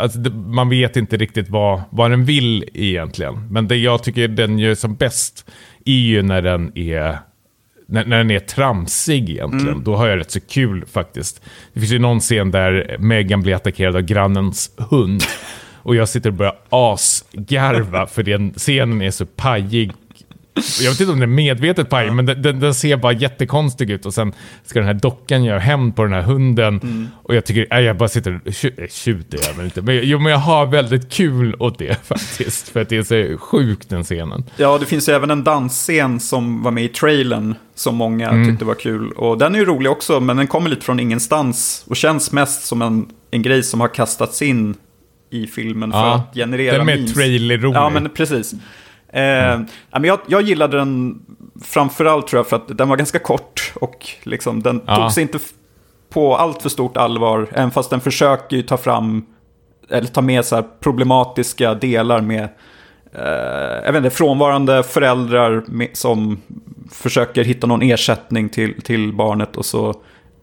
alltså, 0.00 0.18
man 0.30 0.68
vet 0.68 0.96
inte 0.96 1.16
riktigt 1.16 1.48
vad, 1.48 1.82
vad 1.90 2.10
den 2.10 2.24
vill 2.24 2.64
egentligen. 2.74 3.48
Men 3.50 3.68
det 3.68 3.76
jag 3.76 4.02
tycker 4.02 4.28
den 4.28 4.58
gör 4.58 4.74
som 4.74 4.94
bäst 4.94 5.50
är 5.84 5.92
ju 5.92 6.22
när 6.22 6.42
den 6.42 6.78
är 6.78 7.18
när, 7.88 8.04
när 8.04 8.18
den 8.18 8.30
är 8.30 8.38
tramsig 8.38 9.30
egentligen. 9.30 9.68
Mm. 9.68 9.84
Då 9.84 9.96
har 9.96 10.08
jag 10.08 10.18
rätt 10.18 10.30
så 10.30 10.40
kul 10.40 10.84
faktiskt. 10.92 11.44
Det 11.72 11.80
finns 11.80 11.92
ju 11.92 11.98
någon 11.98 12.20
scen 12.20 12.50
där 12.50 12.96
Megan 12.98 13.42
blir 13.42 13.54
attackerad 13.54 13.96
av 13.96 14.02
grannens 14.02 14.70
hund. 14.76 15.22
Och 15.82 15.96
jag 15.96 16.08
sitter 16.08 16.30
och 16.30 16.36
börjar 16.36 16.56
asgarva 16.68 18.06
för 18.06 18.22
den 18.22 18.52
scenen 18.52 19.02
är 19.02 19.10
så 19.10 19.26
pajig 19.26 19.92
jag 20.80 20.90
vet 20.90 21.00
inte 21.00 21.12
om 21.12 21.20
det 21.20 21.24
är 21.24 21.26
medvetet 21.26 21.90
paj, 21.90 22.10
men 22.10 22.26
den, 22.26 22.42
den, 22.42 22.60
den, 22.60 22.74
ser 22.74 22.96
bara 22.96 23.12
jättekonstig 23.12 23.90
ut. 23.90 24.06
Och 24.06 24.14
sen 24.14 24.32
ska 24.64 24.78
den 24.78 24.88
här 24.88 24.94
dockan 24.94 25.44
göra 25.44 25.58
hämnd 25.58 25.96
på 25.96 26.02
den 26.02 26.12
här 26.12 26.22
hunden. 26.22 26.80
Mm. 26.82 27.08
Och 27.22 27.34
jag 27.34 27.44
tycker, 27.44 27.66
nej, 27.70 27.84
jag 27.84 27.96
bara 27.96 28.08
sitter 28.08 28.40
och 28.46 28.52
tjuter 28.90 29.38
jag 29.42 29.54
väl 29.54 29.64
inte. 29.64 29.82
Men, 29.82 30.00
jo, 30.02 30.18
men 30.18 30.32
jag 30.32 30.38
har 30.38 30.66
väldigt 30.66 31.12
kul 31.12 31.54
åt 31.58 31.78
det 31.78 31.96
faktiskt. 32.06 32.68
För 32.68 32.80
att 32.80 32.88
det 32.88 32.96
är 32.96 33.02
så 33.32 33.38
sjukt 33.38 33.88
den 33.88 34.04
scenen. 34.04 34.44
Ja, 34.56 34.78
det 34.78 34.86
finns 34.86 35.08
ju 35.08 35.12
även 35.12 35.30
en 35.30 35.44
dansscen 35.44 36.20
som 36.20 36.62
var 36.62 36.70
med 36.70 36.84
i 36.84 36.88
trailern. 36.88 37.54
Som 37.74 37.96
många 37.96 38.30
mm. 38.30 38.48
tyckte 38.48 38.64
var 38.64 38.74
kul. 38.74 39.12
Och 39.12 39.38
den 39.38 39.54
är 39.54 39.58
ju 39.58 39.64
rolig 39.64 39.92
också, 39.92 40.20
men 40.20 40.36
den 40.36 40.46
kommer 40.46 40.70
lite 40.70 40.84
från 40.84 41.00
ingenstans. 41.00 41.84
Och 41.88 41.96
känns 41.96 42.32
mest 42.32 42.64
som 42.64 42.82
en, 42.82 43.08
en 43.30 43.42
grej 43.42 43.62
som 43.62 43.80
har 43.80 43.88
kastats 43.88 44.42
in 44.42 44.74
i 45.30 45.46
filmen 45.46 45.92
för 45.92 46.14
att 46.14 46.34
generera 46.34 46.78
Den 46.78 46.88
är 46.88 47.06
trailer-rolig. 47.06 47.76
Ja, 47.76 47.90
men 47.90 48.10
precis. 48.10 48.54
Eh, 49.16 49.60
men 49.90 50.04
jag, 50.04 50.18
jag 50.26 50.42
gillade 50.42 50.76
den 50.78 51.22
framförallt 51.64 52.26
tror 52.26 52.38
jag 52.38 52.46
för 52.46 52.56
att 52.56 52.78
den 52.78 52.88
var 52.88 52.96
ganska 52.96 53.18
kort 53.18 53.72
och 53.74 54.06
liksom, 54.22 54.62
den 54.62 54.82
ja. 54.86 54.96
tog 54.96 55.12
sig 55.12 55.22
inte 55.22 55.38
på 56.10 56.36
allt 56.36 56.62
för 56.62 56.68
stort 56.68 56.96
allvar. 56.96 57.48
Även 57.52 57.70
fast 57.70 57.90
den 57.90 58.00
försöker 58.00 58.56
ju 58.56 58.62
ta 58.62 58.76
fram, 58.76 59.26
eller 59.90 60.08
ta 60.08 60.22
med 60.22 60.44
så 60.44 60.62
problematiska 60.80 61.74
delar 61.74 62.20
med 62.20 62.48
eh, 63.12 63.84
jag 63.84 63.92
vet 63.92 64.04
inte, 64.04 64.10
frånvarande 64.10 64.82
föräldrar 64.82 65.64
med, 65.66 65.88
som 65.92 66.42
försöker 66.92 67.44
hitta 67.44 67.66
någon 67.66 67.82
ersättning 67.82 68.48
till, 68.48 68.82
till 68.82 69.12
barnet 69.12 69.56
och 69.56 69.66
så 69.66 69.94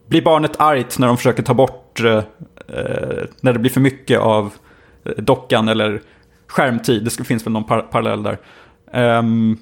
blir 0.06 0.22
barnet 0.22 0.60
argt 0.60 0.98
när 0.98 1.06
de 1.06 1.16
försöker 1.16 1.42
ta 1.42 1.54
bort, 1.54 2.00
eh, 2.00 2.22
när 3.40 3.52
det 3.52 3.58
blir 3.58 3.70
för 3.70 3.80
mycket 3.80 4.20
av 4.20 4.52
eh, 5.04 5.12
dockan 5.16 5.68
eller 5.68 6.00
skärmtid. 6.46 7.04
Det 7.04 7.24
finns 7.24 7.46
väl 7.46 7.52
någon 7.52 7.64
par 7.64 7.80
parallell 7.80 8.22
där. 8.22 8.38
Um, 8.94 9.58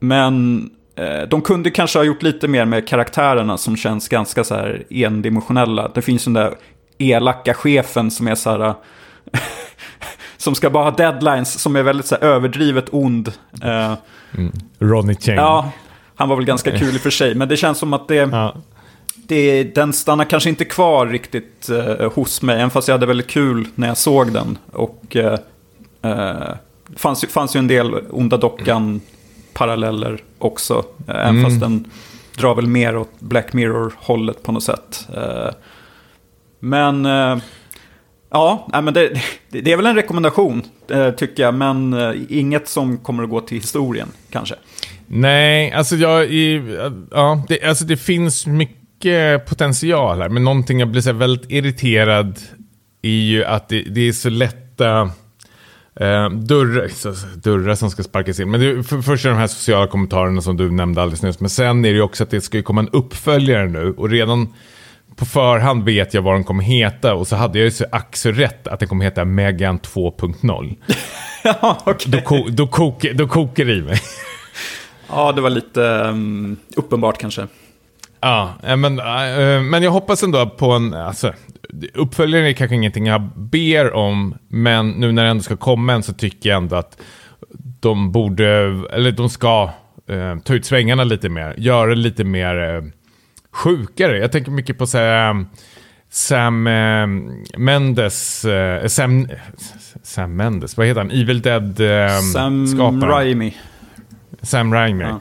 men 0.00 0.70
uh, 1.00 1.28
de 1.28 1.42
kunde 1.42 1.70
kanske 1.70 1.98
ha 1.98 2.04
gjort 2.04 2.22
lite 2.22 2.48
mer 2.48 2.64
med 2.64 2.88
karaktärerna 2.88 3.58
som 3.58 3.76
känns 3.76 4.08
ganska 4.08 4.44
så 4.44 4.54
här 4.54 4.84
endimensionella. 4.90 5.90
Det 5.94 6.02
finns 6.02 6.24
den 6.24 6.32
där 6.32 6.54
elaka 6.98 7.54
chefen 7.54 8.10
som 8.10 8.28
är 8.28 8.34
så 8.34 8.50
här... 8.50 8.74
som 10.36 10.54
ska 10.54 10.70
bara 10.70 10.84
ha 10.84 10.90
deadlines, 10.90 11.60
som 11.60 11.76
är 11.76 11.82
väldigt 11.82 12.06
så 12.06 12.14
här, 12.14 12.22
överdrivet 12.22 12.84
ond. 12.90 13.32
Uh, 13.64 13.94
mm. 14.32 14.52
Ronny 14.78 15.14
Chang. 15.14 15.36
Ja, 15.36 15.72
han 16.14 16.28
var 16.28 16.36
väl 16.36 16.44
ganska 16.44 16.78
kul 16.78 16.94
i 16.94 16.96
och 16.96 17.00
för 17.00 17.10
sig. 17.10 17.34
Men 17.34 17.48
det 17.48 17.56
känns 17.56 17.78
som 17.78 17.92
att 17.92 18.08
det... 18.08 18.14
Ja. 18.14 18.54
Det, 19.26 19.64
den 19.64 19.92
stannar 19.92 20.24
kanske 20.24 20.48
inte 20.48 20.64
kvar 20.64 21.06
riktigt 21.06 21.70
uh, 21.70 22.12
hos 22.12 22.42
mig, 22.42 22.56
även 22.56 22.70
fast 22.70 22.88
jag 22.88 22.94
hade 22.94 23.06
väldigt 23.06 23.26
kul 23.26 23.66
när 23.74 23.88
jag 23.88 23.96
såg 23.96 24.32
den. 24.32 24.58
Och 24.72 25.16
uh, 25.16 25.36
uh, 26.10 26.54
fanns, 26.96 27.24
fanns 27.28 27.56
ju 27.56 27.58
en 27.58 27.66
del 27.66 27.94
onda 28.10 28.36
dockan-paralleller 28.36 30.22
också. 30.38 30.84
Eh, 31.08 31.14
även 31.14 31.28
mm. 31.28 31.44
fast 31.44 31.60
den 31.60 31.90
drar 32.38 32.54
väl 32.54 32.66
mer 32.66 32.96
åt 32.96 33.20
Black 33.20 33.52
Mirror-hållet 33.52 34.42
på 34.42 34.52
något 34.52 34.62
sätt. 34.62 35.08
Eh, 35.16 35.54
men 36.60 37.06
eh, 37.06 37.36
ja, 38.30 38.68
men 38.72 38.94
det, 38.94 39.22
det 39.48 39.72
är 39.72 39.76
väl 39.76 39.86
en 39.86 39.96
rekommendation 39.96 40.62
tycker 41.16 41.42
jag. 41.42 41.54
Men 41.54 41.96
inget 42.28 42.68
som 42.68 42.98
kommer 42.98 43.22
att 43.22 43.30
gå 43.30 43.40
till 43.40 43.60
historien 43.60 44.08
kanske. 44.30 44.54
Nej, 45.06 45.72
alltså 45.72 45.96
jag... 45.96 46.32
Ja, 47.10 47.44
det, 47.48 47.62
alltså 47.62 47.84
det 47.84 47.96
finns 47.96 48.46
mycket 48.46 49.46
potential 49.46 50.20
här. 50.20 50.28
Men 50.28 50.44
någonting 50.44 50.80
jag 50.80 50.88
blir 50.88 51.02
så 51.02 51.12
väldigt 51.12 51.50
irriterad 51.50 52.38
är 53.02 53.10
ju 53.10 53.44
att 53.44 53.68
det, 53.68 53.82
det 53.82 54.00
är 54.00 54.12
så 54.12 54.30
lätta 54.30 55.10
Eh, 56.00 56.30
dörrar, 56.30 56.88
dörrar 57.42 57.74
som 57.74 57.90
ska 57.90 58.02
sparkas 58.02 58.40
in. 58.40 58.50
Men 58.50 58.60
det, 58.60 58.82
för, 58.82 59.02
först 59.02 59.24
är 59.24 59.30
de 59.30 59.38
här 59.38 59.46
sociala 59.46 59.86
kommentarerna 59.86 60.40
som 60.40 60.56
du 60.56 60.70
nämnde 60.70 61.02
alldeles 61.02 61.22
nyss. 61.22 61.40
Men 61.40 61.50
sen 61.50 61.84
är 61.84 61.88
det 61.88 61.94
ju 61.94 62.02
också 62.02 62.22
att 62.22 62.30
det 62.30 62.40
ska 62.40 62.62
komma 62.62 62.80
en 62.80 62.88
uppföljare 62.88 63.68
nu. 63.68 63.94
Och 63.96 64.10
redan 64.10 64.54
på 65.16 65.24
förhand 65.24 65.84
vet 65.84 66.14
jag 66.14 66.22
vad 66.22 66.34
den 66.34 66.44
kommer 66.44 66.64
heta. 66.64 67.14
Och 67.14 67.28
så 67.28 67.36
hade 67.36 67.58
jag 67.58 67.64
ju 67.64 67.70
så 67.70 67.84
ack 67.92 68.16
så 68.16 68.30
rätt 68.30 68.68
att 68.68 68.80
den 68.80 68.88
kommer 68.88 69.04
heta 69.04 69.24
Megan 69.24 69.80
2.0. 69.80 70.76
ja, 71.44 71.78
okay. 71.86 72.12
då, 72.12 72.20
ko, 72.20 72.46
då, 72.48 72.68
då 73.14 73.28
kokar 73.28 73.64
det 73.64 73.72
i 73.72 73.82
mig. 73.82 74.00
ja, 75.08 75.32
det 75.32 75.40
var 75.40 75.50
lite 75.50 75.80
um, 75.80 76.56
uppenbart 76.76 77.18
kanske. 77.18 77.46
Ja, 78.20 78.54
men, 78.62 78.98
äh, 78.98 79.62
men 79.62 79.82
jag 79.82 79.90
hoppas 79.90 80.22
ändå 80.22 80.46
på 80.46 80.70
en... 80.72 80.94
Alltså, 80.94 81.32
uppföljaren 81.94 82.46
är 82.46 82.52
kanske 82.52 82.74
ingenting 82.74 83.06
jag 83.06 83.22
ber 83.36 83.92
om, 83.92 84.34
men 84.48 84.90
nu 84.90 85.12
när 85.12 85.24
det 85.24 85.30
ändå 85.30 85.42
ska 85.42 85.56
komma 85.56 85.92
en 85.92 86.02
så 86.02 86.12
tycker 86.12 86.50
jag 86.50 86.56
ändå 86.56 86.76
att 86.76 87.00
de 87.80 88.12
borde, 88.12 88.48
eller 88.92 89.12
de 89.12 89.28
ska, 89.28 89.70
eh, 90.08 90.38
ta 90.38 90.54
ut 90.54 90.64
svängarna 90.64 91.04
lite 91.04 91.28
mer. 91.28 91.54
Göra 91.58 91.94
lite 91.94 92.24
mer, 92.24 92.84
sjukare. 93.52 94.18
Jag 94.18 94.32
tänker 94.32 94.50
mycket 94.50 94.78
på 94.78 94.86
så 94.86 94.98
här, 94.98 95.44
Sam 96.10 96.66
eh, 96.66 97.06
Mendes, 97.58 98.44
eh, 98.44 98.86
Sam, 98.86 99.28
Sam 100.02 100.36
Mendes, 100.36 100.76
vad 100.76 100.86
heter 100.86 101.00
han? 101.00 101.10
Evil 101.10 101.42
Dead-skaparen. 101.42 102.66
Sam 102.68 103.04
Raimi. 103.04 103.56
Sam 104.42 104.74
Raimi. 104.74 105.04
Ja. 105.04 105.20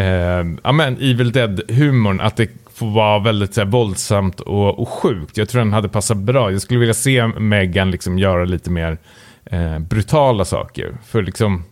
Eh, 0.00 0.46
ja 0.64 0.72
men 0.72 0.94
Evil 0.94 1.32
Dead-humorn, 1.32 2.20
att 2.20 2.36
det 2.36 2.61
var 2.90 3.20
väldigt 3.20 3.54
så 3.54 3.60
här, 3.60 3.68
våldsamt 3.68 4.40
och, 4.40 4.78
och 4.78 4.88
sjukt. 4.88 5.36
Jag 5.36 5.48
tror 5.48 5.58
den 5.60 5.72
hade 5.72 5.88
passat 5.88 6.16
bra. 6.16 6.50
Jag 6.52 6.62
skulle 6.62 6.80
vilja 6.80 6.94
se 6.94 7.26
Megan 7.26 7.90
liksom 7.90 8.18
göra 8.18 8.44
lite 8.44 8.70
mer 8.70 8.98
eh, 9.44 9.78
brutala 9.78 10.44
saker. 10.44 10.96
För 11.06 11.22
liksom, 11.22 11.64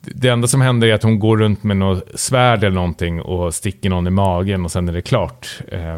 det 0.00 0.28
enda 0.28 0.48
som 0.48 0.60
händer 0.60 0.88
är 0.88 0.94
att 0.94 1.02
hon 1.02 1.18
går 1.18 1.36
runt 1.36 1.62
med 1.62 1.76
något 1.76 2.20
svärd 2.20 2.64
eller 2.64 2.74
någonting 2.74 3.20
och 3.20 3.54
sticker 3.54 3.90
någon 3.90 4.06
i 4.06 4.10
magen 4.10 4.64
och 4.64 4.72
sen 4.72 4.88
är 4.88 4.92
det 4.92 5.02
klart. 5.02 5.60
Eh, 5.68 5.96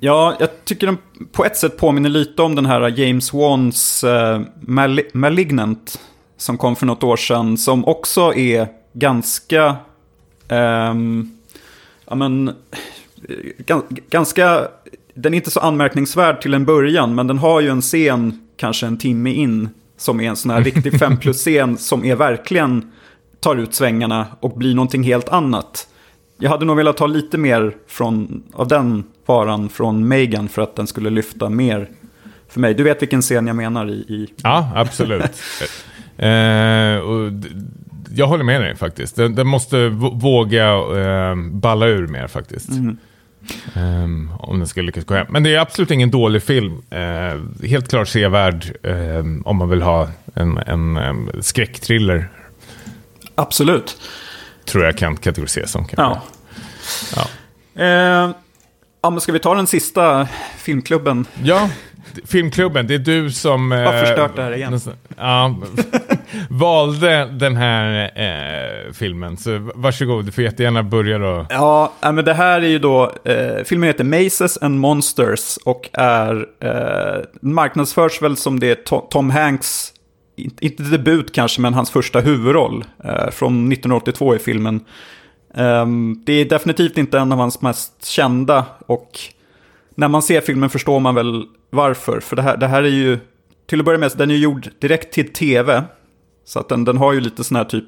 Ja, 0.00 0.36
jag 0.40 0.48
tycker 0.64 0.86
den 0.86 0.98
på 1.32 1.44
ett 1.44 1.56
sätt 1.56 1.78
påminner 1.78 2.08
lite 2.08 2.42
om 2.42 2.54
den 2.54 2.66
här 2.66 2.98
James 3.00 3.32
Wans 3.32 4.04
eh, 4.04 4.40
Mal- 4.60 5.00
Malignant 5.12 6.00
som 6.36 6.58
kom 6.58 6.76
för 6.76 6.86
något 6.86 7.02
år 7.02 7.16
sedan. 7.16 7.58
Som 7.58 7.84
också 7.84 8.34
är 8.34 8.68
ganska... 8.92 9.76
Eh, 10.48 10.94
ja, 12.08 12.14
men, 12.14 12.54
ganska... 14.10 14.68
Den 15.14 15.34
är 15.34 15.36
inte 15.36 15.50
så 15.50 15.60
anmärkningsvärd 15.60 16.40
till 16.40 16.54
en 16.54 16.64
början, 16.64 17.14
men 17.14 17.26
den 17.26 17.38
har 17.38 17.60
ju 17.60 17.68
en 17.68 17.80
scen 17.80 18.48
kanske 18.56 18.86
en 18.86 18.98
timme 18.98 19.30
in 19.30 19.68
som 19.96 20.20
är 20.20 20.28
en 20.28 20.36
sån 20.36 20.50
här 20.50 20.60
riktig 20.64 20.98
5 20.98 21.16
plus-scen 21.16 21.76
som 21.76 22.04
är 22.04 22.16
verkligen 22.16 22.92
tar 23.40 23.56
ut 23.56 23.74
svängarna 23.74 24.26
och 24.40 24.58
blir 24.58 24.74
någonting 24.74 25.02
helt 25.02 25.28
annat. 25.28 25.88
Jag 26.38 26.50
hade 26.50 26.64
nog 26.64 26.76
velat 26.76 26.98
ha 26.98 27.06
lite 27.06 27.38
mer 27.38 27.76
från, 27.88 28.42
av 28.52 28.68
den 28.68 29.04
varan 29.26 29.68
från 29.68 30.08
Megan 30.08 30.48
för 30.48 30.62
att 30.62 30.76
den 30.76 30.86
skulle 30.86 31.10
lyfta 31.10 31.48
mer 31.48 31.88
för 32.48 32.60
mig. 32.60 32.74
Du 32.74 32.82
vet 32.82 33.02
vilken 33.02 33.22
scen 33.22 33.46
jag 33.46 33.56
menar 33.56 33.90
i... 33.90 33.92
i 33.92 34.28
Ja, 34.42 34.70
absolut. 34.74 35.22
eh, 36.16 36.96
och 36.96 37.32
jag 38.10 38.26
håller 38.26 38.44
med 38.44 38.60
dig 38.60 38.76
faktiskt. 38.76 39.16
Den, 39.16 39.34
den 39.34 39.46
måste 39.46 39.88
våga 40.12 40.68
eh, 40.74 41.36
balla 41.36 41.86
ur 41.86 42.06
mer 42.06 42.26
faktiskt. 42.26 42.68
Ehm, 43.74 44.30
om 44.38 44.58
den 44.58 44.68
ska 44.68 44.82
lyckas 44.82 45.04
gå 45.04 45.14
hem. 45.14 45.26
Men 45.30 45.42
det 45.42 45.54
är 45.54 45.58
absolut 45.60 45.90
ingen 45.90 46.10
dålig 46.10 46.42
film. 46.42 46.82
Eh, 46.90 47.68
helt 47.68 47.88
klart 47.90 48.08
sevärd 48.08 48.76
eh, 48.82 49.24
om 49.44 49.56
man 49.56 49.68
vill 49.70 49.82
ha 49.82 50.08
en, 50.34 50.58
en 50.58 50.96
um, 50.96 51.30
skräckthriller. 51.40 52.28
Absolut. 53.34 53.96
Tror 54.64 54.84
jag 54.84 54.98
kan 54.98 55.16
kategoriseras 55.16 55.70
som. 55.70 55.84
kanske. 55.86 56.20
Ja. 57.16 57.26
Ja. 57.76 57.82
Eh, 57.82 58.30
ja, 59.02 59.10
men 59.10 59.20
ska 59.20 59.32
vi 59.32 59.38
ta 59.38 59.54
den 59.54 59.66
sista 59.66 60.28
filmklubben? 60.58 61.26
Ja, 61.42 61.68
filmklubben, 62.24 62.86
det 62.86 62.94
är 62.94 62.98
du 62.98 63.30
som... 63.30 63.72
eh, 63.72 63.78
Har 63.82 64.00
förstört 64.00 64.36
det 64.36 64.42
här 64.42 64.56
igen. 64.56 64.80
Ja, 65.16 65.56
valde 66.50 67.24
den 67.24 67.56
här 67.56 68.10
eh, 68.16 68.92
filmen. 68.92 69.36
Så 69.36 69.70
varsågod, 69.74 70.24
du 70.24 70.32
får 70.32 70.44
jättegärna 70.44 70.82
börja 70.82 71.18
då. 71.18 71.46
Ja, 71.50 71.92
men 72.00 72.24
det 72.24 72.34
här 72.34 72.60
är 72.60 72.68
ju 72.68 72.78
då, 72.78 73.12
eh, 73.24 73.64
filmen 73.64 73.86
heter 73.86 74.04
Maces 74.04 74.58
and 74.62 74.80
Monsters 74.80 75.58
och 75.64 75.90
är, 75.92 76.46
eh, 76.60 77.24
marknadsförs 77.40 78.22
väl 78.22 78.36
som 78.36 78.60
det 78.60 78.70
är 78.70 79.00
Tom 79.10 79.30
Hanks, 79.30 79.92
inte 80.36 80.82
debut 80.82 81.34
kanske, 81.34 81.60
men 81.60 81.74
hans 81.74 81.90
första 81.90 82.20
huvudroll 82.20 82.84
eh, 83.04 83.30
från 83.30 83.72
1982 83.72 84.34
i 84.34 84.38
filmen. 84.38 84.80
Ehm, 85.54 86.22
det 86.26 86.32
är 86.32 86.44
definitivt 86.44 86.98
inte 86.98 87.18
en 87.18 87.32
av 87.32 87.38
hans 87.38 87.62
mest 87.62 88.04
kända 88.04 88.64
och 88.86 89.20
när 89.94 90.08
man 90.08 90.22
ser 90.22 90.40
filmen 90.40 90.70
förstår 90.70 91.00
man 91.00 91.14
väl 91.14 91.46
varför. 91.70 92.20
För 92.20 92.36
det 92.36 92.42
här, 92.42 92.56
det 92.56 92.66
här 92.66 92.82
är 92.82 92.88
ju, 92.88 93.18
till 93.66 93.78
att 93.78 93.84
börja 93.84 93.98
med, 93.98 94.12
den 94.16 94.30
är 94.30 94.34
ju 94.34 94.40
gjord 94.40 94.68
direkt 94.78 95.14
till 95.14 95.32
tv. 95.32 95.82
Så 96.44 96.58
att 96.60 96.68
den, 96.68 96.84
den 96.84 96.96
har 96.96 97.12
ju 97.12 97.20
lite 97.20 97.44
sån 97.44 97.56
här 97.56 97.64
typ, 97.64 97.84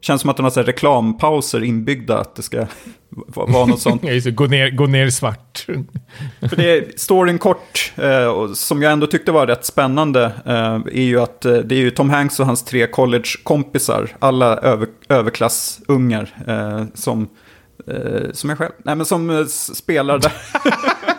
känns 0.00 0.20
som 0.20 0.30
att 0.30 0.36
den 0.36 0.44
har 0.44 0.50
så 0.50 0.60
här 0.60 0.66
reklampauser 0.66 1.64
inbyggda, 1.64 2.18
att 2.18 2.36
det 2.36 2.42
ska 2.42 2.66
va- 3.08 3.46
vara 3.48 3.66
något 3.66 3.80
sånt. 3.80 4.02
Gå 4.34 4.46
ner, 4.46 4.70
gå 4.70 4.86
ner 4.86 5.10
svart. 5.10 5.66
För 6.50 6.56
det 6.56 7.00
storyn 7.00 7.38
kort, 7.38 7.92
eh, 7.96 8.24
och 8.26 8.56
som 8.56 8.82
jag 8.82 8.92
ändå 8.92 9.06
tyckte 9.06 9.32
var 9.32 9.46
rätt 9.46 9.64
spännande, 9.64 10.24
eh, 10.46 10.74
är 11.00 11.02
ju 11.04 11.20
att 11.20 11.44
eh, 11.44 11.52
det 11.56 11.74
är 11.74 11.78
ju 11.80 11.90
Tom 11.90 12.10
Hanks 12.10 12.40
och 12.40 12.46
hans 12.46 12.64
tre 12.64 12.86
collegekompisar, 12.86 14.08
alla 14.18 14.56
över, 14.56 14.88
överklassungar, 15.08 16.34
eh, 16.46 16.84
som, 16.94 17.28
eh, 17.86 18.30
som 18.32 18.50
jag 18.50 18.58
själv, 18.58 18.72
nej 18.84 18.96
men 18.96 19.06
som 19.06 19.30
eh, 19.30 19.44
spelar 19.46 20.18
där. 20.18 20.32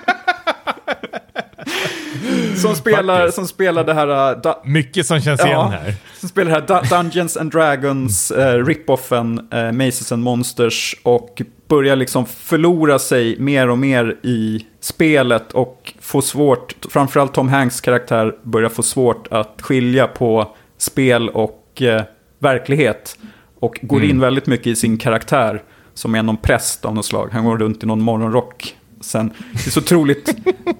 som, 2.55 2.75
spelar, 2.75 3.17
Faktiskt. 3.17 3.35
som 3.35 3.47
spelar 3.47 3.83
det 3.83 3.93
här... 3.93 4.31
eh, 4.33 4.41
da, 4.41 4.61
Mycket 4.65 5.05
som 5.05 5.21
känns 5.21 5.45
igen 5.45 5.71
här. 5.71 5.93
som 6.19 6.29
spelar 6.29 6.61
det 6.61 6.73
här 6.73 6.81
Du- 6.83 6.89
Dungeons 6.89 7.37
and 7.37 7.51
Dragons 7.51 8.31
eh, 8.31 8.63
rip-offen 8.65 9.47
eh, 9.53 9.71
Maces 9.71 10.11
and 10.11 10.23
Monsters 10.23 10.95
och 11.03 11.41
börjar 11.67 11.95
liksom 11.95 12.25
förlora 12.25 12.99
sig 12.99 13.39
mer 13.39 13.69
och 13.69 13.77
mer 13.77 14.15
i 14.23 14.65
spelet 14.81 15.51
och 15.51 15.93
få 16.01 16.21
svårt, 16.21 16.75
framförallt 16.89 17.33
Tom 17.33 17.49
Hanks 17.49 17.81
karaktär 17.81 18.35
börjar 18.43 18.69
få 18.69 18.83
svårt 18.83 19.27
att 19.31 19.61
skilja 19.61 20.07
på 20.07 20.55
spel 20.77 21.29
och 21.29 21.81
eh, 21.81 22.01
verklighet 22.39 23.17
och 23.59 23.79
går 23.81 24.03
in 24.03 24.19
väldigt 24.19 24.47
mycket 24.47 24.67
i 24.67 24.75
sin 24.75 24.97
karaktär 24.97 25.63
som 25.93 26.15
är 26.15 26.23
någon 26.23 26.37
präst 26.37 26.85
av 26.85 26.95
något 26.95 27.05
slag. 27.05 27.29
Han 27.31 27.45
går 27.45 27.57
runt 27.57 27.83
i 27.83 27.85
någon 27.85 28.01
morgonrock. 28.01 28.75
Sen, 29.05 29.33
det 29.53 29.67
är 29.67 29.71
så 29.71 29.79
otroligt 29.79 30.35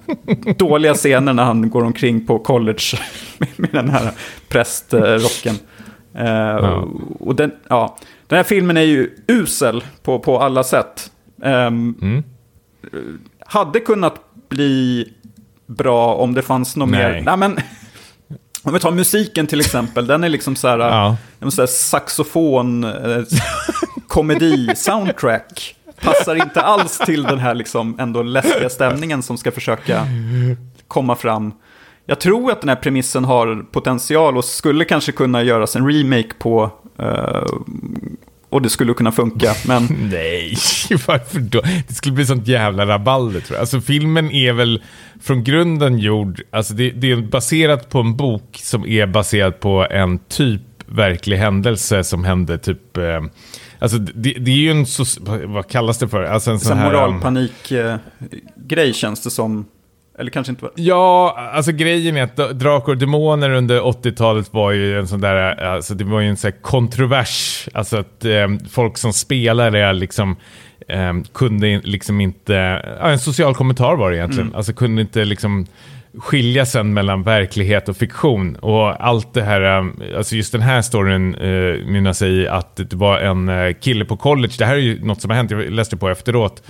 dåliga 0.58 0.94
scener 0.94 1.32
när 1.32 1.44
han 1.44 1.70
går 1.70 1.84
omkring 1.84 2.26
på 2.26 2.38
college 2.38 2.82
med, 3.38 3.48
med 3.56 3.70
den 3.72 3.90
här 3.90 4.10
prästrocken. 4.48 5.54
Eh, 6.14 6.56
Och 7.20 7.34
den, 7.36 7.52
ja, 7.68 7.96
den 8.26 8.36
här 8.36 8.44
filmen 8.44 8.76
är 8.76 8.80
ju 8.82 9.10
usel 9.28 9.84
på, 10.02 10.18
på 10.18 10.40
alla 10.40 10.64
sätt. 10.64 11.10
Ehm, 11.42 11.94
Mm. 12.02 12.22
hade 13.46 13.80
kunnat 13.80 14.14
bli 14.48 15.08
bra 15.66 16.14
om 16.14 16.34
det 16.34 16.42
fanns 16.42 16.76
något 16.76 16.88
Nej. 16.90 17.12
mer. 17.12 17.22
Nej, 17.22 17.36
men, 17.36 17.58
om 18.62 18.72
vi 18.72 18.78
tar 18.80 18.90
musiken 18.90 19.46
till 19.46 19.60
exempel, 19.60 20.06
den 20.06 20.24
är 20.24 20.28
liksom 20.28 20.56
så 20.56 20.68
här, 20.68 20.78
Ja. 20.78 21.16
en 21.40 21.50
sån 21.50 21.62
här 21.62 21.66
saxofon, 21.66 22.84
eh, 22.84 23.22
komedi, 24.06 24.70
soundtrack. 24.76 25.76
Passar 26.00 26.34
inte 26.34 26.60
alls 26.60 26.98
till 26.98 27.22
den 27.22 27.38
här 27.38 27.54
liksom 27.54 27.96
ändå 27.98 28.22
läskiga 28.22 28.68
stämningen 28.68 29.22
som 29.22 29.38
ska 29.38 29.50
försöka 29.50 30.06
komma 30.88 31.16
fram. 31.16 31.52
Jag 32.06 32.20
tror 32.20 32.52
att 32.52 32.60
den 32.60 32.68
här 32.68 32.76
premissen 32.76 33.24
har 33.24 33.66
potential 33.72 34.36
och 34.36 34.44
skulle 34.44 34.84
kanske 34.84 35.12
kunna 35.12 35.42
göras 35.42 35.76
en 35.76 35.86
remake 35.92 36.30
på. 36.38 36.70
uh, 37.00 37.46
och 38.48 38.62
det 38.62 38.68
skulle 38.68 38.94
kunna 38.94 39.12
funka, 39.12 39.54
men 39.66 39.82
Nej, 40.10 40.56
varför 41.06 41.40
då? 41.40 41.62
Det 41.88 41.94
skulle 41.94 42.14
bli 42.14 42.26
sånt 42.26 42.48
jävla 42.48 42.86
rabalder 42.86 43.40
tror 43.40 43.56
jag. 43.56 43.60
Alltså 43.60 43.80
filmen 43.80 44.30
är 44.30 44.52
väl 44.52 44.82
från 45.22 45.44
grunden 45.44 45.98
gjord, 45.98 46.42
alltså 46.50 46.74
det, 46.74 46.90
det 46.90 47.10
är 47.10 47.16
baserat 47.16 47.88
på 47.90 47.98
en 47.98 48.16
bok 48.16 48.60
som 48.62 48.86
är 48.86 49.06
baserad 49.06 49.60
på 49.60 49.86
en 49.90 50.18
typ 50.18 50.62
verklig 50.86 51.36
händelse 51.36 52.04
som 52.04 52.24
hände 52.24 52.58
typ, 52.58 52.96
eh, 52.96 53.20
alltså 53.78 53.98
det, 53.98 54.32
det 54.32 54.50
är 54.50 54.56
ju 54.56 54.70
en, 54.70 54.86
so, 54.86 55.04
vad 55.46 55.68
kallas 55.68 55.98
det 55.98 56.08
för? 56.08 56.22
Alltså 56.22 56.50
en 56.50 56.58
så 56.60 56.68
sån 56.68 56.78
här 56.78 56.84
här... 56.84 56.94
um, 56.94 57.00
moralpanik-grej 57.00 58.92
känns 58.94 59.22
det 59.22 59.30
som. 59.30 59.66
Eller 60.18 60.30
kanske 60.30 60.50
inte. 60.50 60.62
var- 60.64 60.72
Ja, 60.76 61.36
alltså 61.54 61.72
grejen 61.72 62.16
är 62.16 62.22
att 62.22 62.36
Dra- 62.36 62.52
Drakar 62.52 62.92
och 62.92 62.98
Demoner 62.98 63.50
under 63.50 63.80
80-talet 63.80 64.52
var 64.54 64.70
ju 64.72 64.98
en 64.98 65.08
sån 65.08 65.20
där, 65.20 65.64
alltså 65.64 65.94
det 65.94 66.04
var 66.04 66.20
ju 66.20 66.28
en 66.28 66.36
sån 66.36 66.50
här 66.52 66.60
kontrovers. 66.62 67.68
Alltså 67.74 67.96
att 67.96 68.24
eh, 68.24 68.46
folk 68.70 68.98
som 68.98 69.12
spelare 69.12 69.92
liksom 69.92 70.36
eh, 70.88 71.12
kunde 71.34 71.80
liksom 71.84 72.20
inte, 72.20 72.52
ja, 73.00 73.08
en 73.10 73.18
social 73.18 73.54
kommentar 73.54 73.96
var 73.96 74.10
det 74.10 74.16
egentligen. 74.16 74.54
Alltså 74.54 74.72
kunde 74.72 75.02
inte 75.02 75.24
liksom 75.24 75.66
skilja 76.18 76.66
sen 76.66 76.94
mellan 76.94 77.22
verklighet 77.22 77.88
och 77.88 77.96
fiktion. 77.96 78.56
Och 78.56 79.06
allt 79.06 79.34
det 79.34 79.42
här, 79.42 79.60
eh, 79.60 80.16
alltså 80.16 80.36
just 80.36 80.52
den 80.52 80.62
här 80.62 80.82
storyn 80.82 81.34
eh, 81.34 81.86
mynnar 81.86 82.12
sig 82.12 82.32
i 82.32 82.48
att 82.48 82.76
det 82.76 82.94
var 82.94 83.18
en 83.18 83.48
eh, 83.48 83.72
kille 83.72 84.04
på 84.04 84.16
college, 84.16 84.54
det 84.58 84.64
här 84.64 84.74
är 84.74 84.80
ju 84.80 85.04
något 85.04 85.20
som 85.20 85.30
har 85.30 85.36
hänt, 85.36 85.50
jag 85.50 85.70
läste 85.70 85.96
på 85.96 86.08
efteråt, 86.08 86.62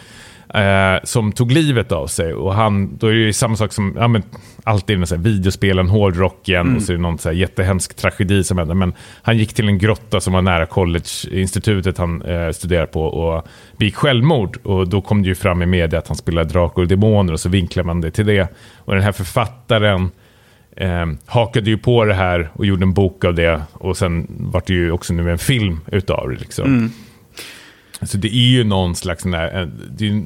eh, 0.54 1.04
som 1.04 1.32
tog 1.32 1.52
livet 1.52 1.92
av 1.92 2.06
sig. 2.06 2.34
Och 2.34 2.54
han, 2.54 2.96
då 2.96 3.06
är 3.06 3.12
det 3.12 3.18
ju 3.18 3.32
samma 3.32 3.56
sak 3.56 3.72
som, 3.72 3.96
ja 3.98 4.08
men 4.08 4.22
alltid 4.64 4.98
med 4.98 5.08
så 5.08 5.14
här 5.14 5.22
videospelen, 5.22 5.88
hårdrocken 5.88 6.76
och 6.76 6.82
så 6.82 6.92
är 6.92 6.96
det 6.96 7.02
någon 7.02 7.18
så 7.18 7.28
här 7.28 7.36
jättehemsk 7.36 7.96
tragedi 7.96 8.44
som 8.44 8.58
händer. 8.58 8.74
Men 8.74 8.92
han 9.22 9.38
gick 9.38 9.54
till 9.54 9.68
en 9.68 9.78
grotta 9.78 10.20
som 10.20 10.32
var 10.32 10.42
nära 10.42 10.66
college-institutet 10.66 11.98
han 11.98 12.22
eh, 12.22 12.50
studerade 12.50 12.86
på 12.86 13.02
och 13.02 13.46
begick 13.76 13.96
självmord. 13.96 14.56
Och 14.56 14.88
då 14.88 15.00
kom 15.00 15.22
det 15.22 15.28
ju 15.28 15.34
fram 15.34 15.62
i 15.62 15.66
media 15.66 15.98
att 15.98 16.08
han 16.08 16.16
spelade 16.16 16.52
Drakar 16.52 16.82
och 16.82 16.88
Demoner 16.88 17.32
och 17.32 17.40
så 17.40 17.48
vinklar 17.48 17.84
man 17.84 18.00
det 18.00 18.10
till 18.10 18.26
det. 18.26 18.48
Och 18.76 18.94
den 18.94 19.02
här 19.02 19.12
författaren 19.12 20.10
eh, 20.76 21.06
hakade 21.26 21.70
ju 21.70 21.78
på 21.78 22.04
det 22.04 22.14
här 22.14 22.50
och 22.52 22.66
gjorde 22.66 22.82
en 22.82 22.94
bok 22.94 23.24
av 23.24 23.34
det. 23.34 23.62
Och 23.72 23.96
sen 23.96 24.26
vart 24.28 24.66
det 24.66 24.74
ju 24.74 24.92
också 24.92 25.14
nu 25.14 25.30
en 25.30 25.38
film 25.38 25.80
utav 25.92 26.28
det. 26.30 26.36
Liksom. 26.36 26.92
Så 28.02 28.16
det 28.16 28.28
är 28.28 28.50
ju 28.50 28.64
någon 28.64 28.94
slags 28.94 29.22
sån 29.22 29.30
där, 29.30 29.60
eh, 29.60 29.68
det 29.90 30.08
är, 30.08 30.22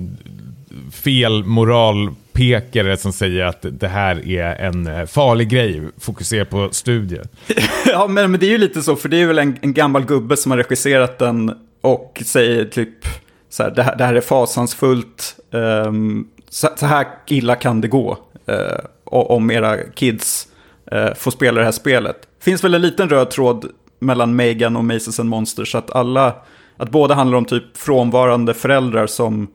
fel 0.93 1.45
moralpekare 1.45 2.97
som 2.97 3.13
säger 3.13 3.45
att 3.45 3.67
det 3.71 3.89
här 3.89 4.29
är 4.29 4.67
en 4.67 4.87
eh, 4.87 5.07
farlig 5.07 5.49
grej. 5.49 5.83
Fokusera 5.99 6.45
på 6.45 6.69
studier. 6.73 7.25
ja, 7.87 8.07
men, 8.07 8.31
men 8.31 8.41
det 8.41 8.47
är 8.47 8.51
ju 8.51 8.59
lite 8.59 8.83
så, 8.83 8.97
för 8.97 9.09
det 9.09 9.23
är 9.23 9.27
väl 9.27 9.39
en, 9.39 9.59
en 9.63 9.75
gammal 9.75 10.05
gubbe 10.05 10.37
som 10.37 10.51
har 10.51 10.59
regisserat 10.59 11.19
den 11.19 11.53
och 11.81 12.23
säger 12.27 12.65
typ 12.65 13.05
så 13.49 13.63
här, 13.63 13.71
det 13.71 13.83
här, 13.83 13.97
det 13.97 14.05
här 14.05 14.15
är 14.15 14.21
fasansfullt, 14.21 15.37
um, 15.51 16.29
så, 16.49 16.69
så, 16.77 16.87
här 16.87 17.07
illa 17.27 17.57
kan 17.57 17.81
det 17.81 17.89
gå 17.89 18.19
uh, 18.49 18.85
om 19.05 19.51
era 19.51 19.77
kids 19.95 20.49
uh, 20.95 21.15
får 21.15 21.31
spela 21.31 21.59
det 21.59 21.65
här 21.65 21.73
spelet. 21.73 22.17
Det 22.39 22.45
finns 22.45 22.65
väl 22.65 22.75
en 22.75 22.83
liten 22.83 23.09
röd 23.09 23.31
tråd 23.31 23.67
mellan 23.99 24.37
Megan 24.37 24.77
och 24.77 24.85
Maces 24.85 25.21
and 25.21 25.29
Monsters, 25.29 25.75
att 25.75 25.91
alla, 25.91 26.35
att 26.81 26.91
båda 26.91 27.15
handlar 27.15 27.39
om 27.39 27.45
typ 27.45 27.77
frånvarande 27.77 28.55
föräldrar 28.55 29.07
som 29.07 29.49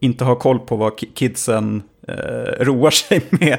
inte 0.00 0.24
har 0.24 0.34
koll 0.34 0.58
på 0.58 0.76
vad 0.76 0.92
kidsen 1.14 1.82
uh, 2.08 2.64
roar 2.64 2.90
sig 2.90 3.22
med. 3.30 3.58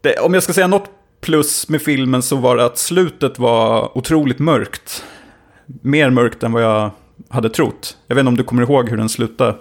Det, 0.00 0.18
om 0.18 0.34
jag 0.34 0.42
ska 0.42 0.52
säga 0.52 0.66
något 0.66 0.90
plus 1.20 1.68
med 1.68 1.82
filmen 1.82 2.22
så 2.22 2.36
var 2.36 2.56
det 2.56 2.64
att 2.64 2.78
slutet 2.78 3.38
var 3.38 3.98
otroligt 3.98 4.38
mörkt. 4.38 5.04
Mer 5.66 6.10
mörkt 6.10 6.42
än 6.42 6.52
vad 6.52 6.62
jag 6.62 6.90
hade 7.28 7.50
trott. 7.50 7.96
Jag 8.06 8.14
vet 8.14 8.20
inte 8.20 8.28
om 8.28 8.36
du 8.36 8.44
kommer 8.44 8.62
ihåg 8.62 8.88
hur 8.88 8.96
den 8.96 9.08
slutade. 9.08 9.56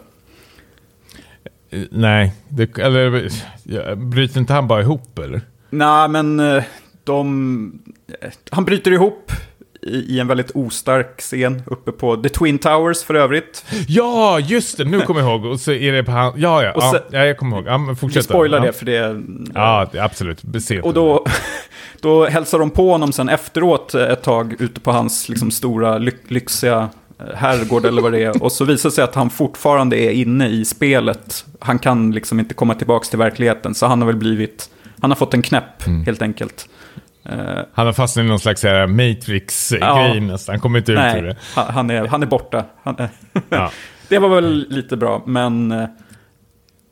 Nej, 1.90 2.34
det, 2.50 2.78
eller 2.78 3.30
bryter 3.96 4.40
inte 4.40 4.54
han 4.54 4.68
bara 4.68 4.82
ihop 4.82 5.20
eller? 5.20 5.42
Nej, 5.70 6.10
men 6.10 6.40
eh, 6.40 6.64
de... 7.04 7.82
Han 8.50 8.66
bryter 8.66 8.92
ihop 8.92 9.32
i, 9.88 10.20
en 10.20 10.28
väldigt 10.28 10.52
ostark 10.52 11.22
scen 11.22 11.62
uppe 11.66 11.92
på 11.92 12.18
The 12.18 12.30
Twin 12.30 12.60
Towers 12.60 13.04
för 13.04 13.14
övrigt. 13.14 13.66
Ja, 13.88 14.40
just 14.40 14.78
det, 14.78 14.84
nu 14.84 15.02
kommer 15.02 15.22
jag 15.22 15.30
ihåg. 15.30 15.46
Och 15.46 15.60
så 15.60 15.72
är 15.72 15.92
det 15.92 16.04
på 16.04 16.12
han... 16.12 16.34
Ja, 16.36 16.64
ja, 16.64 16.92
sen, 16.92 17.02
ja, 17.12 17.26
jag 17.26 17.38
kommer 17.38 17.58
ihåg. 17.58 17.68
Ja, 17.68 17.78
men 17.78 17.96
fortsätt. 17.96 18.24
Vi 18.24 18.24
spoilar 18.24 18.58
ja. 18.58 18.66
det 18.66 18.74
för 18.74 18.86
det... 18.86 19.22
Ja, 19.54 19.88
absolut. 19.94 20.44
Beset 20.44 20.84
och 20.84 20.94
då, 20.94 21.26
då 22.02 22.26
hälsar 22.26 22.60
de 22.60 22.70
på 22.70 22.92
honom 22.92 23.12
sen 23.12 23.30
efteråt 23.30 23.96
ett 23.96 24.24
tag 24.24 24.56
ute 24.60 24.80
på 24.80 24.92
hans 24.92 25.30
liksom, 25.30 25.52
stora 25.52 25.98
ly 25.98 26.12
lyxiga 26.28 26.90
herrgård 27.36 27.86
eller 27.86 28.02
vad 28.02 28.12
det 28.12 28.24
är. 28.24 28.44
Och 28.44 28.52
så 28.52 28.66
visar 28.66 28.90
det 28.90 28.96
sig 28.96 29.04
att 29.04 29.16
han 29.16 29.30
fortfarande 29.30 30.00
är 30.00 30.12
inne 30.12 30.50
i 30.50 30.66
spelet. 30.66 31.46
Han 31.60 31.80
kan 31.80 32.12
liksom 32.12 32.40
inte 32.40 32.54
komma 32.54 32.76
tillbaka 32.76 33.06
till 33.06 33.20
verkligheten. 33.20 33.76
Så 33.76 33.86
han 33.86 34.02
har 34.02 34.08
väl 34.08 34.16
blivit, 34.16 34.70
han 35.02 35.12
har 35.12 35.16
fått 35.16 35.34
en 35.34 35.42
knäpp 35.42 35.88
mm. 35.88 36.06
helt 36.06 36.22
enkelt. 36.22 36.70
Uh, 37.32 37.60
han 37.74 37.86
har 37.86 37.94
fastnat 37.94 38.24
i 38.24 38.28
någon 38.28 38.40
slags 38.40 38.64
Matrix-grej 38.88 39.80
ja, 39.82 40.14
nästan. 40.14 40.54
Han 40.54 40.60
kommer 40.60 40.80
inte 40.80 40.92
ut 40.92 40.98
ur 40.98 41.24
det. 41.24 41.36
Han 41.56 41.90
är, 41.90 42.08
han 42.08 42.24
är 42.24 42.28
borta. 42.28 42.66
Han 42.84 42.96
är 43.00 43.10
ja. 43.50 43.72
det 44.08 44.20
var 44.20 44.30
väl 44.30 44.66
lite 44.70 44.98
bra, 44.98 45.24
men... 45.26 45.72
Uh, 45.72 45.88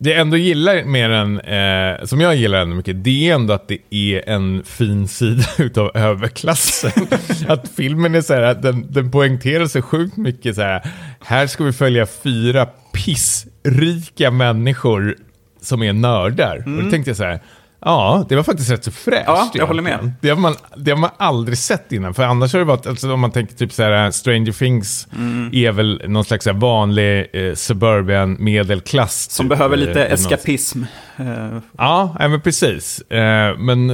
det 0.03 0.09
jag 0.09 0.19
ändå 0.19 0.37
gillar 0.37 0.83
med 0.83 1.09
den, 1.09 1.39
eh, 1.39 2.05
som 2.05 2.21
jag 2.21 2.35
gillar 2.35 2.61
ändå 2.61 2.75
mycket, 2.75 3.03
det 3.03 3.29
är 3.29 3.35
ändå 3.35 3.53
att 3.53 3.67
det 3.67 3.77
är 3.89 4.29
en 4.29 4.63
fin 4.63 5.07
sida 5.07 5.43
utav 5.57 5.91
överklassen. 5.93 7.07
att 7.47 7.69
filmen 7.69 8.15
är 8.15 8.21
så 8.21 8.33
här, 8.33 8.55
den, 8.55 8.91
den 8.91 9.11
poängterar 9.11 9.65
sig 9.65 9.81
sjukt 9.81 10.17
mycket 10.17 10.55
så 10.55 10.61
här, 10.61 10.81
här 11.19 11.47
ska 11.47 11.63
vi 11.63 11.73
följa 11.73 12.05
fyra 12.05 12.65
pissrika 12.93 14.31
människor 14.31 15.15
som 15.61 15.83
är 15.83 15.93
nördar. 15.93 16.55
Mm. 16.55 16.65
Och 16.65 16.71
då 16.73 16.79
mm. 16.79 16.91
tänkte 16.91 17.09
jag 17.09 17.17
så 17.17 17.23
här, 17.23 17.39
Ja, 17.85 18.25
det 18.29 18.35
var 18.35 18.43
faktiskt 18.43 18.71
rätt 18.71 18.83
så 18.83 18.91
fräscht. 18.91 19.23
Ja, 19.27 19.51
jag 19.53 19.67
håller 19.67 19.81
med. 19.81 20.11
Det 20.21 20.29
har, 20.29 20.37
man, 20.37 20.55
det 20.75 20.91
har 20.91 20.97
man 20.97 21.09
aldrig 21.17 21.57
sett 21.57 21.91
innan. 21.91 22.13
För 22.13 22.23
annars 22.23 22.53
har 22.53 22.59
det 22.59 22.65
varit, 22.65 22.87
alltså, 22.87 23.13
om 23.13 23.19
man 23.19 23.31
tänker 23.31 23.55
typ 23.55 23.73
så 23.73 23.83
här, 23.83 24.11
Stranger 24.11 24.51
Things 24.51 25.07
mm. 25.17 25.49
är 25.53 25.71
väl 25.71 26.01
någon 26.07 26.25
slags 26.25 26.45
här, 26.45 26.53
vanlig 26.53 27.29
eh, 27.33 27.53
suburban 27.53 28.37
medelklass. 28.39 29.31
Som 29.31 29.45
typ, 29.45 29.49
behöver 29.49 29.77
lite 29.77 30.05
eh, 30.05 30.13
eskapism. 30.13 30.83
Uh. 31.19 31.57
Ja, 31.77 32.15
men 32.19 32.41
precis. 32.41 33.01
Eh, 33.01 33.57
men 33.57 33.87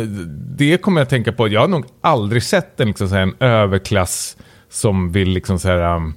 det 0.58 0.78
kommer 0.78 1.02
jag 1.02 1.04
att 1.04 1.10
tänka 1.10 1.32
på. 1.32 1.48
Jag 1.48 1.62
har 1.62 1.68
nog 1.68 1.86
aldrig 2.02 2.44
sett 2.44 2.80
en, 2.80 2.88
liksom, 2.88 3.10
så 3.10 3.16
här, 3.16 3.22
en 3.22 3.36
överklass 3.40 4.38
som 4.70 5.12
vill 5.12 5.30
liksom 5.30 5.60
så 5.60 5.68
här... 5.68 5.96
Um, 5.96 6.16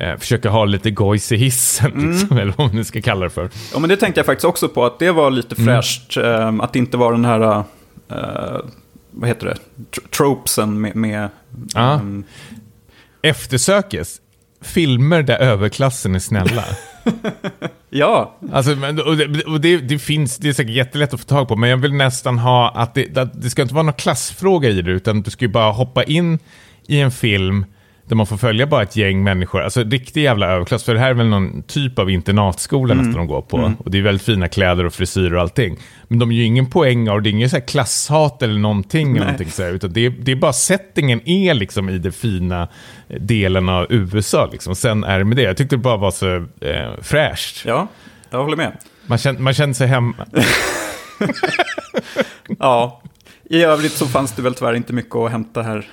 eh, 0.00 0.16
försöka 0.16 0.50
ha 0.50 0.64
lite 0.64 0.90
gojs 0.90 1.32
i 1.32 1.36
hissen, 1.36 1.92
mm. 1.92 2.10
liksom, 2.10 2.38
eller 2.38 2.54
vad 2.56 2.66
man 2.66 2.76
nu 2.76 2.84
ska 2.84 3.00
kalla 3.00 3.24
det 3.24 3.30
för. 3.30 3.50
Ja, 3.72 3.78
men 3.78 3.88
det 3.88 3.96
tänkte 3.96 4.18
jag 4.18 4.26
faktiskt 4.26 4.44
också 4.44 4.68
på, 4.68 4.84
att 4.84 4.98
det 4.98 5.12
var 5.12 5.30
lite 5.30 5.54
mm. 5.54 5.66
fräscht, 5.66 6.16
mm. 6.16 6.60
eh, 6.60 6.64
att 6.64 6.72
det 6.72 6.78
inte 6.78 6.96
var 6.96 7.12
den 7.12 7.24
här, 7.24 7.64
eh, 8.08 8.60
vad 9.10 9.28
heter 9.28 9.46
det, 9.46 9.56
tropesen 10.10 10.80
med... 10.80 10.96
med 10.96 11.28
ja. 11.74 11.98
um... 12.02 12.24
Eftersökes, 13.22 14.20
filmer 14.60 15.22
där 15.22 15.38
överklassen 15.38 16.14
är 16.14 16.18
snälla. 16.18 16.64
ja. 17.90 18.38
Alltså, 18.52 18.70
och 19.06 19.16
det, 19.16 19.44
och 19.44 19.60
det, 19.60 19.76
det, 19.76 19.98
finns, 19.98 20.36
det 20.36 20.48
är 20.48 20.52
säkert 20.52 20.74
jättelätt 20.74 21.14
att 21.14 21.20
få 21.20 21.26
tag 21.26 21.48
på, 21.48 21.56
men 21.56 21.70
jag 21.70 21.76
vill 21.76 21.94
nästan 21.94 22.38
ha 22.38 22.70
att 22.70 22.94
det, 22.94 23.34
det 23.34 23.50
ska 23.50 23.62
inte 23.62 23.74
vara 23.74 23.82
någon 23.82 23.94
klassfråga 23.94 24.68
i 24.68 24.82
det, 24.82 24.90
utan 24.90 25.22
du 25.22 25.30
ska 25.30 25.44
ju 25.44 25.48
bara 25.48 25.72
hoppa 25.72 26.04
in 26.04 26.38
i 26.86 27.00
en 27.00 27.10
film 27.10 27.64
där 28.10 28.16
man 28.16 28.26
får 28.26 28.36
följa 28.36 28.66
bara 28.66 28.82
ett 28.82 28.96
gäng 28.96 29.22
människor. 29.22 29.62
Alltså 29.62 29.84
riktig 29.84 30.22
jävla 30.22 30.46
överklass. 30.46 30.84
För 30.84 30.94
det 30.94 31.00
här 31.00 31.10
är 31.10 31.14
väl 31.14 31.26
någon 31.26 31.62
typ 31.62 31.98
av 31.98 32.10
internatskola 32.10 32.94
mm. 32.94 33.06
nästan 33.06 33.26
de 33.26 33.26
går 33.26 33.42
på. 33.42 33.58
Mm. 33.58 33.74
Och 33.74 33.90
det 33.90 33.98
är 33.98 34.02
väldigt 34.02 34.26
fina 34.26 34.48
kläder 34.48 34.86
och 34.86 34.94
frisyrer 34.94 35.34
och 35.34 35.40
allting. 35.40 35.78
Men 36.08 36.18
de 36.18 36.30
är 36.30 36.34
ju 36.34 36.44
ingen 36.44 36.70
poäng 36.70 37.08
av, 37.08 37.22
det 37.22 37.28
är 37.28 37.30
ingen 37.30 37.50
så 37.50 37.60
klasshat 37.60 38.42
eller 38.42 38.58
någonting. 38.58 39.10
Eller 39.10 39.20
någonting 39.20 39.50
så 39.50 39.62
här, 39.62 39.72
utan 39.72 39.92
det 39.92 40.06
är, 40.06 40.10
det 40.10 40.32
är 40.32 40.36
bara 40.36 40.52
settingen 40.52 41.28
är 41.28 41.54
liksom 41.54 41.88
i 41.88 41.98
den 41.98 42.12
fina 42.12 42.68
delen 43.08 43.68
av 43.68 43.86
USA. 43.90 44.48
Liksom. 44.52 44.74
Sen 44.74 45.04
är 45.04 45.18
det 45.18 45.24
med 45.24 45.36
det. 45.36 45.42
Jag 45.42 45.56
tyckte 45.56 45.76
det 45.76 45.82
bara 45.82 45.96
var 45.96 46.10
så 46.10 46.36
eh, 46.60 47.02
fräscht. 47.02 47.64
Ja, 47.66 47.88
jag 48.30 48.42
håller 48.42 48.56
med. 48.56 48.78
Man 49.06 49.18
kände, 49.18 49.42
man 49.42 49.54
kände 49.54 49.74
sig 49.74 49.86
hemma. 49.86 50.14
ja, 52.58 53.02
i 53.44 53.62
övrigt 53.62 53.92
så 53.92 54.06
fanns 54.06 54.32
det 54.32 54.42
väl 54.42 54.54
tyvärr 54.54 54.74
inte 54.74 54.92
mycket 54.92 55.16
att 55.16 55.30
hämta 55.30 55.62
här. 55.62 55.88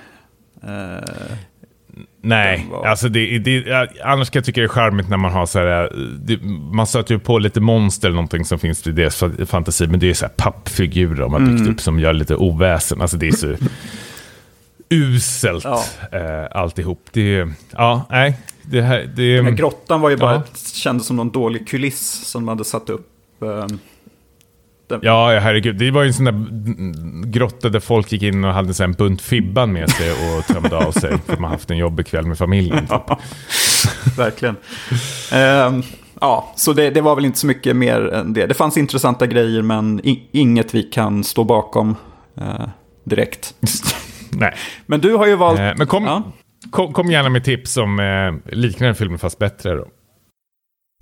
Uh, 0.64 1.38
Nej, 2.28 2.68
var... 2.72 2.86
alltså 2.86 3.10
det, 3.10 3.40
det, 3.40 3.88
annars 4.04 4.30
kan 4.30 4.40
jag 4.40 4.46
tycka 4.46 4.62
det 4.62 4.66
är 4.66 4.70
charmigt 4.70 5.10
när 5.10 5.18
man 5.18 5.32
har 5.32 5.46
så 5.46 5.60
här, 5.60 5.92
det, 6.20 6.42
man 6.72 6.88
stöter 6.88 7.14
ju 7.14 7.20
på 7.20 7.40
lite 7.40 7.60
monster 7.60 8.08
eller 8.08 8.16
någonting 8.16 8.46
som 8.46 8.60
finns 8.60 8.88
i 8.88 8.92
deras 8.92 9.24
fantasi, 9.46 9.88
men 9.88 10.00
det 10.00 10.10
är 10.10 10.14
så 10.14 10.26
här 10.26 10.34
pappfigurer 10.34 11.16
de 11.16 11.34
har 11.34 11.40
byggt 11.40 11.60
mm. 11.60 11.74
upp 11.74 11.82
som 11.82 12.00
gör 12.00 12.14
lite 12.14 12.36
oväsen. 12.36 13.02
Alltså 13.02 13.18
det 13.18 13.28
är 13.28 13.32
så 13.32 13.56
uselt 14.90 15.64
ja. 15.64 15.84
eh, 16.12 16.48
alltihop. 16.52 17.10
Det, 17.12 17.48
ja, 17.72 18.06
nej. 18.10 18.38
Det 18.62 18.82
här, 18.82 19.10
det, 19.16 19.36
Den 19.36 19.46
här 19.46 19.52
grottan 19.52 20.02
var 20.02 20.10
ju 20.10 20.18
bara, 20.18 20.34
ja. 20.34 20.44
kändes 20.74 21.08
som 21.08 21.16
någon 21.16 21.30
dålig 21.30 21.68
kuliss 21.68 22.26
som 22.26 22.46
de 22.46 22.48
hade 22.48 22.66
satt 22.66 22.90
upp. 22.90 23.08
Eh, 23.42 23.68
den... 24.88 25.00
Ja, 25.04 25.40
herregud. 25.40 25.76
Det 25.76 25.92
var 25.92 26.04
ju 26.04 26.08
en 26.08 26.14
sån 26.14 26.26
där 26.26 27.32
grotta 27.32 27.70
där 27.70 27.80
folk 27.80 28.12
gick 28.12 28.24
in 28.24 28.44
och 28.44 28.54
hade 28.54 28.84
en 28.84 28.94
bunt 28.94 29.22
Fibban 29.22 29.74
med 29.74 29.90
sig 29.90 30.12
och 30.12 30.46
tömde 30.48 30.78
av 30.78 30.92
sig. 30.92 31.18
För 31.26 31.38
man 31.38 31.52
haft 31.52 31.72
en 31.72 31.78
jobbig 31.78 32.08
kväll 32.08 32.26
med 32.26 32.38
familjen. 32.38 32.80
Typ. 32.80 32.90
Ja, 32.90 33.20
verkligen. 34.18 34.56
um, 35.68 35.84
ja, 36.22 36.54
så 36.56 36.74
det, 36.74 36.90
det, 36.90 37.02
var 37.02 37.16
väl 37.16 37.26
inte 37.26 37.40
så 37.40 37.48
mycket 37.48 37.76
mer 37.76 38.14
än 38.14 38.34
det. 38.34 38.46
Det 38.46 38.54
fanns 38.54 38.78
intressanta 38.78 39.28
grejer, 39.28 39.62
men 39.62 40.02
inget 40.32 40.76
vi 40.76 40.84
kan 40.84 41.24
stå 41.24 41.44
bakom 41.44 41.96
uh, 42.42 42.68
direkt. 43.04 43.54
Nej. 44.32 44.54
Men 44.86 45.02
du 45.02 45.16
har 45.16 45.28
ju 45.28 45.36
valt... 45.36 45.60
Uh, 45.60 45.72
men 45.78 45.88
kom, 45.88 46.04
ja. 46.04 46.24
kom, 46.70 46.94
kom, 46.94 47.12
gärna 47.12 47.30
med 47.30 47.44
tips 47.44 47.78
om 47.78 48.00
uh, 48.00 48.36
liknande 48.46 48.96
filmer, 48.96 49.18
fast 49.18 49.40
bättre 49.40 49.76
då. 49.76 49.88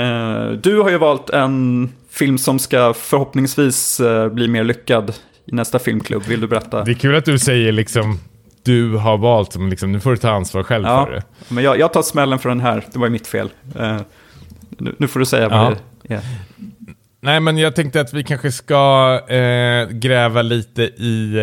Uh, 0.03 0.51
du 0.51 0.81
har 0.81 0.89
ju 0.89 0.97
valt 0.97 1.29
en 1.29 1.89
film 2.15 2.37
som 2.37 2.59
ska 2.59 2.93
förhoppningsvis 2.93 3.99
uh, 3.99 4.27
bli 4.27 4.47
mer 4.47 4.63
lyckad 4.63 5.13
i 5.45 5.55
nästa 5.55 5.79
filmklubb. 5.79 6.23
Vill 6.23 6.41
du 6.41 6.47
berätta? 6.47 6.83
Det 6.83 6.91
är 6.91 6.95
kul 6.95 7.15
att 7.15 7.25
du 7.25 7.39
säger 7.39 7.71
liksom 7.71 8.19
du 8.63 8.95
har 8.95 9.17
valt, 9.17 9.53
som 9.53 9.69
liksom, 9.69 9.91
nu 9.91 9.99
får 9.99 10.11
du 10.11 10.17
ta 10.17 10.29
ansvar 10.29 10.63
själv 10.63 10.85
ja, 10.85 11.05
för 11.05 11.13
det. 11.13 11.23
Men 11.47 11.63
jag, 11.63 11.79
jag 11.79 11.93
tar 11.93 12.01
smällen 12.01 12.39
för 12.39 12.49
den 12.49 12.59
här, 12.59 12.85
det 12.93 12.99
var 12.99 13.05
ju 13.05 13.11
mitt 13.11 13.27
fel. 13.27 13.49
Uh, 13.79 14.01
nu, 14.69 14.95
nu, 14.97 15.07
får 15.07 15.19
du 15.19 15.25
säga 15.25 15.49
vad 15.49 15.77
det 16.03 16.13
är. 16.13 16.21
Nej, 17.21 17.39
men 17.39 17.57
jag 17.57 17.75
tänkte 17.75 18.01
att 18.01 18.13
vi 18.13 18.23
kanske 18.23 18.51
ska 18.51 19.19
gräva 19.89 20.41
lite 20.41 20.83
i 20.83 21.39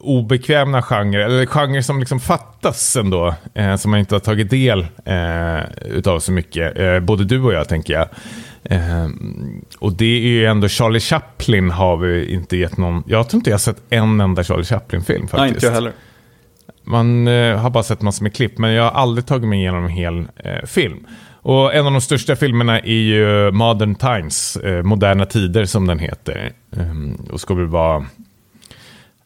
obekväma 0.00 0.82
genrer, 0.82 1.20
eller 1.20 1.46
genrer 1.46 1.82
som 1.82 2.00
liksom 2.00 2.20
fattas 2.20 2.96
ändå, 2.96 3.34
eh, 3.54 3.76
som 3.76 3.90
man 3.90 4.00
inte 4.00 4.14
har 4.14 4.20
tagit 4.20 4.50
del 4.50 4.86
eh, 5.04 5.60
utav 5.90 6.20
så 6.20 6.32
mycket. 6.32 6.78
Eh, 6.78 7.00
både 7.00 7.24
du 7.24 7.40
och 7.40 7.52
jag, 7.52 7.68
tänker 7.68 7.94
jag. 7.94 8.08
Eh, 8.70 9.08
och 9.78 9.92
det 9.92 10.04
är 10.04 10.28
ju 10.28 10.46
ändå 10.46 10.68
Charlie 10.68 11.00
Chaplin 11.00 11.70
har 11.70 11.96
vi 11.96 12.32
inte 12.34 12.56
gett 12.56 12.76
någon... 12.76 13.02
Jag 13.06 13.28
tror 13.28 13.38
inte 13.38 13.50
jag 13.50 13.54
har 13.54 13.58
sett 13.58 13.82
en 13.90 14.20
enda 14.20 14.44
Charlie 14.44 14.64
Chaplin-film 14.64 15.28
faktiskt. 15.28 15.40
Nej, 15.40 15.48
inte 15.48 15.66
jag 15.66 15.72
heller. 15.72 15.92
Man 16.84 17.28
eh, 17.28 17.58
har 17.58 17.70
bara 17.70 17.82
sett 17.82 18.02
massor 18.02 18.22
med 18.22 18.34
klipp, 18.34 18.58
men 18.58 18.70
jag 18.70 18.82
har 18.82 18.90
aldrig 18.90 19.26
tagit 19.26 19.48
mig 19.48 19.58
igenom 19.58 19.84
en 19.84 19.90
hel 19.90 20.18
eh, 20.18 20.66
film. 20.66 21.06
Och 21.42 21.74
en 21.74 21.86
av 21.86 21.92
de 21.92 22.00
största 22.00 22.36
filmerna 22.36 22.80
är 22.80 22.92
ju 22.92 23.50
Modern 23.50 23.94
Times, 23.94 24.58
Moderna 24.84 25.26
Tider 25.26 25.64
som 25.64 25.86
den 25.86 25.98
heter. 25.98 26.52
och 27.30 27.40
ska 27.40 27.54
väl 27.54 27.66
vara 27.66 28.06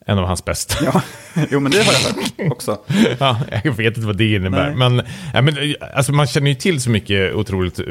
en 0.06 0.18
av 0.18 0.24
hans 0.24 0.44
bästa. 0.44 0.84
Ja, 0.84 1.02
jo 1.50 1.60
men 1.60 1.72
det 1.72 1.78
har 1.78 1.92
jag 1.92 2.00
hört 2.00 2.52
också. 2.52 2.78
ja, 3.18 3.40
jag 3.64 3.72
vet 3.72 3.96
inte 3.96 4.06
vad 4.06 4.16
det 4.16 4.34
innebär. 4.34 4.74
Nej. 4.74 4.90
Men, 4.90 5.06
ja, 5.34 5.42
men 5.42 5.74
alltså, 5.94 6.12
man 6.12 6.26
känner 6.26 6.48
ju 6.48 6.54
till 6.54 6.80
så 6.80 6.90
mycket 6.90 7.34
otroligt 7.34 7.78
eh, 7.78 7.86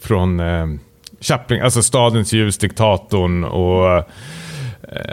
från 0.00 0.40
uh, 0.40 0.78
Chaplin, 1.20 1.62
alltså 1.62 1.82
Stadens 1.82 2.32
ljus, 2.32 2.58
Diktatorn 2.58 3.44
och 3.44 3.98
uh, 3.98 4.04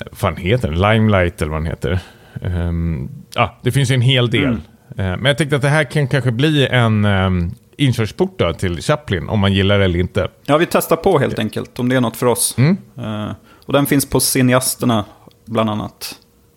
vad 0.09 0.17
fan 0.17 0.37
heter 0.37 0.71
den? 0.71 0.81
Limelight 0.81 1.41
eller 1.41 1.51
vad 1.51 1.61
den 1.61 1.67
heter. 1.67 1.99
Um, 2.41 3.09
ja, 3.35 3.59
det 3.61 3.71
finns 3.71 3.91
ju 3.91 3.95
en 3.95 4.01
hel 4.01 4.29
del. 4.29 4.43
Mm. 4.43 4.61
Eh, 4.97 5.17
men 5.17 5.25
jag 5.25 5.37
tänkte 5.37 5.55
att 5.55 5.61
det 5.61 5.69
här 5.69 5.83
kan 5.83 6.07
kanske 6.07 6.31
bli 6.31 6.67
en 6.67 7.05
um, 7.05 7.55
inkörsport 7.77 8.41
till 8.57 8.81
Chaplin, 8.81 9.29
om 9.29 9.39
man 9.39 9.53
gillar 9.53 9.79
det 9.79 9.85
eller 9.85 9.99
inte. 9.99 10.27
Ja, 10.45 10.57
vi 10.57 10.65
testar 10.65 10.95
på 10.95 11.19
helt 11.19 11.39
enkelt 11.39 11.79
om 11.79 11.89
det 11.89 11.95
är 11.95 12.01
något 12.01 12.17
för 12.17 12.25
oss. 12.25 12.55
Mm. 12.57 12.77
Eh, 12.97 13.31
och 13.65 13.73
den 13.73 13.85
finns 13.85 14.09
på 14.09 14.19
Cineasterna 14.19 15.05
bland 15.45 15.69
annat. 15.69 16.15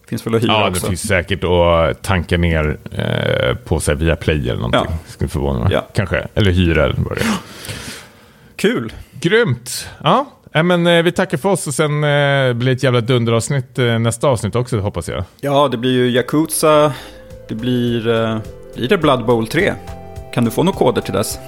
Finns 0.09 0.27
väl 0.27 0.35
att 0.35 0.43
hyra 0.43 0.53
Ja, 0.53 0.65
det 0.65 0.69
också. 0.71 0.87
finns 0.87 1.07
säkert 1.09 1.45
att 1.45 2.03
tanka 2.03 2.37
ner 2.39 2.79
eh, 2.93 3.57
på 3.57 3.81
sig 3.81 3.95
via 3.95 4.17
Play 4.17 4.41
eller 4.49 4.55
någonting. 4.61 4.81
Ja. 4.89 4.97
Skulle 5.07 5.29
förvåna 5.29 5.59
mig. 5.65 5.73
Ja. 5.73 5.87
Kanske. 5.95 6.27
Eller 6.35 6.51
hyra 6.51 6.85
eller 6.85 6.95
vad 6.99 7.17
det 7.19 7.21
är. 7.21 7.29
Kul! 8.57 8.93
Grymt! 9.21 9.89
Ja, 10.05 10.27
äh, 10.55 10.63
men 10.63 10.87
eh, 10.87 11.03
vi 11.03 11.13
tackar 11.13 11.39
för 11.39 11.49
oss 11.49 11.67
och 11.67 11.75
sen 11.75 11.91
eh, 12.05 12.53
blir 12.53 12.65
det 12.67 12.73
ett 12.73 12.83
jävla 12.83 13.01
dunderavsnitt 13.01 13.79
eh, 13.79 13.99
nästa 13.99 14.29
avsnitt 14.29 14.55
också 14.57 14.79
hoppas 14.79 15.09
jag. 15.09 15.25
Ja, 15.41 15.69
det 15.69 15.77
blir 15.77 15.93
ju 15.93 16.11
Yakuza. 16.11 16.93
Det 17.49 17.55
blir... 17.55 18.09
Eh, 18.09 18.39
blir 18.75 18.89
det 18.89 18.99
Blood 18.99 19.27
Bowl 19.27 19.47
3? 19.47 19.73
Kan 20.35 20.45
du 20.45 20.51
få 20.51 20.63
några 20.63 20.79
koder 20.79 21.03
till 21.03 21.13
dess? 21.15 21.39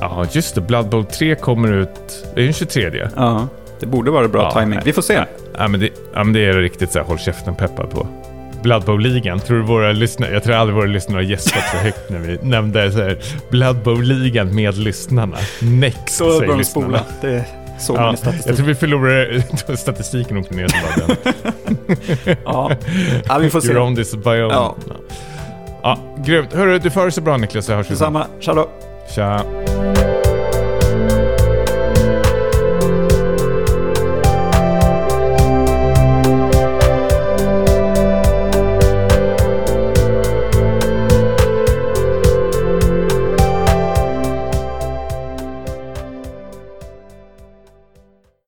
Ja, 0.00 0.26
just 0.32 0.54
det. 0.54 0.60
Blood 0.60 0.88
Bowl 0.88 1.04
3 1.04 1.34
kommer 1.34 1.72
ut, 1.72 2.24
det 2.34 2.40
är 2.40 2.44
den 2.44 2.52
23. 2.52 3.08
Ja, 3.16 3.48
det 3.80 3.86
borde 3.86 4.10
vara 4.10 4.28
bra 4.28 4.42
Ja, 4.54 4.60
timing. 4.60 4.80
Vi 4.84 4.92
får 4.92 5.02
se. 5.02 5.24
Ja, 5.58 5.68
men 5.68 5.80
det, 5.80 5.88
ja, 6.14 6.24
men 6.24 6.32
det 6.32 6.44
är 6.44 6.52
riktigt 6.52 6.92
så 6.92 6.98
här, 6.98 7.06
håll 7.06 7.18
käften 7.18 7.54
peppad 7.54 7.90
på. 7.90 8.06
Blood 8.62 8.84
Bowl-ligan, 8.84 9.40
tror 9.40 9.56
du 9.56 9.62
våra 9.62 9.92
lyssnare, 9.92 10.32
jag 10.32 10.42
tror 10.44 10.54
aldrig 10.54 10.76
våra 10.76 10.86
lyssnare 10.86 11.16
har 11.18 11.22
gäspat 11.22 11.62
så 11.70 11.76
högt 11.76 12.10
när 12.10 12.18
vi 12.18 12.38
nämnde 12.42 12.92
så 12.92 12.98
här, 13.02 13.18
Blood 13.50 13.76
Bowl-ligan 13.82 14.54
med 14.54 14.78
lyssnarna. 14.78 15.36
Next, 15.62 16.16
Så 16.16 16.30
säger 16.38 16.46
de 16.52 16.58
lyssnarna. 16.58 16.86
spola. 16.88 17.04
Det 17.20 17.44
såg 17.78 17.96
man 17.96 18.16
Ja, 18.24 18.32
jag 18.46 18.56
tror 18.56 18.66
vi 18.66 18.74
förlorar 18.74 19.76
statistiken 19.76 20.36
åkte 20.36 20.54
ner 20.54 20.68
till 20.68 20.80
bara. 21.06 21.16
Ja. 22.44 22.70
ja, 23.28 23.38
vi 23.38 23.50
får 23.50 23.60
se. 23.60 23.72
You're 23.72 23.78
on 23.78 23.96
this 23.96 24.14
own. 24.14 24.22
Ja. 24.24 24.76
Ja. 24.88 24.96
ja, 25.82 25.98
grymt. 26.24 26.52
Hörru, 26.52 26.78
du 26.78 26.90
får 26.90 27.04
det 27.04 27.10
så 27.12 27.20
bra 27.20 27.36
Niklas, 27.36 27.64
så 27.66 27.74
hörs 27.74 27.86
vi. 27.86 27.90
Detsamma. 27.90 28.26
Tja 28.40 28.54
då. 28.54 28.68
Tja. 29.14 29.42